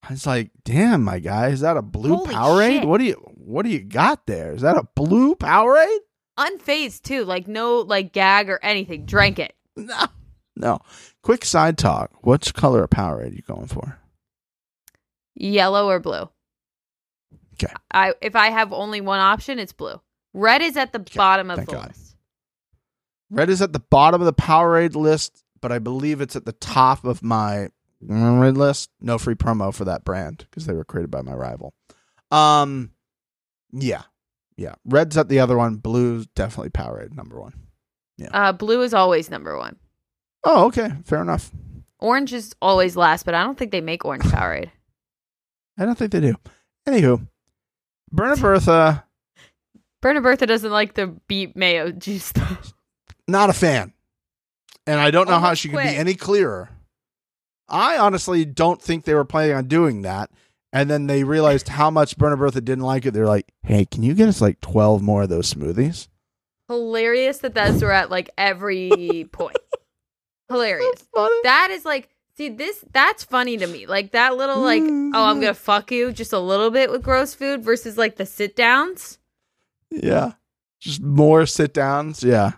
I 0.08 0.12
was 0.12 0.26
like, 0.26 0.52
"Damn, 0.66 1.04
my 1.04 1.20
guy, 1.20 1.48
is 1.50 1.62
that 1.62 1.78
a 1.78 1.82
blue 1.82 2.16
Holy 2.16 2.34
Powerade? 2.36 2.80
shit. 2.80 2.88
What 2.88 2.98
do 2.98 3.06
you 3.06 3.14
what 3.36 3.64
do 3.64 3.70
you 3.70 3.80
got 3.82 4.26
there? 4.26 4.52
Is 4.54 4.62
that 4.64 4.76
a 4.78 4.84
blue 4.96 5.36
Powerade?" 5.36 6.00
Unfazed 6.38 7.04
too, 7.04 7.24
like 7.26 7.48
no 7.48 7.78
like 7.80 8.12
gag 8.12 8.50
or 8.50 8.60
anything. 8.64 9.06
Drank 9.06 9.40
it. 9.40 9.54
No, 9.76 10.06
no. 10.56 10.80
Quick 11.22 11.46
side 11.46 11.78
talk. 11.78 12.12
Which 12.26 12.54
color 12.54 12.84
of 12.84 12.90
Powerade 12.90 13.32
are 13.32 13.36
you 13.36 13.42
going 13.42 13.68
for? 13.68 14.00
Yellow 15.36 15.90
or 15.90 16.00
blue. 16.00 16.30
Okay. 17.54 17.74
I 17.92 18.14
if 18.22 18.36
I 18.36 18.50
have 18.50 18.74
only 18.74 19.02
one 19.02 19.20
option, 19.20 19.60
it's 19.60 19.74
blue. 19.74 20.00
Red 20.34 20.62
is 20.62 20.78
at 20.78 20.94
the 20.94 21.00
bottom 21.00 21.52
of 21.52 21.58
thank 21.58 21.70
the 21.70 21.76
God. 21.76 21.88
list. 21.90 22.16
Red 23.30 23.50
is 23.50 23.62
at 23.62 23.74
the 23.74 23.80
bottom 23.80 24.22
of 24.22 24.26
the 24.26 24.34
Powerade 24.34 24.96
list, 24.96 25.44
but 25.62 25.72
I 25.72 25.80
believe 25.80 26.22
it's 26.22 26.36
at 26.36 26.46
the 26.46 26.54
top 26.54 27.04
of 27.04 27.24
my 27.24 27.70
red 28.02 28.58
list. 28.58 28.90
No 29.02 29.18
free 29.18 29.36
promo 29.36 29.74
for 29.74 29.86
that 29.86 30.04
brand 30.04 30.46
because 30.50 30.66
they 30.66 30.74
were 30.74 30.84
created 30.84 31.10
by 31.10 31.22
my 31.22 31.34
rival. 31.34 31.74
Um, 32.32 32.92
yeah, 33.72 34.04
yeah. 34.56 34.76
Red's 34.86 35.18
at 35.18 35.30
the 35.30 35.40
other 35.40 35.58
one. 35.58 35.78
Blue's 35.78 36.28
definitely 36.28 36.70
Powerade 36.70 37.16
number 37.16 37.40
one. 37.40 37.54
Yeah. 38.18 38.30
Uh, 38.32 38.52
blue 38.52 38.82
is 38.84 38.94
always 38.94 39.32
number 39.32 39.58
one. 39.58 39.78
Oh, 40.44 40.66
okay, 40.68 40.92
fair 41.06 41.22
enough. 41.22 41.52
Orange 42.00 42.34
is 42.34 42.54
always 42.62 42.98
last, 42.98 43.24
but 43.26 43.34
I 43.34 43.44
don't 43.44 43.58
think 43.58 43.72
they 43.72 43.82
make 43.82 44.04
orange 44.04 44.26
Powerade. 44.26 44.72
I 45.78 45.86
don't 45.86 45.98
think 45.98 46.12
they 46.12 46.20
do. 46.20 46.36
Anywho, 46.88 47.28
Berna 48.12 48.36
Bertha, 48.36 49.06
Berna 50.02 50.22
Bertha 50.22 50.46
doesn't 50.46 50.72
like 50.72 50.96
the 50.96 51.08
beet 51.28 51.56
mayo 51.56 51.92
juice 51.92 52.32
though. 52.34 52.58
not 53.28 53.50
a 53.50 53.54
fan. 53.54 53.94
And 54.86 55.00
I 55.00 55.12
don't 55.12 55.28
know 55.28 55.36
oh, 55.36 55.40
how 55.40 55.46
Almost 55.46 55.62
she 55.62 55.70
could 55.70 55.82
be 55.82 55.96
any 55.96 56.14
clearer. 56.14 56.70
I 57.70 57.98
honestly 57.98 58.44
don't 58.44 58.82
think 58.82 59.06
they 59.06 59.14
were 59.14 59.24
planning 59.24 59.56
on 59.56 59.68
doing 59.68 60.02
that. 60.02 60.30
And 60.74 60.90
then 60.90 61.08
they 61.08 61.24
realized 61.24 61.70
how 61.70 61.90
much 61.90 62.18
Berna 62.18 62.36
Bertha 62.36 62.60
didn't 62.60 62.84
like 62.84 63.06
it. 63.06 63.12
They're 63.12 63.28
like, 63.28 63.54
hey, 63.62 63.86
can 63.86 64.04
you 64.04 64.14
get 64.14 64.28
us 64.28 64.42
like 64.42 64.60
12 64.60 65.02
more 65.02 65.24
of 65.24 65.30
those 65.30 65.54
smoothies? 65.54 66.08
Hilarious 66.68 67.38
that 67.40 67.54
those 67.54 67.82
were 67.82 67.92
at 67.92 68.10
like 68.10 68.30
every 68.38 69.28
point. 69.32 69.58
Hilarious. 70.54 71.04
That 71.44 71.70
is 71.72 71.86
like, 71.86 72.10
see 72.38 72.50
this. 72.50 72.84
That's 72.94 73.24
funny 73.24 73.58
to 73.58 73.68
me. 73.68 73.86
Like 73.86 74.12
that 74.12 74.38
little 74.38 74.60
like, 74.62 74.82
oh, 74.84 75.24
I'm 75.26 75.40
gonna 75.40 75.54
fuck 75.54 75.92
you 75.92 76.12
just 76.12 76.34
a 76.34 76.40
little 76.40 76.70
bit 76.70 76.90
with 76.92 77.04
gross 77.04 77.34
food 77.34 77.64
versus 77.64 77.98
like 77.98 78.16
the 78.16 78.26
sit 78.26 78.56
downs. 78.56 79.20
Yeah. 79.90 80.34
Just 80.80 81.02
more 81.02 81.46
sit 81.46 81.74
downs. 81.74 82.24
Yeah. 82.24 82.52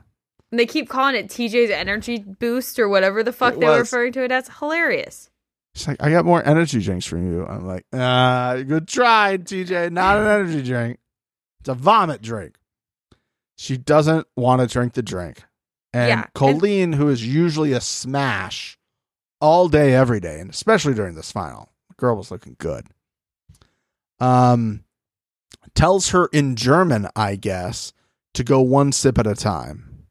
And 0.52 0.60
they 0.60 0.66
keep 0.66 0.88
calling 0.90 1.16
it 1.16 1.28
TJ's 1.28 1.70
energy 1.72 2.20
boost 2.20 2.80
or 2.80 2.88
whatever 2.88 3.24
the 3.24 3.34
fuck 3.34 3.56
It 3.56 3.60
they 3.60 3.66
were 3.66 3.74
was. 3.80 3.92
referring 3.92 4.14
to 4.14 4.24
it 4.24 4.32
as. 4.32 4.48
Hilarious. 4.60 5.30
She's 5.74 5.88
like, 5.90 6.02
I 6.02 6.10
got 6.10 6.24
more 6.24 6.42
energy 6.48 6.80
drinks 6.80 7.06
from 7.06 7.30
you. 7.30 7.46
I'm 7.46 7.68
like, 7.68 7.86
ah, 7.92 8.56
good 8.66 8.88
try, 8.88 9.38
TJ. 9.38 9.92
Not 9.92 10.18
an 10.20 10.28
energy 10.28 10.64
drink. 10.64 11.00
It's 11.60 11.68
a 11.68 11.74
vomit 11.74 12.22
drink. 12.22 12.56
She 13.58 13.76
doesn't 13.78 14.28
want 14.38 14.62
to 14.62 14.68
drink 14.68 14.94
the 14.94 15.02
drink. 15.02 15.44
And 15.96 16.10
Yeah, 16.10 16.22
and- 16.24 16.34
Colleen, 16.34 16.92
who 16.94 17.08
is 17.08 17.26
usually 17.26 17.72
a 17.72 17.80
smash 17.80 18.78
all 19.40 19.70
day, 19.70 19.94
every 19.96 20.20
day, 20.20 20.42
and 20.42 20.50
especially 20.50 20.94
during 20.94 21.16
this 21.16 21.32
final, 21.32 21.70
the 21.88 21.96
girl 21.96 22.18
was 22.18 22.32
looking 22.32 22.58
good. 22.60 22.88
Um, 24.20 24.84
tells 25.74 26.10
her 26.10 26.28
in 26.34 26.58
German, 26.58 27.08
I 27.16 27.38
guess, 27.38 27.94
to 28.34 28.44
go 28.44 28.60
one 28.60 28.92
sip 28.92 29.18
at 29.18 29.26
a 29.26 29.36
time. 29.36 30.08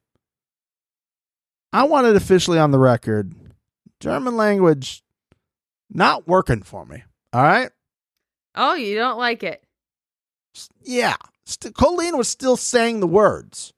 I 1.71 1.85
want 1.85 2.07
it 2.07 2.17
officially 2.17 2.59
on 2.59 2.71
the 2.71 2.79
record. 2.79 3.35
German 4.01 4.37
language 4.39 5.03
not 5.91 6.27
working 6.27 6.63
for 6.63 6.87
me. 6.87 7.03
All 7.33 7.43
right. 7.43 7.71
Oh, 8.55 8.75
you 8.75 8.95
don't 8.97 9.19
like 9.19 9.43
it? 9.43 9.63
Yeah. 10.83 11.17
St- 11.45 11.75
Colleen 11.75 12.17
was 12.17 12.29
still 12.29 12.57
saying 12.57 13.01
the 13.01 13.07
words. 13.07 13.73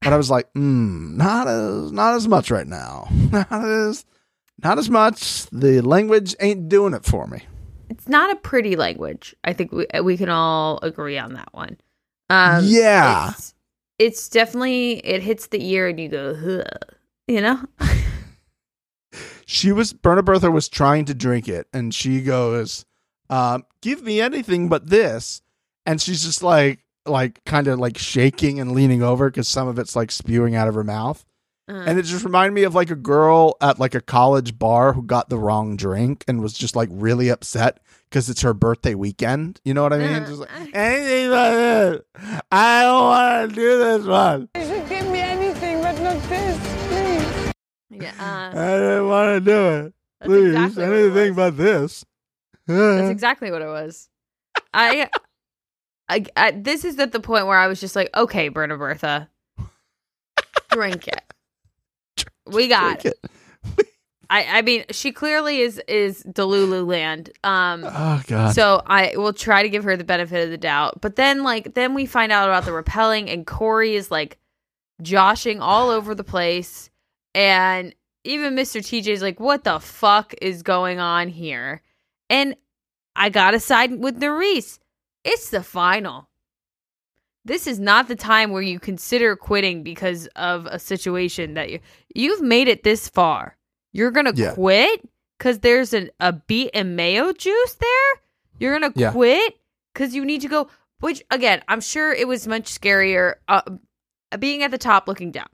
But 0.00 0.12
I 0.12 0.16
was 0.16 0.30
like, 0.30 0.52
mm, 0.54 1.14
not 1.16 1.48
as 1.48 1.92
not 1.92 2.14
as 2.14 2.28
much 2.28 2.50
right 2.50 2.66
now. 2.66 3.08
Not 3.32 3.50
as 3.52 4.04
not 4.62 4.78
as 4.78 4.88
much. 4.90 5.46
The 5.50 5.80
language 5.82 6.34
ain't 6.40 6.68
doing 6.68 6.94
it 6.94 7.04
for 7.04 7.26
me. 7.26 7.42
It's 7.90 8.08
not 8.08 8.30
a 8.30 8.36
pretty 8.36 8.74
language. 8.76 9.34
I 9.44 9.52
think 9.52 9.72
we 9.72 9.86
we 10.02 10.16
can 10.16 10.28
all 10.28 10.78
agree 10.82 11.18
on 11.18 11.34
that 11.34 11.48
one. 11.52 11.76
Um, 12.30 12.64
Yeah. 12.64 13.30
it's, 13.30 13.54
it's 13.98 14.28
definitely 14.28 14.98
it 14.98 15.22
hits 15.22 15.46
the 15.48 15.64
ear 15.68 15.88
and 15.88 15.98
you 16.00 16.08
go, 16.08 16.30
Ugh, 16.30 16.94
you 17.26 17.40
know. 17.40 17.60
She 19.46 19.72
was 19.72 19.92
Berna 19.94 20.22
Bertha 20.22 20.50
was 20.50 20.68
trying 20.68 21.06
to 21.06 21.14
drink 21.14 21.48
it, 21.48 21.66
and 21.72 21.94
she 21.94 22.20
goes, 22.20 22.84
um, 23.30 23.64
"Give 23.80 24.02
me 24.02 24.20
anything 24.20 24.68
but 24.68 24.88
this." 24.88 25.40
And 25.86 26.02
she's 26.02 26.22
just 26.22 26.42
like, 26.42 26.80
like, 27.08 27.44
kind 27.44 27.66
of 27.68 27.78
like 27.78 27.98
shaking 27.98 28.60
and 28.60 28.72
leaning 28.72 29.02
over 29.02 29.30
because 29.30 29.48
some 29.48 29.68
of 29.68 29.78
it's 29.78 29.94
like 29.96 30.10
spewing 30.10 30.54
out 30.54 30.68
of 30.68 30.74
her 30.74 30.84
mouth. 30.84 31.24
Uh, 31.68 31.84
And 31.86 31.98
it 31.98 32.02
just 32.04 32.24
reminded 32.24 32.54
me 32.54 32.62
of 32.64 32.74
like 32.74 32.90
a 32.90 32.96
girl 32.96 33.56
at 33.60 33.78
like 33.78 33.94
a 33.94 34.00
college 34.00 34.58
bar 34.58 34.92
who 34.94 35.02
got 35.02 35.28
the 35.28 35.38
wrong 35.38 35.76
drink 35.76 36.24
and 36.26 36.40
was 36.40 36.52
just 36.54 36.74
like 36.76 36.88
really 36.92 37.28
upset 37.28 37.80
because 38.08 38.30
it's 38.30 38.40
her 38.40 38.54
birthday 38.54 38.94
weekend. 38.94 39.60
You 39.64 39.74
know 39.74 39.82
what 39.82 39.92
I 39.92 39.98
mean? 39.98 40.22
Uh, 40.22 40.26
Just 40.26 40.40
like, 40.40 40.50
anything 40.72 41.28
but 41.30 41.50
this. 41.50 42.40
I 42.50 42.82
don't 42.82 43.04
want 43.04 43.50
to 43.50 43.54
do 43.54 43.78
this 43.78 44.06
one. 44.06 44.48
You 44.56 44.64
should 44.64 44.88
give 44.88 45.10
me 45.10 45.20
anything 45.20 45.82
but 45.82 46.00
not 46.00 46.22
this, 46.30 46.58
please. 46.88 47.52
yeah, 48.02 48.12
uh, 48.18 48.58
I 48.58 48.78
don't 48.78 49.08
want 49.08 49.34
to 49.34 49.40
do 49.40 49.68
it. 49.86 49.94
That's 50.20 50.28
Please, 50.30 50.54
exactly 50.54 50.82
what 50.84 50.92
it 50.92 51.04
anything 51.04 51.28
was. 51.28 51.36
but 51.36 51.56
this. 51.58 52.04
that's 52.66 53.10
exactly 53.10 53.50
what 53.50 53.62
it 53.62 53.66
was. 53.68 54.08
I, 54.74 55.08
I, 56.08 56.24
I, 56.36 56.50
this 56.52 56.84
is 56.84 56.98
at 56.98 57.12
the 57.12 57.20
point 57.20 57.46
where 57.46 57.58
I 57.58 57.66
was 57.66 57.80
just 57.80 57.94
like, 57.94 58.08
okay, 58.16 58.48
Berna 58.48 58.76
Bertha, 58.76 59.28
drink 60.70 61.08
it. 61.08 61.22
We 62.46 62.68
got 62.68 63.04
it. 63.04 63.18
it. 63.22 63.30
I, 64.30 64.58
I 64.58 64.62
mean, 64.62 64.84
she 64.90 65.12
clearly 65.12 65.60
is 65.60 65.80
is 65.88 66.22
Delulu 66.24 66.86
land. 66.86 67.30
Um, 67.44 67.84
Oh 67.84 68.22
god. 68.26 68.54
So 68.54 68.82
I 68.86 69.14
will 69.16 69.32
try 69.32 69.62
to 69.62 69.68
give 69.68 69.84
her 69.84 69.96
the 69.96 70.04
benefit 70.04 70.44
of 70.44 70.50
the 70.50 70.58
doubt. 70.58 71.00
But 71.00 71.16
then 71.16 71.42
like 71.42 71.74
then 71.74 71.94
we 71.94 72.06
find 72.06 72.30
out 72.30 72.48
about 72.48 72.64
the 72.64 72.72
repelling 72.72 73.30
and 73.30 73.46
Cory 73.46 73.94
is 73.94 74.10
like 74.10 74.38
joshing 75.00 75.60
all 75.60 75.90
over 75.90 76.14
the 76.14 76.24
place 76.24 76.90
and 77.34 77.94
even 78.24 78.54
Mr. 78.54 78.80
TJ 78.80 79.08
is 79.08 79.22
like, 79.22 79.40
what 79.40 79.64
the 79.64 79.78
fuck 79.78 80.34
is 80.42 80.62
going 80.62 80.98
on 80.98 81.28
here? 81.28 81.82
And 82.28 82.54
I 83.16 83.30
gotta 83.30 83.60
side 83.60 83.98
with 83.98 84.20
Nurys. 84.20 84.78
It's 85.24 85.50
the 85.50 85.62
final. 85.62 86.28
This 87.44 87.66
is 87.66 87.78
not 87.78 88.08
the 88.08 88.16
time 88.16 88.50
where 88.50 88.62
you 88.62 88.78
consider 88.78 89.34
quitting 89.36 89.82
because 89.82 90.26
of 90.36 90.66
a 90.66 90.78
situation 90.78 91.54
that 91.54 91.70
you 91.70 91.80
you've 92.14 92.42
made 92.42 92.68
it 92.68 92.82
this 92.82 93.08
far. 93.08 93.56
You're 93.92 94.10
gonna 94.10 94.32
Yeah. 94.34 94.52
quit 94.54 95.08
because 95.38 95.60
there's 95.60 95.94
an, 95.94 96.10
a 96.20 96.32
beet 96.32 96.70
and 96.74 96.96
mayo 96.96 97.32
juice 97.32 97.74
there. 97.80 98.22
You're 98.58 98.78
gonna 98.78 98.92
Yeah. 98.94 99.12
quit 99.12 99.58
because 99.94 100.14
you 100.14 100.24
need 100.24 100.42
to 100.42 100.48
go 100.48 100.68
which 101.00 101.22
again, 101.30 101.62
I'm 101.68 101.80
sure 101.80 102.12
it 102.12 102.26
was 102.26 102.48
much 102.48 102.64
scarier 102.64 103.34
uh, 103.46 103.62
being 104.38 104.62
at 104.62 104.70
the 104.72 104.78
top 104.78 105.06
looking 105.08 105.30
down. 105.30 105.48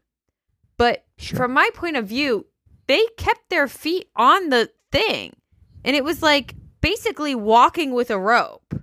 But 0.77 1.05
Sure. 1.19 1.36
from 1.36 1.53
my 1.53 1.69
point 1.74 1.97
of 1.97 2.07
view, 2.09 2.47
they 2.89 3.07
kept 3.19 3.51
their 3.51 3.69
feet 3.69 4.09
on 4.16 4.49
the 4.49 4.70
thing. 4.91 5.35
And 5.85 5.95
it 5.95 6.03
was 6.03 6.23
like 6.23 6.55
basically 6.81 7.35
walking 7.35 7.93
with 7.93 8.11
a 8.11 8.19
rope 8.19 8.74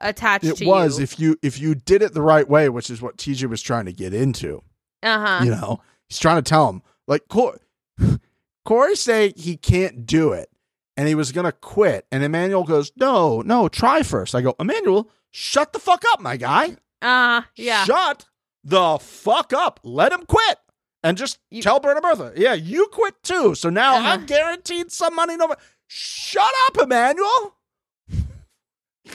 attached 0.00 0.44
It 0.44 0.56
to 0.58 0.66
was 0.66 0.98
you. 0.98 1.02
if 1.04 1.18
you 1.20 1.36
if 1.42 1.58
you 1.60 1.74
did 1.74 2.02
it 2.02 2.14
the 2.14 2.22
right 2.22 2.48
way, 2.48 2.68
which 2.68 2.90
is 2.90 3.00
what 3.02 3.16
TJ 3.16 3.48
was 3.48 3.62
trying 3.62 3.86
to 3.86 3.92
get 3.92 4.12
into. 4.14 4.62
uh-huh. 5.02 5.44
You 5.44 5.50
know, 5.52 5.80
he's 6.08 6.18
trying 6.18 6.36
to 6.42 6.48
tell 6.48 6.68
him 6.68 6.82
like 7.06 7.28
Cor- 7.28 7.58
Cory 8.64 8.96
say 8.96 9.32
he 9.36 9.56
can't 9.56 10.04
do 10.06 10.32
it, 10.32 10.50
and 10.96 11.08
he 11.08 11.14
was 11.14 11.32
gonna 11.32 11.52
quit. 11.52 12.06
And 12.12 12.22
Emmanuel 12.22 12.64
goes, 12.64 12.92
"No, 12.96 13.40
no, 13.42 13.68
try 13.68 14.02
first. 14.02 14.34
I 14.34 14.40
go, 14.42 14.54
Emmanuel, 14.60 15.08
shut 15.30 15.72
the 15.72 15.78
fuck 15.78 16.04
up, 16.12 16.20
my 16.20 16.36
guy. 16.36 16.76
Uh 17.00 17.42
yeah. 17.56 17.84
Shut 17.84 18.26
the 18.64 18.98
fuck 18.98 19.52
up. 19.52 19.80
Let 19.82 20.12
him 20.12 20.26
quit. 20.26 20.58
And 21.02 21.16
just 21.16 21.38
You- 21.50 21.62
tell 21.62 21.78
Berta 21.80 22.00
Bertha, 22.00 22.32
yeah, 22.36 22.54
you 22.54 22.88
quit 22.92 23.14
too. 23.22 23.54
So 23.54 23.70
now 23.70 23.96
Uh-huh. 23.96 24.08
I'm 24.08 24.26
guaranteed 24.26 24.90
some 24.92 25.14
money. 25.14 25.36
No, 25.36 25.54
shut 25.86 26.52
up, 26.66 26.78
Emmanuel. 26.82 27.54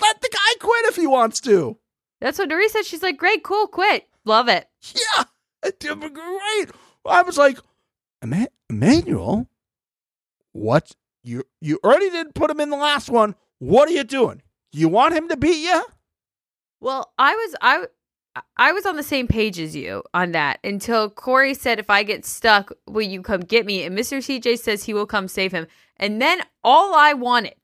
Let 0.01 0.21
the 0.21 0.29
guy 0.31 0.59
quit 0.59 0.85
if 0.85 0.95
he 0.95 1.07
wants 1.07 1.39
to. 1.41 1.77
That's 2.21 2.39
what 2.39 2.49
Dory 2.49 2.69
said. 2.69 2.85
She's 2.85 3.03
like, 3.03 3.17
"Great, 3.17 3.43
cool, 3.43 3.67
quit. 3.67 4.07
Love 4.25 4.47
it." 4.47 4.67
Yeah, 4.95 5.25
it 5.63 5.79
did 5.79 5.99
great. 5.99 6.71
I 7.05 7.21
was 7.21 7.37
like, 7.37 7.57
Emmanuel, 8.69 9.47
what? 10.51 10.91
You 11.23 11.43
you 11.61 11.79
already 11.83 12.09
didn't 12.09 12.35
put 12.35 12.51
him 12.51 12.59
in 12.59 12.69
the 12.69 12.77
last 12.77 13.09
one. 13.09 13.35
What 13.59 13.87
are 13.87 13.93
you 13.93 14.03
doing? 14.03 14.41
You 14.71 14.89
want 14.89 15.15
him 15.15 15.29
to 15.29 15.37
beat 15.37 15.63
you? 15.63 15.85
Well, 16.81 17.13
I 17.17 17.33
was 17.33 17.55
I 17.61 17.85
I 18.57 18.71
was 18.73 18.85
on 18.85 18.97
the 18.97 19.03
same 19.03 19.27
page 19.27 19.59
as 19.59 19.75
you 19.75 20.03
on 20.13 20.31
that 20.33 20.59
until 20.63 21.09
Cory 21.09 21.53
said, 21.53 21.79
"If 21.79 21.89
I 21.89 22.03
get 22.03 22.25
stuck, 22.25 22.73
will 22.87 23.03
you 23.03 23.21
come 23.21 23.41
get 23.41 23.65
me?" 23.65 23.83
And 23.83 23.97
Mr. 23.97 24.17
TJ 24.17 24.59
says 24.59 24.83
he 24.83 24.93
will 24.93 25.05
come 25.05 25.27
save 25.27 25.53
him. 25.53 25.67
And 25.97 26.21
then 26.21 26.41
all 26.63 26.93
I 26.93 27.13
wanted 27.13 27.55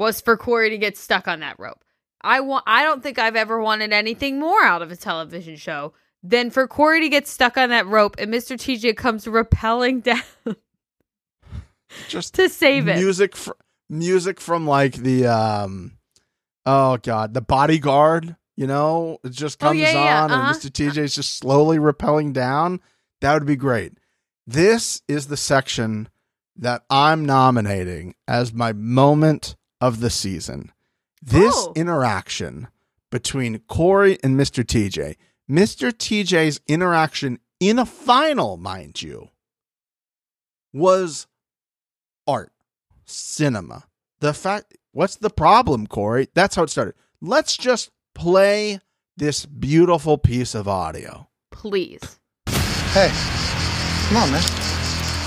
was 0.00 0.20
for 0.20 0.36
Cory 0.36 0.70
to 0.70 0.78
get 0.78 0.96
stuck 0.98 1.28
on 1.28 1.38
that 1.40 1.60
rope. 1.60 1.84
I 2.22 2.40
want. 2.40 2.64
I 2.66 2.82
don't 2.82 3.02
think 3.02 3.18
I've 3.18 3.36
ever 3.36 3.60
wanted 3.60 3.92
anything 3.92 4.40
more 4.40 4.62
out 4.64 4.82
of 4.82 4.90
a 4.90 4.96
television 4.96 5.54
show 5.56 5.92
than 6.22 6.50
for 6.50 6.66
Cory 6.66 7.00
to 7.02 7.08
get 7.08 7.28
stuck 7.28 7.56
on 7.56 7.68
that 7.70 7.86
rope 7.86 8.16
and 8.18 8.32
Mr. 8.32 8.56
TJ 8.56 8.96
comes 8.96 9.24
rappelling 9.26 10.02
down 10.02 10.56
Just 12.08 12.34
to 12.34 12.48
save 12.48 12.88
it. 12.88 12.96
music 12.96 13.36
fr- 13.36 13.52
music 13.88 14.40
from 14.40 14.66
like 14.66 14.94
the 14.94 15.26
um 15.26 15.92
oh 16.66 16.96
god 16.98 17.34
the 17.34 17.40
bodyguard 17.40 18.36
you 18.56 18.66
know 18.66 19.18
it 19.24 19.30
just 19.32 19.60
Oh, 19.62 19.68
comes 19.68 19.80
yeah, 19.80 19.92
yeah, 19.92 20.22
on 20.24 20.30
uh-huh. 20.30 20.48
and 20.52 20.56
mr 20.56 20.70
tj's 20.70 21.14
just 21.16 21.36
slowly 21.38 21.78
rappelling 21.78 22.32
down 22.32 22.80
that 23.20 23.34
would 23.34 23.46
be 23.46 23.56
great 23.56 23.94
this 24.46 25.02
is 25.08 25.26
the 25.26 25.36
section 25.36 26.08
that 26.56 26.82
i'm 26.90 27.24
nominating 27.24 28.14
as 28.28 28.52
my 28.52 28.72
moment 28.72 29.56
of 29.80 30.00
the 30.00 30.10
season 30.10 30.72
this 31.22 31.54
Oh. 31.56 31.72
interaction 31.76 32.68
between 33.10 33.58
cory 33.60 34.18
and 34.22 34.38
mr 34.38 34.64
tj 34.64 35.16
mr 35.50 35.90
tj's 35.92 36.60
interaction 36.66 37.38
in 37.58 37.78
a 37.78 37.86
final 37.86 38.56
mind 38.56 39.02
you 39.02 39.28
was 40.72 41.26
art, 42.26 42.52
cinema. 43.04 43.84
The 44.20 44.32
fact, 44.32 44.76
what's 44.92 45.16
the 45.16 45.30
problem, 45.30 45.86
Cory? 45.86 46.28
That's 46.34 46.54
how 46.54 46.62
it 46.62 46.70
started. 46.70 46.94
Let's 47.20 47.56
just 47.56 47.90
play 48.14 48.78
this 49.16 49.46
beautiful 49.46 50.16
piece 50.16 50.54
of 50.54 50.68
audio. 50.68 51.28
Please. 51.50 52.18
Hey, 52.46 53.10
come 54.08 54.16
on, 54.18 54.30
man. 54.30 54.42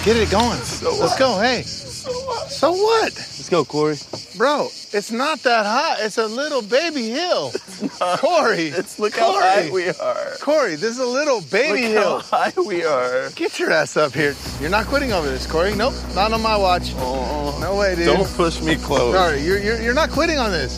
Get 0.06 0.16
it 0.18 0.32
going. 0.32 0.60
Let's 0.60 1.20
go. 1.20 1.40
Hey. 1.40 1.64
So 2.50 2.72
what? 2.74 3.14
Let's 3.16 3.50
go, 3.50 3.64
Cory. 3.64 3.96
Bro, 4.38 4.66
it's 4.92 5.12
not 5.12 5.40
that 5.44 5.66
hot. 5.66 5.98
It's 6.02 6.18
a 6.18 6.28
little 6.28 6.62
baby 6.62 7.10
hill. 7.10 7.52
Cory. 8.18 8.72
Let's 8.72 9.00
look 9.00 9.14
Cory. 9.14 9.24
how 9.34 9.40
high 9.40 9.70
we 9.72 9.90
are. 9.90 10.32
Cory, 10.42 10.76
this 10.76 10.92
is 10.92 11.00
a 11.00 11.06
little 11.06 11.42
baby 11.42 11.84
hill. 11.84 12.16
Look 12.18 12.26
hill. 12.26 12.38
how 12.40 12.52
high 12.52 12.62
we 12.62 12.84
are. 12.84 13.30
Get 13.32 13.58
your 13.60 13.72
ass 13.72 13.96
up 13.96 14.14
here. 14.14 14.36
You're 14.60 14.70
not 14.70 14.86
quitting 14.88 15.14
over 15.14 15.28
this, 15.30 15.50
Cory. 15.50 15.76
Nope, 15.76 15.94
not 16.14 16.34
on 16.34 16.42
my 16.42 16.58
watch. 16.58 16.94
Oh, 16.98 17.54
oh. 17.56 17.60
No 17.62 17.76
way, 17.78 17.96
dude. 17.96 18.06
Don't 18.06 18.28
push 18.36 18.62
me 18.62 18.76
close. 18.76 19.14
Sorry, 19.16 19.42
you're, 19.42 19.60
you're, 19.60 19.82
you're 19.82 19.94
not 19.94 20.10
quitting 20.10 20.38
on 20.38 20.52
this. 20.52 20.76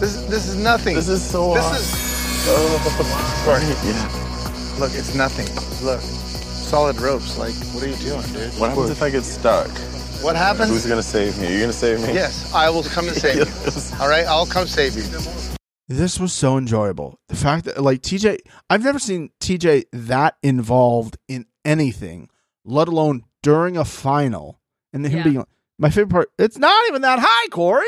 This 0.00 0.14
is, 0.14 0.26
this 0.28 0.46
is 0.48 0.56
nothing. 0.56 0.94
This 0.96 1.08
is 1.08 1.22
so 1.24 1.54
This 1.54 1.64
hot. 1.64 1.78
is, 1.80 2.16
Oh, 2.48 3.42
Cory, 3.44 3.62
yeah. 3.88 4.78
look, 4.80 4.92
it's 4.94 5.14
nothing. 5.14 5.46
Look, 5.84 6.00
solid 6.00 7.00
ropes. 7.00 7.38
Like, 7.38 7.54
what 7.74 7.82
are 7.82 7.88
you 7.88 7.96
doing, 7.96 8.22
dude? 8.32 8.52
What 8.60 8.70
happens 8.70 8.90
if 8.90 9.02
I 9.02 9.10
get 9.10 9.24
stuck? 9.24 9.68
What 10.22 10.34
happens? 10.36 10.70
Who's 10.70 10.86
gonna 10.86 11.02
save 11.02 11.38
me? 11.38 11.50
You're 11.52 11.60
gonna 11.60 11.72
save 11.72 12.00
me? 12.00 12.12
Yes, 12.14 12.52
I 12.54 12.68
will 12.70 12.82
come 12.82 13.06
and 13.08 13.16
save 13.16 13.36
Yes. 13.64 13.92
you. 13.92 14.02
All 14.02 14.08
right, 14.08 14.26
I'll 14.26 14.46
come 14.46 14.66
save 14.66 14.94
you. 14.96 15.02
This 15.88 16.18
was 16.18 16.32
so 16.32 16.58
enjoyable. 16.58 17.20
The 17.28 17.36
fact 17.36 17.64
that, 17.66 17.80
like, 17.80 18.02
TJ, 18.02 18.38
I've 18.68 18.82
never 18.82 18.98
seen 18.98 19.30
TJ 19.40 19.84
that 19.92 20.36
involved 20.42 21.16
in 21.28 21.46
anything, 21.64 22.28
let 22.64 22.88
alone 22.88 23.22
during 23.42 23.76
a 23.76 23.84
final. 23.84 24.58
And 24.92 25.04
then 25.04 25.12
him 25.12 25.18
Yeah. 25.18 25.24
being 25.24 25.44
my 25.78 25.90
favorite 25.90 26.10
part, 26.10 26.30
it's 26.40 26.58
not 26.58 26.88
even 26.88 27.02
that 27.02 27.18
high, 27.22 27.48
Cory. 27.48 27.86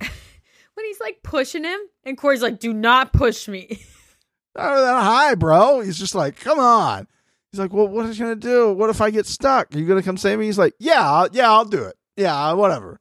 When 0.00 0.86
he's 0.86 1.00
like 1.00 1.18
pushing 1.22 1.64
him, 1.64 1.78
and 2.04 2.16
Cory's 2.18 2.42
like, 2.42 2.58
"Do 2.58 2.72
not 2.72 3.12
push 3.12 3.46
me." 3.46 3.80
Not 4.56 4.74
that 4.76 5.02
high, 5.02 5.34
bro. 5.34 5.80
He's 5.80 5.98
just 5.98 6.14
like, 6.14 6.38
come 6.38 6.58
on. 6.60 7.08
He's 7.54 7.60
like, 7.60 7.72
well, 7.72 7.86
what 7.86 8.06
is 8.06 8.16
he 8.16 8.22
gonna 8.24 8.34
do? 8.34 8.72
What 8.72 8.90
if 8.90 9.00
I 9.00 9.10
get 9.10 9.26
stuck? 9.26 9.72
Are 9.72 9.78
you 9.78 9.86
gonna 9.86 10.02
come 10.02 10.16
save 10.16 10.40
me? 10.40 10.46
He's 10.46 10.58
like, 10.58 10.74
yeah, 10.80 11.08
I'll- 11.08 11.28
yeah, 11.32 11.48
I'll 11.48 11.64
do 11.64 11.84
it. 11.84 11.94
Yeah, 12.16 12.52
whatever. 12.54 13.00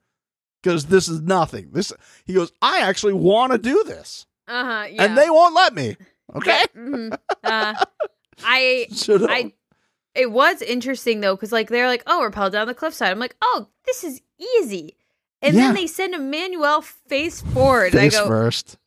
Because 0.62 0.86
this 0.86 1.08
is 1.10 1.22
nothing. 1.22 1.72
This 1.72 1.92
he 2.26 2.34
goes, 2.36 2.52
I 2.62 2.82
actually 2.82 3.14
want 3.14 3.52
to 3.52 3.58
do 3.58 3.84
this, 3.84 4.28
Uh 4.48 4.64
huh. 4.64 4.88
Yeah. 4.92 5.04
and 5.06 5.18
they 5.18 5.28
won't 5.32 5.56
let 5.56 5.74
me. 5.74 5.98
Okay, 6.36 6.62
Mhm. 6.78 7.14
Uh, 7.44 7.74
I. 8.44 8.88
I 9.10 9.54
it 10.14 10.32
was 10.32 10.62
interesting 10.62 11.22
though 11.22 11.36
because 11.36 11.52
like 11.52 11.70
they're 11.70 11.88
like 11.88 12.04
oh 12.06 12.20
we're 12.20 12.28
rappel 12.28 12.52
down 12.52 12.68
the 12.68 12.76
cliffside 12.76 13.12
i'm 13.12 13.18
like 13.18 13.36
oh 13.42 13.68
this 13.88 14.04
is 14.04 14.22
easy 14.60 14.96
and 15.42 15.56
Yeah. 15.56 15.64
then 15.64 15.74
they 15.74 15.88
send 15.88 16.14
emmanuel 16.14 16.82
face 16.82 17.42
forward 17.42 17.94
and 17.94 18.00
i 18.00 18.04
face 18.04 18.16
go 18.20 18.28
first. 18.28 18.78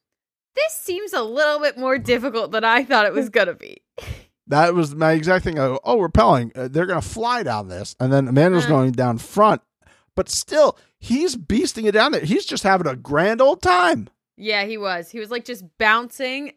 this 0.55 0.73
seems 0.75 1.13
a 1.13 1.23
little 1.25 1.59
bit 1.59 1.77
more 1.77 1.99
difficult 1.99 2.53
than 2.53 2.63
i 2.63 2.85
thought 2.85 3.07
it 3.07 3.13
was 3.13 3.29
gonna 3.29 3.55
be 3.55 3.83
That 4.49 4.75
was 4.75 4.95
my 4.95 5.13
exact 5.13 5.45
thing. 5.45 5.57
Go, 5.57 5.81
oh, 5.85 6.01
repelling. 6.01 6.53
Uh, 6.55 6.69
they're 6.69 6.87
gonna 6.87 7.03
fly 7.03 7.43
down 7.43 7.69
this, 7.69 7.97
and 7.99 8.13
then 8.13 8.29
Amanda's 8.29 8.67
Uh. 8.67 8.69
going 8.69 8.93
down 8.93 9.19
front, 9.19 9.63
but 10.15 10.29
still, 10.29 10.79
he's 10.99 11.37
beasting 11.37 11.85
it 11.87 11.93
down 11.93 12.13
there. 12.13 12.21
He's 12.21 12.47
just 12.47 12.63
having 12.63 12.87
a 12.87 12.97
grand 12.97 13.41
old 13.41 13.61
time. 13.63 14.09
yeah 14.39 14.65
he 14.65 14.77
was 14.77 15.11
he 15.11 15.19
was 15.19 15.31
like 15.31 15.45
just 15.47 15.65
bouncing 15.79 16.53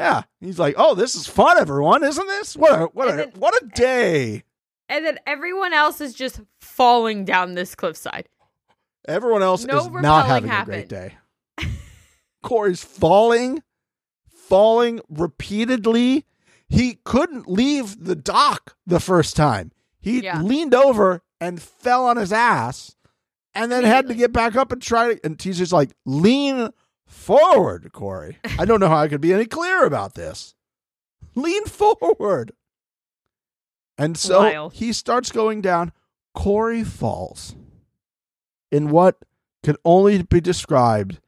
Yeah, 0.00 0.22
he's 0.40 0.58
like, 0.58 0.74
"Oh, 0.78 0.94
this 0.94 1.14
is 1.14 1.26
fun, 1.26 1.58
everyone, 1.58 2.02
isn't 2.02 2.26
this? 2.26 2.56
What 2.56 2.72
a 2.72 2.84
what 2.86 3.08
a 3.12 3.16
then- 3.16 3.32
what 3.36 3.54
a 3.62 3.66
day!" 3.66 4.42
and 4.88 5.04
then 5.06 5.18
everyone 5.26 5.72
else 5.74 6.00
is 6.00 6.14
just 6.14 6.40
falling 6.60 7.24
down 7.26 7.52
this 7.54 7.74
cliffside 7.74 8.28
Everyone 9.06 9.42
else 9.42 9.64
No 9.64 9.78
is 9.78 9.88
not 9.90 10.26
having 10.26 10.50
a 10.50 10.64
great 10.64 10.88
day. 10.88 11.16
Cory's 12.42 12.82
falling, 12.82 13.62
falling 14.48 15.00
repeatedly. 15.08 16.24
He 16.72 16.98
couldn't 17.04 17.48
leave 17.48 18.02
the 18.04 18.16
dock 18.16 18.76
the 18.86 18.98
first 19.00 19.36
time. 19.36 19.72
He 20.00 20.22
Yeah. 20.22 20.40
leaned 20.40 20.74
over 20.74 21.22
and 21.40 21.60
fell 21.60 22.06
on 22.06 22.16
his 22.16 22.32
ass, 22.32 22.96
and 23.54 23.70
then 23.70 23.84
had 23.84 24.08
to 24.08 24.14
get 24.14 24.32
back 24.32 24.56
up 24.56 24.72
and 24.72 24.80
try. 24.80 25.14
To, 25.14 25.20
and 25.24 25.36
TJ's 25.38 25.72
like, 25.72 25.92
"Lean 26.06 26.70
forward, 27.06 27.92
Cory." 27.92 28.38
I 28.58 28.64
don't 28.64 28.80
know 28.80 28.88
how 28.88 28.96
I 28.96 29.08
could 29.08 29.20
be 29.20 29.32
any 29.34 29.44
clearer 29.44 29.84
about 29.84 30.14
this. 30.14 30.54
Lean 31.34 31.64
forward. 31.66 32.52
And 33.98 34.16
so 34.16 34.40
Wild. 34.40 34.72
he 34.72 34.92
starts 34.94 35.30
going 35.30 35.60
down. 35.60 35.92
Cory 36.34 36.82
falls 36.84 37.54
in 38.70 38.88
what 38.90 39.18
could 39.62 39.76
only 39.84 40.22
be 40.22 40.40
described 40.40 41.20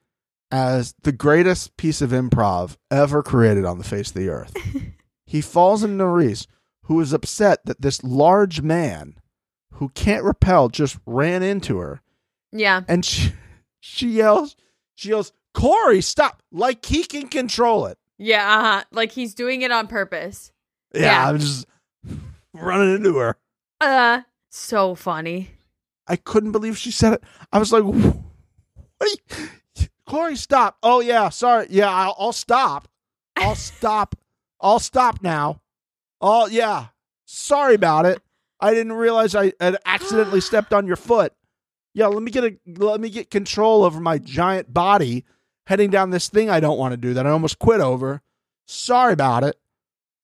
as 0.50 0.94
the 1.02 1.12
greatest 1.12 1.76
piece 1.76 2.00
of 2.00 2.10
improv 2.10 2.76
ever 2.90 3.22
created 3.22 3.64
on 3.66 3.76
the 3.78 3.84
face 3.84 4.08
of 4.08 4.14
the 4.14 4.28
earth. 4.30 4.54
he 5.34 5.40
falls 5.40 5.82
into 5.82 6.06
Reese, 6.06 6.46
who 6.84 7.00
is 7.00 7.12
upset 7.12 7.64
that 7.66 7.80
this 7.82 8.04
large 8.04 8.62
man 8.62 9.16
who 9.72 9.88
can't 9.88 10.22
repel 10.22 10.68
just 10.68 10.96
ran 11.06 11.42
into 11.42 11.78
her. 11.78 12.00
yeah 12.52 12.82
And 12.86 13.04
she, 13.04 13.32
she 13.80 14.08
yells, 14.10 14.54
she 14.94 15.08
yells, 15.08 15.32
Cory, 15.52 16.00
stop! 16.00 16.40
Like 16.52 16.84
he 16.86 17.02
can 17.02 17.26
control 17.26 17.86
it. 17.86 17.98
yeah 18.16 18.58
uh-huh 18.58 18.84
like 18.92 19.10
he's 19.12 19.34
doing 19.34 19.62
it 19.62 19.72
on 19.72 19.88
purpose 19.88 20.52
Yeah, 20.94 21.00
Yeah. 21.02 21.28
I'm 21.28 21.38
just 21.40 21.66
running 22.52 22.94
into 22.94 23.16
her. 23.18 23.36
uh 23.80 24.20
so 24.50 24.94
funny 24.94 25.50
I 26.06 26.14
couldn't 26.16 26.52
believe 26.52 26.76
she 26.78 26.90
said 26.92 27.14
it. 27.14 27.24
I 27.50 27.58
was 27.58 27.72
like, 27.72 27.82
what 27.82 28.14
are 29.00 29.06
you? 29.08 29.88
Cory, 30.06 30.36
stop. 30.36 30.76
Oh, 30.82 31.00
yeah, 31.00 31.30
sorry. 31.30 31.66
Yeah, 31.70 31.88
I'll, 31.88 32.14
I'll 32.18 32.32
stop. 32.34 32.88
I'll 33.36 33.54
stop. 33.72 34.14
I'll 34.64 34.80
stop 34.80 35.22
now. 35.22 35.60
Oh 36.20 36.46
yeah. 36.46 36.86
Sorry 37.26 37.74
about 37.76 38.06
it. 38.06 38.20
I 38.60 38.72
didn't 38.74 38.94
realize 38.94 39.34
I 39.36 39.52
had 39.60 39.76
accidentally 39.86 40.40
stepped 40.40 40.72
on 40.72 40.86
your 40.86 40.96
foot. 40.96 41.32
Yeah, 41.92 42.06
let 42.08 42.22
me 42.22 42.30
get 42.32 42.44
a 42.44 42.56
let 42.66 43.00
me 43.00 43.10
get 43.10 43.30
control 43.30 43.84
over 43.84 44.00
my 44.00 44.18
giant 44.18 44.74
body 44.74 45.24
heading 45.66 45.90
down 45.90 46.10
this 46.10 46.28
thing 46.28 46.50
I 46.50 46.60
don't 46.60 46.78
want 46.78 46.92
to 46.92 46.96
do 46.96 47.14
that 47.14 47.26
I 47.26 47.30
almost 47.30 47.58
quit 47.60 47.80
over. 47.80 48.22
Sorry 48.66 49.12
about 49.12 49.44
it. 49.44 49.56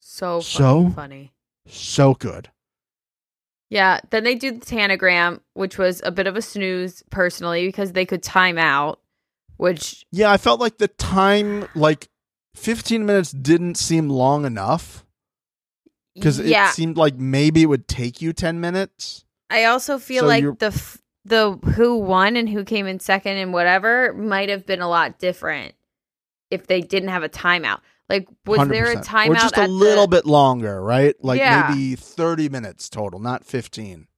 So 0.00 0.40
So? 0.40 0.90
funny. 0.90 1.32
So 1.68 2.14
good. 2.14 2.50
Yeah. 3.68 4.00
Then 4.10 4.24
they 4.24 4.34
do 4.34 4.50
the 4.52 4.64
tanagram, 4.66 5.40
which 5.54 5.78
was 5.78 6.02
a 6.04 6.10
bit 6.10 6.26
of 6.26 6.34
a 6.36 6.42
snooze 6.42 7.02
personally 7.10 7.66
because 7.66 7.92
they 7.92 8.04
could 8.04 8.22
time 8.22 8.58
out, 8.58 9.00
which 9.56 10.04
Yeah, 10.10 10.32
I 10.32 10.36
felt 10.38 10.60
like 10.60 10.78
the 10.78 10.88
time 10.88 11.68
like 11.74 12.08
15 12.60 13.06
minutes 13.06 13.32
didn't 13.32 13.76
seem 13.76 14.08
long 14.10 14.44
enough 14.44 15.06
because 16.14 16.38
yeah. 16.40 16.68
it 16.68 16.72
seemed 16.74 16.96
like 16.96 17.14
maybe 17.16 17.62
it 17.62 17.66
would 17.66 17.88
take 17.88 18.20
you 18.20 18.32
10 18.32 18.60
minutes. 18.60 19.24
I 19.48 19.64
also 19.64 19.98
feel 19.98 20.22
So 20.22 20.26
like 20.28 20.42
you're- 20.42 20.56
the 20.58 20.66
f- 20.66 20.98
the 21.24 21.52
who 21.74 21.96
won 21.98 22.36
and 22.36 22.48
who 22.48 22.64
came 22.64 22.86
in 22.86 22.98
second 22.98 23.36
and 23.36 23.52
whatever 23.52 24.12
might 24.14 24.48
have 24.48 24.64
been 24.66 24.80
a 24.80 24.88
lot 24.88 25.18
different 25.18 25.74
if 26.50 26.66
they 26.66 26.80
didn't 26.80 27.10
have 27.10 27.22
a 27.22 27.28
timeout. 27.28 27.80
Like, 28.08 28.26
was 28.44 28.66
there 28.68 28.90
a 28.90 28.96
timeout? 28.96 29.28
Or 29.28 29.34
just 29.34 29.56
a 29.56 29.68
little 29.68 30.06
the, 30.06 30.16
bit 30.16 30.26
longer, 30.26 30.82
right? 30.82 31.14
Like 31.22 31.38
Yeah. 31.38 31.68
maybe 31.70 31.94
30 31.94 32.48
minutes 32.48 32.88
total, 32.88 33.20
not 33.20 33.44
15. 33.44 34.08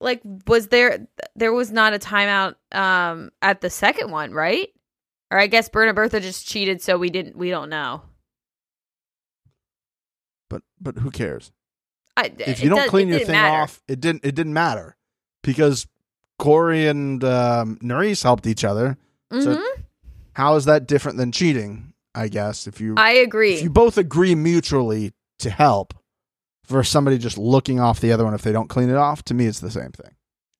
Like, 0.00 0.20
was 0.46 0.68
there? 0.68 1.06
There 1.36 1.52
was 1.52 1.70
not 1.72 1.94
a 1.94 1.98
timeout 1.98 2.54
um 2.72 3.30
at 3.40 3.60
the 3.60 3.70
second 3.70 4.10
one, 4.10 4.32
right? 4.32 4.68
Or 5.32 5.38
I 5.38 5.46
guess 5.46 5.68
Berna 5.70 5.94
Bertha 5.94 6.20
just 6.20 6.46
cheated, 6.46 6.82
so 6.82 6.98
we 6.98 7.08
didn't. 7.08 7.36
We 7.36 7.48
don't 7.48 7.70
know. 7.70 8.02
But 10.50 10.62
but 10.80 10.98
who 10.98 11.10
cares? 11.10 11.52
I, 12.16 12.30
If 12.38 12.62
you 12.62 12.68
don't 12.68 12.80
does- 12.80 12.90
clean 12.90 13.08
your 13.08 13.20
thing 13.20 13.32
matter. 13.32 13.62
off, 13.62 13.82
it 13.88 14.00
didn't 14.00 14.24
it 14.24 14.34
didn't 14.34 14.52
matter 14.52 14.96
because 15.42 15.86
Cory 16.38 16.86
and 16.86 17.24
um, 17.24 17.78
Nurys 17.82 18.22
helped 18.22 18.46
each 18.46 18.64
other. 18.64 18.98
So 19.32 19.56
Mhm. 19.56 19.84
how 20.34 20.56
is 20.56 20.66
that 20.66 20.86
different 20.86 21.16
than 21.16 21.32
cheating? 21.32 21.94
I 22.14 22.28
guess 22.28 22.66
if 22.66 22.78
you 22.82 22.94
I 22.98 23.12
agree. 23.12 23.54
if 23.54 23.62
you 23.62 23.70
both 23.70 23.96
agree 23.96 24.34
mutually 24.34 25.14
to 25.38 25.48
help 25.48 25.94
versus 26.66 26.92
somebody 26.92 27.16
just 27.16 27.38
looking 27.38 27.80
off 27.80 28.00
the 28.00 28.12
other 28.12 28.24
one 28.24 28.34
if 28.34 28.42
they 28.42 28.52
don't 28.52 28.68
clean 28.68 28.90
it 28.90 28.96
off, 28.96 29.22
to 29.24 29.34
me 29.34 29.46
it's 29.46 29.60
the 29.60 29.70
same 29.70 29.92
thing. 29.92 30.14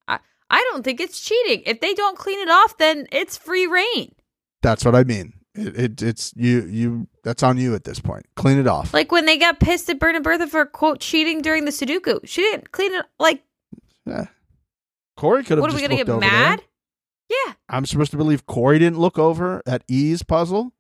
I 0.09 0.19
I 0.49 0.67
don't 0.71 0.83
think 0.83 1.01
it's 1.01 1.21
cheating. 1.21 1.63
If 1.67 1.81
they 1.81 1.93
don't 1.93 2.17
clean 2.17 2.39
it 2.41 2.49
off, 2.49 2.79
then 2.79 3.07
it's 3.13 3.37
free 3.37 3.67
reign. 3.67 4.15
That's 4.63 4.85
what 4.85 4.95
I 4.95 5.05
mean. 5.05 5.35
It, 5.55 5.77
it 5.79 6.03
it's 6.03 6.33
you 6.37 6.63
you 6.63 7.09
that's 7.25 7.43
on 7.43 7.59
you 7.59 7.75
at 7.75 7.85
this 7.85 8.01
point. 8.01 8.25
Clean 8.37 8.59
it 8.59 8.67
off. 8.67 8.95
Like 8.95 9.13
when 9.13 9.27
they 9.27 9.37
got 9.37 9.61
pissed 9.61 9.91
at 9.91 9.99
Berna 9.99 10.21
Bertha 10.21 10.47
for 10.47 10.65
quote 10.65 11.01
cheating 11.01 11.43
during 11.43 11.67
the 11.67 11.71
Sudoku, 11.71 12.21
she 12.25 12.41
didn't 12.41 12.73
clean 12.73 12.95
it. 12.95 13.05
Like, 13.19 13.43
Yeah. 14.07 14.27
Cory 15.17 15.43
could 15.45 15.59
have. 15.59 15.61
what 15.61 15.71
are 15.71 15.75
we 15.75 15.83
gonna 15.83 15.97
get 15.97 16.09
over 16.09 16.21
there. 16.21 16.31
mad? 16.31 16.63
Yeah, 17.29 17.53
I'm 17.69 17.85
supposed 17.87 18.11
to 18.13 18.17
believe 18.17 18.47
Cory 18.47 18.79
didn't 18.79 18.99
look 18.99 19.19
over 19.19 19.63
at 19.67 19.83
E's 19.89 20.23
puzzle 20.23 20.73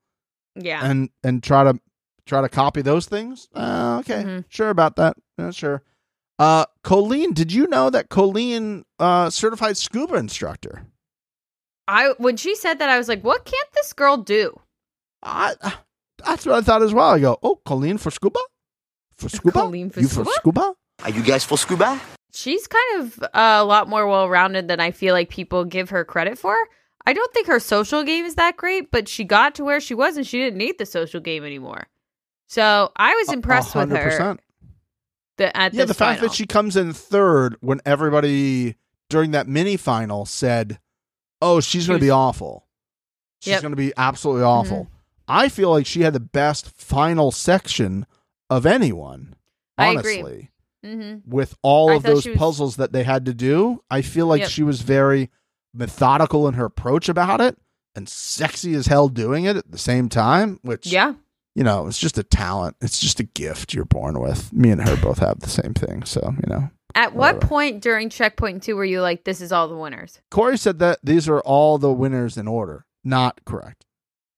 yeah. 0.56 0.80
and 0.84 1.10
and 1.22 1.42
try 1.42 1.64
to 1.64 1.78
try 2.24 2.40
to 2.40 2.48
copy 2.48 2.80
those 2.82 3.06
things. 3.06 3.48
Uh, 3.54 3.98
okay, 4.00 4.22
Mhm. 4.24 4.44
sure 4.48 4.70
about 4.70 4.96
that. 4.96 5.16
Yeah, 5.38 5.50
sure. 5.50 5.82
Uh, 6.38 6.64
Colleen, 6.82 7.34
did 7.34 7.52
you 7.52 7.66
know 7.68 7.90
that 7.90 8.09
Colleen, 8.09 8.84
uh, 8.98 9.28
certified 9.30 9.76
scuba 9.76 10.14
instructor? 10.16 10.86
I 11.88 12.14
when 12.18 12.36
she 12.36 12.54
said 12.54 12.78
that, 12.78 12.88
I 12.88 12.98
was 12.98 13.09
like, 13.09 13.22
what 13.22 13.44
can't 13.44 13.68
this 13.74 13.92
girl 13.92 14.16
do? 14.16 14.59
I, 15.22 15.54
that's 16.24 16.46
what 16.46 16.56
I 16.56 16.60
thought 16.62 16.82
as 16.82 16.92
well. 16.94 17.10
I 17.10 17.18
go, 17.20 17.38
oh, 17.42 17.56
Colleen 17.64 17.98
for 17.98 18.10
scuba, 18.10 18.40
for 19.16 19.28
scuba, 19.28 19.52
Colleen 19.52 19.90
for 19.90 20.00
you 20.00 20.06
scuba? 20.09 20.24
for 20.24 20.32
scuba. 20.34 20.74
Are 21.04 21.10
you 21.10 21.22
guys 21.22 21.44
for 21.44 21.56
scuba? 21.59 22.00
She's 22.34 22.66
kind 22.66 23.00
of 23.02 23.22
uh, 23.22 23.28
a 23.34 23.64
lot 23.64 23.88
more 23.88 24.06
well 24.06 24.28
rounded 24.28 24.68
than 24.68 24.80
I 24.80 24.90
feel 24.90 25.14
like 25.14 25.28
people 25.28 25.64
give 25.64 25.90
her 25.90 26.04
credit 26.04 26.38
for. 26.38 26.56
I 27.04 27.12
don't 27.12 27.32
think 27.34 27.48
her 27.48 27.59
social 27.60 28.04
game 28.04 28.24
is 28.24 28.36
that 28.36 28.56
great, 28.56 28.90
but 28.90 29.09
she 29.09 29.24
got 29.24 29.56
to 29.56 29.64
where 29.64 29.80
she 29.80 29.94
was 29.94 30.16
and 30.16 30.26
she 30.26 30.38
didn't 30.38 30.56
need 30.59 30.78
the 30.78 30.86
social 30.86 31.20
game 31.20 31.44
anymore. 31.44 31.88
So 32.46 32.92
I 32.96 33.14
was 33.16 33.28
A- 33.28 33.32
impressed 33.32 33.74
a 33.74 33.78
with 33.78 33.90
her. 33.90 34.38
The, 35.38 35.56
at 35.56 35.74
Yeah, 35.74 35.82
this 35.82 35.88
the 35.88 35.94
fact 35.94 36.18
final. 36.20 36.28
that 36.30 36.34
she 36.36 36.46
comes 36.46 36.76
in 36.76 36.92
third 36.92 37.56
when 37.60 37.80
everybody 37.84 38.76
during 39.10 39.32
that 39.32 39.48
mini 39.48 39.76
final 39.76 40.24
said, 40.26 40.78
"Oh, 41.43 41.60
she's 41.60 41.86
going 41.86 41.98
to 42.01 42.05
be 42.05 42.10
awful. 42.10 42.66
She's 43.43 43.51
Yep. 43.51 43.59
Mm-hmm. 43.59 43.62
going 43.64 43.73
to 43.73 43.77
be 43.77 43.93
absolutely 43.97 44.44
awful." 44.44 44.89
I 45.28 45.48
feel 45.48 45.70
like 45.70 45.86
she 45.86 46.01
had 46.02 46.12
the 46.14 46.20
best 46.20 46.70
final 46.70 47.31
section 47.32 48.06
of 48.51 48.64
anyone. 48.66 49.35
Honestly, 49.78 50.51
Mhm. 50.85 51.23
with 51.27 51.55
all 51.62 51.90
I 51.90 51.94
of 51.94 52.02
those 52.02 52.27
was- 52.27 52.36
puzzles 52.36 52.77
that 52.77 52.93
they 52.93 53.05
had 53.05 53.24
to 53.27 53.35
do, 53.35 53.82
I 53.90 54.02
feel 54.02 54.27
like 54.27 54.40
Yep. 54.43 54.51
she 54.51 54.62
was 54.62 54.82
very 54.82 55.31
methodical 55.74 56.47
in 56.48 56.55
her 56.55 56.64
approach 56.66 57.09
about 57.09 57.40
it 57.40 57.56
and 57.94 58.09
sexy 58.09 58.74
as 58.74 58.86
hell 58.86 59.09
doing 59.09 59.44
it 59.44 59.56
at 59.56 59.70
the 59.70 59.78
same 59.78 60.09
time. 60.09 60.59
Which, 60.62 60.86
Yeah. 60.86 61.14
you 61.55 61.64
know, 61.64 61.86
it's 61.86 61.98
just 61.98 62.19
a 62.19 62.23
talent. 62.23 62.77
It's 62.81 62.98
just 62.98 63.20
a 63.20 63.24
gift 63.24 63.73
you're 63.74 63.85
born 63.85 64.20
with. 64.20 64.52
Me 64.52 64.70
and 64.70 64.86
her 64.86 64.97
both 64.97 65.19
have 65.19 65.40
the 65.40 65.48
same 65.51 65.73
thing, 65.74 66.02
so 66.05 66.35
you 66.43 66.48
know. 66.48 66.70
At 66.94 67.14
what 67.14 67.35
Whatever. 67.36 67.47
point 67.47 67.82
during 67.82 68.09
checkpoint 68.10 68.62
two 68.62 68.77
were 68.77 68.85
you 68.85 69.01
like, 69.01 69.24
this 69.24 69.40
is 69.40 69.52
all 69.52 69.69
the 69.69 69.77
winners? 69.77 70.20
Cory 70.31 70.59
said 70.59 70.78
that 70.81 70.98
these 71.02 71.28
are 71.28 71.40
all 71.40 71.78
the 71.78 71.93
winners 71.93 72.36
in 72.36 72.47
order. 72.48 72.85
Not 73.05 73.44
correct. 73.44 73.86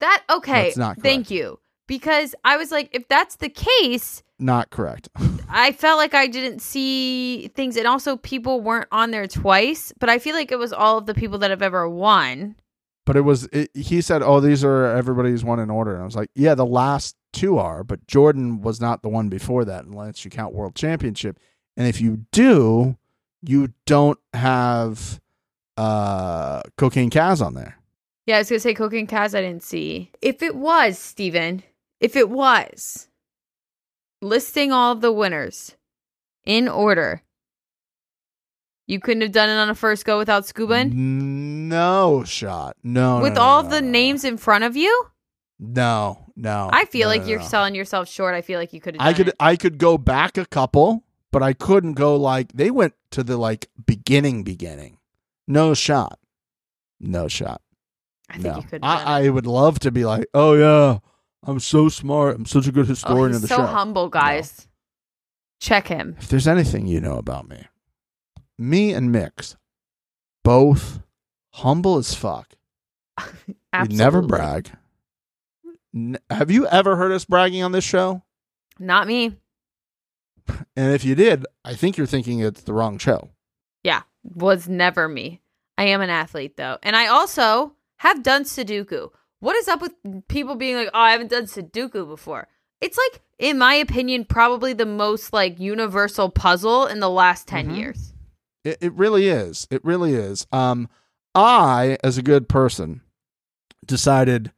That 0.00 0.22
okay. 0.30 0.64
That's 0.64 0.76
not 0.76 1.00
Thank 1.00 1.30
you. 1.30 1.58
Because 1.86 2.34
I 2.44 2.56
was 2.56 2.70
like, 2.72 2.88
if 2.92 3.06
that's 3.08 3.36
the 3.36 3.50
case, 3.50 4.22
Not 4.38 4.70
correct. 4.70 5.08
I 5.50 5.72
felt 5.72 5.98
like 5.98 6.14
I 6.14 6.26
didn't 6.26 6.60
see 6.60 7.48
things, 7.48 7.76
and 7.76 7.86
also 7.86 8.16
people 8.16 8.60
weren't 8.62 8.88
on 8.90 9.10
there 9.10 9.26
twice. 9.26 9.92
But 10.00 10.08
I 10.08 10.18
feel 10.18 10.34
like 10.34 10.50
it 10.50 10.58
was 10.58 10.72
all 10.72 10.96
of 10.98 11.04
the 11.06 11.14
people 11.14 11.38
that 11.40 11.50
have 11.50 11.60
ever 11.62 11.86
won. 11.88 12.56
but 13.04 13.16
it 13.16 13.20
was. 13.20 13.44
It, 13.52 13.70
he 13.74 14.00
said, 14.00 14.22
"Oh, 14.22 14.40
these 14.40 14.64
are 14.64 14.86
everybody's 14.86 15.44
one 15.44 15.60
in 15.60 15.68
order." 15.70 15.92
And 15.92 16.02
I 16.02 16.06
was 16.06 16.16
like, 16.16 16.30
"Yeah, 16.34 16.54
the 16.54 16.64
last 16.66 17.16
two 17.34 17.58
are, 17.58 17.84
but 17.84 18.06
Jordan 18.06 18.62
was 18.62 18.80
not 18.80 19.02
the 19.02 19.10
one 19.10 19.28
before 19.28 19.66
that, 19.66 19.84
unless 19.84 20.24
you 20.24 20.30
count 20.30 20.54
World 20.54 20.74
Championship. 20.74 21.38
And 21.76 21.86
if 21.86 22.00
you 22.00 22.24
do, 22.32 22.96
you 23.42 23.72
don't 23.86 24.18
have 24.32 25.20
uh 25.76 26.62
Cocaine 26.76 27.10
Kaz 27.10 27.44
on 27.44 27.54
there. 27.54 27.78
Yeah, 28.26 28.36
I 28.36 28.38
was 28.38 28.48
gonna 28.48 28.60
say 28.60 28.74
Cocaine 28.74 29.06
Kaz. 29.06 29.36
I 29.36 29.40
didn't 29.42 29.62
see. 29.62 30.10
If 30.22 30.42
it 30.42 30.54
was 30.56 30.98
Stephen, 30.98 31.62
if 32.00 32.16
it 32.16 32.30
was 32.30 33.08
listing 34.22 34.72
all 34.72 34.92
of 34.92 35.00
the 35.00 35.12
winners 35.12 35.76
in 36.46 36.68
order, 36.68 37.22
you 38.86 39.00
couldn't 39.00 39.22
have 39.22 39.32
done 39.32 39.48
it 39.48 39.54
on 39.54 39.68
a 39.68 39.74
first 39.74 40.04
go 40.04 40.18
without 40.18 40.46
scuba. 40.46 40.84
No 40.84 42.24
shot. 42.24 42.76
No. 42.82 43.20
With 43.20 43.34
no, 43.34 43.40
no, 43.40 43.46
all 43.46 43.62
no, 43.64 43.68
the 43.70 43.80
names 43.82 44.24
in 44.24 44.36
front 44.36 44.64
of 44.64 44.76
you, 44.76 45.06
No, 45.58 46.26
no. 46.36 46.70
I 46.72 46.84
feel 46.84 47.08
like 47.08 47.26
you're 47.26 47.42
selling 47.42 47.74
yourself 47.74 48.08
short. 48.08 48.34
I 48.34 48.42
feel 48.42 48.58
like 48.58 48.72
you 48.72 48.80
could 48.80 48.96
have. 48.96 49.06
I 49.06 49.12
could 49.12 49.28
it. 49.28 49.34
I 49.40 49.56
could 49.56 49.78
go 49.78 49.98
back 49.98 50.36
a 50.38 50.46
couple, 50.46 51.02
but 51.34 51.42
I 51.42 51.52
couldn't 51.52 51.94
go 51.94 52.14
like 52.14 52.52
they 52.52 52.70
went 52.70 52.94
to 53.10 53.24
the 53.24 53.36
like 53.36 53.68
beginning 53.84 54.44
beginning. 54.44 54.98
No 55.48 55.74
shot. 55.74 56.20
No 57.00 57.26
shot. 57.26 57.60
I 58.30 58.34
think 58.34 58.44
no. 58.44 58.56
you 58.58 58.62
could. 58.62 58.84
have 58.84 58.98
done 58.98 59.00
it. 59.00 59.10
I, 59.10 59.26
I 59.26 59.28
would 59.30 59.44
love 59.44 59.80
to 59.80 59.90
be 59.90 60.04
like, 60.04 60.28
oh 60.32 60.52
yeah, 60.52 60.98
I'm 61.42 61.58
so 61.58 61.88
smart. 61.88 62.36
I'm 62.36 62.46
such 62.46 62.68
a 62.68 62.72
good 62.72 62.84
Oh, 62.84 62.90
historian 62.90 63.30
he's 63.32 63.36
of 63.38 63.42
the 63.42 63.48
so 63.48 63.56
show. 63.56 63.62
So 63.62 63.66
humble, 63.66 64.08
guys. 64.08 64.68
Check 65.58 65.88
him. 65.88 66.14
If 66.20 66.28
there's 66.28 66.46
anything 66.46 66.86
you 66.86 67.00
know 67.00 67.16
about 67.16 67.48
me, 67.48 67.64
me 68.56 68.92
and 68.92 69.10
Mix, 69.10 69.56
both 70.44 71.00
humble 71.50 71.98
as 71.98 72.14
fuck. 72.14 72.54
We 73.76 73.88
never 73.88 74.22
brag. 74.22 74.70
N- 75.92 76.18
have 76.30 76.52
you 76.52 76.68
ever 76.68 76.94
heard 76.94 77.10
us 77.10 77.24
bragging 77.24 77.64
on 77.64 77.72
this 77.72 77.82
show? 77.82 78.22
Not 78.78 79.08
me. 79.08 79.34
And 80.76 80.92
if 80.94 81.04
you 81.04 81.14
did, 81.14 81.46
I 81.64 81.74
think 81.74 81.96
you're 81.96 82.06
thinking 82.06 82.40
it's 82.40 82.62
the 82.62 82.72
wrong 82.72 82.98
show. 82.98 83.30
Yeah, 83.82 84.02
was 84.22 84.68
never 84.68 85.08
me. 85.08 85.40
I 85.78 85.84
am 85.84 86.00
an 86.00 86.10
athlete 86.10 86.56
though, 86.56 86.78
and 86.82 86.94
I 86.96 87.06
also 87.06 87.74
have 87.98 88.22
done 88.22 88.44
Sudoku. 88.44 89.10
What 89.40 89.56
is 89.56 89.68
up 89.68 89.80
with 89.80 89.92
people 90.28 90.54
being 90.54 90.76
like, 90.76 90.88
"Oh, 90.94 90.98
I 91.00 91.12
haven't 91.12 91.30
done 91.30 91.44
Sudoku 91.44 92.06
before"? 92.06 92.48
It's 92.80 92.98
like, 92.98 93.22
in 93.38 93.58
my 93.58 93.74
opinion, 93.74 94.24
probably 94.24 94.72
the 94.72 94.86
most 94.86 95.32
like 95.32 95.58
universal 95.60 96.28
puzzle 96.28 96.86
in 96.86 97.00
the 97.00 97.10
last 97.10 97.46
10 97.48 97.70
Mhm. 97.70 97.76
years. 97.78 98.12
It, 98.64 98.78
it 98.80 98.92
really 98.94 99.28
is. 99.28 99.66
It 99.70 99.84
really 99.84 100.14
is. 100.14 100.46
Um, 100.52 100.88
I, 101.34 101.98
as 102.04 102.16
a 102.18 102.22
good 102.22 102.48
person, 102.48 103.00
decided, 103.84 104.52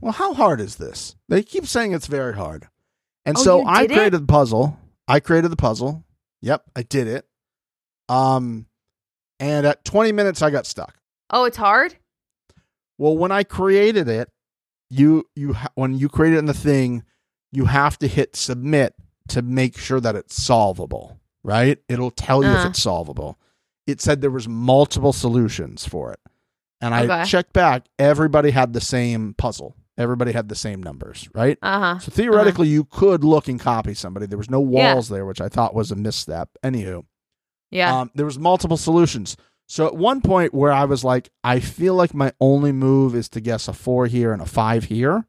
well, 0.00 0.12
how 0.12 0.34
hard 0.34 0.60
is 0.60 0.76
this? 0.76 1.16
They 1.28 1.42
keep 1.42 1.66
saying 1.66 1.92
it's 1.92 2.06
very 2.06 2.34
hard, 2.34 2.68
and 3.24 3.36
Oh, 3.36 3.42
so 3.42 3.64
I 3.64 3.82
did 3.82 3.90
it? 3.92 3.94
created 3.94 4.22
the 4.22 4.26
puzzle. 4.32 4.78
I 5.08 5.20
created 5.20 5.50
the 5.50 5.56
puzzle. 5.56 6.04
Yep, 6.40 6.64
I 6.76 6.82
did 6.82 7.06
it. 7.06 7.26
Um, 8.08 8.66
and 9.40 9.66
at 9.66 9.84
20 9.84 10.12
minutes, 10.12 10.42
I 10.42 10.50
got 10.50 10.66
stuck. 10.66 10.94
Oh, 11.30 11.44
it's 11.44 11.56
hard. 11.56 11.96
Well, 12.98 13.16
when 13.16 13.32
I 13.32 13.42
created 13.42 14.08
it, 14.08 14.28
you 14.90 15.24
you 15.34 15.54
ha- 15.54 15.70
when 15.74 15.94
you 15.94 16.08
create 16.08 16.34
it 16.34 16.38
in 16.38 16.44
the 16.46 16.52
thing, 16.54 17.02
you 17.50 17.64
have 17.64 17.98
to 18.00 18.06
hit 18.08 18.36
submit 18.36 18.94
to 19.28 19.40
make 19.40 19.78
sure 19.78 20.00
that 20.00 20.14
it's 20.14 20.40
solvable, 20.40 21.18
right? 21.42 21.78
It'll 21.88 22.10
tell 22.10 22.42
you 22.44 22.50
Uh-huh. 22.50 22.64
if 22.66 22.70
it's 22.70 22.82
solvable. 22.82 23.38
It 23.86 24.00
said 24.00 24.20
there 24.20 24.30
was 24.30 24.46
multiple 24.46 25.12
solutions 25.12 25.86
for 25.86 26.12
it. 26.12 26.20
And 26.80 26.94
I 26.94 27.04
Okay. 27.04 27.24
checked 27.24 27.52
back, 27.52 27.86
everybody 27.98 28.50
had 28.50 28.72
the 28.74 28.80
same 28.80 29.34
puzzle. 29.34 29.74
Everybody 29.98 30.32
had 30.32 30.48
the 30.48 30.54
same 30.54 30.82
numbers, 30.82 31.28
right? 31.34 31.58
Uh 31.60 31.78
huh. 31.78 31.98
So 31.98 32.10
theoretically, 32.10 32.68
you 32.68 32.84
could 32.84 33.24
look 33.24 33.46
and 33.48 33.60
copy 33.60 33.92
somebody. 33.94 34.26
There 34.26 34.38
was 34.38 34.48
no 34.50 34.60
Yeah. 34.60 34.94
walls 34.94 35.08
there, 35.10 35.26
which 35.26 35.40
I 35.40 35.48
thought 35.48 35.74
was 35.74 35.90
a 35.90 35.96
misstep. 35.96 36.48
Anywho, 36.64 37.04
Yeah. 37.70 38.00
um, 38.00 38.10
there 38.14 38.24
was 38.26 38.38
multiple 38.38 38.76
solutions. 38.78 39.36
So 39.66 39.86
at 39.86 39.94
one 39.96 40.20
point 40.22 40.52
where 40.54 40.72
I 40.72 40.84
was 40.86 41.04
like, 41.04 41.30
I 41.44 41.60
feel 41.60 41.94
like 41.94 42.14
my 42.14 42.32
only 42.40 42.72
move 42.72 43.14
is 43.14 43.28
to 43.30 43.40
guess 43.40 43.68
a 43.68 43.72
four 43.72 44.06
here 44.06 44.32
and 44.32 44.40
a 44.42 44.46
five 44.46 44.84
here, 44.84 45.26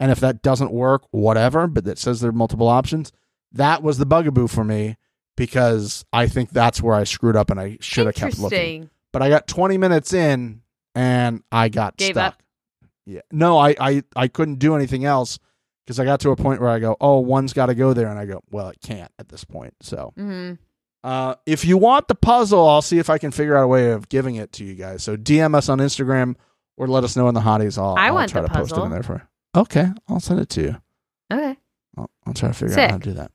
and 0.00 0.10
if 0.10 0.18
that 0.20 0.42
doesn't 0.42 0.72
work, 0.72 1.04
whatever. 1.10 1.66
But 1.66 1.84
that 1.84 1.98
says 1.98 2.20
there 2.20 2.30
are 2.30 2.32
multiple 2.32 2.68
options. 2.68 3.12
That 3.52 3.82
was 3.82 3.98
the 3.98 4.06
bugaboo 4.06 4.48
for 4.48 4.64
me 4.64 4.96
because 5.36 6.04
I 6.12 6.26
think 6.26 6.50
that's 6.50 6.82
where 6.82 6.94
I 6.94 7.04
screwed 7.04 7.36
up 7.36 7.50
and 7.50 7.60
I 7.60 7.78
should 7.80 8.06
have 8.06 8.14
kept 8.14 8.38
looking. 8.38 8.90
But 9.12 9.22
I 9.22 9.28
got 9.28 9.46
20 9.46 9.78
minutes 9.78 10.12
in 10.12 10.62
and 10.94 11.42
I 11.52 11.68
got 11.68 11.96
Gave 11.96 12.14
stuck. 12.14 12.34
up? 12.34 12.42
Yeah. 13.06 13.20
No, 13.30 13.58
I, 13.58 13.74
I, 13.78 14.02
I 14.16 14.28
couldn't 14.28 14.56
do 14.60 14.74
anything 14.76 15.04
else 15.04 15.38
because 15.84 16.00
I 16.00 16.04
got 16.04 16.20
to 16.20 16.30
a 16.30 16.36
point 16.36 16.60
where 16.60 16.70
I 16.70 16.78
go, 16.78 16.96
oh, 17.00 17.18
one's 17.20 17.52
got 17.52 17.66
to 17.66 17.74
go 17.74 17.92
there. 17.92 18.08
And 18.08 18.18
I 18.18 18.24
go, 18.26 18.40
well, 18.50 18.68
it 18.68 18.78
can't 18.82 19.10
at 19.18 19.28
this 19.28 19.44
point. 19.44 19.74
So 19.82 20.12
hmm 20.16 20.54
uh, 21.02 21.34
if 21.44 21.66
you 21.66 21.76
want 21.76 22.08
the 22.08 22.14
puzzle, 22.14 22.66
I'll 22.66 22.80
see 22.80 22.98
if 22.98 23.10
I 23.10 23.18
can 23.18 23.30
figure 23.30 23.54
out 23.58 23.64
a 23.64 23.68
way 23.68 23.90
of 23.90 24.08
giving 24.08 24.36
it 24.36 24.52
to 24.52 24.64
you 24.64 24.74
guys. 24.74 25.02
So 25.02 25.18
DM 25.18 25.54
us 25.54 25.68
on 25.68 25.78
Instagram 25.78 26.34
or 26.78 26.86
let 26.88 27.04
us 27.04 27.14
know 27.14 27.28
in 27.28 27.34
the 27.34 27.42
hotties. 27.42 27.76
I'll, 27.76 27.94
I 27.94 28.06
I'll 28.06 28.14
want 28.14 28.30
try 28.30 28.40
the 28.40 28.48
to 28.48 28.54
post 28.54 28.70
it 28.70 28.74
puzzle. 28.76 28.86
in 28.86 28.90
there 28.90 29.02
for 29.02 29.14
you. 29.16 29.60
Okay. 29.60 29.86
I'll 30.08 30.18
send 30.20 30.40
it 30.40 30.48
to 30.48 30.62
you. 30.62 30.76
Okay. 31.30 31.58
I'll, 31.98 32.10
I'll 32.26 32.32
try 32.32 32.48
to 32.48 32.54
figure 32.54 32.74
Sick. 32.74 32.84
out 32.84 32.90
how 32.92 32.96
to 32.98 33.04
do 33.04 33.12
that. 33.16 33.30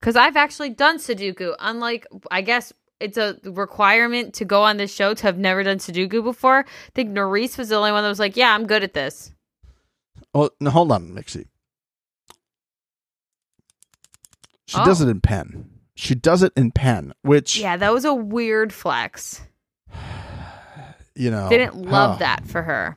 Because 0.00 0.16
I've 0.16 0.36
actually 0.36 0.70
done 0.70 0.98
Sudoku. 0.98 1.54
Unlike, 1.60 2.08
I 2.32 2.42
guess 2.42 2.72
it's 3.04 3.16
a 3.18 3.36
requirement 3.44 4.34
to 4.34 4.44
go 4.44 4.62
on 4.62 4.76
this 4.78 4.92
show 4.92 5.14
to 5.14 5.22
have 5.24 5.38
never 5.38 5.62
done 5.62 5.78
Sudoku 5.78 6.22
before. 6.24 6.58
I 6.60 6.90
think 6.94 7.10
Nurys 7.10 7.56
was 7.58 7.68
the 7.68 7.76
only 7.76 7.92
one 7.92 8.02
that 8.02 8.08
was 8.08 8.18
like, 8.18 8.36
"Yeah, 8.36 8.54
I'm 8.54 8.66
good 8.66 8.82
at 8.82 8.94
this." 8.94 9.32
Oh, 10.34 10.50
no, 10.60 10.70
hold 10.70 10.90
on, 10.90 11.10
Mixie. 11.14 11.46
She 14.66 14.78
Oh. 14.78 14.84
does 14.84 15.00
it 15.00 15.08
in 15.08 15.20
pen. 15.20 15.70
She 15.94 16.14
does 16.14 16.42
it 16.42 16.52
in 16.56 16.72
pen, 16.72 17.12
which 17.22 17.58
Yeah, 17.58 17.76
that 17.76 17.92
was 17.92 18.04
a 18.04 18.14
weird 18.14 18.72
flex. 18.72 19.42
you 21.14 21.30
know 21.30 21.48
Didn't 21.48 21.76
love 21.76 22.16
oh. 22.16 22.18
that 22.18 22.46
for 22.46 22.62
her. 22.62 22.96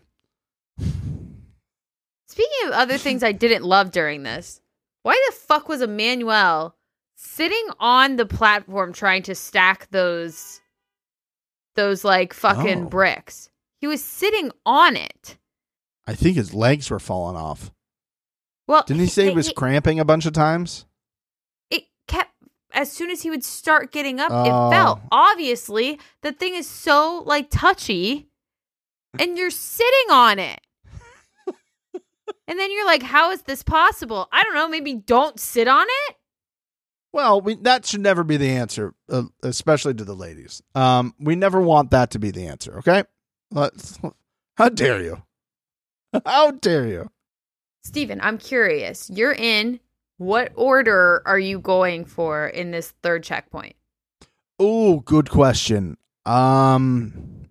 Speaking 2.28 2.68
of 2.68 2.72
other 2.72 2.98
things 2.98 3.24
I 3.24 3.32
didn't 3.34 3.64
love 3.64 3.92
during 3.92 4.24
this, 4.24 4.62
why 5.04 5.22
the 5.30 5.36
fuck 5.36 5.68
was 5.68 5.82
Emmanuel 5.82 6.76
sitting 7.20 7.68
on 7.80 8.16
the 8.16 8.26
platform 8.28 8.94
trying 8.94 9.24
to 9.24 9.36
stack 9.36 9.90
those 9.90 10.62
those 11.76 12.04
like 12.04 12.34
fucking 12.34 12.86
Oh. 12.86 12.90
bricks? 12.90 13.50
He 13.82 13.88
was 13.88 14.04
sitting 14.04 14.52
on 14.66 14.96
it. 14.96 15.38
I 16.08 16.16
think 16.16 16.38
his 16.38 16.54
legs 16.54 16.90
were 16.90 17.00
falling 17.00 17.36
off. 17.36 17.72
Well, 18.68 18.84
Didn't 18.88 19.02
he 19.02 19.08
say 19.08 19.26
he 19.30 19.36
was 19.36 19.52
cramping 19.52 20.00
a 20.00 20.06
bunch 20.06 20.26
of 20.26 20.34
times? 20.34 20.86
it 21.70 21.84
kept 22.08 22.32
as 22.72 22.92
soon 22.92 23.10
as 23.12 23.22
he 23.24 23.30
would 23.30 23.44
start 23.44 23.92
getting 23.92 24.20
up, 24.20 24.32
Oh. 24.32 24.44
it 24.68 24.72
fell. 24.72 25.02
Obviously, 25.12 26.00
the 26.22 26.32
thing 26.34 26.56
is 26.56 26.68
so 26.68 27.24
like 27.26 27.50
touchy, 27.50 28.28
and 29.20 29.38
you're 29.38 29.50
sitting 29.52 30.12
on 30.12 30.38
it. 30.40 30.60
and 32.48 32.60
then 32.60 32.72
you're 32.72 32.86
like, 32.86 33.04
how 33.04 33.32
is 33.32 33.44
this 33.44 33.64
possible? 33.64 34.28
I 34.32 34.44
don't 34.44 34.54
know. 34.56 34.68
Maybe 34.68 34.94
don't 34.96 35.40
sit 35.40 35.68
on 35.68 35.86
it. 36.10 36.17
Well, 37.18 37.42
we, 37.42 37.56
that 37.56 37.84
should 37.84 38.02
never 38.02 38.24
be 38.24 38.38
the 38.38 38.52
answer, 38.52 38.94
uh, 39.10 39.24
especially 39.42 39.96
to 39.96 40.04
the 40.04 40.14
ladies. 40.14 40.62
Um, 40.76 41.16
we 41.20 41.36
never 41.36 41.60
want 41.60 41.90
that 41.90 42.12
to 42.12 42.20
be 42.20 42.30
the 42.30 42.46
answer. 42.46 42.78
Okay? 42.78 43.06
Let's, 43.50 43.98
how 44.58 44.70
dare 44.70 45.02
you? 45.02 45.24
How 46.28 46.52
dare 46.52 46.86
you? 46.86 47.10
Stephen, 47.84 48.22
I'm 48.22 48.38
curious. 48.38 49.10
You're 49.10 49.34
in. 49.34 49.80
What 50.18 50.52
order 50.54 51.24
are 51.26 51.40
you 51.40 51.58
going 51.58 52.06
for 52.06 52.50
in 52.50 52.70
this 52.70 52.94
third 53.02 53.24
checkpoint? 53.24 53.76
Oh, 54.60 55.00
good 55.00 55.32
question. 55.32 55.98
Um, 56.24 57.48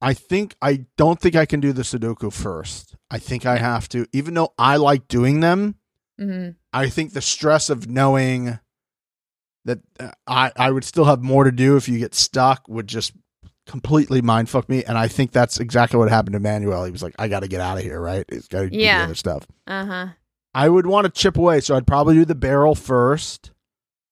I 0.00 0.14
think 0.14 0.54
I 0.62 0.86
don't 0.96 1.20
think 1.20 1.34
I 1.34 1.44
can 1.44 1.58
do 1.58 1.72
the 1.72 1.82
Sudoku 1.82 2.32
first. 2.32 2.94
I 3.10 3.18
think 3.18 3.44
I 3.44 3.58
have 3.58 3.88
to, 3.88 4.06
even 4.12 4.34
though 4.34 4.54
I 4.56 4.76
like 4.76 5.08
doing 5.08 5.40
them. 5.40 5.74
Mm-hmm. 6.20 6.50
I 6.72 6.88
think 6.88 7.12
the 7.12 7.20
stress 7.22 7.70
of 7.70 7.88
knowing 7.88 8.58
that 9.64 9.78
uh, 9.98 10.10
I 10.26 10.52
I 10.56 10.70
would 10.70 10.84
still 10.84 11.04
have 11.04 11.22
more 11.22 11.44
to 11.44 11.52
do 11.52 11.76
if 11.76 11.88
you 11.88 11.98
get 11.98 12.14
stuck 12.14 12.68
would 12.68 12.86
just 12.86 13.12
completely 13.66 14.20
mind 14.20 14.48
fuck 14.48 14.68
me. 14.68 14.82
And 14.84 14.98
I 14.98 15.06
think 15.08 15.32
that's 15.32 15.60
exactly 15.60 15.98
what 15.98 16.08
happened 16.08 16.32
to 16.34 16.40
Manuel. 16.40 16.84
He 16.84 16.90
was 16.90 17.02
like, 17.02 17.14
I 17.18 17.28
got 17.28 17.40
to 17.40 17.48
get 17.48 17.60
out 17.60 17.78
of 17.78 17.84
here, 17.84 18.00
right? 18.00 18.24
He's 18.30 18.48
got 18.48 18.60
to 18.62 18.70
do 18.70 18.76
the 18.76 18.82
Yeah. 18.82 19.04
other 19.04 19.14
stuff. 19.14 19.46
Uh 19.66 19.84
huh. 19.86 20.06
I 20.52 20.68
would 20.68 20.86
want 20.86 21.04
to 21.04 21.10
chip 21.10 21.36
away, 21.38 21.60
so 21.60 21.76
I'd 21.76 21.86
probably 21.86 22.14
do 22.14 22.24
the 22.24 22.34
barrel 22.34 22.74
first. 22.74 23.52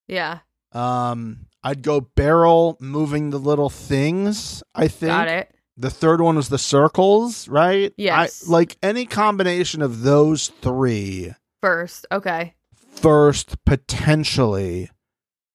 Yeah. 0.06 0.38
Um, 0.72 1.46
I'd 1.64 1.82
go 1.82 2.00
barrel 2.00 2.76
moving 2.80 3.30
the 3.30 3.38
little 3.40 3.68
things. 3.70 4.62
I 4.74 4.86
think 4.86 5.10
Got 5.10 5.28
it. 5.28 5.50
the 5.76 5.90
third 5.90 6.20
one 6.20 6.36
was 6.36 6.48
the 6.48 6.58
circles, 6.58 7.48
right? 7.48 7.92
Yes. 7.96 8.44
I, 8.46 8.50
like 8.52 8.76
any 8.82 9.04
combination 9.06 9.82
of 9.82 10.02
those 10.02 10.48
three 10.48 11.32
First. 11.60 12.06
Okay. 12.12 12.54
first 12.74 13.64
potentially 13.64 14.90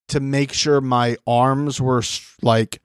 to 0.10 0.20
make 0.20 0.52
sure 0.54 0.80
my 0.82 1.18
arms 1.26 1.80
were 1.82 2.04
like 2.42 2.82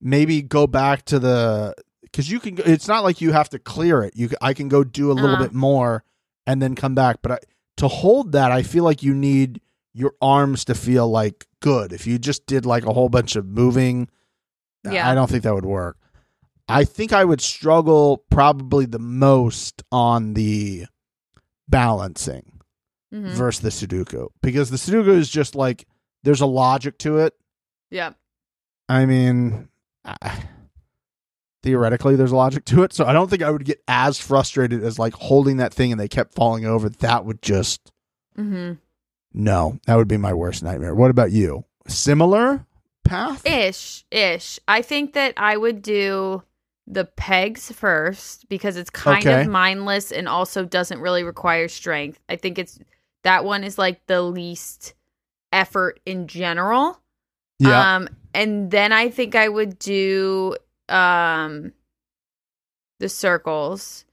maybe 0.00 0.42
go 0.42 0.66
back 0.66 1.04
to 1.06 1.18
the 1.18 1.74
because 2.02 2.30
you 2.30 2.38
can 2.40 2.58
it's 2.64 2.88
not 2.88 3.04
like 3.04 3.20
you 3.20 3.32
have 3.32 3.48
to 3.48 3.58
clear 3.58 4.02
it 4.02 4.14
you 4.16 4.28
I 4.40 4.54
can 4.54 4.68
go 4.68 4.82
do 4.84 5.10
a 5.10 5.14
little 5.14 5.30
Uh-huh. 5.36 5.44
bit 5.44 5.52
more 5.54 6.04
and 6.46 6.60
then 6.62 6.74
come 6.74 6.94
back 6.94 7.18
but 7.22 7.32
I, 7.32 7.38
to 7.78 7.88
hold 7.88 8.32
that 8.32 8.50
i 8.52 8.62
feel 8.62 8.84
like 8.84 9.02
you 9.02 9.14
need 9.14 9.60
your 9.92 10.14
arms 10.22 10.64
to 10.66 10.74
feel 10.74 11.08
like 11.08 11.46
good 11.60 11.92
if 11.92 12.06
you 12.06 12.18
just 12.18 12.46
did 12.46 12.64
like 12.66 12.84
a 12.86 12.92
whole 12.92 13.08
bunch 13.08 13.36
of 13.36 13.44
moving 13.46 14.08
Yeah. 14.84 15.10
i 15.10 15.14
don't 15.14 15.28
think 15.30 15.42
that 15.44 15.54
would 15.54 15.64
work 15.66 15.96
i 16.68 16.84
think 16.84 17.12
i 17.12 17.24
would 17.24 17.40
struggle 17.40 18.18
probably 18.30 18.86
the 18.86 18.98
most 18.98 19.82
on 19.92 20.34
the 20.34 20.86
balancing 21.68 22.52
hmm 23.12 23.28
versus 23.34 23.60
the 23.62 23.68
Sudoku 23.86 24.28
because 24.42 24.70
the 24.70 24.76
Sudoku 24.76 25.08
is 25.16 25.28
just 25.30 25.54
like 25.54 25.86
there's 26.24 26.40
a 26.40 26.46
logic 26.46 26.98
to 26.98 27.18
it. 27.18 27.34
Yeah. 27.90 28.12
I 28.88 29.06
mean, 29.06 29.68
I- 30.04 30.42
theoretically, 31.62 32.16
there's 32.16 32.32
a 32.32 32.36
logic 32.36 32.64
to 32.66 32.82
it. 32.82 32.92
So 32.92 33.04
I 33.04 33.12
don't 33.12 33.28
think 33.30 33.42
I 33.42 33.50
would 33.50 33.64
get 33.64 33.82
as 33.88 34.18
frustrated 34.18 34.82
as 34.82 34.98
like 34.98 35.14
holding 35.14 35.56
that 35.58 35.72
thing 35.74 35.92
and 35.92 36.00
they 36.00 36.08
kept 36.08 36.34
falling 36.34 36.64
over. 36.66 36.88
That 36.88 37.24
would 37.24 37.42
just 37.42 37.92
Mm-hmm. 38.38 38.74
no. 39.32 39.78
That 39.86 39.94
would 39.96 40.08
be 40.08 40.16
my 40.18 40.34
worst 40.34 40.62
nightmare. 40.62 40.94
What 40.94 41.10
about 41.10 41.32
you? 41.32 41.64
Similar 41.88 42.66
path? 43.04 43.46
Ish, 43.46 44.04
ish. 44.10 44.58
I 44.68 44.82
think 44.82 45.14
that 45.14 45.32
I 45.36 45.56
would 45.56 45.80
do 45.80 46.42
the 46.86 47.04
pegs 47.04 47.72
first 47.72 48.48
because 48.48 48.76
it's 48.76 48.90
kind 48.90 49.26
Okay. 49.26 49.42
of 49.42 49.48
mindless 49.48 50.12
and 50.12 50.28
also 50.28 50.64
doesn't 50.64 51.00
really 51.00 51.24
require 51.24 51.68
strength. 51.68 52.20
I 52.28 52.36
think 52.36 52.58
it's 52.58 52.78
that 53.24 53.44
one 53.44 53.64
is 53.64 53.76
like 53.78 54.06
the 54.06 54.22
least 54.22 54.94
effort 55.52 56.00
in 56.06 56.26
general. 56.28 57.00
yeah. 57.58 57.96
Um 57.96 58.08
and 58.34 58.70
then 58.70 58.92
I 58.92 59.08
think 59.10 59.34
I 59.34 59.48
would 59.48 59.78
do 59.78 60.56
um 60.88 61.72
the 63.00 63.08
circles. 63.08 64.04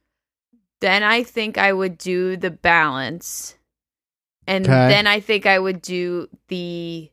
Then 0.81 1.03
I 1.03 1.23
think 1.23 1.57
I 1.57 1.71
would 1.71 1.97
do 1.97 2.35
the 2.37 2.51
balance. 2.51 3.55
And 4.47 4.65
Okay. 4.65 4.87
then 4.89 5.07
I 5.07 5.19
think 5.19 5.45
I 5.45 5.57
would 5.59 5.81
do 5.81 6.27
the 6.49 7.09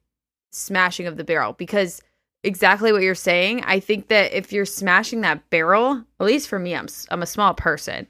smashing 0.52 1.06
of 1.06 1.16
the 1.16 1.22
barrel 1.24 1.52
because 1.52 2.02
exactly 2.42 2.92
what 2.92 3.02
you're 3.02 3.14
saying. 3.14 3.62
I 3.64 3.80
think 3.80 4.08
that 4.08 4.32
if 4.32 4.52
you're 4.52 4.64
smashing 4.66 5.20
that 5.22 5.48
barrel, 5.50 6.04
at 6.18 6.26
least 6.26 6.48
for 6.48 6.58
me, 6.58 6.74
I'm 6.74 6.84
s- 6.84 7.06
I'm 7.10 7.22
a 7.22 7.26
small 7.26 7.54
person. 7.54 8.06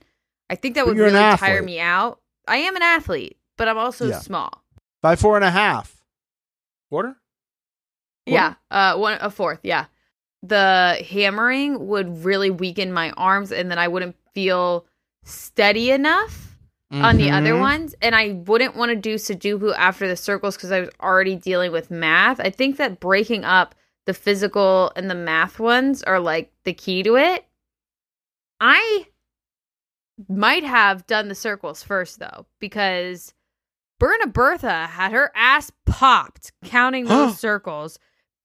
I 0.49 0.55
think 0.55 0.75
that 0.75 0.85
would 0.85 0.97
really 0.97 1.37
tire 1.37 1.61
me 1.61 1.79
out. 1.79 2.19
I 2.47 2.57
am 2.57 2.75
an 2.75 2.81
athlete, 2.81 3.37
but 3.57 3.67
I'm 3.67 3.77
also 3.77 4.09
Yeah. 4.09 4.19
small. 4.19 4.63
By 5.01 5.15
four 5.15 5.35
and 5.35 5.45
a 5.45 5.51
half. 5.51 5.95
Quarter? 6.89 7.15
What? 8.25 8.33
Yeah, 8.33 8.53
uh, 8.69 8.97
one 8.97 9.17
a 9.21 9.29
fourth. 9.31 9.59
Yeah, 9.63 9.85
the 10.43 11.03
hammering 11.09 11.87
would 11.87 12.23
really 12.25 12.49
weaken 12.49 12.91
my 12.93 13.11
arms, 13.11 13.51
and 13.51 13.71
then 13.71 13.79
I 13.79 13.87
wouldn't 13.87 14.15
feel 14.33 14.85
steady 15.23 15.91
enough 15.91 16.47
on 16.91 17.15
the 17.15 17.31
other 17.31 17.53
Mhm. 17.53 17.59
ones, 17.61 17.95
and 18.01 18.13
I 18.13 18.31
wouldn't 18.45 18.75
want 18.75 18.89
to 18.89 18.95
do 18.97 19.15
Sudoku 19.15 19.73
after 19.77 20.07
the 20.09 20.17
circles 20.17 20.57
because 20.57 20.71
I 20.73 20.81
was 20.81 20.89
already 21.01 21.35
dealing 21.37 21.71
with 21.71 21.89
math. 21.89 22.39
I 22.41 22.49
think 22.49 22.75
that 22.77 22.99
breaking 22.99 23.45
up 23.45 23.73
the 24.11 24.15
physical 24.15 24.91
and 24.97 25.09
the 25.09 25.15
math 25.15 25.57
ones 25.57 26.03
are 26.03 26.19
like 26.19 26.51
the 26.65 26.73
key 26.73 27.01
to 27.01 27.15
it. 27.15 27.45
I 28.59 29.07
might 30.27 30.65
have 30.65 31.07
done 31.07 31.29
the 31.29 31.35
circles 31.35 31.81
first 31.81 32.19
though, 32.19 32.45
because 32.59 33.33
Berna 34.01 34.27
Bertha 34.27 34.87
had 34.87 35.13
her 35.13 35.31
ass 35.33 35.71
popped 35.85 36.51
counting 36.65 37.05
those 37.05 37.39
circles, 37.39 37.99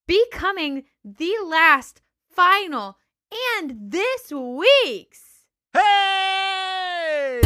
becoming 0.06 0.84
the 1.04 1.34
last 1.44 2.00
final 2.30 2.96
and 3.58 3.90
this 3.90 4.30
week's 4.30 5.46
Hey! 5.74 7.40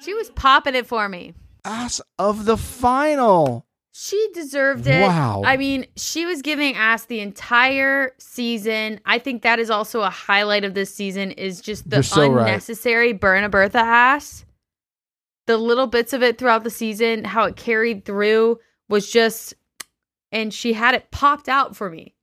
She 0.00 0.14
was 0.14 0.30
popping 0.30 0.74
it 0.74 0.86
for 0.86 1.08
me. 1.08 1.34
Ass 1.64 2.00
of 2.18 2.44
the 2.44 2.56
final. 2.56 3.66
She 3.92 4.28
deserved 4.34 4.86
it. 4.86 5.00
Wow. 5.00 5.42
I 5.44 5.56
mean, 5.56 5.86
she 5.96 6.26
was 6.26 6.42
giving 6.42 6.74
ass 6.76 7.06
the 7.06 7.20
entire 7.20 8.12
season. 8.18 9.00
I 9.06 9.18
think 9.18 9.40
that 9.42 9.58
is 9.58 9.70
also 9.70 10.02
a 10.02 10.10
highlight 10.10 10.64
of 10.64 10.74
this 10.74 10.94
season 10.94 11.30
is 11.32 11.62
just 11.62 11.88
the 11.88 11.96
You're 11.96 12.02
so 12.02 12.28
right. 12.28 12.46
unnecessary 12.46 13.14
Berna 13.14 13.48
Bertha 13.48 13.78
ass. 13.78 14.44
The 15.46 15.56
little 15.56 15.86
bits 15.86 16.12
of 16.12 16.22
it 16.22 16.36
throughout 16.36 16.62
the 16.62 16.70
season, 16.70 17.24
how 17.24 17.44
it 17.44 17.56
carried 17.56 18.04
through 18.04 18.58
was 18.88 19.10
just 19.10 19.54
and 20.30 20.52
she 20.52 20.74
had 20.74 20.94
it 20.94 21.10
popped 21.10 21.48
out 21.48 21.74
for 21.74 21.88
me. 21.88 22.14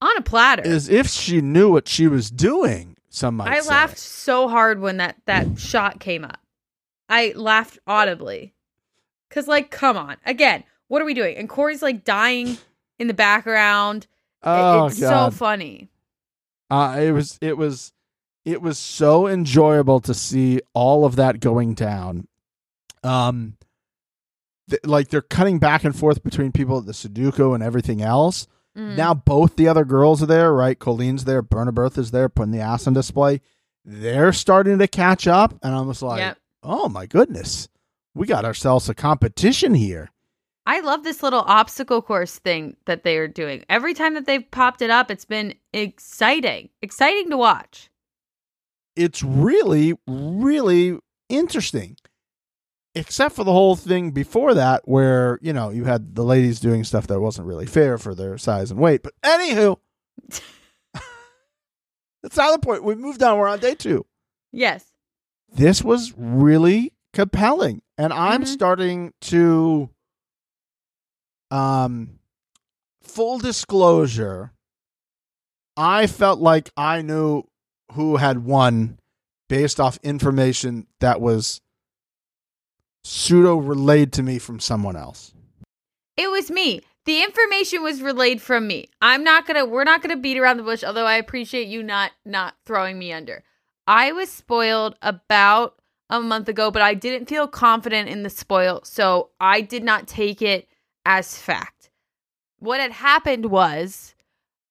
On 0.00 0.16
a 0.16 0.22
platter. 0.22 0.62
As 0.64 0.88
if 0.88 1.08
she 1.08 1.40
knew 1.40 1.70
what 1.70 1.88
she 1.88 2.06
was 2.06 2.30
doing, 2.30 2.96
some 3.10 3.36
might 3.36 3.48
I 3.48 3.60
say. 3.60 3.68
laughed 3.68 3.98
so 3.98 4.48
hard 4.48 4.80
when 4.80 4.96
that 4.98 5.16
that 5.26 5.58
shot 5.58 6.00
came 6.00 6.24
up. 6.24 6.40
I 7.08 7.32
laughed 7.36 7.78
audibly. 7.86 8.54
Cause 9.30 9.46
like, 9.46 9.70
come 9.70 9.96
on. 9.96 10.16
Again, 10.24 10.64
what 10.88 11.02
are 11.02 11.04
we 11.04 11.14
doing? 11.14 11.36
And 11.36 11.48
Cory's 11.48 11.82
like 11.82 12.04
dying 12.04 12.56
in 12.98 13.06
the 13.08 13.14
background. 13.14 14.06
Oh, 14.42 14.86
it's 14.86 14.98
God. 15.00 15.32
so 15.32 15.36
funny. 15.36 15.88
Uh, 16.70 16.98
it 17.00 17.12
was 17.12 17.38
it 17.40 17.56
was 17.56 17.92
it 18.44 18.62
was 18.62 18.78
so 18.78 19.26
enjoyable 19.26 20.00
to 20.00 20.14
see 20.14 20.60
all 20.72 21.04
of 21.04 21.16
that 21.16 21.40
going 21.40 21.74
down. 21.74 22.26
Um, 23.02 23.56
th- 24.68 24.84
like 24.84 25.08
they're 25.08 25.20
cutting 25.20 25.58
back 25.58 25.84
and 25.84 25.94
forth 25.96 26.22
between 26.22 26.52
people 26.52 26.78
at 26.78 26.86
the 26.86 26.92
Sudoku 26.92 27.54
and 27.54 27.62
everything 27.62 28.02
else. 28.02 28.46
Mm. 28.76 28.96
Now 28.96 29.14
both 29.14 29.56
the 29.56 29.68
other 29.68 29.84
girls 29.84 30.22
are 30.22 30.26
there, 30.26 30.52
right? 30.52 30.78
Colleen's 30.78 31.24
there, 31.24 31.42
Berna 31.42 31.72
Bertha's 31.72 32.10
there, 32.12 32.28
putting 32.28 32.52
the 32.52 32.60
ass 32.60 32.86
on 32.86 32.92
display. 32.92 33.40
They're 33.84 34.32
starting 34.32 34.78
to 34.78 34.86
catch 34.88 35.26
up, 35.26 35.54
and 35.62 35.74
I'm 35.74 35.88
just 35.88 36.02
like, 36.02 36.20
Yep. 36.20 36.38
oh 36.62 36.88
my 36.88 37.06
goodness, 37.06 37.68
we 38.14 38.26
got 38.26 38.44
ourselves 38.44 38.88
a 38.88 38.94
competition 38.94 39.74
here. 39.74 40.10
I 40.66 40.80
love 40.80 41.02
this 41.02 41.22
little 41.22 41.40
obstacle 41.40 42.00
course 42.02 42.38
thing 42.38 42.76
that 42.84 43.02
they 43.02 43.16
are 43.16 43.26
doing. 43.26 43.64
Every 43.68 43.94
time 43.94 44.14
that 44.14 44.26
they've 44.26 44.48
popped 44.50 44.82
it 44.82 44.90
up, 44.90 45.10
it's 45.10 45.24
been 45.24 45.54
exciting. 45.72 46.68
Exciting 46.82 47.30
to 47.30 47.36
watch. 47.36 47.90
it's 48.94 49.22
really, 49.22 49.94
really 50.06 50.98
interesting. 51.28 51.96
Except 53.00 53.34
for 53.34 53.44
the 53.44 53.52
whole 53.52 53.76
thing 53.76 54.10
before 54.10 54.52
that, 54.52 54.86
where, 54.86 55.38
you 55.40 55.54
know, 55.54 55.70
you 55.70 55.84
had 55.84 56.14
the 56.14 56.22
ladies 56.22 56.60
doing 56.60 56.84
stuff 56.84 57.06
that 57.06 57.18
wasn't 57.18 57.46
really 57.48 57.64
fair 57.64 57.96
for 57.96 58.14
their 58.14 58.36
size 58.36 58.70
and 58.70 58.78
weight. 58.78 59.02
But 59.02 59.14
anywho, 59.22 59.78
that's 62.22 62.36
not 62.36 62.52
the 62.52 62.58
point. 62.66 62.84
We 62.84 62.94
moved 62.94 63.22
on. 63.22 63.38
We're 63.38 63.48
on 63.48 63.58
day 63.58 63.74
two. 63.74 64.04
Yes. 64.52 64.84
This 65.50 65.82
was 65.82 66.12
really 66.16 66.92
compelling. 67.14 67.80
And 67.96 68.12
I'm 68.12 68.42
Mhm. 68.42 68.46
starting 68.48 69.14
to 69.22 69.88
um 71.50 72.18
full 73.02 73.38
disclosure, 73.38 74.52
I 75.76 76.06
felt 76.06 76.38
like 76.38 76.70
I 76.76 77.00
knew 77.02 77.44
who 77.92 78.16
had 78.18 78.44
won 78.44 78.98
based 79.48 79.80
off 79.80 79.98
information 80.02 80.86
that 81.00 81.20
was 81.20 81.60
pseudo 83.04 83.56
relayed 83.56 84.12
to 84.14 84.22
me 84.22 84.38
from 84.38 84.60
someone 84.60 84.96
else. 84.96 85.32
It 86.16 86.30
was 86.30 86.50
me. 86.50 86.82
The 87.06 87.22
information 87.22 87.82
was 87.82 88.02
relayed 88.02 88.42
from 88.42 88.66
me. 88.66 88.88
I'm 89.00 89.24
not 89.24 89.46
gonna. 89.46 89.64
We're 89.64 89.84
not 89.84 90.02
gonna 90.02 90.16
beat 90.16 90.38
around 90.38 90.58
the 90.58 90.62
bush. 90.62 90.84
Although 90.84 91.06
I 91.06 91.14
appreciate 91.14 91.68
you 91.68 91.82
not 91.82 92.12
not 92.24 92.54
throwing 92.66 92.98
me 92.98 93.12
under. 93.12 93.42
I 93.86 94.12
was 94.12 94.30
spoiled 94.30 94.96
about 95.02 95.76
a 96.10 96.20
month 96.20 96.48
ago, 96.48 96.70
but 96.70 96.82
I 96.82 96.94
didn't 96.94 97.28
feel 97.28 97.48
confident 97.48 98.08
in 98.08 98.22
the 98.22 98.30
spoil, 98.30 98.80
so 98.84 99.30
I 99.40 99.60
did 99.60 99.82
not 99.82 100.06
take 100.06 100.42
it 100.42 100.68
as 101.06 101.38
fact. 101.38 101.90
What 102.58 102.80
had 102.80 102.92
happened 102.92 103.46
was, 103.46 104.14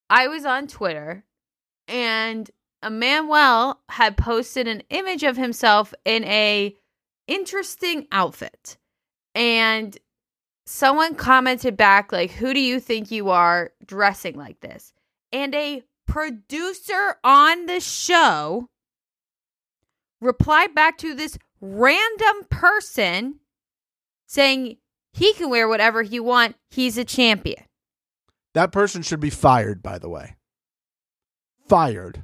I 0.10 0.28
was 0.28 0.46
on 0.46 0.68
Twitter, 0.68 1.24
and 1.88 2.50
Manuel 2.88 3.80
had 3.90 4.18
posted 4.18 4.68
an 4.68 4.84
image 4.90 5.24
of 5.24 5.38
himself 5.38 5.94
in 6.06 6.24
a 6.26 6.76
interesting 7.30 8.08
outfit, 8.12 8.78
and 9.36 9.98
someone 10.66 11.16
commented 11.16 11.78
back 11.78 12.12
like 12.12 12.32
who 12.32 12.54
do 12.54 12.60
you 12.60 12.80
think 12.80 13.10
you 13.10 13.30
are 13.30 13.72
dressing 13.86 14.36
like 14.36 14.60
this 14.60 14.94
and 15.32 15.56
a 15.56 15.82
producer 16.06 17.16
on 17.24 17.66
the 17.66 17.80
show 17.80 18.70
replied 20.22 20.76
back 20.76 20.98
to 20.98 21.16
this 21.16 21.40
random 21.60 22.46
person 22.52 23.40
saying 24.28 24.78
he 25.12 25.34
can 25.34 25.50
wear 25.50 25.68
whatever 25.68 26.04
he 26.04 26.20
want 26.20 26.56
he's 26.70 27.00
a 27.00 27.06
champion 27.06 27.64
That 28.54 28.72
person 28.72 29.02
should 29.02 29.20
be 29.20 29.30
fired, 29.30 29.82
by 29.82 30.00
the 30.00 30.10
way. 30.10 30.36
Fired. 31.68 32.24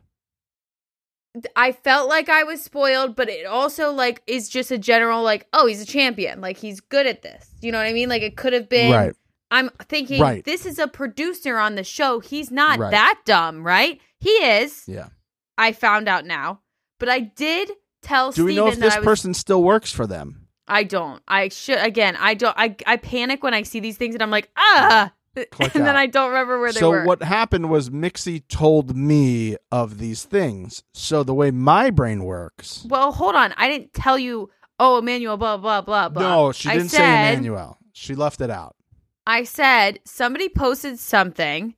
I 1.55 1.71
felt 1.71 2.07
like 2.09 2.29
I 2.29 2.43
was 2.43 2.61
spoiled, 2.63 3.15
but 3.15 3.29
it 3.29 3.45
also 3.45 3.91
like 3.91 4.21
is 4.27 4.49
just 4.49 4.71
a 4.71 4.77
general 4.77 5.23
like, 5.23 5.47
oh, 5.53 5.65
he's 5.67 5.81
a 5.81 5.85
champion, 5.85 6.41
like 6.41 6.57
he's 6.57 6.79
good 6.79 7.05
at 7.07 7.21
this. 7.21 7.49
You 7.61 7.71
know 7.71 7.77
what 7.77 7.87
I 7.87 7.93
mean? 7.93 8.09
Like 8.09 8.21
it 8.21 8.35
could 8.37 8.53
have 8.53 8.69
been. 8.69 8.91
Right. 8.91 9.13
I'm 9.51 9.69
thinking 9.87 10.21
Right. 10.21 10.43
this 10.43 10.65
is 10.65 10.79
a 10.79 10.87
producer 10.87 11.57
on 11.57 11.75
the 11.75 11.83
show. 11.83 12.19
He's 12.19 12.51
not 12.51 12.79
Right. 12.79 12.91
that 12.91 13.21
dumb, 13.25 13.63
right? 13.65 14.01
He 14.19 14.29
is. 14.31 14.83
Yeah. 14.87 15.07
I 15.57 15.71
found 15.71 16.07
out 16.09 16.25
now, 16.25 16.61
but 16.99 17.09
I 17.09 17.19
did 17.19 17.71
tell 18.01 18.31
Do 18.31 18.43
we 18.45 18.53
Stephen 18.53 18.65
know 18.65 18.71
if 18.73 18.79
this 18.79 18.95
was. 18.97 19.05
person 19.05 19.33
still 19.33 19.63
works 19.63 19.91
for 19.91 20.05
them? 20.07 20.47
I 20.67 20.83
don't. 20.83 21.21
I 21.27 21.49
should 21.49 21.77
again. 21.77 22.17
I 22.19 22.33
don't. 22.33 22.55
I 22.57 22.75
I 22.87 22.97
panic 22.97 23.43
when 23.43 23.53
I 23.53 23.61
see 23.63 23.79
these 23.79 23.97
things, 23.97 24.15
and 24.15 24.23
I'm 24.23 24.31
like, 24.31 24.49
ah, 24.57 25.11
Click 25.51 25.75
and 25.75 25.85
then. 25.85 25.95
I 25.95 26.05
don't 26.07 26.29
remember 26.29 26.59
where 26.59 26.71
they 26.71 26.79
so 26.79 26.89
were. 26.89 27.01
So 27.01 27.07
what 27.07 27.23
happened 27.23 27.69
was 27.69 27.89
Mixie 27.89 28.47
told 28.47 28.95
me 28.95 29.57
of 29.71 29.97
these 29.97 30.23
things. 30.23 30.83
So 30.93 31.23
the 31.23 31.33
way 31.33 31.51
my 31.51 31.89
brain 31.89 32.23
works. 32.23 32.85
Well, 32.87 33.11
hold 33.11 33.35
on. 33.35 33.53
I 33.57 33.67
didn't 33.69 33.93
tell 33.93 34.17
you. 34.17 34.49
Oh, 34.79 34.97
Emmanuel, 34.99 35.37
blah 35.37 35.57
blah 35.57 35.81
blah 35.81 36.09
blah. 36.09 36.21
No, 36.21 36.51
she 36.51 36.69
I 36.69 36.73
didn't 36.77 36.89
say 36.89 36.97
said- 36.97 37.33
Emmanuel. 37.33 37.77
She 37.93 38.15
left 38.15 38.41
it 38.41 38.49
out. 38.49 38.75
I 39.27 39.43
said 39.43 39.99
somebody 40.05 40.49
posted 40.49 40.99
something, 40.99 41.75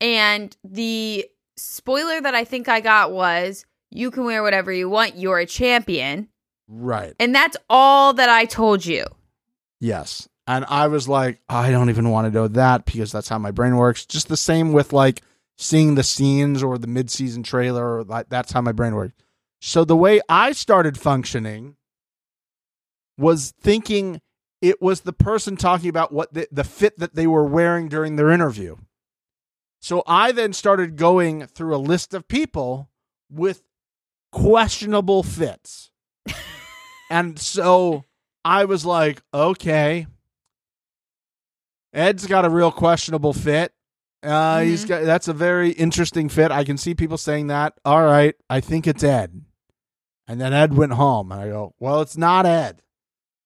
and 0.00 0.56
the 0.62 1.26
spoiler 1.56 2.20
that 2.20 2.34
I 2.34 2.44
think 2.44 2.68
I 2.68 2.80
got 2.80 3.12
was 3.12 3.64
you 3.90 4.10
can 4.10 4.24
wear 4.24 4.42
whatever 4.42 4.72
you 4.72 4.88
want. 4.88 5.16
You're 5.16 5.38
a 5.38 5.46
champion. 5.46 6.28
Right. 6.68 7.14
And 7.18 7.34
that's 7.34 7.56
all 7.68 8.14
that 8.14 8.28
I 8.28 8.44
told 8.44 8.84
you. 8.86 9.04
Yes. 9.80 10.28
And 10.46 10.64
I 10.66 10.88
was 10.88 11.08
like, 11.08 11.40
I 11.48 11.70
don't 11.70 11.88
even 11.88 12.10
want 12.10 12.26
to 12.26 12.30
know 12.30 12.48
that 12.48 12.84
because 12.84 13.10
that's 13.10 13.28
how 13.28 13.38
my 13.38 13.50
brain 13.50 13.76
works. 13.76 14.04
Just 14.04 14.28
the 14.28 14.36
same 14.36 14.72
with 14.72 14.92
like 14.92 15.22
seeing 15.56 15.94
the 15.94 16.02
scenes 16.02 16.62
or 16.62 16.76
the 16.76 16.86
mid-season 16.86 17.42
trailer 17.42 17.98
or 17.98 18.04
like 18.04 18.28
that's 18.28 18.52
how 18.52 18.60
my 18.60 18.72
brain 18.72 18.94
works. 18.94 19.14
So 19.60 19.84
the 19.84 19.96
way 19.96 20.20
I 20.28 20.52
started 20.52 20.98
functioning 20.98 21.76
was 23.16 23.54
thinking 23.58 24.20
it 24.60 24.82
was 24.82 25.02
the 25.02 25.12
person 25.12 25.56
talking 25.56 25.88
about 25.88 26.12
what 26.12 26.34
the, 26.34 26.48
the 26.52 26.64
fit 26.64 26.98
that 26.98 27.14
they 27.14 27.26
were 27.26 27.44
wearing 27.46 27.88
during 27.88 28.16
their 28.16 28.30
interview. 28.30 28.76
So 29.80 30.02
I 30.06 30.32
then 30.32 30.52
started 30.52 30.96
going 30.96 31.46
through 31.46 31.74
a 31.74 31.78
list 31.78 32.14
of 32.14 32.28
people 32.28 32.90
with 33.30 33.62
questionable 34.32 35.22
fits. 35.22 35.90
and 37.10 37.38
so 37.38 38.04
I 38.44 38.64
was 38.64 38.84
like, 38.84 39.22
okay. 39.32 40.06
Ed's 41.94 42.26
got 42.26 42.44
a 42.44 42.50
real 42.50 42.72
questionable 42.72 43.32
fit. 43.32 43.72
Uh, 44.22 44.60
He's 44.60 44.84
got 44.84 45.04
that's 45.04 45.28
a 45.28 45.32
very 45.32 45.70
interesting 45.70 46.28
fit. 46.28 46.50
I 46.50 46.64
can 46.64 46.76
see 46.76 46.94
people 46.94 47.16
saying 47.18 47.46
that. 47.48 47.74
All 47.84 48.02
right, 48.04 48.34
I 48.50 48.60
think 48.60 48.86
it's 48.86 49.04
Ed. 49.04 49.42
And 50.26 50.40
then 50.40 50.52
Ed 50.54 50.74
went 50.74 50.92
home, 50.92 51.30
and 51.30 51.40
I 51.40 51.48
go, 51.48 51.74
well, 51.78 52.00
it's 52.00 52.16
not 52.16 52.46
Ed. 52.46 52.82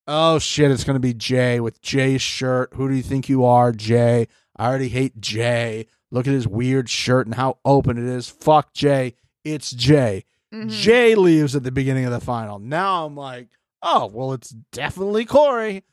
Oh 0.06 0.38
shit, 0.38 0.70
it's 0.70 0.84
gonna 0.84 1.00
be 1.00 1.12
Jay 1.14 1.60
with 1.60 1.82
Jay's 1.82 2.22
shirt. 2.22 2.70
Who 2.74 2.88
do 2.88 2.94
you 2.94 3.02
think 3.02 3.28
you 3.28 3.44
are, 3.44 3.72
Jay? 3.72 4.28
I 4.56 4.66
already 4.68 4.88
hate 4.88 5.20
Jay. 5.20 5.86
Look 6.10 6.26
at 6.26 6.32
his 6.32 6.48
weird 6.48 6.88
shirt 6.88 7.26
and 7.26 7.34
how 7.34 7.58
open 7.64 7.98
it 7.98 8.04
is. 8.04 8.28
Fuck 8.28 8.72
Jay. 8.72 9.14
It's 9.44 9.70
Jay. 9.72 10.24
Mhm. 10.54 10.70
Jay 10.70 11.14
leaves 11.14 11.54
at 11.54 11.62
the 11.64 11.70
beginning 11.72 12.06
of 12.06 12.12
the 12.12 12.20
final. 12.20 12.58
Now 12.58 13.04
I'm 13.04 13.14
like, 13.16 13.48
oh, 13.82 14.06
well, 14.06 14.32
it's 14.32 14.50
definitely 14.72 15.26
Cory. 15.26 15.84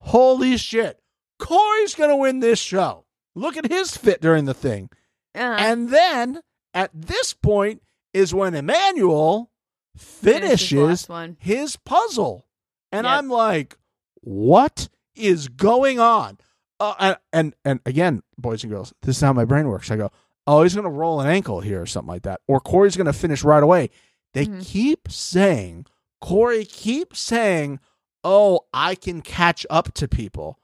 Holy 0.00 0.56
shit. 0.56 0.98
Cory's 1.38 1.94
going 1.94 2.10
to 2.10 2.16
win 2.16 2.40
this 2.40 2.58
show. 2.58 3.04
Look 3.34 3.56
at 3.56 3.70
his 3.70 3.96
fit 3.96 4.20
during 4.20 4.44
the 4.46 4.54
thing. 4.54 4.90
Uh, 5.34 5.38
And 5.58 5.90
then 5.90 6.40
at 6.74 6.90
this 6.94 7.32
point 7.34 7.82
is 8.12 8.34
when 8.34 8.54
Emmanuel 8.54 9.50
Finishes 9.96 11.08
his 11.38 11.76
puzzle. 11.76 12.46
And 12.92 13.04
Yep. 13.04 13.12
I'm 13.18 13.28
like, 13.28 13.76
what 14.20 14.88
is 15.14 15.48
going 15.48 15.98
on? 16.00 16.38
Uh, 16.80 16.94
and, 17.00 17.16
and 17.32 17.54
and 17.64 17.80
again, 17.84 18.22
boys 18.36 18.62
and 18.62 18.72
girls, 18.72 18.94
this 19.02 19.16
is 19.16 19.20
how 19.22 19.32
my 19.32 19.44
brain 19.44 19.66
works. 19.68 19.90
I 19.90 19.96
go, 19.96 20.10
oh, 20.46 20.62
he's 20.62 20.74
gonna 20.76 20.88
roll 20.90 21.20
an 21.20 21.26
ankle 21.28 21.60
here 21.60 21.82
or 21.82 21.86
something 21.86 22.08
like 22.12 22.22
that, 22.22 22.40
or 22.46 22.60
Cory's 22.60 22.96
gonna 22.96 23.12
finish 23.12 23.42
right 23.42 23.62
away. 23.62 23.90
They 24.34 24.46
Mhm. 24.46 24.64
keep 24.64 25.10
saying, 25.10 25.86
Cory 26.20 26.64
keeps 26.64 27.18
saying, 27.20 27.80
oh, 28.22 28.60
I 28.72 28.94
can 28.94 29.20
catch 29.22 29.66
up 29.68 29.92
to 29.94 30.06
people. 30.06 30.58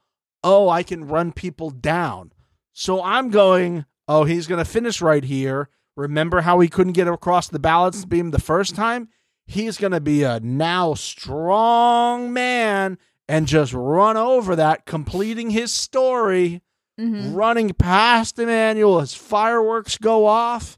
Oh, 0.45 0.69
I 0.69 0.83
can 0.83 1.07
run 1.07 1.31
people 1.33 1.71
down. 1.71 2.31
So 2.71 3.03
I'm 3.03 3.29
going, 3.31 3.85
oh, 4.07 4.23
he's 4.25 4.47
gonna 4.47 4.63
finish 4.65 5.01
right 5.01 5.23
here. 5.23 5.69
Remember 5.97 6.41
how 6.41 6.59
he 6.59 6.67
couldn't 6.67 6.93
get 6.93 7.07
across 7.07 7.47
the 7.47 7.59
balance 7.59 8.05
beam 8.05 8.31
the 8.31 8.39
first 8.39 8.75
time? 8.75 9.09
He's 9.47 9.77
going 9.77 9.91
to 9.93 10.01
be 10.01 10.23
a 10.23 10.39
now 10.41 10.93
strong 10.95 12.33
man 12.33 12.97
and 13.29 13.47
just 13.47 13.73
run 13.73 14.17
over 14.17 14.55
that, 14.57 14.85
completing 14.85 15.51
his 15.51 15.71
story, 15.71 16.61
Mhm. 16.99 17.35
running 17.35 17.69
past 17.73 18.39
Emmanuel 18.39 18.99
as 18.99 19.13
fireworks 19.13 19.97
go 19.97 20.25
off 20.25 20.77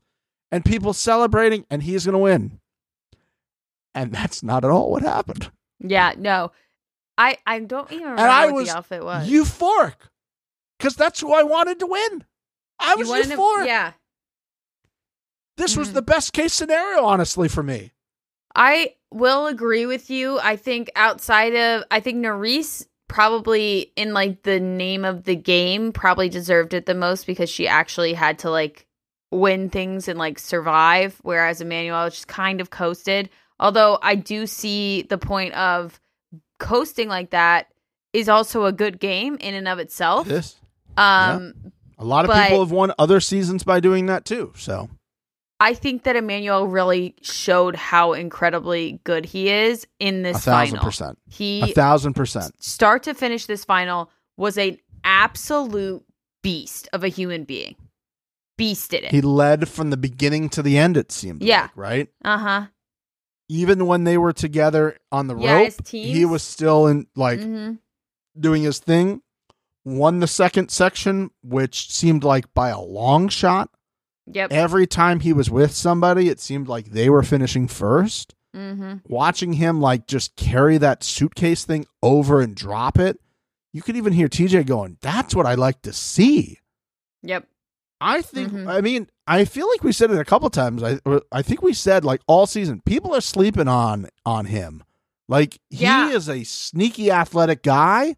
and 0.51 0.63
people 0.65 0.93
celebrating, 0.93 1.65
and 1.69 1.81
he's 1.83 2.05
going 2.05 2.13
to 2.13 2.19
win. 2.19 2.59
And 3.95 4.11
that's 4.11 4.43
not 4.43 4.63
at 4.63 4.69
all 4.71 4.91
what 4.91 5.01
happened. 5.03 5.49
Yeah, 5.79 6.13
no. 6.17 6.51
I 7.17 7.37
I 7.45 7.59
don't 7.59 7.91
even 7.91 8.03
remember 8.03 8.21
and 8.21 8.31
I 8.31 8.45
what 8.47 8.55
was 8.55 8.69
the 8.69 8.77
outfit 8.77 9.03
was. 9.03 9.27
euphoric 9.29 9.95
because 10.77 10.95
that's 10.95 11.19
who 11.19 11.33
I 11.33 11.43
wanted 11.43 11.79
to 11.79 11.87
win. 11.87 12.23
I 12.79 12.95
You 12.99 13.07
was 13.09 13.27
euphoric. 13.27 13.65
yeah. 13.65 13.93
This 15.57 15.75
was 15.75 15.89
Mhm. 15.89 15.93
the 15.93 16.01
best 16.03 16.33
case 16.33 16.53
scenario, 16.53 17.03
honestly, 17.03 17.47
for 17.47 17.63
me. 17.63 17.93
I 18.55 18.95
will 19.11 19.47
agree 19.47 19.85
with 19.85 20.09
you. 20.09 20.39
I 20.39 20.55
think 20.55 20.89
outside 20.95 21.55
of 21.55 21.83
I 21.89 21.99
think 21.99 22.17
Nurys 22.17 22.85
probably 23.07 23.91
in 23.95 24.13
like 24.13 24.43
the 24.43 24.59
name 24.59 25.05
of 25.05 25.23
the 25.23 25.35
game 25.35 25.91
probably 25.93 26.29
deserved 26.29 26.73
it 26.73 26.85
the 26.85 26.93
most 26.93 27.25
because 27.25 27.49
she 27.49 27.67
actually 27.67 28.13
had 28.13 28.39
to 28.39 28.49
like 28.51 28.85
win 29.31 29.69
things 29.69 30.07
and 30.07 30.17
like 30.19 30.37
survive 30.39 31.17
whereas 31.21 31.61
Emmanuel 31.61 32.09
just 32.09 32.27
kind 32.27 32.61
of 32.61 32.69
coasted. 32.69 33.29
Although 33.59 33.97
I 34.01 34.15
do 34.15 34.45
see 34.45 35.01
the 35.03 35.17
point 35.17 35.53
of 35.55 35.99
coasting 36.59 37.07
like 37.09 37.31
that 37.31 37.67
is 38.13 38.29
also 38.29 38.65
a 38.65 38.71
good 38.71 38.99
game 38.99 39.35
in 39.39 39.53
and 39.53 39.67
of 39.67 39.79
itself. 39.79 40.27
This. 40.27 40.55
Um 40.95 41.53
A 41.99 42.05
lot 42.05 42.25
of 42.25 42.31
people 42.31 42.59
have 42.59 42.71
won 42.71 42.93
other 42.99 43.19
seasons 43.19 43.63
by 43.63 43.79
doing 43.79 44.05
that 44.07 44.25
too. 44.25 44.53
So 44.55 44.89
I 45.59 45.73
think 45.73 46.03
that 46.03 46.15
Emmanuel 46.15 46.67
really 46.67 47.15
showed 47.21 47.75
how 47.75 48.13
incredibly 48.13 48.99
good 49.03 49.25
he 49.25 49.49
is 49.49 49.87
in 49.99 50.21
this 50.21 50.37
a 50.37 50.39
thousand 50.41 50.75
final. 50.77 50.85
percent. 50.85 51.17
He 51.29 51.61
A 51.63 51.67
thousand 51.67 52.13
percent. 52.13 52.63
start 52.63 53.03
to 53.03 53.13
finish 53.15 53.45
this 53.47 53.65
final 53.65 54.11
was 54.37 54.57
an 54.57 54.77
absolute 55.03 56.03
beast 56.43 56.87
of 56.93 57.03
a 57.03 57.07
human 57.07 57.43
being. 57.43 57.75
Beasted 58.59 59.03
it. 59.03 59.11
He 59.11 59.21
led 59.21 59.67
from 59.67 59.89
the 59.89 59.97
beginning 59.97 60.49
to 60.49 60.61
the 60.63 60.77
end. 60.77 60.97
It 60.97 61.11
seemed. 61.11 61.43
Yeah. 61.43 61.63
like, 61.63 61.71
right. 61.77 62.07
Uh 62.23 62.37
huh. 62.37 62.65
Even 63.49 63.85
when 63.85 64.03
they 64.03 64.17
were 64.17 64.33
together 64.33 64.97
on 65.11 65.27
the 65.27 65.37
Yeah, 65.37 65.63
rope, 65.63 65.87
he 65.87 66.25
was 66.25 66.43
still 66.43 66.87
in 66.87 67.07
like 67.15 67.41
hmm 67.41 67.73
doing 68.39 68.63
his 68.63 68.79
thing. 68.79 69.21
Won 69.85 70.19
the 70.19 70.27
second 70.27 70.69
section, 70.69 71.31
which 71.41 71.89
seemed 71.91 72.23
like 72.23 72.53
by 72.53 72.69
a 72.69 72.79
long 72.81 73.29
shot. 73.29 73.69
Yep. 74.25 74.51
Every 74.51 74.85
time 74.85 75.21
he 75.21 75.31
was 75.31 75.49
with 75.49 75.71
somebody, 75.71 76.27
it 76.27 76.41
seemed 76.41 76.67
like 76.67 76.87
they 76.87 77.09
were 77.09 77.23
finishing 77.23 77.67
first. 77.67 78.35
hmm 78.53 78.95
watching 79.07 79.53
him 79.53 79.79
like 79.81 80.07
just 80.07 80.35
carry 80.35 80.77
that 80.79 81.03
suitcase 81.03 81.63
thing 81.63 81.85
over 82.03 82.41
and 82.41 82.55
drop 82.55 82.99
it, 82.99 83.19
you 83.73 83.81
could 83.81 83.95
even 83.95 84.13
hear 84.13 84.27
TJ 84.27 84.65
going, 84.65 84.97
"That's 85.01 85.33
what 85.33 85.45
I 85.45 85.55
like 85.55 85.81
to 85.83 85.93
see." 85.93 86.59
Yep. 87.23 87.47
I 87.99 88.21
think. 88.21 88.51
Mhm. 88.53 88.67
I 88.69 88.81
mean, 88.81 89.09
I 89.25 89.45
feel 89.45 89.67
like 89.69 89.83
we 89.83 89.91
said 89.91 90.11
it 90.11 90.19
a 90.19 90.25
couple 90.25 90.49
times. 90.49 90.83
I 90.83 90.99
I 91.31 91.41
think 91.41 91.61
we 91.61 91.73
said 91.73 92.05
like 92.05 92.21
all 92.27 92.45
season, 92.45 92.81
people 92.85 93.15
are 93.15 93.21
sleeping 93.21 93.67
on 93.67 94.07
on 94.25 94.45
him. 94.45 94.83
Like 95.27 95.59
he 95.69 95.83
Yeah. 95.83 96.09
is 96.11 96.29
a 96.29 96.43
sneaky 96.43 97.11
athletic 97.11 97.63
guy, 97.63 98.15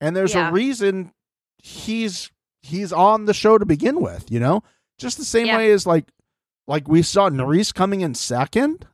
and 0.00 0.14
there's 0.16 0.34
Yeah. 0.34 0.48
a 0.48 0.52
reason 0.52 1.12
he's 1.58 2.30
he's 2.62 2.92
on 2.92 3.24
the 3.26 3.34
show 3.34 3.58
to 3.58 3.66
begin 3.66 4.00
with. 4.00 4.30
You 4.30 4.40
know, 4.40 4.62
just 4.98 5.18
the 5.18 5.24
same 5.24 5.46
Yeah. 5.46 5.56
way 5.58 5.72
as 5.72 5.86
like 5.86 6.10
like 6.68 6.88
we 6.88 7.02
saw 7.02 7.28
Nurys 7.28 7.74
coming 7.74 8.00
in 8.00 8.14
second. 8.14 8.86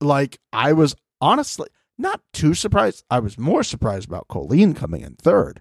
Like 0.00 0.38
I 0.52 0.72
was 0.72 0.94
honestly 1.20 1.68
not 1.98 2.20
too 2.32 2.54
surprised. 2.54 3.04
I 3.10 3.18
was 3.20 3.38
more 3.38 3.62
surprised 3.62 4.06
about 4.08 4.28
Colleen 4.28 4.72
coming 4.74 5.02
in 5.02 5.14
third. 5.16 5.60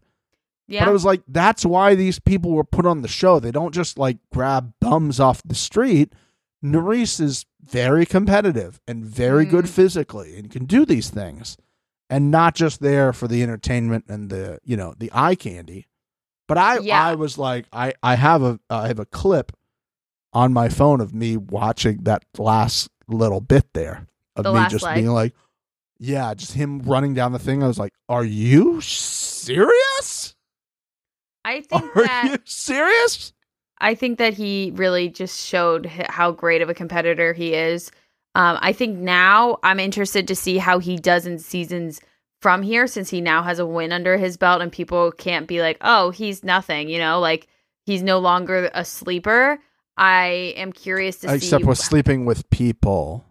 Yeah. 0.67 0.81
But 0.85 0.89
I 0.89 0.93
was 0.93 1.05
like, 1.05 1.21
that's 1.27 1.65
why 1.65 1.95
these 1.95 2.19
people 2.19 2.51
were 2.51 2.63
put 2.63 2.85
on 2.85 3.01
the 3.01 3.07
show. 3.07 3.39
They 3.39 3.51
don't 3.51 3.73
just 3.73 3.97
like 3.97 4.17
grab 4.33 4.73
bums 4.81 5.19
off 5.19 5.41
the 5.43 5.55
street. 5.55 6.13
Nurys 6.63 7.21
is 7.21 7.45
very 7.63 8.05
competitive 8.05 8.81
and 8.87 9.05
very 9.05 9.45
good 9.45 9.65
Mm. 9.65 9.69
physically 9.69 10.37
and 10.37 10.49
can 10.49 10.65
do 10.65 10.85
these 10.85 11.09
things 11.09 11.55
and 12.09 12.31
not 12.31 12.55
just 12.55 12.81
there 12.81 13.13
for 13.13 13.27
the 13.27 13.43
entertainment 13.43 14.05
and 14.07 14.29
the, 14.29 14.59
you 14.63 14.75
know, 14.75 14.93
the 14.97 15.11
eye 15.13 15.35
candy. 15.35 15.87
But 16.47 16.57
I 16.57 16.79
Yeah. 16.79 17.03
I 17.05 17.15
was 17.15 17.37
like 17.37 17.67
I 17.71 17.93
I 18.01 18.15
have 18.15 18.41
a 18.41 18.59
I 18.69 18.87
have 18.87 18.99
a 18.99 19.05
clip 19.05 19.51
on 20.33 20.51
my 20.53 20.67
phone 20.69 20.99
of 21.01 21.13
me 21.13 21.37
watching 21.37 22.03
that 22.03 22.23
last 22.37 22.89
little 23.07 23.41
bit 23.41 23.73
there 23.73 24.07
of 24.35 24.43
The 24.43 24.53
me 24.53 24.65
just 24.69 24.83
leg. 24.83 24.95
being 24.95 25.07
like 25.07 25.33
yeah, 25.99 26.33
just 26.35 26.53
him 26.53 26.79
running 26.83 27.13
down 27.15 27.31
the 27.31 27.39
thing. 27.39 27.63
I 27.63 27.67
was 27.67 27.79
like, 27.79 27.91
"Are 28.07 28.23
you 28.23 28.81
serious? 28.81 30.16
I 31.47 31.61
think 31.61 31.95
Are 31.95 32.03
that 32.03 32.27
you 32.31 32.37
serious?" 32.45 33.33
I 33.79 33.95
think 33.95 34.17
that 34.17 34.33
he 34.33 34.71
really 34.75 35.07
just 35.07 35.45
showed 35.45 35.85
how 35.85 36.31
great 36.31 36.61
of 36.61 36.69
a 36.69 36.73
competitor 36.73 37.33
he 37.33 37.53
is. 37.53 37.91
Um, 38.35 38.57
I 38.61 38.73
think 38.73 38.97
now 38.97 39.57
I'm 39.63 39.79
interested 39.79 40.27
to 40.27 40.35
see 40.35 40.57
how 40.57 40.79
he 40.79 40.97
does 40.97 41.25
in 41.25 41.39
seasons 41.39 42.01
from 42.41 42.61
here, 42.61 42.85
since 42.87 43.09
he 43.09 43.21
now 43.21 43.43
has 43.43 43.59
a 43.59 43.65
win 43.65 43.91
under 43.91 44.17
his 44.17 44.37
belt, 44.37 44.61
and 44.61 44.71
people 44.71 45.11
can't 45.11 45.47
be 45.47 45.61
like, 45.61 45.77
"Oh, 45.81 46.11
he's 46.11 46.43
nothing," 46.43 46.89
you 46.89 46.99
know, 46.99 47.19
like 47.19 47.47
he's 47.85 48.03
no 48.03 48.19
longer 48.19 48.69
a 48.73 48.83
sleeper. 48.83 49.59
I 49.95 50.53
am 50.57 50.71
curious 50.73 51.17
to 51.17 51.29
see 51.29 51.35
Except 51.35 51.63
see. 51.63 51.67
with 51.67 51.79
sleeping 51.79 52.25
with 52.25 52.47
people, 52.51 53.25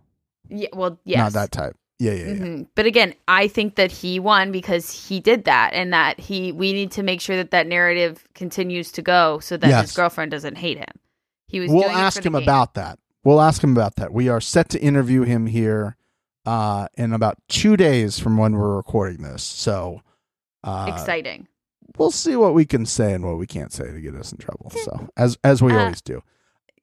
yeah, 0.49 0.69
well, 0.73 0.99
yes, 1.05 1.19
not 1.19 1.33
that 1.35 1.53
type. 1.53 1.77
Yeah, 1.99 2.13
yeah, 2.13 2.25
yeah. 2.27 2.33
Mhm. 2.35 2.67
But 2.75 2.85
again, 2.87 3.15
I 3.27 3.49
think 3.49 3.77
that 3.77 3.91
he 3.91 4.21
won 4.21 4.53
because 4.53 4.91
he 5.09 5.19
did 5.19 5.45
that, 5.45 5.73
and 5.73 5.93
that 5.93 6.21
he 6.21 6.53
we 6.53 6.73
need 6.75 6.91
to 6.93 7.03
make 7.03 7.21
sure 7.23 7.37
that 7.37 7.51
that 7.53 7.67
narrative 7.67 8.25
continues 8.35 8.93
to 8.93 9.03
go, 9.03 9.39
so 9.39 9.57
that 9.57 9.69
Yes. 9.69 9.83
his 9.87 9.93
girlfriend 9.97 10.31
doesn't 10.31 10.57
hate 10.57 10.77
him. 10.79 10.93
He 11.49 11.61
was. 11.61 11.71
We'll 11.71 11.89
ask 11.89 12.19
him 12.25 12.35
game. 12.35 12.43
about 12.43 12.75
that. 12.75 12.99
We'll 13.25 13.41
ask 13.41 13.63
him 13.65 13.73
about 13.73 13.97
that. 13.97 14.13
We 14.13 14.29
are 14.29 14.41
set 14.41 14.69
to 14.71 14.81
interview 14.81 15.23
him 15.23 15.47
here 15.47 15.97
uh, 16.45 16.87
in 16.99 17.13
about 17.13 17.39
two 17.49 17.77
days 17.77 18.19
from 18.19 18.37
when 18.37 18.53
we're 18.57 18.77
recording 18.77 19.23
this. 19.23 19.43
So 19.43 20.03
uh, 20.65 20.87
exciting. 20.93 21.49
we'll 21.97 22.11
see 22.13 22.37
what 22.37 22.53
we 22.55 22.65
can 22.67 22.85
say 22.87 23.15
and 23.15 23.25
what 23.25 23.39
we 23.39 23.47
can't 23.47 23.73
say 23.73 23.91
to 23.91 24.01
get 24.01 24.15
us 24.15 24.33
in 24.33 24.39
trouble. 24.39 24.71
So 24.85 25.09
as 25.17 25.39
as 25.43 25.63
we 25.63 25.73
Uh, 25.73 25.79
always 25.79 26.03
do. 26.03 26.23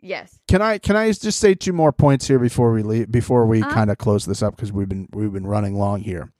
Yes. 0.05 0.37
Can 0.49 0.61
I 0.61 0.77
can 0.79 0.95
I 0.97 1.11
just 1.13 1.39
say 1.39 1.55
two 1.55 1.71
more 1.73 1.93
points 1.93 2.27
here 2.27 2.37
before 2.37 2.73
we 2.73 2.83
leave 2.83 3.09
before 3.09 3.45
we 3.45 3.61
Uh-huh. 3.61 3.73
kind 3.73 3.89
of 3.89 3.97
close 3.97 4.25
this 4.25 4.43
up 4.43 4.55
because 4.55 4.71
we've 4.71 4.89
been 4.89 5.07
we've 5.13 5.31
been 5.31 5.47
running 5.47 5.75
long 5.75 6.01
here. 6.01 6.31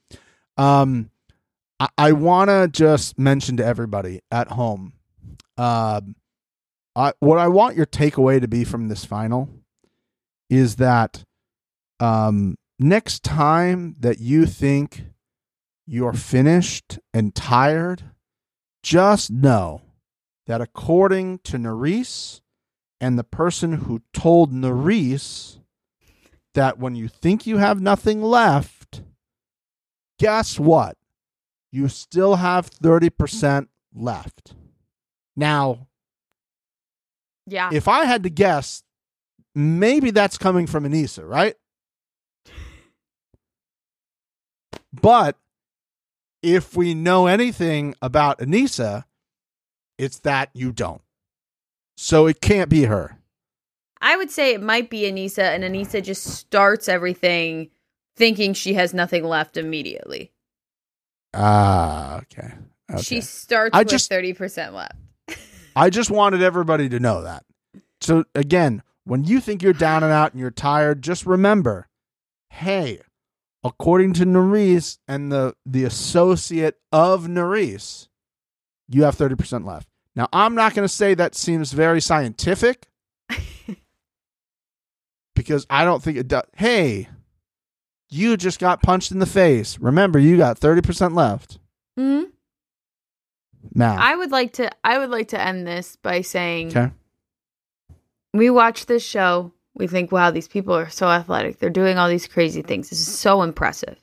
Um, 0.58 1.10
I, 1.80 1.88
I 1.96 2.12
want 2.12 2.50
to 2.50 2.68
just 2.70 3.18
mention 3.18 3.56
to 3.56 3.64
everybody 3.64 4.20
at 4.30 4.48
home, 4.48 4.92
um, 5.56 6.14
I 6.94 7.14
what 7.20 7.38
I 7.38 7.48
want 7.48 7.74
your 7.76 7.86
takeaway 7.86 8.38
to 8.40 8.46
be 8.46 8.64
from 8.64 8.88
this 8.88 9.04
final 9.04 9.48
is 10.50 10.76
that, 10.76 11.24
um, 12.00 12.56
next 12.78 13.24
time 13.24 13.96
that 14.00 14.20
you 14.20 14.44
think 14.44 15.04
you're 15.86 16.12
finished 16.12 16.98
and 17.14 17.34
tired, 17.34 18.02
just 18.82 19.30
know 19.30 19.80
that 20.46 20.60
according 20.60 21.38
to 21.38 21.56
Nurys 21.56 22.42
and 23.04 23.18
the 23.18 23.22
person 23.24 23.74
who 23.74 24.00
told 24.14 24.50
Nurys 24.50 25.58
that 26.54 26.78
when 26.78 26.94
you 26.94 27.06
think 27.06 27.46
you 27.46 27.58
have 27.58 27.78
nothing 27.78 28.22
left, 28.22 29.02
guess 30.18 30.58
what? 30.58 30.96
You 31.70 31.88
still 31.88 32.36
have 32.36 32.70
30% 32.70 33.68
left. 33.94 34.54
Now, 35.36 35.88
Yeah. 37.46 37.68
if 37.74 37.88
I 37.88 38.06
had 38.06 38.22
to 38.22 38.30
guess, 38.30 38.82
maybe 39.54 40.10
that's 40.10 40.38
coming 40.38 40.66
from 40.66 40.84
Aneesa, 40.84 41.28
right? 41.28 41.56
But 44.94 45.36
if 46.42 46.74
we 46.74 46.94
know 46.94 47.26
anything 47.26 47.96
about 48.00 48.38
Aneesa, 48.38 49.04
it's 49.98 50.20
that 50.20 50.48
you 50.54 50.72
don't. 50.72 51.03
So 51.96 52.26
it 52.26 52.40
can't 52.40 52.68
be 52.68 52.84
her. 52.84 53.18
I 54.00 54.16
would 54.16 54.30
say 54.30 54.52
it 54.52 54.62
might 54.62 54.90
be 54.90 55.02
Aneesa, 55.02 55.42
and 55.54 55.64
Aneesa 55.64 56.02
just 56.02 56.24
starts 56.24 56.88
everything 56.88 57.70
thinking 58.16 58.52
she 58.52 58.74
has 58.74 58.92
nothing 58.92 59.24
left 59.24 59.56
immediately. 59.56 60.30
Ah, 61.32 62.18
okay. 62.18 62.52
okay. 62.90 63.02
She 63.02 63.20
starts 63.20 63.74
I 63.74 63.80
with 63.80 63.88
just- 63.88 64.08
thirty 64.08 64.32
percent 64.32 64.74
left. 64.74 64.96
I 65.76 65.90
just 65.90 66.10
wanted 66.10 66.42
everybody 66.42 66.88
to 66.90 67.00
know 67.00 67.22
that. 67.22 67.44
So 68.00 68.24
again, 68.34 68.82
when 69.04 69.24
you 69.24 69.40
think 69.40 69.62
you're 69.62 69.72
down 69.72 70.02
and 70.02 70.12
out 70.12 70.32
and 70.32 70.40
you're 70.40 70.50
tired, 70.50 71.02
just 71.02 71.26
remember, 71.26 71.88
hey, 72.50 73.00
according 73.64 74.12
to 74.14 74.24
Nurys 74.24 74.98
and 75.08 75.32
the 75.32 75.54
the 75.66 75.84
associate 75.84 76.78
of 76.92 77.24
Nurys, 77.24 78.08
you 78.88 79.04
have 79.04 79.16
30% 79.16 79.64
left. 79.66 79.88
Now, 80.16 80.28
I'm 80.32 80.54
not 80.54 80.74
going 80.74 80.86
to 80.86 80.92
say 80.94 81.14
that 81.14 81.34
seems 81.34 81.72
very 81.72 82.00
scientific 82.00 82.86
because 85.34 85.66
I 85.68 85.84
don't 85.84 86.02
think 86.02 86.16
it 86.18 86.28
does. 86.28 86.44
Hey, 86.56 87.08
you 88.10 88.36
just 88.36 88.60
got 88.60 88.82
punched 88.82 89.10
in 89.10 89.18
the 89.18 89.26
face. 89.26 89.78
Remember, 89.78 90.18
you 90.18 90.36
got 90.36 90.60
30% 90.60 91.14
left. 91.14 91.58
hmm 91.96 92.22
Now, 93.74 93.96
I 93.98 94.14
would 94.14 94.30
like 94.30 94.52
to. 94.54 94.70
I 94.84 94.98
would 94.98 95.10
like 95.10 95.28
to 95.28 95.40
end 95.40 95.66
this 95.66 95.96
by 95.96 96.20
saying 96.20 96.68
okay. 96.68 96.90
we 98.32 98.50
watch 98.50 98.86
this 98.86 99.04
show. 99.04 99.52
We 99.76 99.88
think, 99.88 100.12
wow, 100.12 100.30
these 100.30 100.46
people 100.46 100.74
are 100.76 100.88
so 100.88 101.08
athletic. 101.08 101.58
They're 101.58 101.70
doing 101.70 101.98
all 101.98 102.08
these 102.08 102.28
crazy 102.28 102.62
things. 102.62 102.90
This 102.90 103.00
is 103.00 103.18
so 103.18 103.42
impressive. 103.42 103.98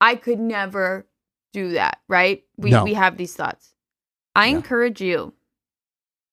I 0.00 0.14
could 0.14 0.38
never 0.38 1.08
do 1.52 1.72
that, 1.72 1.98
right? 2.08 2.44
We 2.56 2.70
No. 2.70 2.84
we 2.84 2.94
have 2.94 3.16
these 3.16 3.34
thoughts. 3.34 3.73
I 4.34 4.46
Yeah. 4.48 4.56
encourage 4.56 5.00
you 5.00 5.32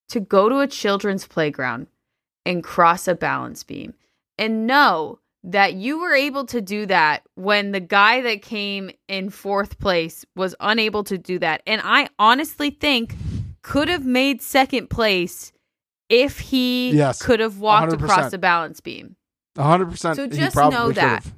to 0.09 0.19
go 0.19 0.49
to 0.49 0.59
a 0.59 0.67
children's 0.67 1.27
playground 1.27 1.87
and 2.45 2.63
cross 2.63 3.07
a 3.07 3.15
balance 3.15 3.63
beam 3.63 3.93
and 4.37 4.65
know 4.67 5.19
that 5.43 5.73
you 5.73 5.99
were 5.99 6.13
able 6.13 6.45
to 6.45 6.61
do 6.61 6.85
that 6.85 7.23
when 7.35 7.71
the 7.71 7.79
guy 7.79 8.21
that 8.21 8.41
came 8.41 8.91
in 9.07 9.29
fourth 9.29 9.79
place 9.79 10.25
was 10.35 10.53
unable 10.59 11.03
to 11.05 11.17
do 11.17 11.39
that. 11.39 11.63
And 11.65 11.81
I 11.83 12.09
honestly 12.19 12.69
think 12.69 13.15
could 13.63 13.87
have 13.89 14.05
made 14.05 14.41
second 14.41 14.89
place 14.89 15.51
if 16.09 16.39
he 16.39 16.91
Yes, 16.91 17.21
could 17.21 17.39
have 17.39 17.59
walked 17.59 17.91
100%. 17.93 18.03
across 18.03 18.31
the 18.31 18.37
balance 18.37 18.81
beam. 18.81 19.15
100%. 19.55 20.15
So 20.15 20.27
just 20.27 20.55
know 20.55 20.91
that. 20.91 21.23
have. 21.23 21.33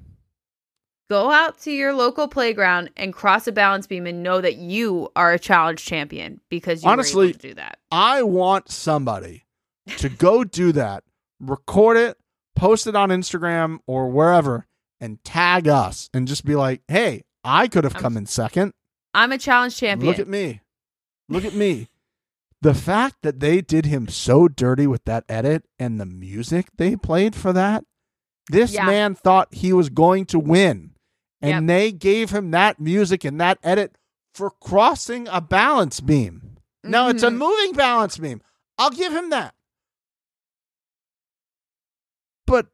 Go 1.09 1.31
out 1.31 1.59
to 1.61 1.71
your 1.71 1.93
local 1.93 2.27
playground 2.27 2.89
and 2.95 3.13
cross 3.13 3.45
a 3.47 3.51
balance 3.51 3.87
beam 3.87 4.07
and 4.07 4.23
know 4.23 4.41
that 4.41 4.55
you 4.55 5.09
are 5.15 5.33
a 5.33 5.39
challenge 5.39 5.83
champion 5.85 6.39
because 6.49 6.83
you 6.83 6.89
Honestly, 6.89 7.15
were 7.25 7.29
able 7.29 7.39
to 7.39 7.47
do 7.49 7.53
that. 7.55 7.77
I 7.91 8.23
want 8.23 8.71
somebody 8.71 9.43
to 9.97 10.09
go 10.09 10.43
do 10.43 10.71
that, 10.71 11.03
record 11.39 11.97
it, 11.97 12.17
post 12.55 12.87
it 12.87 12.95
on 12.95 13.09
Instagram 13.09 13.79
or 13.85 14.09
wherever, 14.09 14.65
and 15.01 15.21
tag 15.23 15.67
us 15.67 16.09
and 16.13 16.27
just 16.27 16.45
be 16.45 16.55
like, 16.55 16.81
hey, 16.87 17.23
I 17.43 17.67
could 17.67 17.83
have 17.83 17.95
I'm- 17.95 18.01
come 18.01 18.17
in 18.17 18.25
second. 18.25 18.73
I'm 19.13 19.31
a 19.31 19.37
challenge 19.37 19.77
champion. 19.77 20.09
Look 20.09 20.19
at 20.19 20.27
me. 20.27 20.61
Look 21.29 21.45
at 21.45 21.53
me. 21.53 21.89
The 22.61 22.73
fact 22.73 23.17
that 23.23 23.41
they 23.41 23.59
did 23.61 23.85
him 23.85 24.07
so 24.07 24.47
dirty 24.47 24.87
with 24.87 25.03
that 25.03 25.25
edit 25.27 25.65
and 25.77 25.99
the 25.99 26.05
music 26.05 26.69
they 26.77 26.95
played 26.95 27.35
for 27.35 27.51
that, 27.53 27.83
this 28.49 28.73
Yeah. 28.73 28.85
man 28.85 29.13
thought 29.15 29.53
he 29.53 29.73
was 29.73 29.89
going 29.89 30.25
to 30.27 30.39
win. 30.39 30.91
And 31.43 31.67
Yep. 31.67 31.75
they 31.75 31.91
gave 31.91 32.29
him 32.31 32.51
that 32.51 32.79
music 32.79 33.23
and 33.25 33.39
that 33.41 33.59
edit 33.63 33.97
for 34.33 34.49
crossing 34.49 35.27
a 35.27 35.41
balance 35.41 35.99
beam. 35.99 36.57
Now 36.85 37.09
it's 37.09 37.21
a 37.21 37.27
Mhm. 37.29 37.37
moving 37.37 37.73
balance 37.73 38.17
beam. 38.17 38.41
I'll 38.77 38.89
give 38.89 39.13
him 39.13 39.29
that. 39.29 39.53
But, 42.47 42.67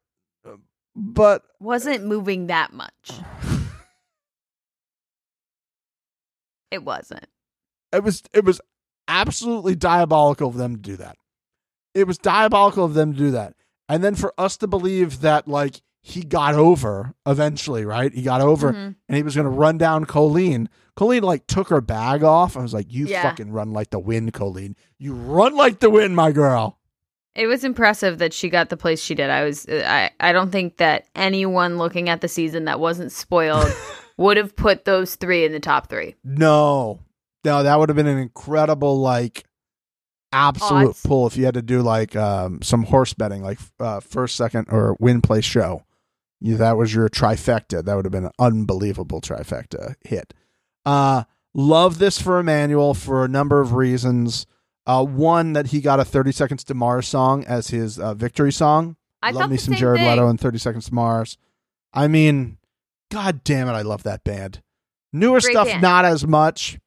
but 0.95 1.43
wasn't 1.59 2.05
moving 2.05 2.47
that 2.47 2.71
much. 2.71 3.11
it 6.71 6.83
wasn't. 6.83 7.25
it 7.91 8.03
was 8.03 8.21
it 8.33 8.45
was 8.45 8.61
absolutely 9.07 9.75
diabolical 9.75 10.47
of 10.49 10.55
them 10.57 10.75
to 10.75 10.81
do 10.81 10.95
that. 10.97 11.17
It 11.95 12.05
was 12.05 12.19
diabolical 12.19 12.85
of 12.85 12.93
them 12.93 13.13
to 13.13 13.17
do 13.17 13.31
that. 13.31 13.55
And 13.87 14.03
then 14.03 14.13
for 14.13 14.31
us 14.37 14.57
to 14.57 14.67
believe 14.67 15.21
that 15.21 15.47
like 15.47 15.81
he 16.01 16.21
got 16.23 16.55
over 16.55 17.13
eventually, 17.25 17.85
right? 17.85 18.13
He 18.13 18.21
got 18.21 18.41
over 18.41 18.71
Mhm. 18.73 18.95
and 19.07 19.15
he 19.17 19.21
was 19.23 19.35
gonna 19.35 19.49
run 19.49 19.77
down 19.77 20.05
Colleen. 20.05 20.69
Colleen 20.95 21.23
like 21.23 21.45
took 21.47 21.69
her 21.69 21.81
bag 21.81 22.23
off. 22.23 22.55
I 22.57 22.61
was 22.61 22.73
like, 22.73 22.87
You 22.91 23.07
Yeah. 23.07 23.21
fucking 23.23 23.51
run 23.51 23.71
like 23.73 23.89
the 23.89 23.99
wind, 23.99 24.33
Colleen. 24.33 24.75
You 24.97 25.13
run 25.13 25.55
like 25.55 25.79
the 25.79 25.89
wind, 25.89 26.15
my 26.15 26.31
girl. 26.31 26.77
It 27.35 27.47
was 27.47 27.63
impressive 27.63 28.17
that 28.17 28.33
she 28.33 28.49
got 28.49 28.69
the 28.69 28.75
place 28.77 29.01
she 29.01 29.13
did. 29.15 29.29
I 29.29 29.43
was 29.43 29.65
I 29.69 30.11
I 30.19 30.31
don't 30.31 30.51
think 30.51 30.77
that 30.77 31.05
anyone 31.15 31.77
looking 31.77 32.09
at 32.09 32.21
the 32.21 32.27
season 32.27 32.65
that 32.65 32.79
wasn't 32.79 33.11
spoiled 33.11 33.67
would 34.17 34.37
have 34.37 34.55
put 34.55 34.85
those 34.85 35.15
3 35.15 35.45
in 35.45 35.51
the 35.51 35.59
top 35.59 35.87
3. 35.89 36.15
No. 36.23 36.99
No, 37.45 37.63
that 37.63 37.79
would 37.79 37.87
have 37.89 37.95
been 37.95 38.07
an 38.07 38.17
incredible 38.17 38.99
like 38.99 39.45
absolute 40.31 40.89
Odds. 40.89 41.01
pull 41.05 41.27
if 41.27 41.37
you 41.37 41.45
had 41.45 41.53
to 41.55 41.61
do 41.61 41.81
like 41.81 42.15
um 42.15 42.61
some 42.61 42.83
horse 42.83 43.13
betting, 43.13 43.41
like 43.43 43.59
uh 43.79 43.99
first, 43.99 44.35
second, 44.35 44.67
or 44.69 44.95
win 44.99 45.21
place 45.21 45.45
show. 45.45 45.83
You, 46.41 46.57
that 46.57 46.77
was 46.77 46.93
your 46.93 47.09
trifecta. 47.09 47.83
That 47.83 47.95
would 47.95 48.05
have 48.05 48.11
been 48.11 48.25
an 48.25 48.31
unbelievable 48.39 49.21
trifecta 49.21 49.95
hit. 50.03 50.33
Uh 50.85 51.23
love 51.53 51.99
this 51.99 52.21
for 52.21 52.39
Emmanuel 52.39 52.93
for 52.93 53.25
a 53.25 53.27
number 53.27 53.59
of 53.59 53.73
reasons. 53.73 54.45
Uh 54.87 55.03
one 55.03 55.53
that 55.53 55.67
he 55.67 55.81
got 55.81 55.99
a 55.99 56.05
30 56.05 56.31
seconds 56.31 56.63
to 56.65 56.73
Mars 56.73 57.07
song 57.07 57.43
as 57.45 57.67
his 57.69 57.99
uh, 57.99 58.13
victory 58.13 58.51
song. 58.51 58.95
I 59.21 59.31
love 59.31 59.51
me 59.51 59.57
some 59.57 59.73
Jared 59.73 59.99
thing. 59.99 60.07
Leto 60.09 60.27
and 60.29 60.39
30 60.39 60.57
Seconds 60.59 60.85
to 60.85 60.93
Mars. 60.93 61.37
I 61.93 62.07
mean, 62.07 62.57
god 63.11 63.43
damn 63.43 63.67
it, 63.67 63.71
I 63.73 63.81
love 63.81 64.03
that 64.03 64.23
band. 64.23 64.61
Newer 65.11 65.41
Great 65.41 65.51
stuff 65.51 65.67
band. 65.67 65.81
not 65.81 66.05
as 66.05 66.25
much, 66.25 66.79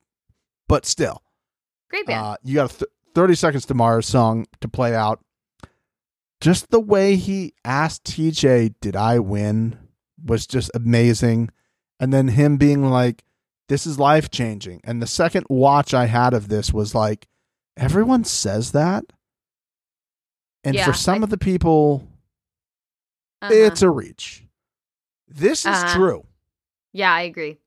but 0.69 0.87
still. 0.87 1.23
Great 1.91 2.07
band. 2.07 2.25
Uh, 2.25 2.37
you 2.43 2.55
got 2.55 2.73
a 2.73 2.79
th- 2.79 2.91
30 3.15 3.35
Seconds 3.35 3.67
to 3.67 3.75
Mars 3.75 4.07
song 4.07 4.47
to 4.63 4.69
play 4.69 4.95
out. 4.95 5.21
Just 6.43 6.71
the 6.71 6.81
way 6.81 7.17
he 7.17 7.55
asked 7.65 8.05
TJ, 8.05 8.75
Did 8.81 8.97
I 8.97 9.19
win? 9.19 9.79
was 10.25 10.47
just 10.47 10.71
amazing. 10.75 11.51
And 12.01 12.13
then 12.13 12.29
him 12.29 12.57
being 12.57 12.85
like, 12.91 13.25
This 13.69 13.87
is 13.87 13.99
life 13.99 14.31
changing. 14.31 14.81
And 14.85 15.01
the 15.01 15.07
second 15.07 15.47
watch 15.49 15.95
I 15.95 16.07
had 16.07 16.35
of 16.35 16.49
this 16.49 16.73
was 16.73 16.95
like, 16.95 17.29
Everyone 17.77 18.25
says 18.25 18.73
that. 18.73 19.05
And 20.65 20.75
Yeah, 20.75 20.85
for 20.85 20.93
some 20.93 21.23
I- 21.23 21.25
of 21.25 21.31
the 21.31 21.39
people, 21.39 22.07
Uh-huh. 23.41 23.53
it's 23.55 23.83
a 23.83 23.91
reach. 23.91 24.45
This 25.29 25.61
is 25.61 25.67
Uh-huh. 25.67 25.95
true. 25.95 26.27
yeah, 26.93 27.13
I 27.13 27.23
agree. 27.23 27.59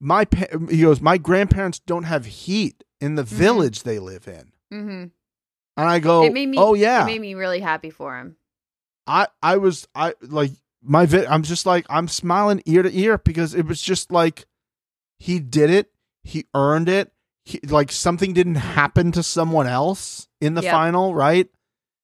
My 0.00 0.24
pa- 0.26 0.46
he 0.70 0.82
goes, 0.82 1.00
My 1.00 1.18
grandparents 1.18 1.80
don't 1.80 2.04
have 2.04 2.24
heat 2.26 2.84
in 3.00 3.14
the 3.16 3.24
Mhm. 3.24 3.26
village 3.26 3.82
they 3.82 3.98
live 3.98 4.28
in. 4.28 4.52
Mhm. 4.72 5.10
And 5.78 5.88
I 5.88 5.98
go, 6.00 6.24
it 6.24 6.32
made 6.32 6.48
me 6.48 6.58
oh 6.58 6.74
yeah. 6.74 7.02
It 7.02 7.06
made 7.06 7.20
me 7.20 7.34
really 7.34 7.60
happy 7.60 7.90
for 7.90 8.18
him. 8.18 8.36
I 9.06 9.28
I 9.42 9.56
was 9.56 9.86
I 9.94 10.14
like 10.22 10.50
my 10.82 11.06
vid. 11.06 11.26
I'm 11.26 11.42
just 11.42 11.64
like 11.66 11.86
I'm 11.88 12.08
smiling 12.08 12.62
ear 12.66 12.82
to 12.82 12.94
ear 12.94 13.18
because 13.18 13.54
it 13.54 13.64
was 13.66 13.80
just 13.80 14.10
like 14.12 14.44
he 15.18 15.38
did 15.38 15.70
it. 15.70 15.90
He 16.24 16.46
earned 16.54 16.88
it. 16.88 17.12
He, 17.44 17.60
like 17.60 17.90
something 17.90 18.34
didn't 18.34 18.56
happen 18.56 19.12
to 19.12 19.22
someone 19.22 19.66
else 19.66 20.28
in 20.40 20.54
the 20.54 20.62
Yep. 20.62 20.72
final, 20.72 21.14
right? 21.14 21.48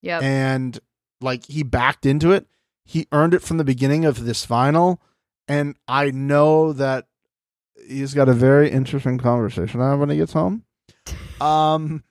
Yeah. 0.00 0.20
And 0.22 0.78
like 1.20 1.44
he 1.46 1.62
backed 1.62 2.06
into 2.06 2.32
it. 2.32 2.46
He 2.84 3.06
earned 3.12 3.34
it 3.34 3.42
from 3.42 3.56
the 3.58 3.64
beginning 3.64 4.04
of 4.04 4.24
this 4.24 4.44
final, 4.44 5.00
and 5.48 5.76
I 5.88 6.10
know 6.10 6.72
that 6.74 7.06
he's 7.88 8.12
got 8.14 8.28
a 8.28 8.34
very 8.34 8.70
interesting 8.70 9.18
conversation 9.18 9.80
to 9.80 9.86
have 9.86 9.98
when 9.98 10.10
he 10.10 10.16
gets 10.16 10.32
home. 10.32 10.64
Um, 11.40 12.04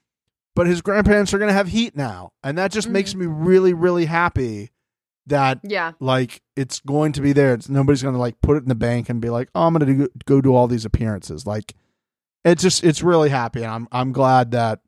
but 0.56 0.68
his 0.68 0.82
grandparents 0.82 1.34
are 1.34 1.40
gonna 1.40 1.54
have 1.54 1.68
heat 1.68 1.96
now, 1.96 2.32
and 2.44 2.58
that 2.58 2.72
just 2.72 2.90
makes 2.90 3.16
me 3.16 3.26
really, 3.26 3.74
really 3.74 4.06
happy 4.06 4.72
that 5.28 5.60
yeah. 5.64 5.94
like 6.00 6.42
it's 6.56 6.80
going 6.82 7.14
to 7.14 7.22
be 7.22 7.34
there. 7.34 7.54
It's 7.54 7.70
nobody's 7.70 8.02
going 8.04 8.16
to 8.16 8.20
like 8.20 8.42
put 8.42 8.58
it 8.58 8.64
in 8.64 8.70
the 8.70 8.76
bank 8.76 9.10
and 9.10 9.22
be 9.22 9.30
like, 9.30 9.50
"Oh, 9.56 9.68
I'm 9.68 9.74
going 9.74 9.98
to 9.98 10.10
go 10.26 10.42
do 10.42 10.54
all 10.54 10.68
these 10.68 10.86
appearances." 10.86 11.46
Like 11.46 11.76
it's 12.44 12.62
just 12.62 12.84
it's 12.84 13.02
really 13.02 13.30
happy, 13.30 13.64
and 13.64 13.72
I'm 13.72 13.88
I'm 13.92 14.12
glad 14.12 14.52
that 14.52 14.82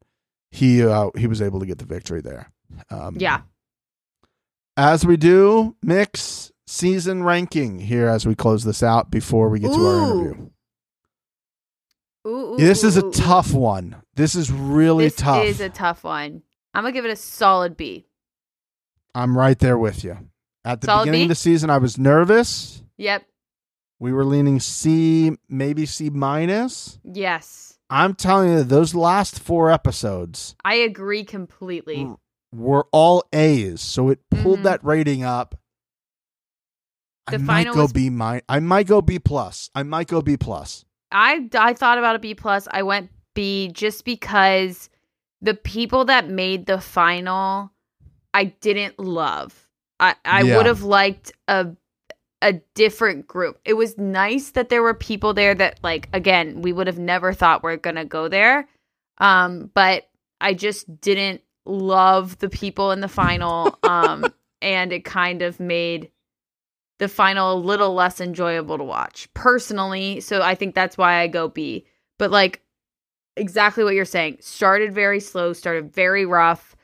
he 0.51 0.85
uh, 0.85 1.09
he 1.17 1.27
was 1.27 1.41
able 1.41 1.59
to 1.59 1.65
get 1.65 1.77
the 1.77 1.85
victory 1.85 2.21
there. 2.21 2.51
Um, 2.89 3.15
Yeah. 3.17 3.41
As 4.77 5.05
we 5.05 5.15
do, 5.15 5.75
mix 5.81 6.51
season 6.67 7.23
ranking 7.23 7.79
here 7.79 8.07
as 8.07 8.25
we 8.25 8.35
close 8.35 8.65
this 8.65 8.83
out 8.83 9.09
before 9.09 9.47
we 9.47 9.59
get 9.59 9.71
to 9.71 9.85
our 9.85 10.11
interview. 10.11 10.49
Ooh, 12.25 12.53
ooh, 12.53 12.57
This 12.57 12.83
is 12.83 12.97
a 12.97 13.05
ooh, 13.05 13.11
tough 13.11 13.53
one. 13.53 14.01
This 14.15 14.35
is 14.35 14.51
really 14.51 15.05
this 15.05 15.15
tough. 15.15 15.43
is 15.45 15.59
a 15.59 15.69
tough 15.69 16.03
one. 16.03 16.41
I'm 16.73 16.83
gonna 16.83 16.91
give 16.91 17.05
it 17.05 17.11
a 17.11 17.15
solid 17.15 17.77
B. 17.77 18.07
I'm 19.13 19.37
right 19.37 19.57
there 19.59 19.77
with 19.77 20.03
you. 20.03 20.17
At 20.65 20.81
the 20.81 20.87
Solid 20.87 21.03
beginning 21.05 21.19
B? 21.21 21.23
of 21.25 21.29
the 21.29 21.35
season, 21.35 21.69
I 21.69 21.77
was 21.77 21.97
nervous. 21.97 22.81
Yep. 22.97 23.23
We 23.99 24.11
were 24.11 24.25
leaning 24.25 24.59
C, 24.59 25.37
maybe 25.47 25.85
C 25.85 26.09
minus. 26.09 26.99
Yes. 27.03 27.77
I'm 27.89 28.15
telling 28.15 28.49
you, 28.51 28.63
those 28.63 28.95
last 28.95 29.39
four 29.39 29.71
episodes 29.71 30.55
I 30.65 30.75
agree 30.75 31.23
completely. 31.23 32.11
were 32.51 32.87
all 32.91 33.23
A's, 33.31 33.79
so 33.79 34.09
it 34.09 34.19
pulled 34.31 34.59
Mhm. 34.61 34.63
that 34.63 34.83
rating 34.83 35.23
up. 35.23 35.55
I 37.27 37.31
The 37.33 37.39
might 37.39 37.63
final 37.65 37.75
go 37.75 37.81
was- 37.83 37.93
B 37.93 38.09
minus. 38.09 38.43
I 38.49 38.59
might 38.59 38.87
go 38.87 39.01
B 39.01 39.19
plus. 39.19 39.69
I 39.75 39.83
might 39.83 40.07
go 40.07 40.21
B 40.21 40.35
plus. 40.35 40.83
I 41.15 41.49
I 41.55 41.73
thought 41.73 41.97
about 41.97 42.17
a 42.17 42.19
B 42.19 42.35
plus. 42.35 42.67
I 42.69 42.83
went 42.83 43.09
B 43.33 43.69
just 43.69 44.03
because 44.05 44.89
the 45.41 45.53
people 45.53 46.05
that 46.05 46.29
made 46.29 46.65
the 46.65 46.79
final 46.81 47.71
I 48.33 48.45
didn't 48.45 48.99
love. 48.99 49.67
I 49.99 50.15
I 50.25 50.43
Yeah. 50.43 50.57
would 50.57 50.65
have 50.65 50.83
liked 50.83 51.31
a 51.47 51.67
a 52.41 52.53
different 52.75 53.27
group. 53.27 53.59
It 53.65 53.73
was 53.73 53.97
nice 53.97 54.51
that 54.51 54.67
there 54.69 54.83
were 54.83 54.93
people 54.93 55.33
there 55.33 55.55
that 55.55 55.79
like 55.83 56.09
again, 56.13 56.61
we 56.61 56.73
would 56.73 56.87
have 56.87 56.99
never 56.99 57.33
thought 57.33 57.63
we're 57.63 57.77
going 57.77 57.95
to 57.95 58.05
go 58.05 58.27
there. 58.27 58.67
Um 59.19 59.71
but 59.73 60.09
I 60.41 60.53
just 60.53 60.99
didn't 60.99 61.41
love 61.65 62.37
the 62.39 62.49
people 62.49 62.91
in 62.91 62.99
the 62.99 63.07
final 63.07 63.79
um 63.85 64.33
and 64.61 64.91
it 64.91 65.05
kind 65.05 65.41
of 65.41 65.59
made 65.61 66.11
the 66.97 67.07
final 67.07 67.53
a 67.53 67.59
little 67.59 67.93
less 67.93 68.21
enjoyable 68.21 68.77
to 68.77 68.83
watch 68.83 69.27
personally. 69.33 70.21
So 70.21 70.41
I 70.41 70.55
think 70.55 70.75
that's 70.75 70.97
why 70.97 71.19
I 71.19 71.27
go 71.27 71.47
B. 71.47 71.85
But 72.17 72.31
like 72.31 72.61
exactly 73.35 73.83
what 73.83 73.95
you're 73.95 74.05
saying. 74.05 74.37
Started 74.39 74.93
very 74.93 75.19
slow, 75.19 75.53
started 75.53 75.93
very 75.93 76.25
rough. 76.25 76.75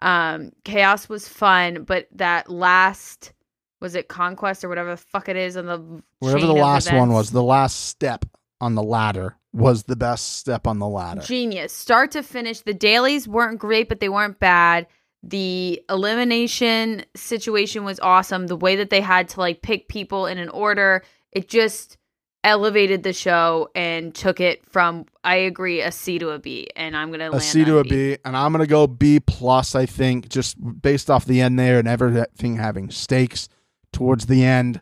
Um 0.00 0.52
chaos 0.64 1.08
was 1.08 1.28
fun, 1.28 1.84
but 1.84 2.08
that 2.12 2.50
last 2.50 3.32
was 3.80 3.94
it 3.94 4.08
conquest 4.08 4.64
or 4.64 4.68
whatever 4.68 4.90
the 4.90 4.96
fuck 4.96 5.28
it 5.28 5.36
is 5.36 5.56
on 5.56 5.66
the 5.66 6.02
Whatever 6.20 6.46
the 6.46 6.52
last 6.52 6.92
one 6.92 7.12
was, 7.12 7.30
the 7.30 7.42
last 7.42 7.86
step 7.86 8.24
on 8.60 8.74
the 8.74 8.82
ladder 8.82 9.36
was 9.52 9.84
the 9.84 9.96
best 9.96 10.36
step 10.36 10.66
on 10.66 10.78
the 10.78 10.88
ladder. 10.88 11.20
Genius. 11.20 11.72
Start 11.72 12.10
to 12.12 12.22
finish. 12.22 12.60
The 12.60 12.74
dailies 12.74 13.26
weren't 13.26 13.58
great, 13.58 13.88
but 13.88 14.00
they 14.00 14.08
weren't 14.08 14.38
bad. 14.38 14.86
The 15.22 15.82
elimination 15.90 17.04
situation 17.16 17.84
was 17.84 17.98
awesome. 18.00 18.46
The 18.46 18.56
way 18.56 18.76
that 18.76 18.90
they 18.90 19.00
had 19.00 19.28
to 19.30 19.40
like 19.40 19.62
pick 19.62 19.88
people 19.88 20.26
in 20.26 20.38
an 20.38 20.48
order, 20.48 21.02
it 21.32 21.48
just 21.48 21.96
elevated 22.44 23.02
the 23.02 23.12
show 23.12 23.68
and 23.74 24.14
took 24.14 24.38
it 24.40 24.64
from 24.70 25.04
I 25.24 25.34
agree 25.36 25.80
a 25.82 25.90
C 25.90 26.18
to 26.20 26.30
a 26.30 26.38
B, 26.38 26.68
and 26.76 26.96
I'm 26.96 27.10
gonna 27.10 27.30
a 27.30 27.32
land 27.32 27.42
C 27.42 27.64
to 27.64 27.78
a 27.78 27.84
B, 27.84 28.16
and 28.24 28.36
I'm 28.36 28.52
gonna 28.52 28.66
go 28.66 28.86
B 28.86 29.18
plus. 29.18 29.74
I 29.74 29.86
think 29.86 30.28
just 30.28 30.56
based 30.80 31.10
off 31.10 31.24
the 31.24 31.40
end 31.40 31.58
there 31.58 31.78
and 31.80 31.88
everything 31.88 32.56
having 32.56 32.90
stakes 32.90 33.48
towards 33.92 34.26
the 34.26 34.44
end. 34.44 34.80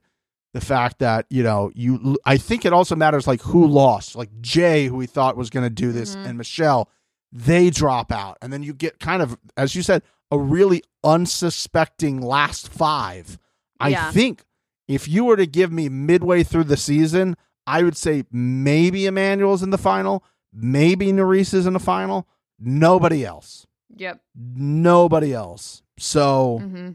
The 0.52 0.60
fact 0.60 0.98
that 1.00 1.26
you 1.30 1.42
know 1.42 1.70
you, 1.74 2.18
I 2.26 2.36
think 2.36 2.64
it 2.66 2.72
also 2.74 2.94
matters 2.94 3.26
like 3.26 3.40
who 3.42 3.66
lost, 3.66 4.16
like 4.16 4.30
Jay, 4.42 4.86
who 4.86 4.96
we 4.96 5.06
thought 5.06 5.36
was 5.36 5.48
gonna 5.50 5.70
do 5.70 5.92
this, 5.92 6.14
Mhm. 6.14 6.26
and 6.26 6.38
Michelle, 6.38 6.90
they 7.32 7.70
drop 7.70 8.12
out, 8.12 8.36
and 8.42 8.52
then 8.52 8.62
you 8.62 8.74
get 8.74 9.00
kind 9.00 9.22
of, 9.22 9.36
as 9.56 9.74
you 9.74 9.82
said, 9.82 10.02
a 10.30 10.38
really 10.38 10.82
unsuspecting 11.04 12.20
last 12.20 12.68
five. 12.68 13.38
I 13.78 14.10
think 14.12 14.44
if 14.88 15.06
you 15.08 15.24
were 15.24 15.36
to 15.36 15.46
give 15.46 15.70
me 15.72 15.88
midway 15.88 16.42
through 16.42 16.64
the 16.64 16.76
season, 16.76 17.36
I 17.66 17.82
would 17.82 17.96
say 17.96 18.24
maybe 18.30 19.06
Emmanuel's 19.06 19.62
in 19.62 19.70
the 19.70 19.78
final, 19.78 20.24
maybe 20.52 21.08
Nurys 21.08 21.52
is 21.52 21.66
in 21.66 21.72
the 21.72 21.78
final, 21.80 22.26
nobody 22.58 23.24
else. 23.24 23.66
Yep. 23.96 24.20
Nobody 24.34 25.32
else. 25.32 25.82
So, 25.98 26.58
hmm 26.58 26.90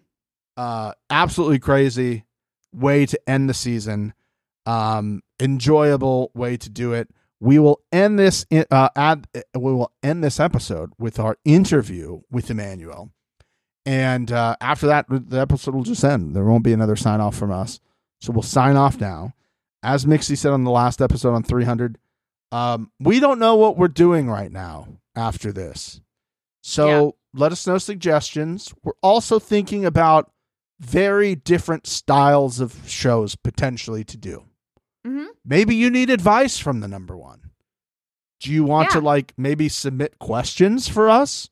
uh, 0.58 0.94
absolutely 1.10 1.60
crazy 1.60 2.26
way 2.74 3.06
to 3.06 3.20
end 3.28 3.50
the 3.50 3.54
season. 3.54 4.14
Um, 4.66 5.24
enjoyable 5.40 6.30
way 6.36 6.58
to 6.58 6.70
do 6.70 6.94
it. 6.94 7.10
We 7.40 7.58
will 7.58 7.82
end 7.92 8.20
this. 8.20 8.46
Uh, 8.70 8.90
add, 8.96 9.28
we 9.56 9.74
will 9.74 9.92
end 10.04 10.24
this 10.24 10.40
episode 10.40 10.92
with 11.00 11.20
our 11.20 11.38
interview 11.44 12.22
with 12.30 12.52
Emmanuel, 12.52 13.12
and 13.86 14.32
uh, 14.32 14.56
after 14.62 14.88
that, 14.88 15.06
the 15.10 15.40
episode 15.40 15.74
will 15.76 15.84
just 15.84 16.04
end. 16.04 16.36
There 16.36 16.44
won't 16.46 16.64
be 16.64 16.74
another 16.74 16.96
sign 16.96 17.22
off 17.22 17.36
from 17.36 17.52
us. 17.52 17.80
So 18.20 18.32
we'll 18.32 18.44
sign 18.44 18.76
off 18.76 19.00
now. 19.00 19.34
As 19.84 20.06
Mixie 20.06 20.38
said 20.38 20.52
on 20.52 20.64
the 20.64 20.72
last 20.72 21.02
episode 21.02 21.34
on 21.34 21.42
300, 21.44 21.98
um, 22.52 22.92
we 23.00 23.20
don't 23.20 23.40
know 23.40 23.56
what 23.56 23.78
we're 23.78 23.88
doing 23.88 24.30
right 24.30 24.52
now 24.52 24.88
after 25.16 25.52
this. 25.52 26.02
So 26.62 27.16
let 27.34 27.52
us 27.52 27.66
know 27.66 27.80
suggestions. 27.80 28.74
We're 28.84 28.92
also 29.02 29.40
thinking 29.40 29.86
about 29.86 30.32
very 30.80 31.34
different 31.36 31.88
styles 31.88 32.60
of 32.60 32.78
shows 32.88 33.36
potentially 33.36 34.04
to 34.04 34.18
do. 34.18 34.44
hmm 35.06 35.26
Maybe 35.44 35.76
you 35.76 35.90
need 35.90 36.12
advice 36.12 36.60
from 36.60 36.82
the 36.82 36.88
number 36.88 37.18
one. 37.18 37.50
Do 38.40 38.52
you 38.52 38.64
want 38.64 38.90
to 38.92 39.00
like 39.02 39.34
maybe 39.38 39.70
submit 39.70 40.20
questions 40.20 40.88
for 40.88 41.10
us? 41.10 41.50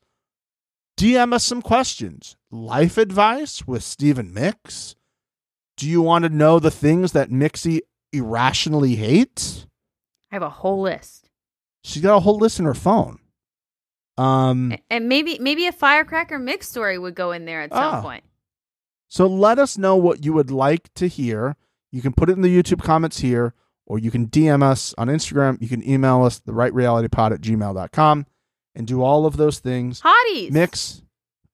DM 1.00 1.32
us 1.32 1.44
some 1.44 1.62
questions. 1.62 2.36
Life 2.50 2.98
advice 2.98 3.66
with 3.66 3.82
Stephen 3.82 4.34
Mix. 4.34 4.96
Do 5.76 5.88
you 5.88 6.02
want 6.02 6.24
to 6.24 6.28
know 6.28 6.58
the 6.58 6.70
things 6.70 7.12
that 7.12 7.30
Mixie 7.30 7.80
irrationally 8.12 8.96
hates? 8.96 9.66
I 10.30 10.36
have 10.36 10.42
a 10.42 10.50
whole 10.50 10.80
list, 10.82 11.28
She's 11.82 12.02
got 12.02 12.16
a 12.16 12.20
whole 12.20 12.36
list 12.36 12.58
in 12.58 12.66
her 12.66 12.74
phone. 12.74 13.18
Um, 14.18 14.76
and 14.90 15.08
maybe 15.08 15.38
maybe 15.40 15.66
a 15.66 15.72
firecracker 15.72 16.38
mix 16.38 16.68
story 16.68 16.98
would 16.98 17.14
go 17.14 17.32
in 17.32 17.46
there 17.46 17.62
at 17.62 17.72
some 17.72 17.94
Ah. 17.94 18.02
point. 18.02 18.22
So 19.08 19.26
let 19.26 19.58
us 19.58 19.78
know 19.78 19.96
what 19.96 20.22
you 20.24 20.34
would 20.34 20.50
like 20.50 20.92
to 20.94 21.06
hear. 21.08 21.56
You 21.90 22.02
can 22.02 22.12
put 22.12 22.28
it 22.28 22.32
in 22.34 22.42
the 22.42 22.54
YouTube 22.62 22.82
comments 22.82 23.20
here, 23.20 23.54
or 23.86 23.98
you 23.98 24.10
can 24.10 24.26
DM 24.28 24.62
us 24.62 24.94
on 24.98 25.08
Instagram. 25.08 25.60
You 25.62 25.68
can 25.68 25.82
email 25.88 26.22
us, 26.22 26.38
the 26.38 26.52
right 26.52 26.72
reality 26.74 27.08
pod 27.08 27.32
at 27.32 27.40
gmail.com, 27.40 28.26
and 28.74 28.86
do 28.86 29.02
all 29.02 29.26
of 29.26 29.36
those 29.36 29.58
things. 29.58 30.00
Hotties. 30.00 30.50
Mix. 30.50 31.02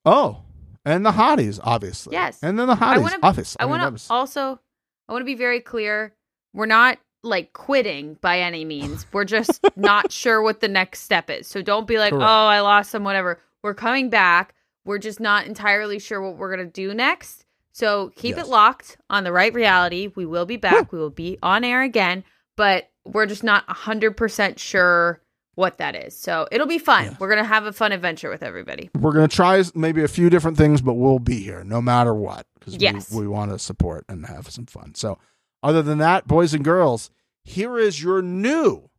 Oh, 0.05 0.43
and 0.85 1.05
the 1.05 1.11
hotties, 1.13 1.59
obviously. 1.63 2.13
Yes. 2.13 2.39
And 2.43 2.59
then 2.59 2.67
the 2.69 2.75
I 2.75 2.77
hotties, 2.97 3.03
wanna- 3.03 3.19
obviously. 3.23 3.57
I 3.61 3.65
mean, 3.65 3.81
want 3.81 3.99
to 3.99 4.13
also 4.13 4.61
I 5.09 5.13
want 5.13 5.23
to 5.23 5.27
be 5.27 5.35
very 5.35 5.61
clear. 5.61 6.15
We're 6.53 6.67
not 6.67 6.99
like 7.23 7.53
quitting 7.53 8.15
by 8.21 8.41
any 8.41 8.65
means. 8.65 9.07
We're 9.13 9.25
just 9.25 9.61
not 9.77 10.13
sure 10.13 10.43
what 10.43 10.61
the 10.61 10.69
next 10.69 11.01
step 11.01 11.29
is. 11.31 11.47
So 11.47 11.61
don't 11.63 11.87
be 11.87 11.99
like, 11.99 12.13
Correct. 12.13 12.23
"Oh, 12.29 12.47
I 12.47 12.61
lost 12.61 12.91
some 12.91 13.05
whatever." 13.05 13.41
We're 13.63 13.75
coming 13.75 14.11
back. 14.11 14.55
We're 14.85 14.99
just 14.99 15.19
not 15.19 15.47
entirely 15.47 15.99
sure 15.99 16.23
what 16.23 16.37
we're 16.37 16.55
going 16.55 16.67
to 16.69 16.73
do 16.73 16.95
next. 16.95 17.45
So 17.73 18.13
keep 18.15 18.37
Yes. 18.37 18.47
it 18.47 18.51
locked 18.51 18.97
on 19.11 19.25
the 19.25 19.33
right 19.33 19.53
reality. 19.53 20.13
We 20.15 20.25
will 20.25 20.47
be 20.47 20.57
back. 20.57 20.93
we 20.93 20.99
will 21.01 21.11
be 21.11 21.37
on 21.43 21.65
air 21.65 21.83
again, 21.83 22.23
but 22.57 22.89
we're 23.05 23.27
just 23.27 23.43
not 23.43 23.67
100% 23.67 24.59
sure 24.59 25.21
what 25.57 25.79
that 25.79 25.97
is. 25.97 26.17
So 26.17 26.47
it'll 26.53 26.67
be 26.67 26.79
fun. 26.79 27.05
Yeah. 27.07 27.15
We're 27.19 27.29
going 27.29 27.43
to 27.43 27.49
have 27.49 27.67
a 27.67 27.73
fun 27.73 27.91
adventure 27.91 28.31
with 28.31 28.43
everybody. 28.43 28.89
We're 28.99 29.13
going 29.13 29.29
to 29.29 29.35
try 29.35 29.63
maybe 29.75 30.05
a 30.05 30.09
few 30.09 30.31
different 30.31 30.57
things, 30.57 30.81
but 30.81 30.95
we'll 30.95 31.19
be 31.19 31.41
here 31.41 31.65
no 31.65 31.83
matter 31.83 32.15
what 32.15 32.47
because 32.59 32.77
Yes. 32.77 33.11
we, 33.11 33.23
we 33.23 33.29
want 33.29 33.51
to 33.51 33.59
support 33.59 34.05
and 34.09 34.25
have 34.27 34.49
some 34.51 34.67
fun. 34.67 34.95
So, 34.95 35.19
other 35.63 35.83
than 35.83 35.99
that, 35.99 36.29
boys 36.29 36.55
and 36.55 36.63
girls, 36.65 37.11
here 37.43 37.79
is 37.79 38.01
your 38.03 38.23
new 38.23 38.91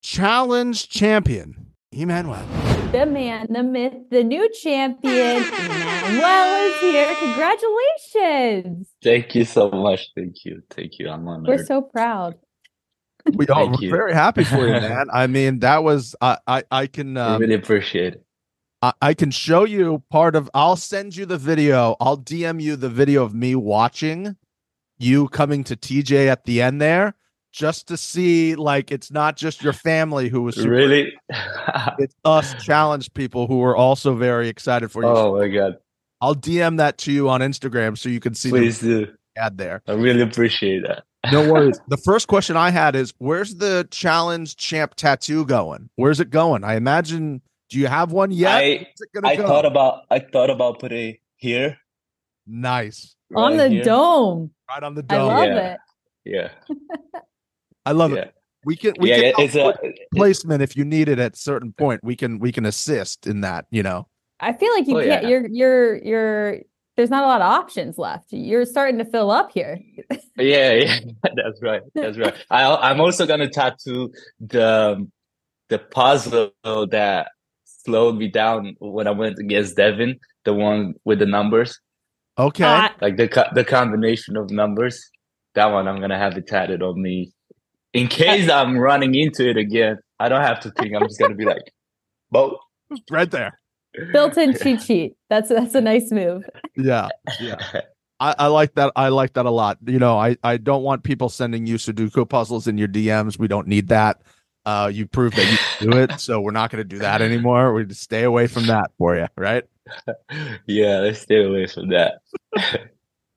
challenge 0.00 0.88
champion, 0.88 1.72
Emmanuel. 1.92 2.46
The 2.92 3.04
man, 3.04 3.48
the 3.50 3.62
myth, 3.62 3.94
the 4.10 4.22
new 4.24 4.48
champion, 4.62 5.42
Manuel 5.50 6.66
is 6.70 6.80
here. 6.80 7.14
Congratulations. 7.16 8.88
Thank 9.02 9.34
you 9.34 9.44
so 9.44 9.68
much. 9.70 10.10
Thank 10.14 10.44
you. 10.44 10.62
Thank 10.70 10.98
you. 10.98 11.10
I'm 11.10 11.26
honored. 11.28 11.48
We're 11.48 11.64
so 11.64 11.82
proud. 11.82 12.36
We 13.34 13.46
are 13.48 13.76
very 13.78 14.14
happy 14.14 14.44
for 14.44 14.66
you, 14.66 14.72
man. 14.72 15.06
I 15.12 15.26
mean, 15.26 15.60
that 15.60 15.82
was 15.82 16.14
I 16.20 16.38
I, 16.46 16.62
I 16.70 16.86
can 16.86 17.16
I 17.16 17.34
um, 17.34 17.40
really 17.40 17.54
appreciate 17.54 18.14
it. 18.14 18.24
I, 18.80 18.92
I 19.02 19.14
can 19.14 19.30
show 19.30 19.64
you 19.64 20.02
part 20.10 20.36
of. 20.36 20.50
I'll 20.54 20.76
send 20.76 21.16
you 21.16 21.26
the 21.26 21.38
video. 21.38 21.96
I'll 22.00 22.18
DM 22.18 22.62
you 22.62 22.76
the 22.76 22.88
video 22.88 23.24
of 23.24 23.34
me 23.34 23.54
watching 23.54 24.36
you 24.98 25.28
coming 25.28 25.64
to 25.64 25.76
TJ 25.76 26.26
at 26.26 26.44
the 26.44 26.60
end 26.60 26.80
there, 26.80 27.14
just 27.52 27.88
to 27.88 27.96
see 27.96 28.54
like 28.54 28.90
it's 28.90 29.10
not 29.10 29.36
just 29.36 29.62
your 29.62 29.72
family 29.72 30.28
who 30.28 30.42
was 30.42 30.56
super, 30.56 30.70
Really? 30.70 31.12
It's 31.98 32.14
us 32.24 32.54
challenge 32.62 33.12
people 33.14 33.46
who 33.46 33.58
were 33.58 33.76
also 33.76 34.14
very 34.14 34.48
excited 34.48 34.90
for 34.90 35.02
you. 35.02 35.08
oh 35.08 35.38
my 35.38 35.48
God. 35.48 35.78
I'll 36.20 36.34
DM 36.34 36.78
that 36.78 36.98
to 36.98 37.12
you 37.12 37.28
on 37.28 37.40
Instagram 37.40 37.96
so 37.96 38.08
you 38.08 38.18
can 38.18 38.34
see 38.34 38.50
Please 38.50 38.80
the 38.80 39.06
do. 39.06 39.12
ad 39.36 39.56
there. 39.56 39.82
I 39.86 39.92
really 39.92 40.22
appreciate 40.22 40.82
that. 40.82 41.04
No 41.32 41.52
worries. 41.52 41.80
the 41.88 41.96
first 41.96 42.28
question 42.28 42.56
I 42.56 42.70
had 42.70 42.94
is 42.96 43.12
where's 43.18 43.56
the 43.56 43.86
challenge 43.90 44.56
champ 44.56 44.94
tattoo 44.94 45.44
going? 45.44 45.88
Where's 45.96 46.20
it 46.20 46.30
going? 46.30 46.64
I 46.64 46.74
imagine 46.76 47.42
do 47.70 47.78
you 47.78 47.86
have 47.86 48.12
one 48.12 48.30
yet? 48.30 48.56
I 48.56 48.62
Where's 48.62 49.00
it 49.00 49.08
gonna 49.14 49.28
I 49.28 49.36
go? 49.36 49.46
thought 49.46 49.64
about 49.66 50.02
I 50.10 50.18
thought 50.20 50.50
about 50.50 50.78
putting 50.80 51.10
it 51.14 51.20
here. 51.36 51.78
nice. 52.46 53.14
On 53.34 53.56
the 53.58 53.68
here. 53.68 53.84
dome. 53.84 54.50
Right 54.70 54.82
on 54.82 54.94
the 54.94 55.02
dome. 55.02 55.30
I 55.30 55.46
dome. 55.46 55.54
love 55.54 55.56
Yeah. 55.64 55.72
it. 55.74 55.80
Yeah. 56.24 57.20
I 57.86 57.92
love 57.92 58.12
yeah. 58.12 58.18
it. 58.18 58.34
We 58.64 58.76
can 58.76 58.94
we 58.98 59.10
yeah, 59.10 59.32
can 59.32 59.44
it's 59.44 59.54
a 59.54 59.66
with 59.82 59.94
placement 60.14 60.62
if 60.62 60.76
you 60.76 60.84
need 60.84 61.08
it 61.08 61.18
at 61.18 61.36
certain 61.36 61.72
point. 61.72 62.02
We 62.02 62.16
can 62.16 62.38
we 62.38 62.52
can 62.52 62.66
assist 62.66 63.26
in 63.26 63.40
that, 63.42 63.66
you 63.70 63.82
know. 63.82 64.08
I 64.40 64.52
feel 64.52 64.72
like 64.74 64.86
you 64.86 64.98
Oh, 64.98 65.04
can't 65.04 65.22
yeah. 65.22 65.28
you're 65.28 65.46
you're 65.48 65.96
you're 65.96 66.58
there's 66.98 67.10
not 67.10 67.22
a 67.22 67.26
lot 67.28 67.40
of 67.40 67.46
options 67.46 67.96
left. 67.96 68.32
You're 68.32 68.64
starting 68.64 68.98
to 68.98 69.04
fill 69.04 69.30
up 69.30 69.52
here. 69.52 69.80
yeah, 70.36 70.72
yeah. 70.72 70.98
That's 71.36 71.62
right. 71.62 71.82
That's 71.94 72.18
right. 72.18 72.34
I 72.50 72.64
I'm 72.74 73.00
also 73.00 73.24
gonna 73.24 73.48
tattoo 73.48 74.12
the 74.40 75.08
the 75.68 75.78
puzzle 75.78 76.50
that 76.64 77.28
slowed 77.64 78.16
me 78.16 78.26
down 78.26 78.74
when 78.80 79.06
I 79.06 79.12
went 79.12 79.38
against 79.38 79.76
Devin, 79.76 80.18
the 80.44 80.52
one 80.52 80.94
with 81.04 81.20
the 81.20 81.26
numbers, 81.26 81.78
Okay. 82.36 82.64
Uh, 82.64 82.88
like 83.00 83.16
the 83.16 83.48
the 83.54 83.64
combination 83.64 84.36
of 84.36 84.50
numbers. 84.50 85.00
That 85.54 85.66
one 85.66 85.86
I'm 85.86 86.00
gonna 86.00 86.18
have 86.18 86.36
it 86.36 86.48
tatted 86.48 86.82
on 86.82 87.00
me 87.00 87.32
in 87.92 88.08
case 88.08 88.50
I'm 88.50 88.76
running 88.76 89.14
into 89.14 89.48
it 89.48 89.56
again. 89.56 89.98
I 90.18 90.28
don't 90.28 90.42
have 90.42 90.58
to 90.60 90.70
think. 90.72 90.96
I'm 90.96 91.06
just 91.06 91.20
gonna 91.20 91.36
be 91.36 91.44
like, 91.44 91.62
"Boat." 92.32 92.58
right 93.08 93.30
there. 93.30 93.60
Built-in 94.12 94.56
cheat 94.56 94.82
sheet. 94.82 95.16
That's 95.30 95.48
that's 95.48 95.74
a 95.74 95.80
nice 95.80 96.10
move. 96.10 96.44
Yeah. 96.76 97.08
Yeah. 97.40 97.56
I, 98.20 98.34
I 98.38 98.46
like 98.48 98.74
that. 98.74 98.92
I 98.96 99.08
like 99.08 99.34
that 99.34 99.46
a 99.46 99.50
lot. 99.50 99.78
You 99.86 99.98
know, 99.98 100.18
I, 100.18 100.36
I 100.42 100.56
don't 100.56 100.82
want 100.82 101.04
people 101.04 101.28
sending 101.28 101.66
you 101.66 101.76
Sudoku 101.76 102.28
puzzles 102.28 102.66
in 102.66 102.76
your 102.76 102.88
DMs. 102.88 103.38
We 103.38 103.48
don't 103.48 103.68
need 103.68 103.88
that. 103.88 104.22
Uh, 104.66 104.90
you 104.92 105.06
proved 105.06 105.36
that 105.36 105.50
you 105.50 105.58
can 105.78 105.90
do 105.90 105.98
it, 105.98 106.20
so 106.20 106.40
we're 106.40 106.50
not 106.50 106.70
going 106.70 106.82
to 106.82 106.88
do 106.88 106.98
that 106.98 107.22
anymore. 107.22 107.72
We 107.72 107.84
just 107.86 108.02
stay 108.02 108.24
away 108.24 108.48
from 108.48 108.66
that 108.66 108.90
for 108.98 109.16
you, 109.16 109.26
right? 109.36 109.64
yeah, 110.66 110.98
let's 110.98 111.20
stay 111.20 111.44
away 111.44 111.66
from 111.66 111.88
that. 111.88 112.20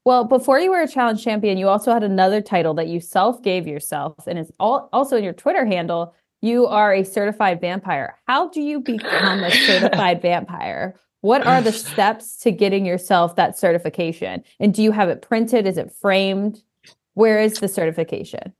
Well, 0.03 0.23
before 0.23 0.59
you 0.59 0.71
were 0.71 0.81
a 0.81 0.87
challenge 0.87 1.23
champion, 1.23 1.59
you 1.59 1.67
also 1.67 1.93
had 1.93 2.01
another 2.01 2.41
title 2.41 2.73
that 2.73 2.87
you 2.87 2.99
self 2.99 3.43
gave 3.43 3.67
yourself, 3.67 4.25
and 4.25 4.39
it's 4.39 4.51
all 4.59 4.89
also 4.91 5.15
in 5.15 5.23
your 5.23 5.33
Twitter 5.33 5.63
handle. 5.63 6.15
You 6.41 6.67
are 6.67 6.93
a 6.93 7.03
certified 7.03 7.61
vampire. 7.61 8.17
How 8.27 8.49
do 8.49 8.61
you 8.61 8.79
become 8.79 9.43
a 9.43 9.51
certified 9.51 10.21
vampire? 10.23 10.95
What 11.21 11.45
are 11.45 11.61
the 11.61 11.71
steps 11.71 12.37
to 12.39 12.51
getting 12.51 12.85
yourself 12.85 13.35
that 13.35 13.57
certification? 13.57 14.43
And 14.59 14.73
do 14.73 14.81
you 14.81 14.91
have 14.91 15.09
it 15.09 15.21
printed? 15.21 15.67
Is 15.67 15.77
it 15.77 15.91
framed? 15.91 16.63
Where 17.13 17.39
is 17.39 17.59
the 17.59 17.67
certification? 17.67 18.53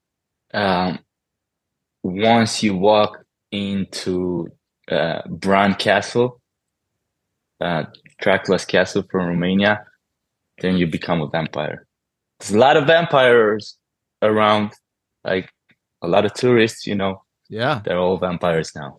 um, 0.53 0.99
once 2.03 2.63
you 2.63 2.75
walk 2.75 3.23
into 3.51 4.47
uh, 4.89 5.21
Bran 5.29 5.75
Castle, 5.75 6.41
uh, 7.59 7.85
Dracula's 8.19 8.65
castle 8.65 9.03
from 9.09 9.27
Romania, 9.27 9.85
then 10.61 10.77
you 10.77 10.87
become 10.87 11.21
a 11.21 11.27
vampire. 11.27 11.87
There's 12.39 12.51
a 12.51 12.57
lot 12.57 12.77
of 12.77 12.87
vampires 12.87 13.77
around, 14.21 14.71
like 15.23 15.51
a 16.01 16.07
lot 16.07 16.25
of 16.25 16.33
tourists, 16.33 16.87
you 16.87 16.95
know, 16.95 17.23
Yeah. 17.51 17.81
they're 17.85 17.99
all 17.99 18.17
vampires 18.17 18.71
now. 18.75 18.97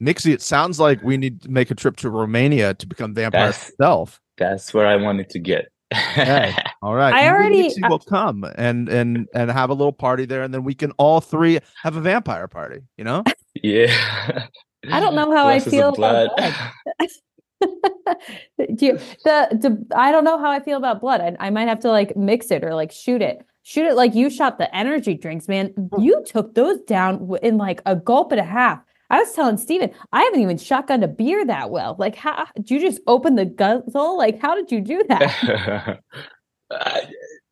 Mixie, 0.00 0.32
it 0.32 0.42
sounds 0.42 0.78
like 0.78 1.02
we 1.02 1.16
need 1.16 1.40
to 1.42 1.50
make 1.50 1.70
a 1.70 1.74
trip 1.74 1.96
to 1.98 2.10
Romania 2.10 2.74
to 2.74 2.86
become 2.86 3.14
vampire 3.14 3.46
That's- 3.46 3.70
itself. 3.70 4.20
That's 4.36 4.74
where 4.74 4.86
I 4.86 4.96
wanted 4.96 5.30
to 5.30 5.38
get. 5.38 5.66
Okay. 5.92 6.54
All 6.82 6.94
right. 6.94 7.14
I 7.14 7.22
Maybe 7.22 7.28
already- 7.28 7.68
Mixie 7.68 7.88
will 7.88 8.00
come 8.00 8.44
and 8.56 8.88
and 8.88 9.28
and 9.34 9.50
have 9.50 9.70
a 9.70 9.74
little 9.74 9.92
party 9.92 10.24
there, 10.24 10.42
and 10.42 10.52
then 10.52 10.64
we 10.64 10.74
can 10.74 10.90
all 10.98 11.20
three 11.20 11.60
have 11.82 11.94
a 11.96 12.00
vampire 12.00 12.48
party. 12.48 12.80
You 12.98 13.04
know? 13.04 13.22
yeah. 13.62 14.46
I 14.90 14.98
don't 15.00 15.14
know 15.14 15.30
how 15.30 15.46
I 15.46 15.58
Glasses 15.60 15.66
of 15.68 15.72
feel 15.72 15.88
about 15.94 16.36
blood. 16.36 16.54
do 18.76 18.86
you, 18.86 18.98
the, 19.24 19.48
the 19.52 19.86
I 19.96 20.10
don't 20.12 20.24
know 20.24 20.38
how 20.38 20.50
I 20.50 20.60
feel 20.60 20.76
about 20.76 21.00
blood. 21.00 21.20
I, 21.20 21.36
I 21.38 21.50
might 21.50 21.68
have 21.68 21.80
to 21.80 21.90
like 21.90 22.16
mix 22.16 22.50
it 22.50 22.64
or 22.64 22.74
like 22.74 22.90
shoot 22.92 23.22
it. 23.22 23.38
Shoot 23.66 23.86
it 23.86 23.94
like 23.94 24.14
you 24.14 24.28
shot 24.28 24.58
the 24.58 24.74
energy 24.76 25.14
drinks, 25.14 25.48
man. 25.48 25.70
Mm. 25.70 26.04
You 26.04 26.22
took 26.26 26.54
those 26.54 26.80
down 26.82 27.34
in 27.42 27.56
like 27.56 27.80
a 27.86 27.96
gulp 27.96 28.30
and 28.30 28.40
a 28.40 28.44
half. 28.44 28.78
I 29.08 29.20
was 29.20 29.32
telling 29.32 29.56
Stephen, 29.56 29.90
I 30.12 30.22
haven't 30.22 30.40
even 30.40 30.58
shotgunned 30.58 31.02
a 31.02 31.08
beer 31.08 31.46
that 31.46 31.70
well. 31.70 31.96
Like, 31.98 32.14
how 32.14 32.46
did 32.54 32.70
you 32.70 32.78
just 32.78 33.00
open 33.06 33.36
the 33.36 33.46
guzzle? 33.46 34.18
Like, 34.18 34.38
how 34.38 34.54
did 34.54 34.70
you 34.70 34.82
do 34.82 35.02
that? 35.08 36.00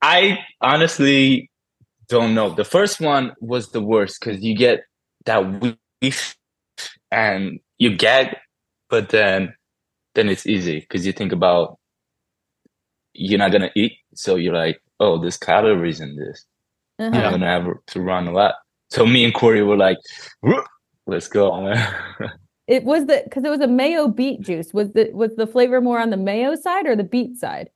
I, 0.03 0.39
honestly 0.61 1.51
don't 2.09 2.35
know. 2.35 2.51
The 2.51 2.65
first 2.65 3.01
one 3.01 3.33
was 3.41 3.71
the 3.71 3.81
worst 3.81 4.21
because 4.21 4.43
you 4.43 4.55
get 4.55 4.85
that 5.25 5.39
whiff 6.03 6.37
and 7.11 7.59
you 7.79 7.97
gag, 7.97 8.37
but 8.91 9.09
then 9.09 9.55
then 10.15 10.29
it's 10.29 10.47
easy 10.47 10.81
because 10.81 11.07
you 11.07 11.13
think 11.13 11.33
about 11.33 11.79
you're 13.15 13.39
not 13.39 13.53
gonna 13.53 13.71
eat, 13.75 13.93
so 14.15 14.37
you're 14.37 14.53
like, 14.53 14.82
oh, 15.03 15.19
there's 15.21 15.37
calories 15.37 16.01
in 16.01 16.17
this. 16.17 16.45
Uh-huh. 16.99 17.17
I'm 17.17 17.33
gonna 17.33 17.47
have 17.47 17.67
to 17.89 18.01
run 18.01 18.29
a 18.29 18.33
lot. 18.33 18.55
So 18.91 19.05
me 19.05 19.25
and 19.25 19.35
Cory 19.35 19.63
were 19.63 19.77
like, 19.77 19.99
let's 21.07 21.29
go. 21.29 21.61
man." 21.63 21.95
It 22.69 22.85
was 22.85 23.07
the 23.07 23.23
because 23.25 23.45
it 23.45 23.51
was 23.51 23.61
a 23.61 23.67
mayo 23.67 24.07
beet 24.07 24.41
juice. 24.41 24.73
Was 24.73 24.93
the 24.93 25.11
was 25.13 25.35
the 25.35 25.49
flavor 25.49 25.81
more 25.81 25.99
on 25.99 26.11
the 26.11 26.17
mayo 26.17 26.55
side 26.55 26.87
or 26.87 26.95
the 26.95 27.03
beet 27.05 27.37
side? 27.37 27.69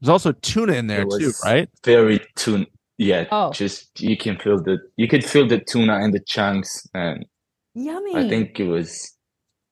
There's 0.00 0.08
also 0.08 0.30
tuna 0.32 0.74
in 0.74 0.86
there 0.86 1.04
too, 1.04 1.32
right? 1.44 1.68
Very 1.84 2.20
tuna. 2.36 2.66
Yeah, 2.98 3.26
Oh. 3.32 3.50
just 3.52 4.00
you 4.00 4.16
can 4.16 4.38
feel 4.38 4.62
the 4.62 4.78
you 4.96 5.08
could 5.08 5.24
feel 5.24 5.46
the 5.48 5.58
tuna 5.58 5.96
and 5.98 6.14
the 6.14 6.20
chunks, 6.20 6.86
and 6.94 7.26
Yummy. 7.74 8.14
I 8.14 8.28
think 8.28 8.60
it 8.60 8.68
was. 8.68 9.12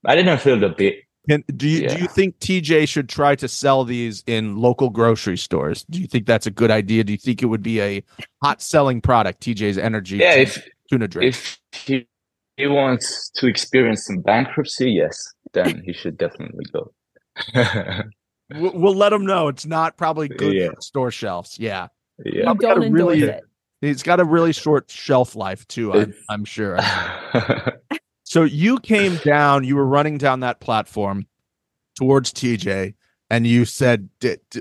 I 0.04 0.16
didn't 0.16 0.40
feel 0.40 0.58
the 0.58 0.70
bit. 0.70 0.96
Can, 1.28 1.42
do 1.56 1.66
you 1.68 1.88
do 1.88 1.96
you 1.98 2.06
think 2.08 2.38
TJ 2.40 2.86
should 2.88 3.08
try 3.08 3.34
to 3.36 3.48
sell 3.48 3.84
these 3.84 4.22
in 4.26 4.56
local 4.58 4.90
grocery 4.90 5.38
stores? 5.38 5.84
Do 5.88 5.98
you 6.00 6.06
think 6.06 6.26
that's 6.26 6.46
a 6.46 6.50
good 6.50 6.70
idea? 6.70 7.02
Do 7.04 7.12
you 7.12 7.18
think 7.18 7.42
it 7.42 7.46
would 7.46 7.62
be 7.62 7.80
a 7.80 8.02
hot 8.42 8.60
selling 8.60 9.00
product? 9.00 9.40
TJ's 9.42 9.78
energy 9.78 10.18
Yeah, 10.18 10.32
tuna- 10.32 10.42
if 10.42 10.68
tuna 10.90 11.08
drink. 11.08 11.34
if 11.34 11.58
he 11.72 12.06
he 12.58 12.66
wants 12.66 13.30
to 13.36 13.46
experience 13.46 14.04
some 14.06 14.20
bankruptcy, 14.20 14.90
yes, 14.90 15.16
then 15.54 15.82
he 15.86 15.92
should 15.94 16.16
definitely 16.18 16.64
go. 16.72 16.92
We'll, 18.54 18.72
we'll 18.74 18.94
let 18.94 19.10
him 19.10 19.24
know 19.24 19.48
it's 19.48 19.64
not 19.64 19.96
probably 19.96 20.28
good 20.28 20.52
Yeah. 20.52 20.68
for 20.74 20.80
store 20.82 21.10
shelves. 21.10 21.58
Yeah, 21.58 21.88
yeah. 22.26 22.50
you 22.52 22.54
don't 22.56 22.82
endorse 22.82 22.90
really- 23.16 23.22
it. 23.22 23.42
he's 23.80 24.02
got 24.02 24.20
a 24.20 24.24
really 24.24 24.52
short 24.52 24.90
shelf 24.90 25.34
life 25.34 25.66
too. 25.66 25.94
I'm, 25.94 26.14
I'm 26.28 26.44
sure. 26.44 26.78
So 28.34 28.42
you 28.42 28.80
came 28.80 29.14
down, 29.18 29.62
you 29.62 29.76
were 29.76 29.86
running 29.86 30.18
down 30.18 30.40
that 30.40 30.58
platform 30.58 31.28
towards 31.94 32.32
TJ, 32.32 32.94
and 33.30 33.46
you 33.46 33.64
said, 33.64 34.08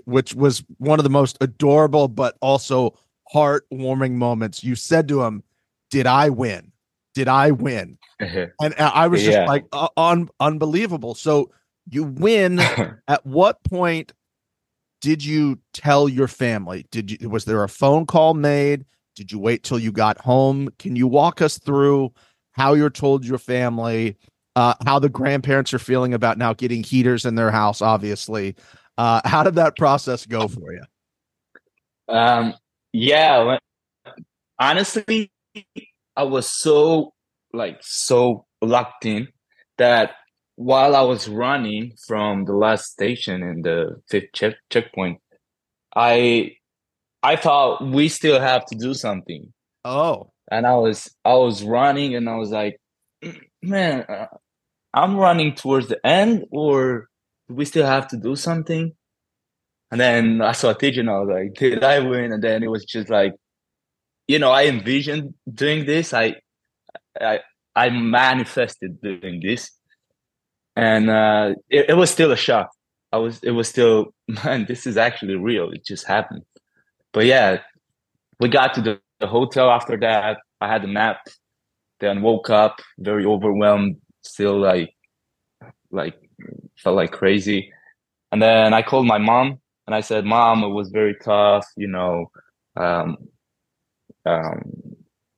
which 0.05 0.35
was 0.35 0.63
one 0.77 0.99
of 0.99 1.03
the 1.03 1.09
most 1.09 1.39
adorable 1.41 2.07
but 2.07 2.37
also 2.39 2.95
heartwarming 3.33 4.11
moments. 4.11 4.63
You 4.63 4.75
said 4.75 5.07
to 5.07 5.23
him, 5.23 5.41
"Did 5.89 6.05
I 6.05 6.29
win? 6.29 6.71
Did 7.15 7.27
I 7.27 7.49
win?" 7.49 7.97
And 8.19 8.75
uh, 8.77 8.91
I 8.93 9.07
was 9.07 9.23
just 9.23 9.39
Yeah. 9.39 9.47
like, 9.47 9.65
uh, 9.71 9.87
un- 9.97 10.29
unbelievable. 10.39 11.15
So 11.15 11.49
you 11.89 12.03
win. 12.03 12.59
At 13.07 13.25
what 13.25 13.63
point 13.63 14.13
did 15.01 15.25
you 15.25 15.57
tell 15.73 16.07
your 16.07 16.27
family? 16.27 16.85
Did 16.91 17.09
you 17.19 17.27
was 17.27 17.45
there 17.45 17.63
a 17.63 17.69
phone 17.69 18.05
call 18.05 18.35
made? 18.35 18.85
Did 19.15 19.31
you 19.31 19.39
wait 19.39 19.63
till 19.63 19.79
you 19.79 19.91
got 19.91 20.19
home? 20.19 20.69
Can 20.77 20.95
you 20.95 21.07
walk 21.07 21.41
us 21.41 21.57
through 21.57 22.13
how 22.53 22.73
you're 22.73 22.89
told 22.89 23.25
your 23.25 23.37
family, 23.37 24.17
uh, 24.55 24.73
how 24.85 24.99
the 24.99 25.09
grandparents 25.09 25.73
are 25.73 25.79
feeling 25.79 26.13
about 26.13 26.37
now 26.37 26.53
getting 26.53 26.83
heaters 26.83 27.25
in 27.25 27.35
their 27.35 27.51
house? 27.51 27.81
Obviously, 27.81 28.55
uh, 28.97 29.21
how 29.25 29.43
did 29.43 29.55
that 29.55 29.75
process 29.75 30.25
go 30.25 30.47
for 30.47 30.73
you? 30.73 30.83
Um, 32.07 32.53
yeah, 32.91 33.57
honestly, 34.59 35.31
I 36.15 36.23
was 36.23 36.49
so 36.49 37.13
like 37.53 37.77
so 37.81 38.45
locked 38.61 39.05
in 39.05 39.27
that 39.77 40.11
while 40.55 40.95
I 40.95 41.01
was 41.01 41.27
running 41.27 41.93
from 42.07 42.45
the 42.45 42.53
last 42.53 42.91
station 42.91 43.41
in 43.41 43.61
the 43.63 44.01
fifth 44.09 44.33
check 44.33 44.55
checkpoint, 44.69 45.19
I 45.95 46.55
I 47.23 47.35
thought 47.35 47.83
we 47.85 48.09
still 48.09 48.39
have 48.39 48.65
to 48.67 48.75
do 48.75 48.93
something, 48.93 49.53
Oh, 49.85 50.31
and 50.57 50.67
I 50.67 50.75
was 50.75 51.09
I 51.25 51.33
was 51.35 51.63
running, 51.63 52.15
and 52.15 52.29
I 52.29 52.35
was 52.35 52.51
like, 52.51 52.79
man, 53.61 54.05
uh, 54.07 54.27
I'm 54.93 55.17
running 55.17 55.55
towards 55.55 55.87
the 55.87 56.05
end, 56.05 56.45
or 56.51 57.09
we 57.49 57.65
still 57.65 57.85
have 57.85 58.07
to 58.09 58.17
do 58.17 58.35
something? 58.35 58.93
And 59.91 60.01
then 60.01 60.41
I 60.41 60.53
saw 60.53 60.73
TJ 60.73 61.01
and 61.01 61.09
I 61.09 61.19
was 61.19 61.29
like, 61.29 61.53
did 61.53 61.83
I 61.83 61.99
win? 61.99 62.31
And 62.31 62.43
then 62.43 62.63
it 62.63 62.71
was 62.71 62.83
just 62.85 63.09
like, 63.09 63.33
you 64.27 64.39
know, 64.39 64.51
I 64.51 64.65
envisioned 64.65 65.33
doing 65.53 65.85
this. 65.85 66.13
I 66.13 66.35
I 67.21 67.41
I 67.75 67.89
manifested 67.89 69.01
doing 69.01 69.39
this. 69.41 69.71
And 70.75 71.09
uh 71.09 71.53
it, 71.69 71.91
it 71.91 71.93
was 71.93 72.09
still 72.09 72.31
a 72.31 72.37
shock. 72.37 72.71
I 73.11 73.17
was 73.17 73.39
it 73.43 73.51
was 73.51 73.67
still, 73.69 74.13
man, 74.43 74.65
this 74.67 74.87
is 74.87 74.97
actually 74.97 75.35
real. 75.35 75.69
It 75.71 75.85
just 75.85 76.07
happened. 76.07 76.43
But 77.11 77.25
yeah, 77.27 77.59
we 78.39 78.49
got 78.49 78.73
to 78.73 78.81
the, 78.81 78.99
the 79.23 79.27
hotel 79.29 79.71
after 79.71 79.97
that. 79.97 80.39
I 80.61 80.67
had 80.67 80.83
a 80.83 80.87
nap, 80.87 81.19
then 82.01 82.21
woke 82.21 82.49
up 82.49 82.81
very 82.99 83.25
overwhelmed, 83.25 83.97
still 84.23 84.59
like 84.59 84.93
like 85.91 86.15
felt 86.77 86.97
like 86.97 87.11
crazy. 87.11 87.71
And 88.31 88.41
then 88.41 88.73
I 88.73 88.81
called 88.81 89.07
my 89.07 89.19
mom 89.19 89.59
and 89.87 89.95
I 89.95 90.01
said, 90.01 90.25
Mom, 90.25 90.63
it 90.63 90.69
was 90.69 90.89
very 90.89 91.15
tough, 91.23 91.65
you 91.77 91.87
know. 91.87 92.31
Um, 92.75 93.17
um, 94.25 94.61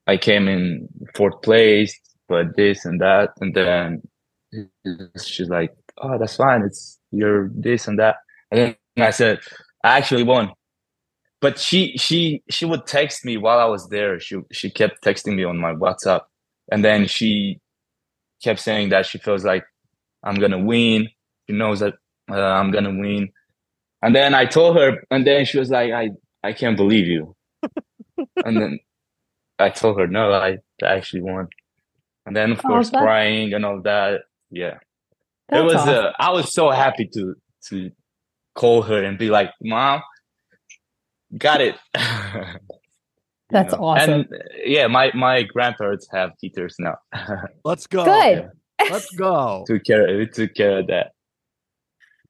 I 0.08 0.18
came 0.18 0.48
in 0.48 0.88
fourth 1.16 1.42
place, 1.44 2.00
but 2.30 2.56
this 2.56 2.86
and 2.86 3.02
that, 3.02 3.32
and 3.42 3.54
then 3.56 4.02
she's 5.26 5.50
like, 5.50 5.76
"Oh, 5.98 6.18
that's 6.20 6.36
fine. 6.38 6.64
It's 6.64 7.00
you're 7.12 7.50
this 7.54 7.88
and 7.88 8.00
that." 8.00 8.18
And 8.52 8.60
then 8.96 9.06
I 9.08 9.12
said, 9.12 9.40
"I 9.84 9.98
actually 9.98 10.24
won." 10.24 10.52
But 11.42 11.60
she 11.60 11.98
she 11.98 12.44
she 12.50 12.66
would 12.66 12.88
text 12.88 13.26
me 13.26 13.38
while 13.38 13.60
I 13.60 13.66
was 13.66 13.88
there. 13.90 14.20
She 14.20 14.38
she 14.52 14.72
kept 14.72 15.04
texting 15.04 15.36
me 15.36 15.44
on 15.44 15.58
my 15.60 15.74
WhatsApp, 15.74 16.22
and 16.72 16.84
then 16.84 17.08
she 17.08 17.60
kept 18.44 18.60
saying 18.60 18.90
that 18.90 19.06
she 19.06 19.18
feels 19.20 19.46
like 19.46 19.66
I'm 20.24 20.36
gonna 20.36 20.60
win. 20.64 21.10
She 21.48 21.56
knows 21.56 21.80
that 21.82 21.96
uh, 22.32 22.36
I'm 22.36 22.72
gonna 22.72 22.92
win. 22.98 23.30
And 24.02 24.16
then 24.16 24.36
I 24.36 24.46
told 24.46 24.78
her, 24.78 25.04
and 25.12 25.26
then 25.28 25.46
she 25.46 25.60
was 25.60 25.70
like, 25.72 25.92
I 25.92 26.12
I 26.44 26.54
can't 26.54 26.78
believe 26.78 27.08
you. 27.08 27.36
and 28.46 28.60
then 28.62 28.80
I 29.60 29.70
told 29.70 30.00
her, 30.00 30.08
no, 30.08 30.34
I, 30.34 30.58
I 30.84 30.96
actually 30.96 31.22
won. 31.24 31.48
And 32.26 32.36
then 32.36 32.52
of 32.52 32.64
Oh, 32.64 32.64
course 32.66 32.92
crying 32.92 33.54
and 33.54 33.66
all 33.66 33.82
that. 33.84 34.22
Yeah, 34.52 34.80
it 35.52 35.62
was. 35.62 35.76
awesome. 35.76 35.88
Uh, 35.88 36.12
I 36.20 36.32
was 36.32 36.54
so 36.54 36.72
happy 36.72 37.08
to 37.14 37.36
to 37.70 37.92
call 38.56 38.84
her 38.84 39.04
and 39.04 39.18
be 39.18 39.30
like, 39.30 39.52
Mom, 39.62 40.02
got 41.38 41.62
it. 41.62 41.76
You 43.52 43.58
That's 43.58 43.74
awesome. 43.76 44.10
And 44.12 44.28
yeah, 44.66 44.88
my 44.88 45.12
my 45.14 45.44
grandparents 45.44 46.08
have 46.12 46.32
heaters 46.42 46.78
now. 46.80 46.96
Let's 47.64 47.86
go. 47.86 48.04
Good. 48.04 48.50
Let's 48.90 49.12
go. 49.12 49.64
took 49.68 49.84
care. 49.86 50.18
We 50.18 50.26
took 50.26 50.56
care 50.56 50.80
of 50.80 50.88
that. 50.88 51.12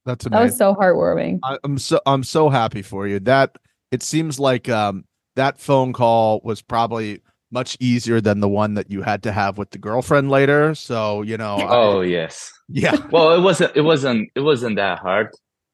That's 0.05 0.25
amazing. 0.25 0.39
That 0.41 0.43
was 0.43 0.57
so 0.57 0.75
heartwarming. 0.75 1.39
I, 1.41 1.57
I'm 1.63 1.77
so 1.77 2.01
I'm 2.05 2.23
so 2.23 2.49
happy 2.49 2.81
for 2.81 3.07
you. 3.07 3.21
That 3.21 3.55
it 3.91 4.03
seems 4.03 4.41
like 4.41 4.67
um 4.67 5.05
that 5.37 5.57
phone 5.57 5.93
call 5.93 6.41
was 6.43 6.61
probably 6.61 7.21
much 7.49 7.77
easier 7.79 8.19
than 8.19 8.41
the 8.41 8.49
one 8.49 8.73
that 8.73 8.91
you 8.91 9.01
had 9.01 9.23
to 9.23 9.31
have 9.31 9.57
with 9.57 9.69
the 9.71 9.77
girlfriend 9.77 10.29
later. 10.29 10.75
So 10.75 11.21
you 11.21 11.37
know, 11.37 11.55
I- 11.55 11.75
Oh 11.77 12.01
yes. 12.01 12.51
yeah, 12.67 12.97
Well, 13.09 13.33
it 13.33 13.41
wasn't. 13.41 13.71
It 13.77 13.81
wasn't. 13.81 14.29
It 14.35 14.41
wasn't 14.41 14.75
that 14.75 14.99
hard. 14.99 15.29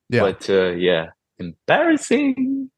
Yeah. 0.09 0.21
But 0.21 0.47
uh, 0.51 0.69
yeah, 0.73 1.07
embarrassing. 1.39 2.69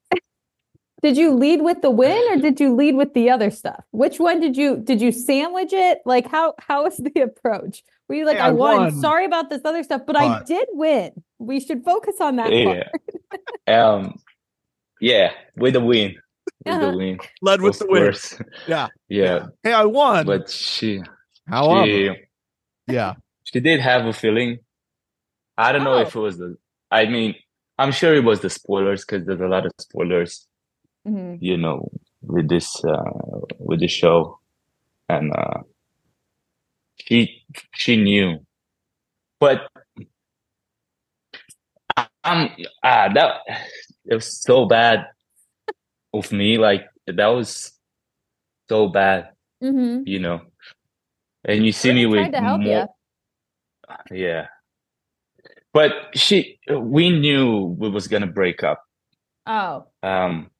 Did 1.04 1.18
you 1.18 1.34
lead 1.34 1.60
with 1.60 1.82
the 1.82 1.90
win 1.90 2.32
or 2.32 2.36
did 2.46 2.58
you 2.58 2.74
lead 2.74 2.94
with 2.96 3.12
the 3.12 3.28
other 3.28 3.50
stuff? 3.50 3.84
Which 3.90 4.18
one 4.18 4.40
did 4.40 4.56
you 4.56 4.78
did 4.78 5.02
you 5.02 5.12
sandwich 5.12 5.72
it? 5.74 5.98
Like 6.06 6.26
how 6.26 6.54
how 6.58 6.84
was 6.84 6.96
the 6.96 7.20
approach? 7.20 7.82
Were 8.08 8.14
you 8.14 8.24
like, 8.24 8.38
Hey, 8.38 8.42
I, 8.44 8.48
I 8.48 8.52
won. 8.52 8.76
won, 8.78 8.92
Sorry 9.00 9.26
about 9.26 9.50
this 9.50 9.60
other 9.66 9.82
stuff, 9.82 10.02
but, 10.06 10.16
I 10.16 10.42
did 10.44 10.66
win. 10.72 11.12
We 11.38 11.60
should 11.60 11.84
focus 11.84 12.16
on 12.20 12.36
that 12.36 12.50
part. 12.50 12.86
Yeah. 13.68 13.82
um. 13.88 14.14
Yeah, 15.00 15.32
with 15.56 15.74
the 15.74 15.80
win. 15.80 16.16
With 16.64 16.74
Uh-huh. 16.74 16.90
the 16.92 16.96
win. 16.96 17.18
led 17.42 17.60
with 17.60 17.74
of 17.80 17.86
the 17.86 17.92
win. 17.92 18.02
course. 18.04 18.38
Yeah. 18.66 18.88
Yeah. 19.08 19.46
Hey, 19.62 19.74
I 19.74 19.84
won. 19.84 20.24
But 20.24 20.48
she, 20.48 21.02
However, 21.46 21.84
she, 21.86 22.10
yeah, 22.86 23.14
she 23.44 23.60
did 23.60 23.80
have 23.80 24.06
a 24.06 24.12
feeling. 24.14 24.58
I 25.58 25.72
don't 25.72 25.84
know 25.84 25.94
Oh. 26.00 26.00
if 26.06 26.16
it 26.16 26.18
was 26.18 26.38
the. 26.38 26.56
I 26.90 27.04
mean, 27.06 27.34
I'm 27.78 27.92
sure 27.92 28.14
it 28.14 28.24
was 28.24 28.40
the 28.40 28.48
spoilers 28.48 29.04
because 29.04 29.26
there's 29.26 29.40
a 29.42 29.48
lot 29.48 29.66
of 29.66 29.72
spoilers. 29.78 30.46
Mhm. 31.06 31.38
you 31.40 31.56
know, 31.56 31.90
with 32.22 32.48
this 32.48 32.82
uh, 32.84 33.10
with 33.58 33.80
the 33.80 33.88
show, 33.88 34.38
and 35.08 35.32
uh, 35.36 35.60
she 36.96 37.44
she 37.74 37.96
knew, 37.96 38.38
but 39.40 39.68
I'm 42.24 42.50
ah 42.82 43.08
that 43.14 43.40
it 44.06 44.14
was 44.14 44.40
so 44.42 44.66
bad 44.66 45.06
of 46.14 46.32
me. 46.32 46.58
Like 46.58 46.86
that 47.06 47.26
was 47.26 47.72
so 48.68 48.88
bad, 48.88 49.30
Mhm. 49.62 50.04
you 50.06 50.18
know. 50.20 50.40
And 51.44 51.64
you 51.66 51.72
see 51.72 51.92
me 51.92 52.06
with 52.06 52.20
tried 52.20 52.32
to 52.32 52.40
help 52.40 52.62
ya. 52.62 52.86
more, 52.86 52.88
yeah. 54.10 54.46
But 55.72 56.16
she, 56.16 56.58
we 56.70 57.10
knew 57.10 57.76
we 57.78 57.90
was 57.90 58.06
gonna 58.08 58.26
break 58.28 58.62
up 58.62 58.82
Oh. 59.46 59.86
um 60.02 60.50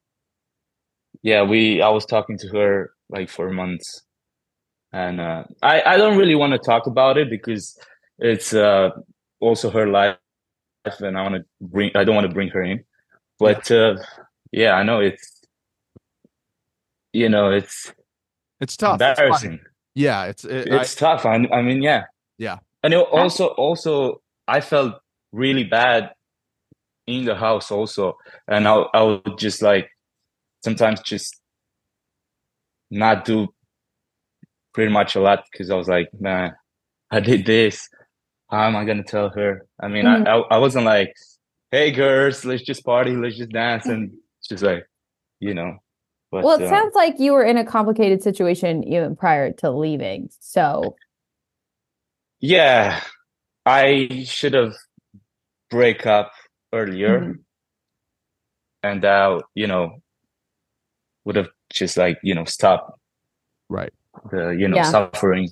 yeah 1.25 1.43
we 1.43 1.83
i 1.83 1.89
was 1.89 2.05
talking 2.07 2.37
to 2.39 2.49
her 2.57 2.93
like 3.11 3.29
for 3.29 3.51
months. 3.51 3.89
And 4.93 5.21
uh 5.21 5.43
i 5.63 5.83
i 5.93 5.95
don't 6.01 6.17
really 6.21 6.37
want 6.43 6.53
to 6.53 6.59
talk 6.71 6.87
about 6.87 7.19
it 7.19 7.29
because 7.37 7.65
it's 8.31 8.55
uh 8.55 8.91
also 9.41 9.67
her 9.71 9.87
life 9.89 10.17
and 11.01 11.19
i 11.19 11.23
want 11.27 11.35
to 11.41 11.45
bring 11.61 11.91
i 11.97 12.05
don't 12.05 12.15
want 12.15 12.29
to 12.29 12.35
bring 12.39 12.51
her 12.55 12.63
in. 12.63 12.85
But 13.41 13.65
uh 13.71 13.97
yeah 14.53 14.73
i 14.81 14.83
know 14.85 15.01
it's 15.01 15.27
you 17.13 17.29
know 17.29 17.51
it's 17.51 17.93
it's 18.61 18.77
tough. 18.77 19.01
It's 19.01 19.19
embarrassing. 19.21 19.61
Yeah, 19.95 20.25
it's 20.31 20.45
it, 20.45 20.71
I- 20.73 20.81
it's 20.83 20.95
tough 20.95 21.27
I, 21.27 21.35
I 21.53 21.63
mean 21.63 21.83
yeah. 21.83 22.05
Yeah. 22.39 22.59
and 22.83 22.93
it 22.95 22.99
also 22.99 23.47
also 23.65 24.21
i 24.47 24.61
felt 24.61 24.95
really 25.33 25.65
bad 25.65 26.11
in 27.07 27.25
the 27.25 27.35
house 27.35 27.71
also. 27.71 28.17
And 28.49 28.67
i, 28.69 28.75
I 28.95 29.03
would 29.03 29.39
just 29.39 29.61
like 29.63 29.89
sometimes 30.65 31.01
just 31.03 31.41
not 32.91 33.25
do 33.25 33.49
pretty 34.73 34.93
much 34.93 35.15
a 35.17 35.21
lot 35.21 35.45
because 35.51 35.71
i 35.71 35.75
was 35.75 35.89
like 35.89 36.09
man 36.21 36.53
i 37.11 37.21
did 37.21 37.45
this 37.47 37.89
how 38.51 38.67
am 38.67 38.77
i 38.77 38.85
gonna 38.85 39.03
tell 39.15 39.31
her 39.31 39.67
i 39.81 39.89
mean 39.89 40.05
Mhm. 40.05 40.27
I, 40.27 40.33
I 40.33 40.57
i 40.57 40.59
wasn't 40.59 40.87
like 40.87 41.13
hey 41.71 41.91
girls 41.91 42.45
let's 42.45 42.63
just 42.63 42.85
party 42.85 43.15
let's 43.17 43.37
just 43.37 43.51
dance 43.51 43.87
and 43.87 44.13
it's 44.39 44.49
just 44.49 44.63
like 44.63 44.85
you 45.41 45.55
know 45.55 45.71
but 46.31 46.45
Well, 46.45 46.59
it 46.61 46.65
uh, 46.65 46.69
sounds 46.69 46.95
like 46.97 47.21
you 47.21 47.33
were 47.33 47.45
in 47.45 47.59
a 47.59 47.65
complicated 47.65 48.21
situation 48.21 48.83
even 48.83 49.15
prior 49.15 49.53
to 49.63 49.71
leaving. 49.71 50.31
So, 50.41 50.97
Yeah, 52.41 53.01
I 53.65 54.25
should 54.25 54.55
have 54.55 54.75
break 55.71 56.07
up 56.07 56.33
earlier, 56.73 57.21
Mhm. 57.21 57.35
and 58.83 59.05
uh, 59.05 59.43
you 59.55 59.69
know, 59.69 60.03
would 61.25 61.37
have 61.37 61.49
just 61.71 61.97
like 61.97 62.19
you 62.23 62.35
know 62.35 62.45
stopped 62.45 62.99
right. 63.69 63.93
the 64.31 64.51
you 64.51 64.69
know 64.69 64.77
Yeah. 64.77 64.91
suffering 64.91 65.49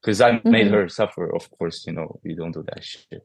because 0.00 0.20
I 0.20 0.40
made 0.44 0.68
Mhm. 0.68 0.72
her 0.72 0.88
suffer. 0.88 1.34
Of 1.34 1.50
course, 1.50 1.86
you 1.86 1.92
know 1.92 2.18
you 2.22 2.34
don't 2.36 2.52
do 2.52 2.62
that 2.72 2.82
shit. 2.82 3.22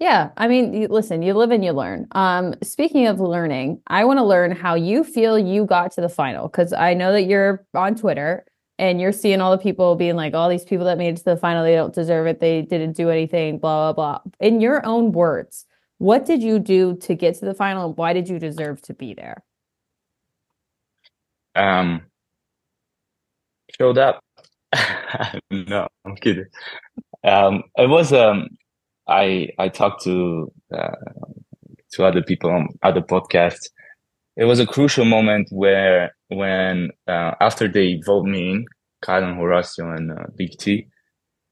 yeah, 0.00 0.30
I 0.36 0.48
mean, 0.48 0.72
you, 0.74 0.88
listen, 0.88 1.22
you 1.22 1.34
live 1.34 1.50
and 1.50 1.64
you 1.64 1.72
learn. 1.72 2.06
Um, 2.12 2.54
speaking 2.62 3.06
of 3.06 3.20
learning, 3.20 3.80
I 3.86 4.04
want 4.04 4.18
to 4.18 4.24
learn 4.24 4.50
how 4.52 4.74
you 4.74 5.02
feel 5.04 5.38
you 5.38 5.64
got 5.66 5.92
to 5.92 6.00
the 6.00 6.08
final 6.08 6.48
because 6.48 6.72
I 6.72 6.94
know 6.94 7.12
that 7.12 7.22
you're 7.22 7.64
on 7.74 7.94
Twitter 7.94 8.44
and 8.78 9.00
you're 9.00 9.12
seeing 9.12 9.40
all 9.40 9.52
the 9.52 9.62
people 9.62 9.94
being 9.94 10.16
like, 10.16 10.34
all 10.34 10.48
these 10.48 10.64
people 10.64 10.84
that 10.86 10.98
made 10.98 11.10
it 11.14 11.16
to 11.18 11.24
the 11.24 11.36
final, 11.36 11.62
they 11.62 11.74
don't 11.76 11.94
deserve 11.94 12.26
it. 12.26 12.40
They 12.40 12.62
didn't 12.62 12.96
do 12.96 13.08
anything, 13.08 13.58
blah, 13.58 13.92
blah, 13.92 14.20
blah. 14.20 14.32
In 14.40 14.60
your 14.60 14.84
own 14.84 15.12
words, 15.12 15.64
what 15.98 16.26
did 16.26 16.42
you 16.42 16.58
do 16.58 16.96
to 16.96 17.14
get 17.14 17.36
to 17.36 17.44
the 17.46 17.54
final 17.54 17.86
and 17.86 17.96
why 17.96 18.12
did 18.12 18.28
you 18.28 18.38
deserve 18.40 18.82
to 18.82 18.94
be 18.94 19.14
there? 19.14 19.42
Um, 21.54 22.02
showed 23.78 23.98
up. 23.98 24.20
no, 25.50 25.88
I'm 26.04 26.16
kidding. 26.16 26.46
Um, 27.24 27.64
it 27.76 27.88
was 27.88 28.12
um, 28.12 28.48
I 29.08 29.48
I 29.58 29.68
talked 29.68 30.02
to 30.04 30.52
uh, 30.74 30.96
to 31.92 32.04
other 32.04 32.22
people 32.22 32.50
on 32.50 32.68
other 32.82 33.00
podcasts. 33.00 33.68
It 34.36 34.44
was 34.44 34.58
a 34.60 34.66
crucial 34.66 35.04
moment 35.04 35.48
where 35.50 36.14
when 36.28 36.90
uh, 37.06 37.32
after 37.40 37.68
they 37.68 38.00
vote 38.04 38.26
me 38.26 38.50
in, 38.50 38.66
Kyle 39.02 39.22
and 39.22 39.38
Horacio 39.38 39.96
and 39.96 40.10
uh, 40.12 40.24
Big 40.36 40.58
T, 40.58 40.88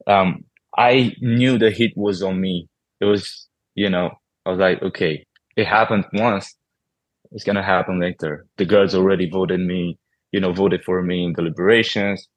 um, 0.07 0.45
I 0.77 1.15
knew 1.21 1.59
the 1.59 1.71
hit 1.71 1.93
was 1.97 2.23
on 2.23 2.41
me. 2.41 2.69
It 3.01 3.05
was 3.05 3.49
you 3.75 3.89
know 3.91 4.11
I 4.47 4.51
was 4.51 4.59
like 4.59 4.83
okay, 4.83 5.25
it 5.57 5.67
happened 5.67 6.07
once. 6.13 6.55
It's 7.33 7.45
gonna 7.45 7.63
happen 7.63 7.99
later. 8.01 8.47
The 8.57 8.65
girls 8.65 8.95
already 8.95 9.29
voted 9.29 9.61
me, 9.61 9.99
you 10.33 10.41
know, 10.41 10.53
voted 10.53 10.85
for 10.85 11.03
me 11.03 11.25
in 11.25 11.33
deliberations, 11.33 12.29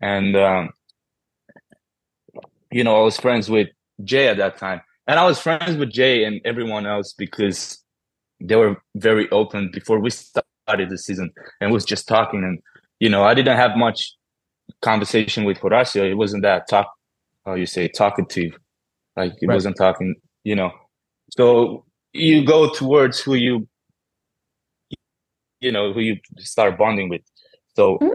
and 0.00 0.36
um, 0.36 0.70
you 2.70 2.84
know, 2.84 2.96
I 3.00 3.04
was 3.04 3.16
friends 3.18 3.50
with 3.50 3.68
Jay 4.04 4.28
at 4.28 4.36
that 4.38 4.56
time. 4.56 4.80
And 5.06 5.18
I 5.18 5.24
was 5.26 5.38
friends 5.38 5.76
with 5.76 5.90
Jay 5.90 6.24
and 6.24 6.40
everyone 6.44 6.86
else 6.86 7.12
because 7.12 7.82
they 8.40 8.56
were 8.56 8.76
very 8.96 9.30
open 9.30 9.70
before 9.72 9.98
we 10.00 10.10
started 10.10 10.88
the 10.90 10.96
season 10.98 11.30
and 11.60 11.72
was 11.72 11.84
just 11.84 12.08
talking. 12.08 12.42
And, 12.44 12.58
you 13.00 13.08
know, 13.08 13.24
I 13.24 13.34
didn't 13.34 13.56
have 13.56 13.76
much 13.76 14.14
conversation 14.80 15.44
with 15.44 15.58
Horacio. 15.58 16.08
It 16.08 16.14
wasn't 16.14 16.44
that 16.44 16.68
talk, 16.68 16.90
how 17.44 17.54
you 17.54 17.66
say, 17.66 17.88
talkative. 17.88 18.56
Like 19.16 19.34
he 19.38 19.46
Right. 19.46 19.54
wasn't 19.54 19.76
talking, 19.76 20.14
you 20.44 20.54
know. 20.54 20.70
So 21.36 21.84
you 22.12 22.44
go 22.44 22.70
towards 22.72 23.20
who 23.20 23.34
you, 23.34 23.68
you 25.62 25.72
know, 25.72 25.92
who 25.92 26.00
you 26.00 26.16
start 26.38 26.76
bonding 26.76 27.08
with. 27.08 27.22
So 27.76 27.98
Mhm. 27.98 28.14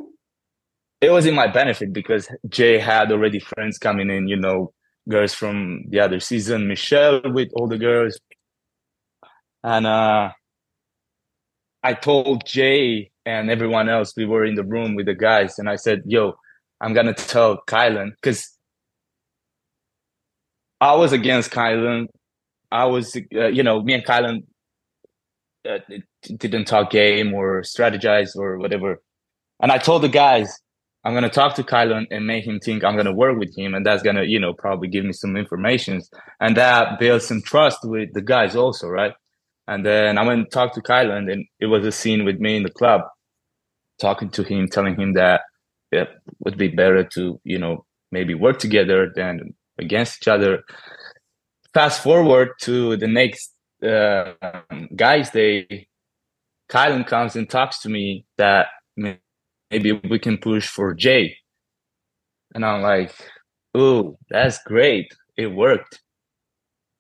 it 1.02 1.10
was 1.12 1.26
in 1.26 1.34
my 1.34 1.48
benefit 1.48 1.94
because 1.94 2.30
Jay 2.50 2.78
had 2.78 3.12
already 3.12 3.40
friends 3.40 3.78
coming 3.78 4.10
in, 4.10 4.28
you 4.28 4.36
know, 4.36 4.74
girls 5.10 5.34
from 5.34 5.84
the 5.90 6.00
other 6.00 6.20
season, 6.20 6.68
Michelle 6.68 7.22
with 7.34 7.50
all 7.54 7.68
the 7.68 7.78
girls. 7.78 8.20
And 9.64 9.88
uh 9.88 10.32
I 11.84 11.94
told 11.94 12.46
Jay 12.46 13.12
and 13.26 13.50
everyone 13.50 13.88
else, 13.88 14.14
we 14.18 14.26
were 14.26 14.44
in 14.44 14.56
the 14.56 14.64
room 14.64 14.96
with 14.96 15.06
the 15.06 15.16
guys, 15.16 15.58
and 15.60 15.70
I 15.70 15.78
said, 15.78 16.02
Yo, 16.06 16.34
I'm 16.82 16.94
gonna 16.94 17.14
tell 17.14 17.62
Kyland 17.68 18.12
because 18.16 18.54
I 20.82 20.94
was 20.96 21.14
against 21.14 21.52
Kyland. 21.52 22.08
I 22.72 22.86
was, 22.86 23.16
uh, 23.16 23.48
you 23.48 23.64
know, 23.64 23.82
me 23.82 23.94
and 23.94 24.06
Kyland 24.06 24.44
uh, 25.68 25.80
didn't 26.38 26.66
talk 26.66 26.90
game 26.92 27.34
or 27.34 27.62
strategize 27.62 28.36
or 28.36 28.58
whatever. 28.58 29.02
And 29.62 29.72
I 29.72 29.78
told 29.78 30.04
the 30.04 30.10
guys, 30.10 30.60
I'm 31.04 31.14
gonna 31.14 31.30
talk 31.30 31.56
to 31.56 31.64
Kyland 31.64 32.08
and 32.12 32.28
make 32.28 32.46
him 32.46 32.60
think 32.60 32.84
I'm 32.84 32.96
gonna 32.96 33.14
work 33.14 33.38
with 33.38 33.56
him, 33.58 33.74
and 33.74 33.86
that's 33.86 34.04
gonna, 34.04 34.24
you 34.24 34.40
know, 34.40 34.54
probably 34.54 34.88
give 34.88 35.06
me 35.06 35.14
some 35.14 35.38
information, 35.38 36.02
and 36.40 36.58
that 36.58 37.00
builds 37.00 37.28
some 37.28 37.42
trust 37.42 37.80
with 37.84 38.14
the 38.14 38.22
guys 38.22 38.56
also, 38.56 38.88
right? 38.88 39.14
And 39.68 39.86
then 39.86 40.18
I 40.18 40.24
went 40.24 40.40
and 40.40 40.52
talked 40.52 40.76
to 40.76 40.82
Kyland, 40.82 41.32
and 41.32 41.46
it 41.60 41.68
was 41.68 41.86
a 41.86 41.92
scene 41.92 42.26
with 42.26 42.40
me 42.40 42.58
in 42.58 42.64
the 42.64 42.70
club, 42.70 43.02
talking 44.00 44.30
to 44.32 44.44
him, 44.44 44.68
telling 44.68 45.00
him 45.00 45.14
that 45.14 45.42
it 45.92 46.10
would 46.40 46.58
be 46.58 46.68
better 46.68 47.04
to, 47.04 47.40
you 47.44 47.58
know, 47.58 47.86
maybe 48.12 48.34
work 48.34 48.60
together 48.60 49.12
than 49.16 49.54
against 49.78 50.22
each 50.22 50.28
other. 50.28 50.64
Fast 51.74 52.02
forward 52.02 52.50
to 52.62 52.98
the 52.98 53.08
next 53.08 53.54
uh, 53.84 54.34
guys' 54.96 55.30
day, 55.30 55.88
Kyland 56.70 57.08
comes 57.08 57.36
and 57.36 57.50
talks 57.50 57.80
to 57.82 57.90
me 57.90 58.26
that 58.38 58.68
maybe 59.72 59.94
we 60.10 60.20
can 60.20 60.38
push 60.38 60.68
for 60.68 60.94
Jay. 60.94 61.38
And 62.54 62.66
I'm 62.66 62.82
like, 62.82 63.14
oh, 63.74 64.18
that's 64.30 64.60
great. 64.64 65.14
It 65.38 65.48
worked. 65.48 66.02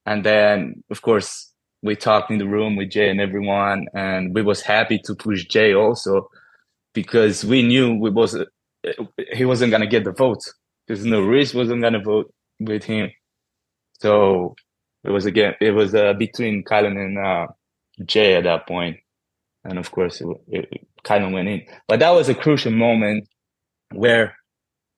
And 0.05 0.23
then, 0.23 0.83
of 0.89 1.01
course, 1.01 1.53
we 1.81 1.95
talked 1.95 2.31
in 2.31 2.37
the 2.37 2.47
room 2.47 2.75
with 2.75 2.91
Jay 2.91 3.09
and 3.09 3.21
everyone, 3.21 3.87
and 3.93 4.33
we 4.33 4.41
was 4.41 4.61
happy 4.61 4.99
to 5.05 5.15
push 5.15 5.45
Jay 5.45 5.73
also 5.73 6.29
because 6.93 7.45
we 7.45 7.61
knew 7.61 7.95
we 7.95 8.09
was 8.09 8.35
he 9.33 9.45
wasn't 9.45 9.71
gonna 9.71 9.87
get 9.87 10.03
the 10.03 10.11
votes 10.11 10.53
because 10.85 11.05
Nurys 11.05 11.53
wasn't 11.53 11.81
gonna 11.81 12.01
vote 12.01 12.33
with 12.59 12.83
him. 12.83 13.11
So 13.99 14.55
it 15.03 15.11
was 15.11 15.26
again 15.26 15.56
it 15.61 15.72
was 15.72 15.95
uh, 15.95 16.14
between 16.14 16.64
Kyland 16.64 16.98
and 16.98 17.18
uh, 17.18 17.48
Jay 18.06 18.36
at 18.36 18.44
that 18.44 18.68
point, 18.68 18.98
and 19.64 19.78
of 19.78 19.91
course 19.91 20.22
it, 20.22 20.28
it, 20.48 20.88
kind 21.03 21.24
of 21.24 21.32
went 21.32 21.48
in. 21.48 21.65
But 21.88 21.99
that 21.99 22.10
was 22.11 22.28
a 22.30 22.36
crucial 22.36 22.72
moment 22.72 23.28
where 23.94 24.36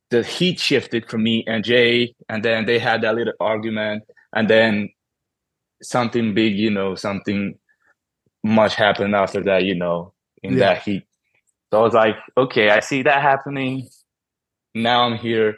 the 0.10 0.24
heat 0.24 0.60
shifted 0.60 1.08
from 1.10 1.24
me 1.24 1.44
and 1.46 1.64
Jay, 1.64 2.16
and 2.28 2.44
then 2.44 2.66
they 2.66 2.80
had 2.80 3.02
that 3.04 3.16
little 3.16 3.34
argument, 3.40 4.04
and 4.34 4.50
then 4.50 4.90
something 5.82 6.34
big, 6.34 6.58
you 6.58 6.72
know, 6.72 6.96
something 6.96 7.58
much 8.44 8.76
happened 8.76 9.16
after 9.16 9.42
that, 9.44 9.64
you 9.64 9.76
know, 9.76 10.14
in 10.44 10.54
yeah. 10.54 10.60
that 10.60 10.84
heat. 10.84 11.04
So 11.72 11.80
I 11.80 11.84
was 11.84 11.94
like, 11.94 12.16
okay, 12.38 12.70
I 12.70 12.80
see 12.80 13.04
that 13.04 13.22
happening. 13.22 13.88
Now 14.74 15.04
I'm 15.04 15.18
here. 15.18 15.58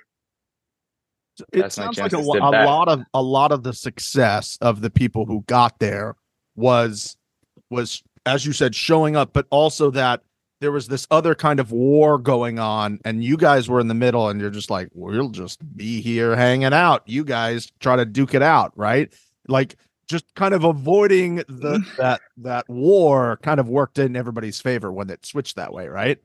It 1.52 1.72
sounds 1.72 1.98
like 1.98 2.14
a, 2.14 2.18
a 2.18 2.20
lot 2.20 2.88
of 2.88 3.04
a 3.14 3.22
lot 3.22 3.52
of 3.52 3.64
the 3.64 3.74
success 3.74 4.58
of 4.62 4.82
the 4.82 4.90
people 4.90 5.26
who 5.26 5.44
got 5.48 5.80
there 5.80 6.16
was 6.56 7.18
was 7.70 8.04
as 8.26 8.46
you 8.46 8.54
said 8.54 8.76
showing 8.76 9.16
up, 9.16 9.34
but 9.34 9.48
also 9.50 9.92
that 9.92 10.22
there 10.60 10.72
was 10.72 10.88
this 10.88 11.08
other 11.10 11.34
kind 11.34 11.60
of 11.60 11.72
war 11.72 12.20
going 12.20 12.60
on 12.60 13.00
and 13.04 13.24
you 13.24 13.36
guys 13.36 13.68
were 13.68 13.80
in 13.80 13.88
the 13.88 13.96
middle 13.96 14.30
and 14.30 14.40
you're 14.40 14.52
just 14.52 14.70
like 14.70 14.90
we'll 14.94 15.30
just 15.30 15.60
be 15.76 16.02
here 16.02 16.36
hanging 16.36 16.74
out. 16.74 17.02
You 17.08 17.24
guys 17.24 17.72
try 17.80 17.96
to 17.96 18.06
duke 18.06 18.34
it 18.34 18.44
out 18.44 18.72
right? 18.76 19.12
Like 19.48 19.76
just 20.08 20.26
kind 20.36 20.54
of 20.54 20.64
avoiding 20.64 21.38
the 21.48 21.84
that 21.98 22.22
that 22.38 22.70
war 22.70 23.40
kind 23.42 23.60
of 23.60 23.70
worked 23.70 23.98
in 23.98 24.16
everybody's 24.16 24.62
favor 24.62 24.92
when 24.92 25.10
it 25.10 25.26
switched 25.26 25.56
that 25.56 25.74
way 25.74 25.88
right? 25.88 26.20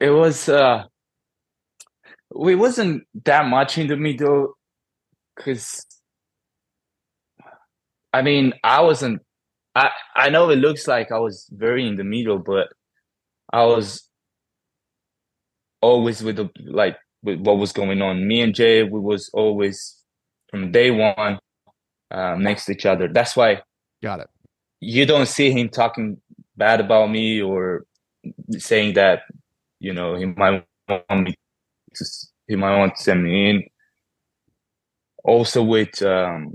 It 0.00 0.10
was 0.10 0.48
uh 0.48 0.86
it 2.34 2.54
wasn't 2.56 3.04
that 3.24 3.46
much 3.46 3.78
in 3.78 3.86
the 3.86 3.96
middle 3.96 4.56
because 5.36 5.86
i 8.12 8.22
mean 8.22 8.52
i 8.62 8.80
wasn't 8.80 9.20
I, 9.74 9.90
I 10.14 10.30
know 10.30 10.50
it 10.50 10.56
looks 10.56 10.86
like 10.86 11.10
I 11.10 11.18
was 11.18 11.48
very 11.50 11.86
in 11.86 11.96
the 11.96 12.04
middle, 12.04 12.38
but 12.38 12.68
I 13.52 13.64
was 13.64 14.08
always 15.80 16.22
with 16.22 16.36
the 16.36 16.48
like 16.64 16.96
with 17.22 17.40
what 17.40 17.58
was 17.58 17.72
going 17.72 18.00
on. 18.00 18.26
Me 18.26 18.40
and 18.40 18.54
Jay, 18.54 18.82
we 18.84 19.00
was 19.00 19.30
always 19.34 19.96
from 20.48 20.70
day 20.70 20.90
one 20.90 21.38
uh, 22.10 22.36
next 22.38 22.66
to 22.66 22.72
each 22.72 22.86
other. 22.86 23.08
That's 23.08 23.36
why. 23.36 23.62
Got 24.02 24.20
it. 24.20 24.28
You 24.80 25.06
don't 25.06 25.26
see 25.26 25.50
him 25.50 25.68
talking 25.68 26.18
bad 26.56 26.80
about 26.80 27.10
me 27.10 27.42
or 27.42 27.84
saying 28.52 28.94
that 28.94 29.22
you 29.80 29.92
know 29.92 30.14
he 30.14 30.26
might 30.26 30.64
want 30.88 31.24
me 31.24 31.34
he 32.46 32.56
might 32.56 32.78
want 32.78 32.96
to 32.96 33.02
send 33.02 33.24
me 33.24 33.50
in. 33.50 33.62
Also 35.24 35.62
with 35.62 36.02
um, 36.02 36.54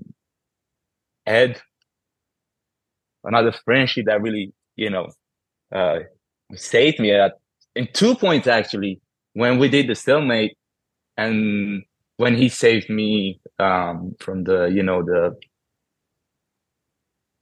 Ed, 1.25 1.61
another 3.23 3.51
friendship 3.51 4.05
that 4.05 4.21
really 4.21 4.53
you 4.75 4.89
know 4.89 5.09
uh, 5.73 5.99
saved 6.53 6.99
me 6.99 7.11
at 7.11 7.33
in 7.75 7.87
two 7.93 8.15
points 8.15 8.47
actually 8.47 8.99
when 9.33 9.59
we 9.59 9.69
did 9.69 9.87
the 9.87 9.95
stalemate 9.95 10.57
and 11.17 11.83
when 12.17 12.35
he 12.35 12.49
saved 12.49 12.89
me 12.89 13.39
um, 13.59 14.15
from 14.19 14.43
the 14.43 14.65
you 14.65 14.83
know 14.83 15.03
the 15.03 15.35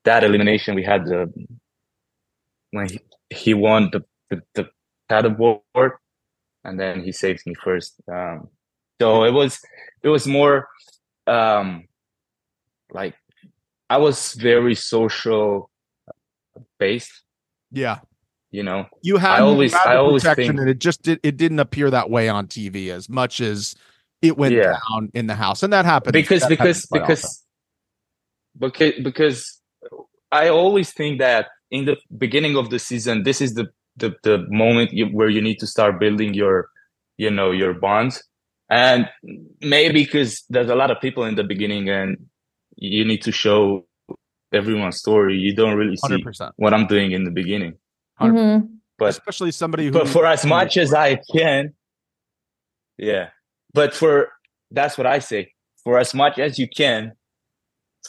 that 0.04 0.24
elimination 0.24 0.76
we 0.76 0.84
had 0.84 1.06
the 1.06 1.32
when 2.72 2.90
he, 2.90 3.00
he 3.30 3.54
won 3.54 3.90
the 3.92 4.04
the, 4.30 4.42
the 4.56 4.70
paddleboard 5.10 5.92
and 6.68 6.80
then 6.80 7.04
he 7.04 7.12
saved 7.12 7.42
me 7.48 7.56
first 7.56 7.96
um, 8.12 8.48
so 9.02 9.24
it 9.24 9.32
was 9.32 9.60
it 10.04 10.10
was 10.10 10.28
more 10.28 10.68
um 11.26 11.88
like 12.92 13.16
i 13.90 13.98
was 13.98 14.34
very 14.34 14.76
social 14.76 15.72
based 16.78 17.24
yeah 17.72 18.00
you 18.50 18.64
know, 18.64 18.86
you 19.02 19.18
had 19.18 19.40
I 19.40 19.40
always, 19.42 19.74
I 19.74 19.98
always 19.98 20.24
protection, 20.24 20.56
think, 20.56 20.62
and 20.62 20.70
it 20.70 20.80
just 20.80 21.02
did, 21.02 21.20
it 21.22 21.36
didn't 21.36 21.60
appear 21.60 21.90
that 21.92 22.10
way 22.10 22.30
on 22.30 22.48
TV 22.48 22.90
as 22.90 23.10
much 23.10 23.42
as 23.42 23.76
it 24.22 24.38
went 24.38 24.56
Yeah. 24.56 24.78
down 24.90 25.12
in 25.14 25.28
the 25.28 25.36
house, 25.36 25.64
and 25.64 25.74
that 25.74 25.84
happened 25.84 26.14
because 26.14 26.44
that 26.44 26.50
because 26.50 26.78
happens 26.78 26.86
quite 26.86 27.02
often. 27.02 27.16
because 27.16 27.44
because 28.58 29.04
because 29.04 29.62
I 30.32 30.48
always 30.48 30.94
think 30.94 31.20
that 31.20 31.50
in 31.72 31.86
the 31.86 31.98
beginning 32.18 32.56
of 32.56 32.70
the 32.70 32.80
season, 32.80 33.24
this 33.24 33.42
is 33.42 33.54
the 33.54 33.68
the, 33.98 34.16
the 34.24 34.46
moment 34.50 34.94
you, 34.94 35.08
where 35.08 35.30
you 35.30 35.42
need 35.42 35.60
to 35.60 35.68
start 35.68 36.00
building 36.00 36.34
your 36.34 36.70
you 37.18 37.32
know 37.32 37.52
your 37.52 37.74
bonds, 37.74 38.24
and 38.70 39.10
maybe 39.62 40.04
because 40.06 40.44
there's 40.50 40.70
a 40.70 40.76
lot 40.76 40.92
of 40.92 41.02
people 41.02 41.24
in 41.26 41.36
the 41.36 41.44
beginning, 41.44 41.90
and 41.90 42.18
you 42.76 43.04
need 43.04 43.22
to 43.24 43.32
show 43.32 43.86
everyone's 44.54 44.98
story. 45.00 45.36
You 45.38 45.56
don't 45.56 45.76
really 45.78 45.98
see 45.98 46.16
100%. 46.24 46.52
what 46.58 46.74
I'm 46.74 46.88
doing 46.88 47.12
in 47.12 47.24
the 47.24 47.32
beginning, 47.32 47.74
Mhm. 48.22 48.70
but 48.98 49.10
especially 49.10 49.52
somebody 49.52 49.86
who 49.86 49.92
but 49.92 50.08
for 50.08 50.26
as 50.26 50.46
much 50.46 50.78
as 50.78 50.94
I 50.94 51.20
can, 51.36 51.74
yeah. 52.98 53.30
But 53.74 53.94
for 53.94 54.30
that's 54.72 54.98
what 54.98 55.08
I 55.08 55.20
say. 55.20 55.54
For 55.84 55.98
as 55.98 56.14
much 56.14 56.38
as 56.40 56.60
you 56.60 56.68
can, 56.68 57.14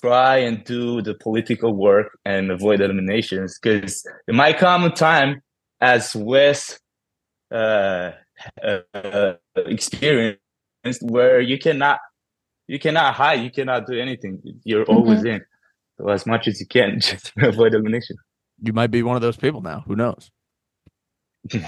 try 0.00 0.38
and 0.38 0.64
do 0.64 1.00
the 1.02 1.14
political 1.14 1.72
work 1.74 2.18
and 2.24 2.50
avoid 2.50 2.80
eliminations 2.80 3.58
because 3.58 4.04
it 4.26 4.34
might 4.34 4.58
come 4.58 4.84
a 4.84 4.90
time 4.90 5.40
as 5.80 6.14
Wes 6.14 6.78
uh, 7.50 8.12
uh, 8.62 9.32
experienced 9.56 10.38
where 11.02 11.40
you 11.40 11.58
cannot 11.58 11.98
you 12.66 12.78
cannot 12.78 13.14
hide, 13.14 13.40
you 13.40 13.50
cannot 13.50 13.86
do 13.86 13.98
anything. 13.98 14.40
You're 14.64 14.84
always 14.84 15.24
in. 15.24 15.40
So 15.96 16.08
as 16.08 16.26
much 16.26 16.46
as 16.46 16.60
you 16.60 16.66
can, 16.66 17.00
just 17.00 17.32
avoid 17.38 17.74
elimination. 17.74 18.16
you 18.60 18.72
might 18.72 18.90
be 18.90 19.02
one 19.02 19.16
of 19.16 19.22
those 19.22 19.36
people 19.36 19.62
now. 19.62 19.84
Who 19.86 19.96
knows? 19.96 20.30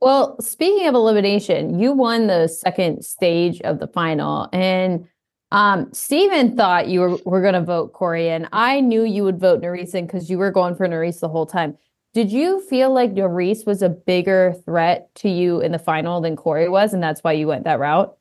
Well, 0.00 0.36
speaking 0.40 0.88
of 0.88 0.94
elimination, 0.94 1.78
you 1.78 1.92
won 1.92 2.26
the 2.26 2.48
second 2.48 3.04
stage 3.04 3.60
of 3.60 3.78
the 3.78 3.86
final, 3.86 4.48
and 4.52 5.06
um, 5.52 5.92
Stephen 5.92 6.56
thought 6.56 6.88
you 6.88 7.00
were, 7.00 7.16
were 7.24 7.40
going 7.40 7.54
to 7.54 7.62
vote 7.62 7.92
Cory, 7.92 8.30
and 8.30 8.48
I 8.52 8.80
knew 8.80 9.04
you 9.04 9.22
would 9.22 9.38
vote 9.38 9.62
Nurys 9.62 9.92
because 9.92 10.28
you 10.28 10.38
were 10.38 10.50
going 10.50 10.74
for 10.74 10.88
Nurys 10.88 11.20
the 11.20 11.28
whole 11.28 11.46
time. 11.46 11.76
Did 12.14 12.30
you 12.30 12.60
feel 12.60 12.92
like 12.92 13.14
Nurys 13.14 13.66
was 13.66 13.80
a 13.80 13.88
bigger 13.88 14.54
threat 14.66 15.14
to 15.16 15.28
you 15.30 15.60
in 15.60 15.72
the 15.72 15.78
final 15.78 16.20
than 16.20 16.36
Cory 16.36 16.68
was, 16.68 16.92
and 16.92 17.02
that's 17.02 17.22
why 17.24 17.32
you 17.32 17.46
went 17.46 17.64
that 17.64 17.78
route? 17.80 18.14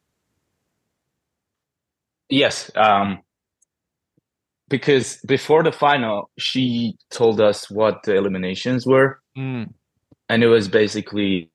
Yes, 2.30 2.72
um, 2.76 3.20
because 4.70 5.18
before 5.28 5.64
the 5.64 5.74
final, 5.74 6.30
she 6.40 6.96
told 7.10 7.42
us 7.42 7.70
what 7.70 8.04
the 8.04 8.16
eliminations 8.16 8.86
were, 8.86 9.20
Mm. 9.38 9.74
and 10.30 10.44
it 10.44 10.48
was 10.48 10.68
basically 10.70 11.50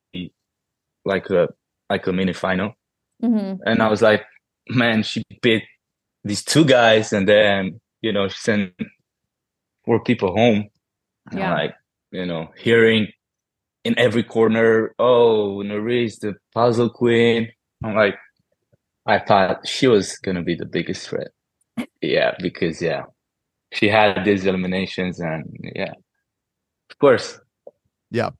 like 1.05 1.31
a 1.31 1.49
like 1.89 2.07
a 2.07 2.13
mini 2.13 2.33
final. 2.35 2.75
Mm-hmm. 3.23 3.63
And 3.65 3.83
I 3.83 3.89
was 3.89 4.03
like, 4.03 4.25
man, 4.69 5.03
she 5.03 5.23
beat 5.41 5.63
these 6.25 6.45
two 6.45 6.65
guys, 6.65 7.13
and 7.13 7.27
then 7.27 7.81
you 8.03 8.13
know 8.13 8.29
she 8.29 8.37
sent 8.39 8.75
four 9.87 10.03
people 10.03 10.33
home. 10.37 10.69
And 11.31 11.41
Yeah. 11.41 11.55
like 11.55 11.75
you 12.17 12.27
know, 12.27 12.49
hearing 12.57 13.09
in 13.85 13.99
every 13.99 14.23
corner, 14.23 14.95
oh, 14.99 15.63
Nurys, 15.65 16.19
the 16.19 16.35
puzzle 16.55 16.91
queen. 16.91 17.53
I'm 17.85 17.95
like, 17.95 18.17
I 19.07 19.19
thought 19.19 19.69
she 19.69 19.87
was 19.87 20.17
gonna 20.19 20.43
be 20.43 20.55
the 20.55 20.67
biggest 20.67 21.09
threat. 21.09 21.29
yeah, 22.01 22.33
because 22.41 22.81
yeah, 22.81 23.03
she 23.73 23.89
had 23.89 24.25
these 24.25 24.47
eliminations, 24.47 25.21
and 25.21 25.45
yeah, 25.75 25.93
of 26.91 26.99
course, 26.99 27.39
Yeah. 28.11 28.31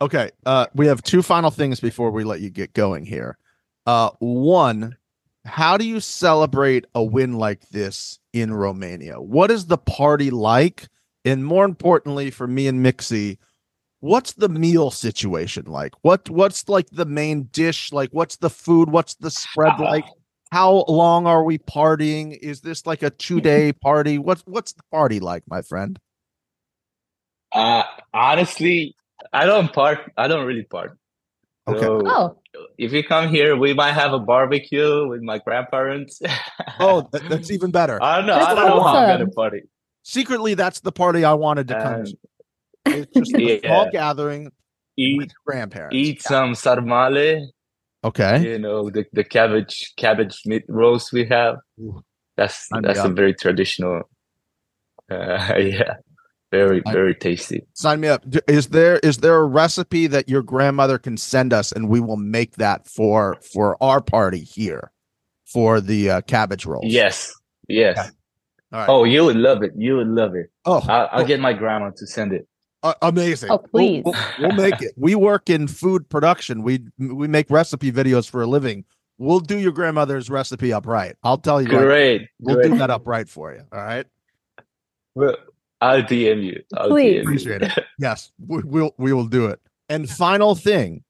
Okay. 0.00 0.30
Uh, 0.44 0.66
we 0.74 0.86
have 0.86 1.02
two 1.02 1.22
final 1.22 1.50
things 1.50 1.80
before 1.80 2.10
we 2.10 2.24
let 2.24 2.40
you 2.40 2.50
get 2.50 2.74
going 2.74 3.06
here. 3.06 3.38
Uh, 3.86 4.10
one, 4.18 4.96
how 5.44 5.76
do 5.76 5.86
you 5.86 6.00
celebrate 6.00 6.84
a 6.94 7.02
win 7.02 7.34
like 7.34 7.68
this 7.70 8.18
in 8.32 8.52
Romania? 8.52 9.20
What 9.20 9.50
is 9.50 9.66
the 9.66 9.78
party 9.78 10.30
like? 10.30 10.88
And 11.24 11.44
more 11.44 11.64
importantly, 11.64 12.30
for 12.30 12.46
me 12.46 12.66
and 12.66 12.84
Mixie, 12.84 13.38
what's 14.00 14.34
the 14.34 14.48
meal 14.48 14.90
situation 14.90 15.64
like? 15.66 15.92
What 16.02 16.28
what's 16.28 16.68
like 16.68 16.90
the 16.90 17.06
main 17.06 17.44
dish? 17.44 17.92
Like 17.92 18.10
what's 18.12 18.36
the 18.36 18.50
food? 18.50 18.90
What's 18.90 19.14
the 19.14 19.30
spread 19.30 19.80
like? 19.80 20.04
How 20.52 20.84
long 20.86 21.26
are 21.26 21.42
we 21.42 21.58
partying? 21.58 22.38
Is 22.38 22.60
this 22.60 22.86
like 22.86 23.02
a 23.02 23.10
two 23.10 23.40
day 23.40 23.72
party? 23.82 24.18
What's 24.18 24.42
what's 24.42 24.72
the 24.72 24.82
party 24.92 25.18
like, 25.20 25.42
my 25.48 25.62
friend? 25.62 25.98
Uh, 27.52 27.84
honestly, 28.12 28.94
I 29.32 29.46
don't 29.46 29.72
part. 29.72 30.12
I 30.16 30.28
don't 30.28 30.46
really 30.46 30.64
part. 30.64 30.98
Okay. 31.66 31.80
So 31.80 32.02
Oh, 32.06 32.38
if 32.76 32.92
you 32.92 33.02
come 33.02 33.28
here, 33.28 33.56
we 33.56 33.72
might 33.72 33.92
have 33.92 34.12
a 34.12 34.18
barbecue 34.18 35.08
with 35.08 35.22
my 35.22 35.38
grandparents. 35.38 36.20
Oh, 36.78 37.08
that- 37.12 37.28
that's 37.28 37.50
even 37.50 37.70
better. 37.70 38.02
I 38.02 38.18
don't 38.18 38.26
know. 38.26 38.34
That's 38.34 38.46
I 38.46 38.54
don't 38.54 38.66
know 38.66 38.82
how 38.82 38.98
I'm 38.98 39.06
gonna 39.08 39.24
awesome. 39.24 39.32
party. 39.32 39.62
Secretly, 40.04 40.54
that's 40.54 40.80
the 40.80 40.92
party 40.92 41.24
I 41.24 41.32
wanted 41.32 41.66
to 41.68 41.74
come 41.74 41.94
And 41.94 42.06
to. 42.06 42.16
It's 42.86 43.12
just 43.16 43.34
a 43.34 43.42
Yeah. 43.42 43.58
small 43.64 43.90
gathering 43.90 44.44
with 44.44 44.52
eat 44.96 45.32
grandparents. 45.46 45.96
eat 45.96 46.22
some 46.22 46.52
sarmale. 46.52 47.46
Okay. 48.04 48.42
You 48.52 48.58
know 48.58 48.90
the, 48.90 49.06
the 49.14 49.24
cabbage 49.24 49.92
cabbage 49.96 50.42
meat 50.44 50.62
roast 50.68 51.10
we 51.12 51.24
have. 51.26 51.56
That's 52.36 52.68
I'm 52.72 52.82
that's 52.82 52.98
a 53.00 53.08
very 53.08 53.32
traditional. 53.34 54.02
Uh, 55.10 55.54
yeah, 55.58 55.94
very 56.50 56.82
very 56.92 57.14
tasty. 57.14 57.62
Sign 57.72 58.00
me 58.00 58.08
up. 58.08 58.22
Is 58.46 58.68
there 58.68 58.98
is 58.98 59.18
there 59.18 59.36
a 59.36 59.46
recipe 59.46 60.06
that 60.08 60.28
your 60.28 60.42
grandmother 60.42 60.98
can 60.98 61.16
send 61.16 61.54
us, 61.54 61.72
and 61.72 61.88
we 61.88 62.00
will 62.00 62.18
make 62.18 62.56
that 62.56 62.86
for 62.86 63.38
for 63.54 63.82
our 63.82 64.02
party 64.02 64.40
here 64.40 64.92
for 65.50 65.80
the 65.80 66.10
uh, 66.10 66.20
cabbage 66.22 66.66
rolls? 66.66 66.84
Yes, 66.92 67.32
yes. 67.68 67.96
All 67.98 68.04
right. 68.80 68.88
Oh, 68.88 69.04
you 69.04 69.24
would 69.24 69.36
love 69.36 69.62
it. 69.62 69.72
You 69.76 69.96
would 69.96 70.08
love 70.08 70.34
it. 70.34 70.50
Oh, 70.64 70.80
I'll, 70.88 71.08
I'll 71.12 71.22
oh, 71.22 71.26
get 71.26 71.40
my 71.40 71.52
grandma 71.52 71.90
to 71.96 72.06
send 72.06 72.32
it. 72.32 72.46
uh, 72.82 72.94
amazing. 73.02 73.50
Oh, 73.50 73.58
We'll- 73.72 74.02
please. 74.02 74.02
We'll, 74.04 74.14
we'll 74.40 74.52
make 74.56 74.80
it. 74.82 74.92
We 74.96 75.14
work 75.14 75.48
in 75.50 75.68
food 75.68 76.08
production. 76.08 76.62
We 76.62 76.80
we 76.98 77.28
make 77.28 77.50
recipe 77.50 77.90
videos 77.92 78.28
for 78.28 78.42
a 78.42 78.46
living. 78.46 78.84
We'll 79.18 79.40
do 79.40 79.58
your 79.58 79.70
grandmother's 79.72 80.28
recipe 80.28 80.72
up 80.72 80.86
right. 80.86 81.14
I'll 81.22 81.38
tell 81.38 81.62
you. 81.62 81.68
right 81.68 81.84
Great, 81.84 82.28
We'll 82.40 82.56
great. 82.56 82.70
do 82.72 82.78
that 82.78 82.90
up 82.90 83.06
right 83.06 83.28
for 83.28 83.52
you. 83.54 83.62
All 83.72 83.80
right. 83.80 84.06
Well, 85.14 85.36
I'll 85.80 86.02
DM 86.02 86.42
you. 86.42 86.62
I'll 86.76 86.88
Please. 86.88 87.12
DM 87.12 87.14
you. 87.14 87.20
Appreciate 87.22 87.62
it. 87.62 87.72
Yes, 87.98 88.32
we, 88.44 88.60
we'll 88.64 88.92
we 88.98 89.12
will 89.12 89.26
do 89.28 89.46
it. 89.46 89.60
And 89.88 90.10
final 90.10 90.54
thing, 90.56 91.04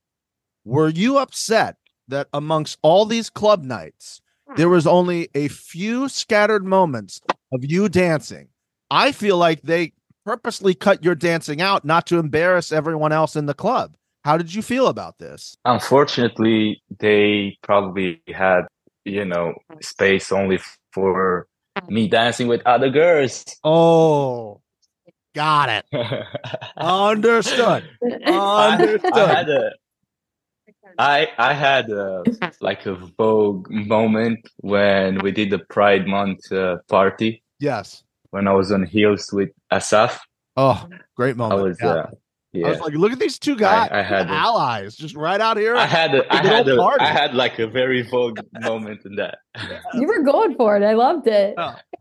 were 0.66 0.88
you 0.90 1.16
upset 1.18 1.76
that 2.08 2.28
amongst 2.34 2.78
all 2.82 3.06
these 3.06 3.30
club 3.30 3.64
nights, 3.64 4.20
Hmm. 4.48 4.54
there 4.56 4.68
was 4.68 4.86
only 4.86 5.28
a 5.34 5.48
few 5.48 6.08
scattered 6.08 6.64
moments 6.64 7.20
of 7.52 7.64
you 7.64 7.88
dancing? 7.88 8.48
I 8.90 9.12
feel 9.12 9.36
like 9.38 9.62
they 9.62 9.92
purposely 10.24 10.74
cut 10.74 11.04
your 11.04 11.14
dancing 11.14 11.60
out 11.60 11.84
not 11.84 12.06
to 12.06 12.18
embarrass 12.18 12.72
everyone 12.72 13.12
else 13.12 13.36
in 13.36 13.46
the 13.46 13.54
club. 13.54 13.96
How 14.24 14.38
did 14.38 14.54
you 14.54 14.62
feel 14.62 14.86
about 14.86 15.18
this? 15.18 15.56
Unfortunately, 15.64 16.82
they 16.98 17.58
probably 17.62 18.22
had, 18.28 18.62
you 19.04 19.24
know, 19.24 19.54
space 19.82 20.32
only 20.32 20.58
for 20.92 21.46
hmm. 21.78 21.94
me 21.94 22.08
dancing 22.08 22.48
with 22.48 22.62
other 22.66 22.90
girls. 22.90 23.44
Oh, 23.64 24.62
got 25.34 25.68
it. 25.68 25.84
Understood. 26.76 27.84
I, 28.26 28.78
Understood. 28.80 29.12
I 29.12 29.34
had 29.34 29.48
a, 29.50 29.70
I 30.98 31.28
I 31.38 31.52
had 31.54 31.90
a, 31.90 32.22
like 32.60 32.86
a 32.86 32.94
Vogue 32.94 33.68
moment 33.70 34.48
when 34.58 35.18
we 35.18 35.32
did 35.32 35.50
the 35.50 35.58
Pride 35.58 36.06
Month 36.06 36.50
uh, 36.52 36.78
party 36.88 37.42
yes. 37.58 38.04
when 38.30 38.46
I 38.48 38.52
was 38.52 38.70
on 38.72 38.84
heels 38.84 39.30
with 39.32 39.50
Asaf. 39.70 40.20
Oh, 40.56 40.86
great 41.16 41.36
moment! 41.36 41.60
I 41.60 41.62
was, 41.64 41.78
Yeah. 41.80 41.88
uh, 41.88 42.10
yeah. 42.52 42.66
I 42.66 42.70
was 42.70 42.80
like, 42.80 42.94
look 42.94 43.12
at 43.12 43.18
these 43.18 43.38
two 43.38 43.56
guys, 43.56 43.88
I 43.90 44.02
had 44.02 44.28
two 44.28 44.32
a- 44.32 44.36
allies, 44.36 44.94
just 44.96 45.16
right 45.16 45.40
out 45.40 45.56
here. 45.56 45.74
I 45.74 45.86
had 45.86 46.14
a, 46.14 46.32
I 46.32 46.36
had 46.36 46.68
old 46.68 46.78
a, 46.78 46.82
party. 46.82 47.04
I 47.04 47.08
had 47.12 47.34
like 47.34 47.58
a 47.58 47.66
very 47.66 48.02
Vogue 48.02 48.38
moment 48.60 49.04
in 49.04 49.16
that. 49.16 49.38
you 49.94 50.06
were 50.06 50.22
going 50.22 50.54
for 50.56 50.76
it. 50.76 50.84
I 50.84 50.92
loved 50.94 51.26
it. 51.26 51.54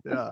yeah. 0.06 0.30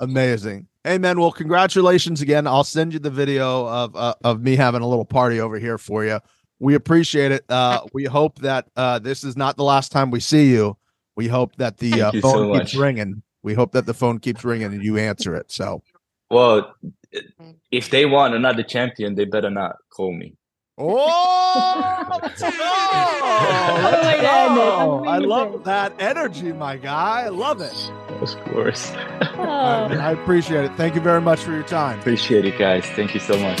Amazing. 0.00 0.66
Hey 0.84 0.96
man, 0.96 1.20
well, 1.20 1.32
congratulations 1.32 2.22
again. 2.22 2.46
I'll 2.46 2.64
send 2.64 2.92
you 2.94 2.98
the 2.98 3.10
video 3.10 3.66
of 3.66 3.94
uh, 3.96 4.14
of 4.24 4.40
me 4.40 4.56
having 4.56 4.80
a 4.80 4.86
little 4.86 5.04
party 5.04 5.40
over 5.40 5.58
here 5.58 5.76
for 5.76 6.04
you. 6.04 6.20
We 6.60 6.74
appreciate 6.74 7.30
it. 7.32 7.44
Uh, 7.48 7.80
we 7.92 8.04
hope 8.04 8.40
that 8.40 8.66
uh, 8.76 8.98
this 8.98 9.22
is 9.24 9.36
not 9.36 9.56
the 9.56 9.64
last 9.64 9.92
time 9.92 10.10
we 10.10 10.20
see 10.20 10.50
you. 10.50 10.76
We 11.16 11.28
hope 11.28 11.56
that 11.56 11.78
the 11.78 12.02
uh, 12.02 12.10
Thank 12.10 12.14
you 12.14 12.20
so 12.22 12.32
phone 12.32 12.52
keeps 12.58 12.74
much. 12.74 12.80
ringing. 12.80 13.22
We 13.42 13.54
hope 13.54 13.72
that 13.72 13.86
the 13.86 13.94
phone 13.94 14.18
keeps 14.18 14.44
ringing 14.44 14.72
and 14.72 14.82
you 14.84 14.98
answer 14.98 15.34
it. 15.36 15.50
So, 15.52 15.82
Well, 16.30 16.74
if 17.70 17.90
they 17.90 18.06
want 18.06 18.34
another 18.34 18.62
champion, 18.64 19.14
they 19.14 19.24
better 19.24 19.50
not 19.50 19.76
call 19.90 20.12
me. 20.12 20.34
oh, 20.78 22.04
let's 22.22 22.40
go! 22.42 22.48
Oh 22.50 23.80
my 23.82 24.16
Let's 24.16 24.20
go! 24.22 25.04
I 25.06 25.18
love 25.18 25.64
that 25.64 25.92
energy, 26.00 26.52
my 26.52 26.76
guy. 26.76 27.22
I 27.24 27.28
love 27.28 27.60
it. 27.60 27.90
Of 28.20 28.36
course. 28.52 28.90
All 28.90 28.96
right, 28.96 29.84
Oh. 29.84 29.88
man, 29.88 30.00
I 30.00 30.12
appreciate 30.12 30.64
it. 30.64 30.72
Thank 30.76 30.94
you 30.96 31.00
very 31.00 31.20
much 31.20 31.40
for 31.40 31.52
your 31.52 31.62
time. 31.64 31.98
Appreciate 32.00 32.44
it, 32.44 32.58
guys. 32.58 32.84
Thank 32.90 33.14
you 33.14 33.20
so 33.20 33.38
much. 33.38 33.58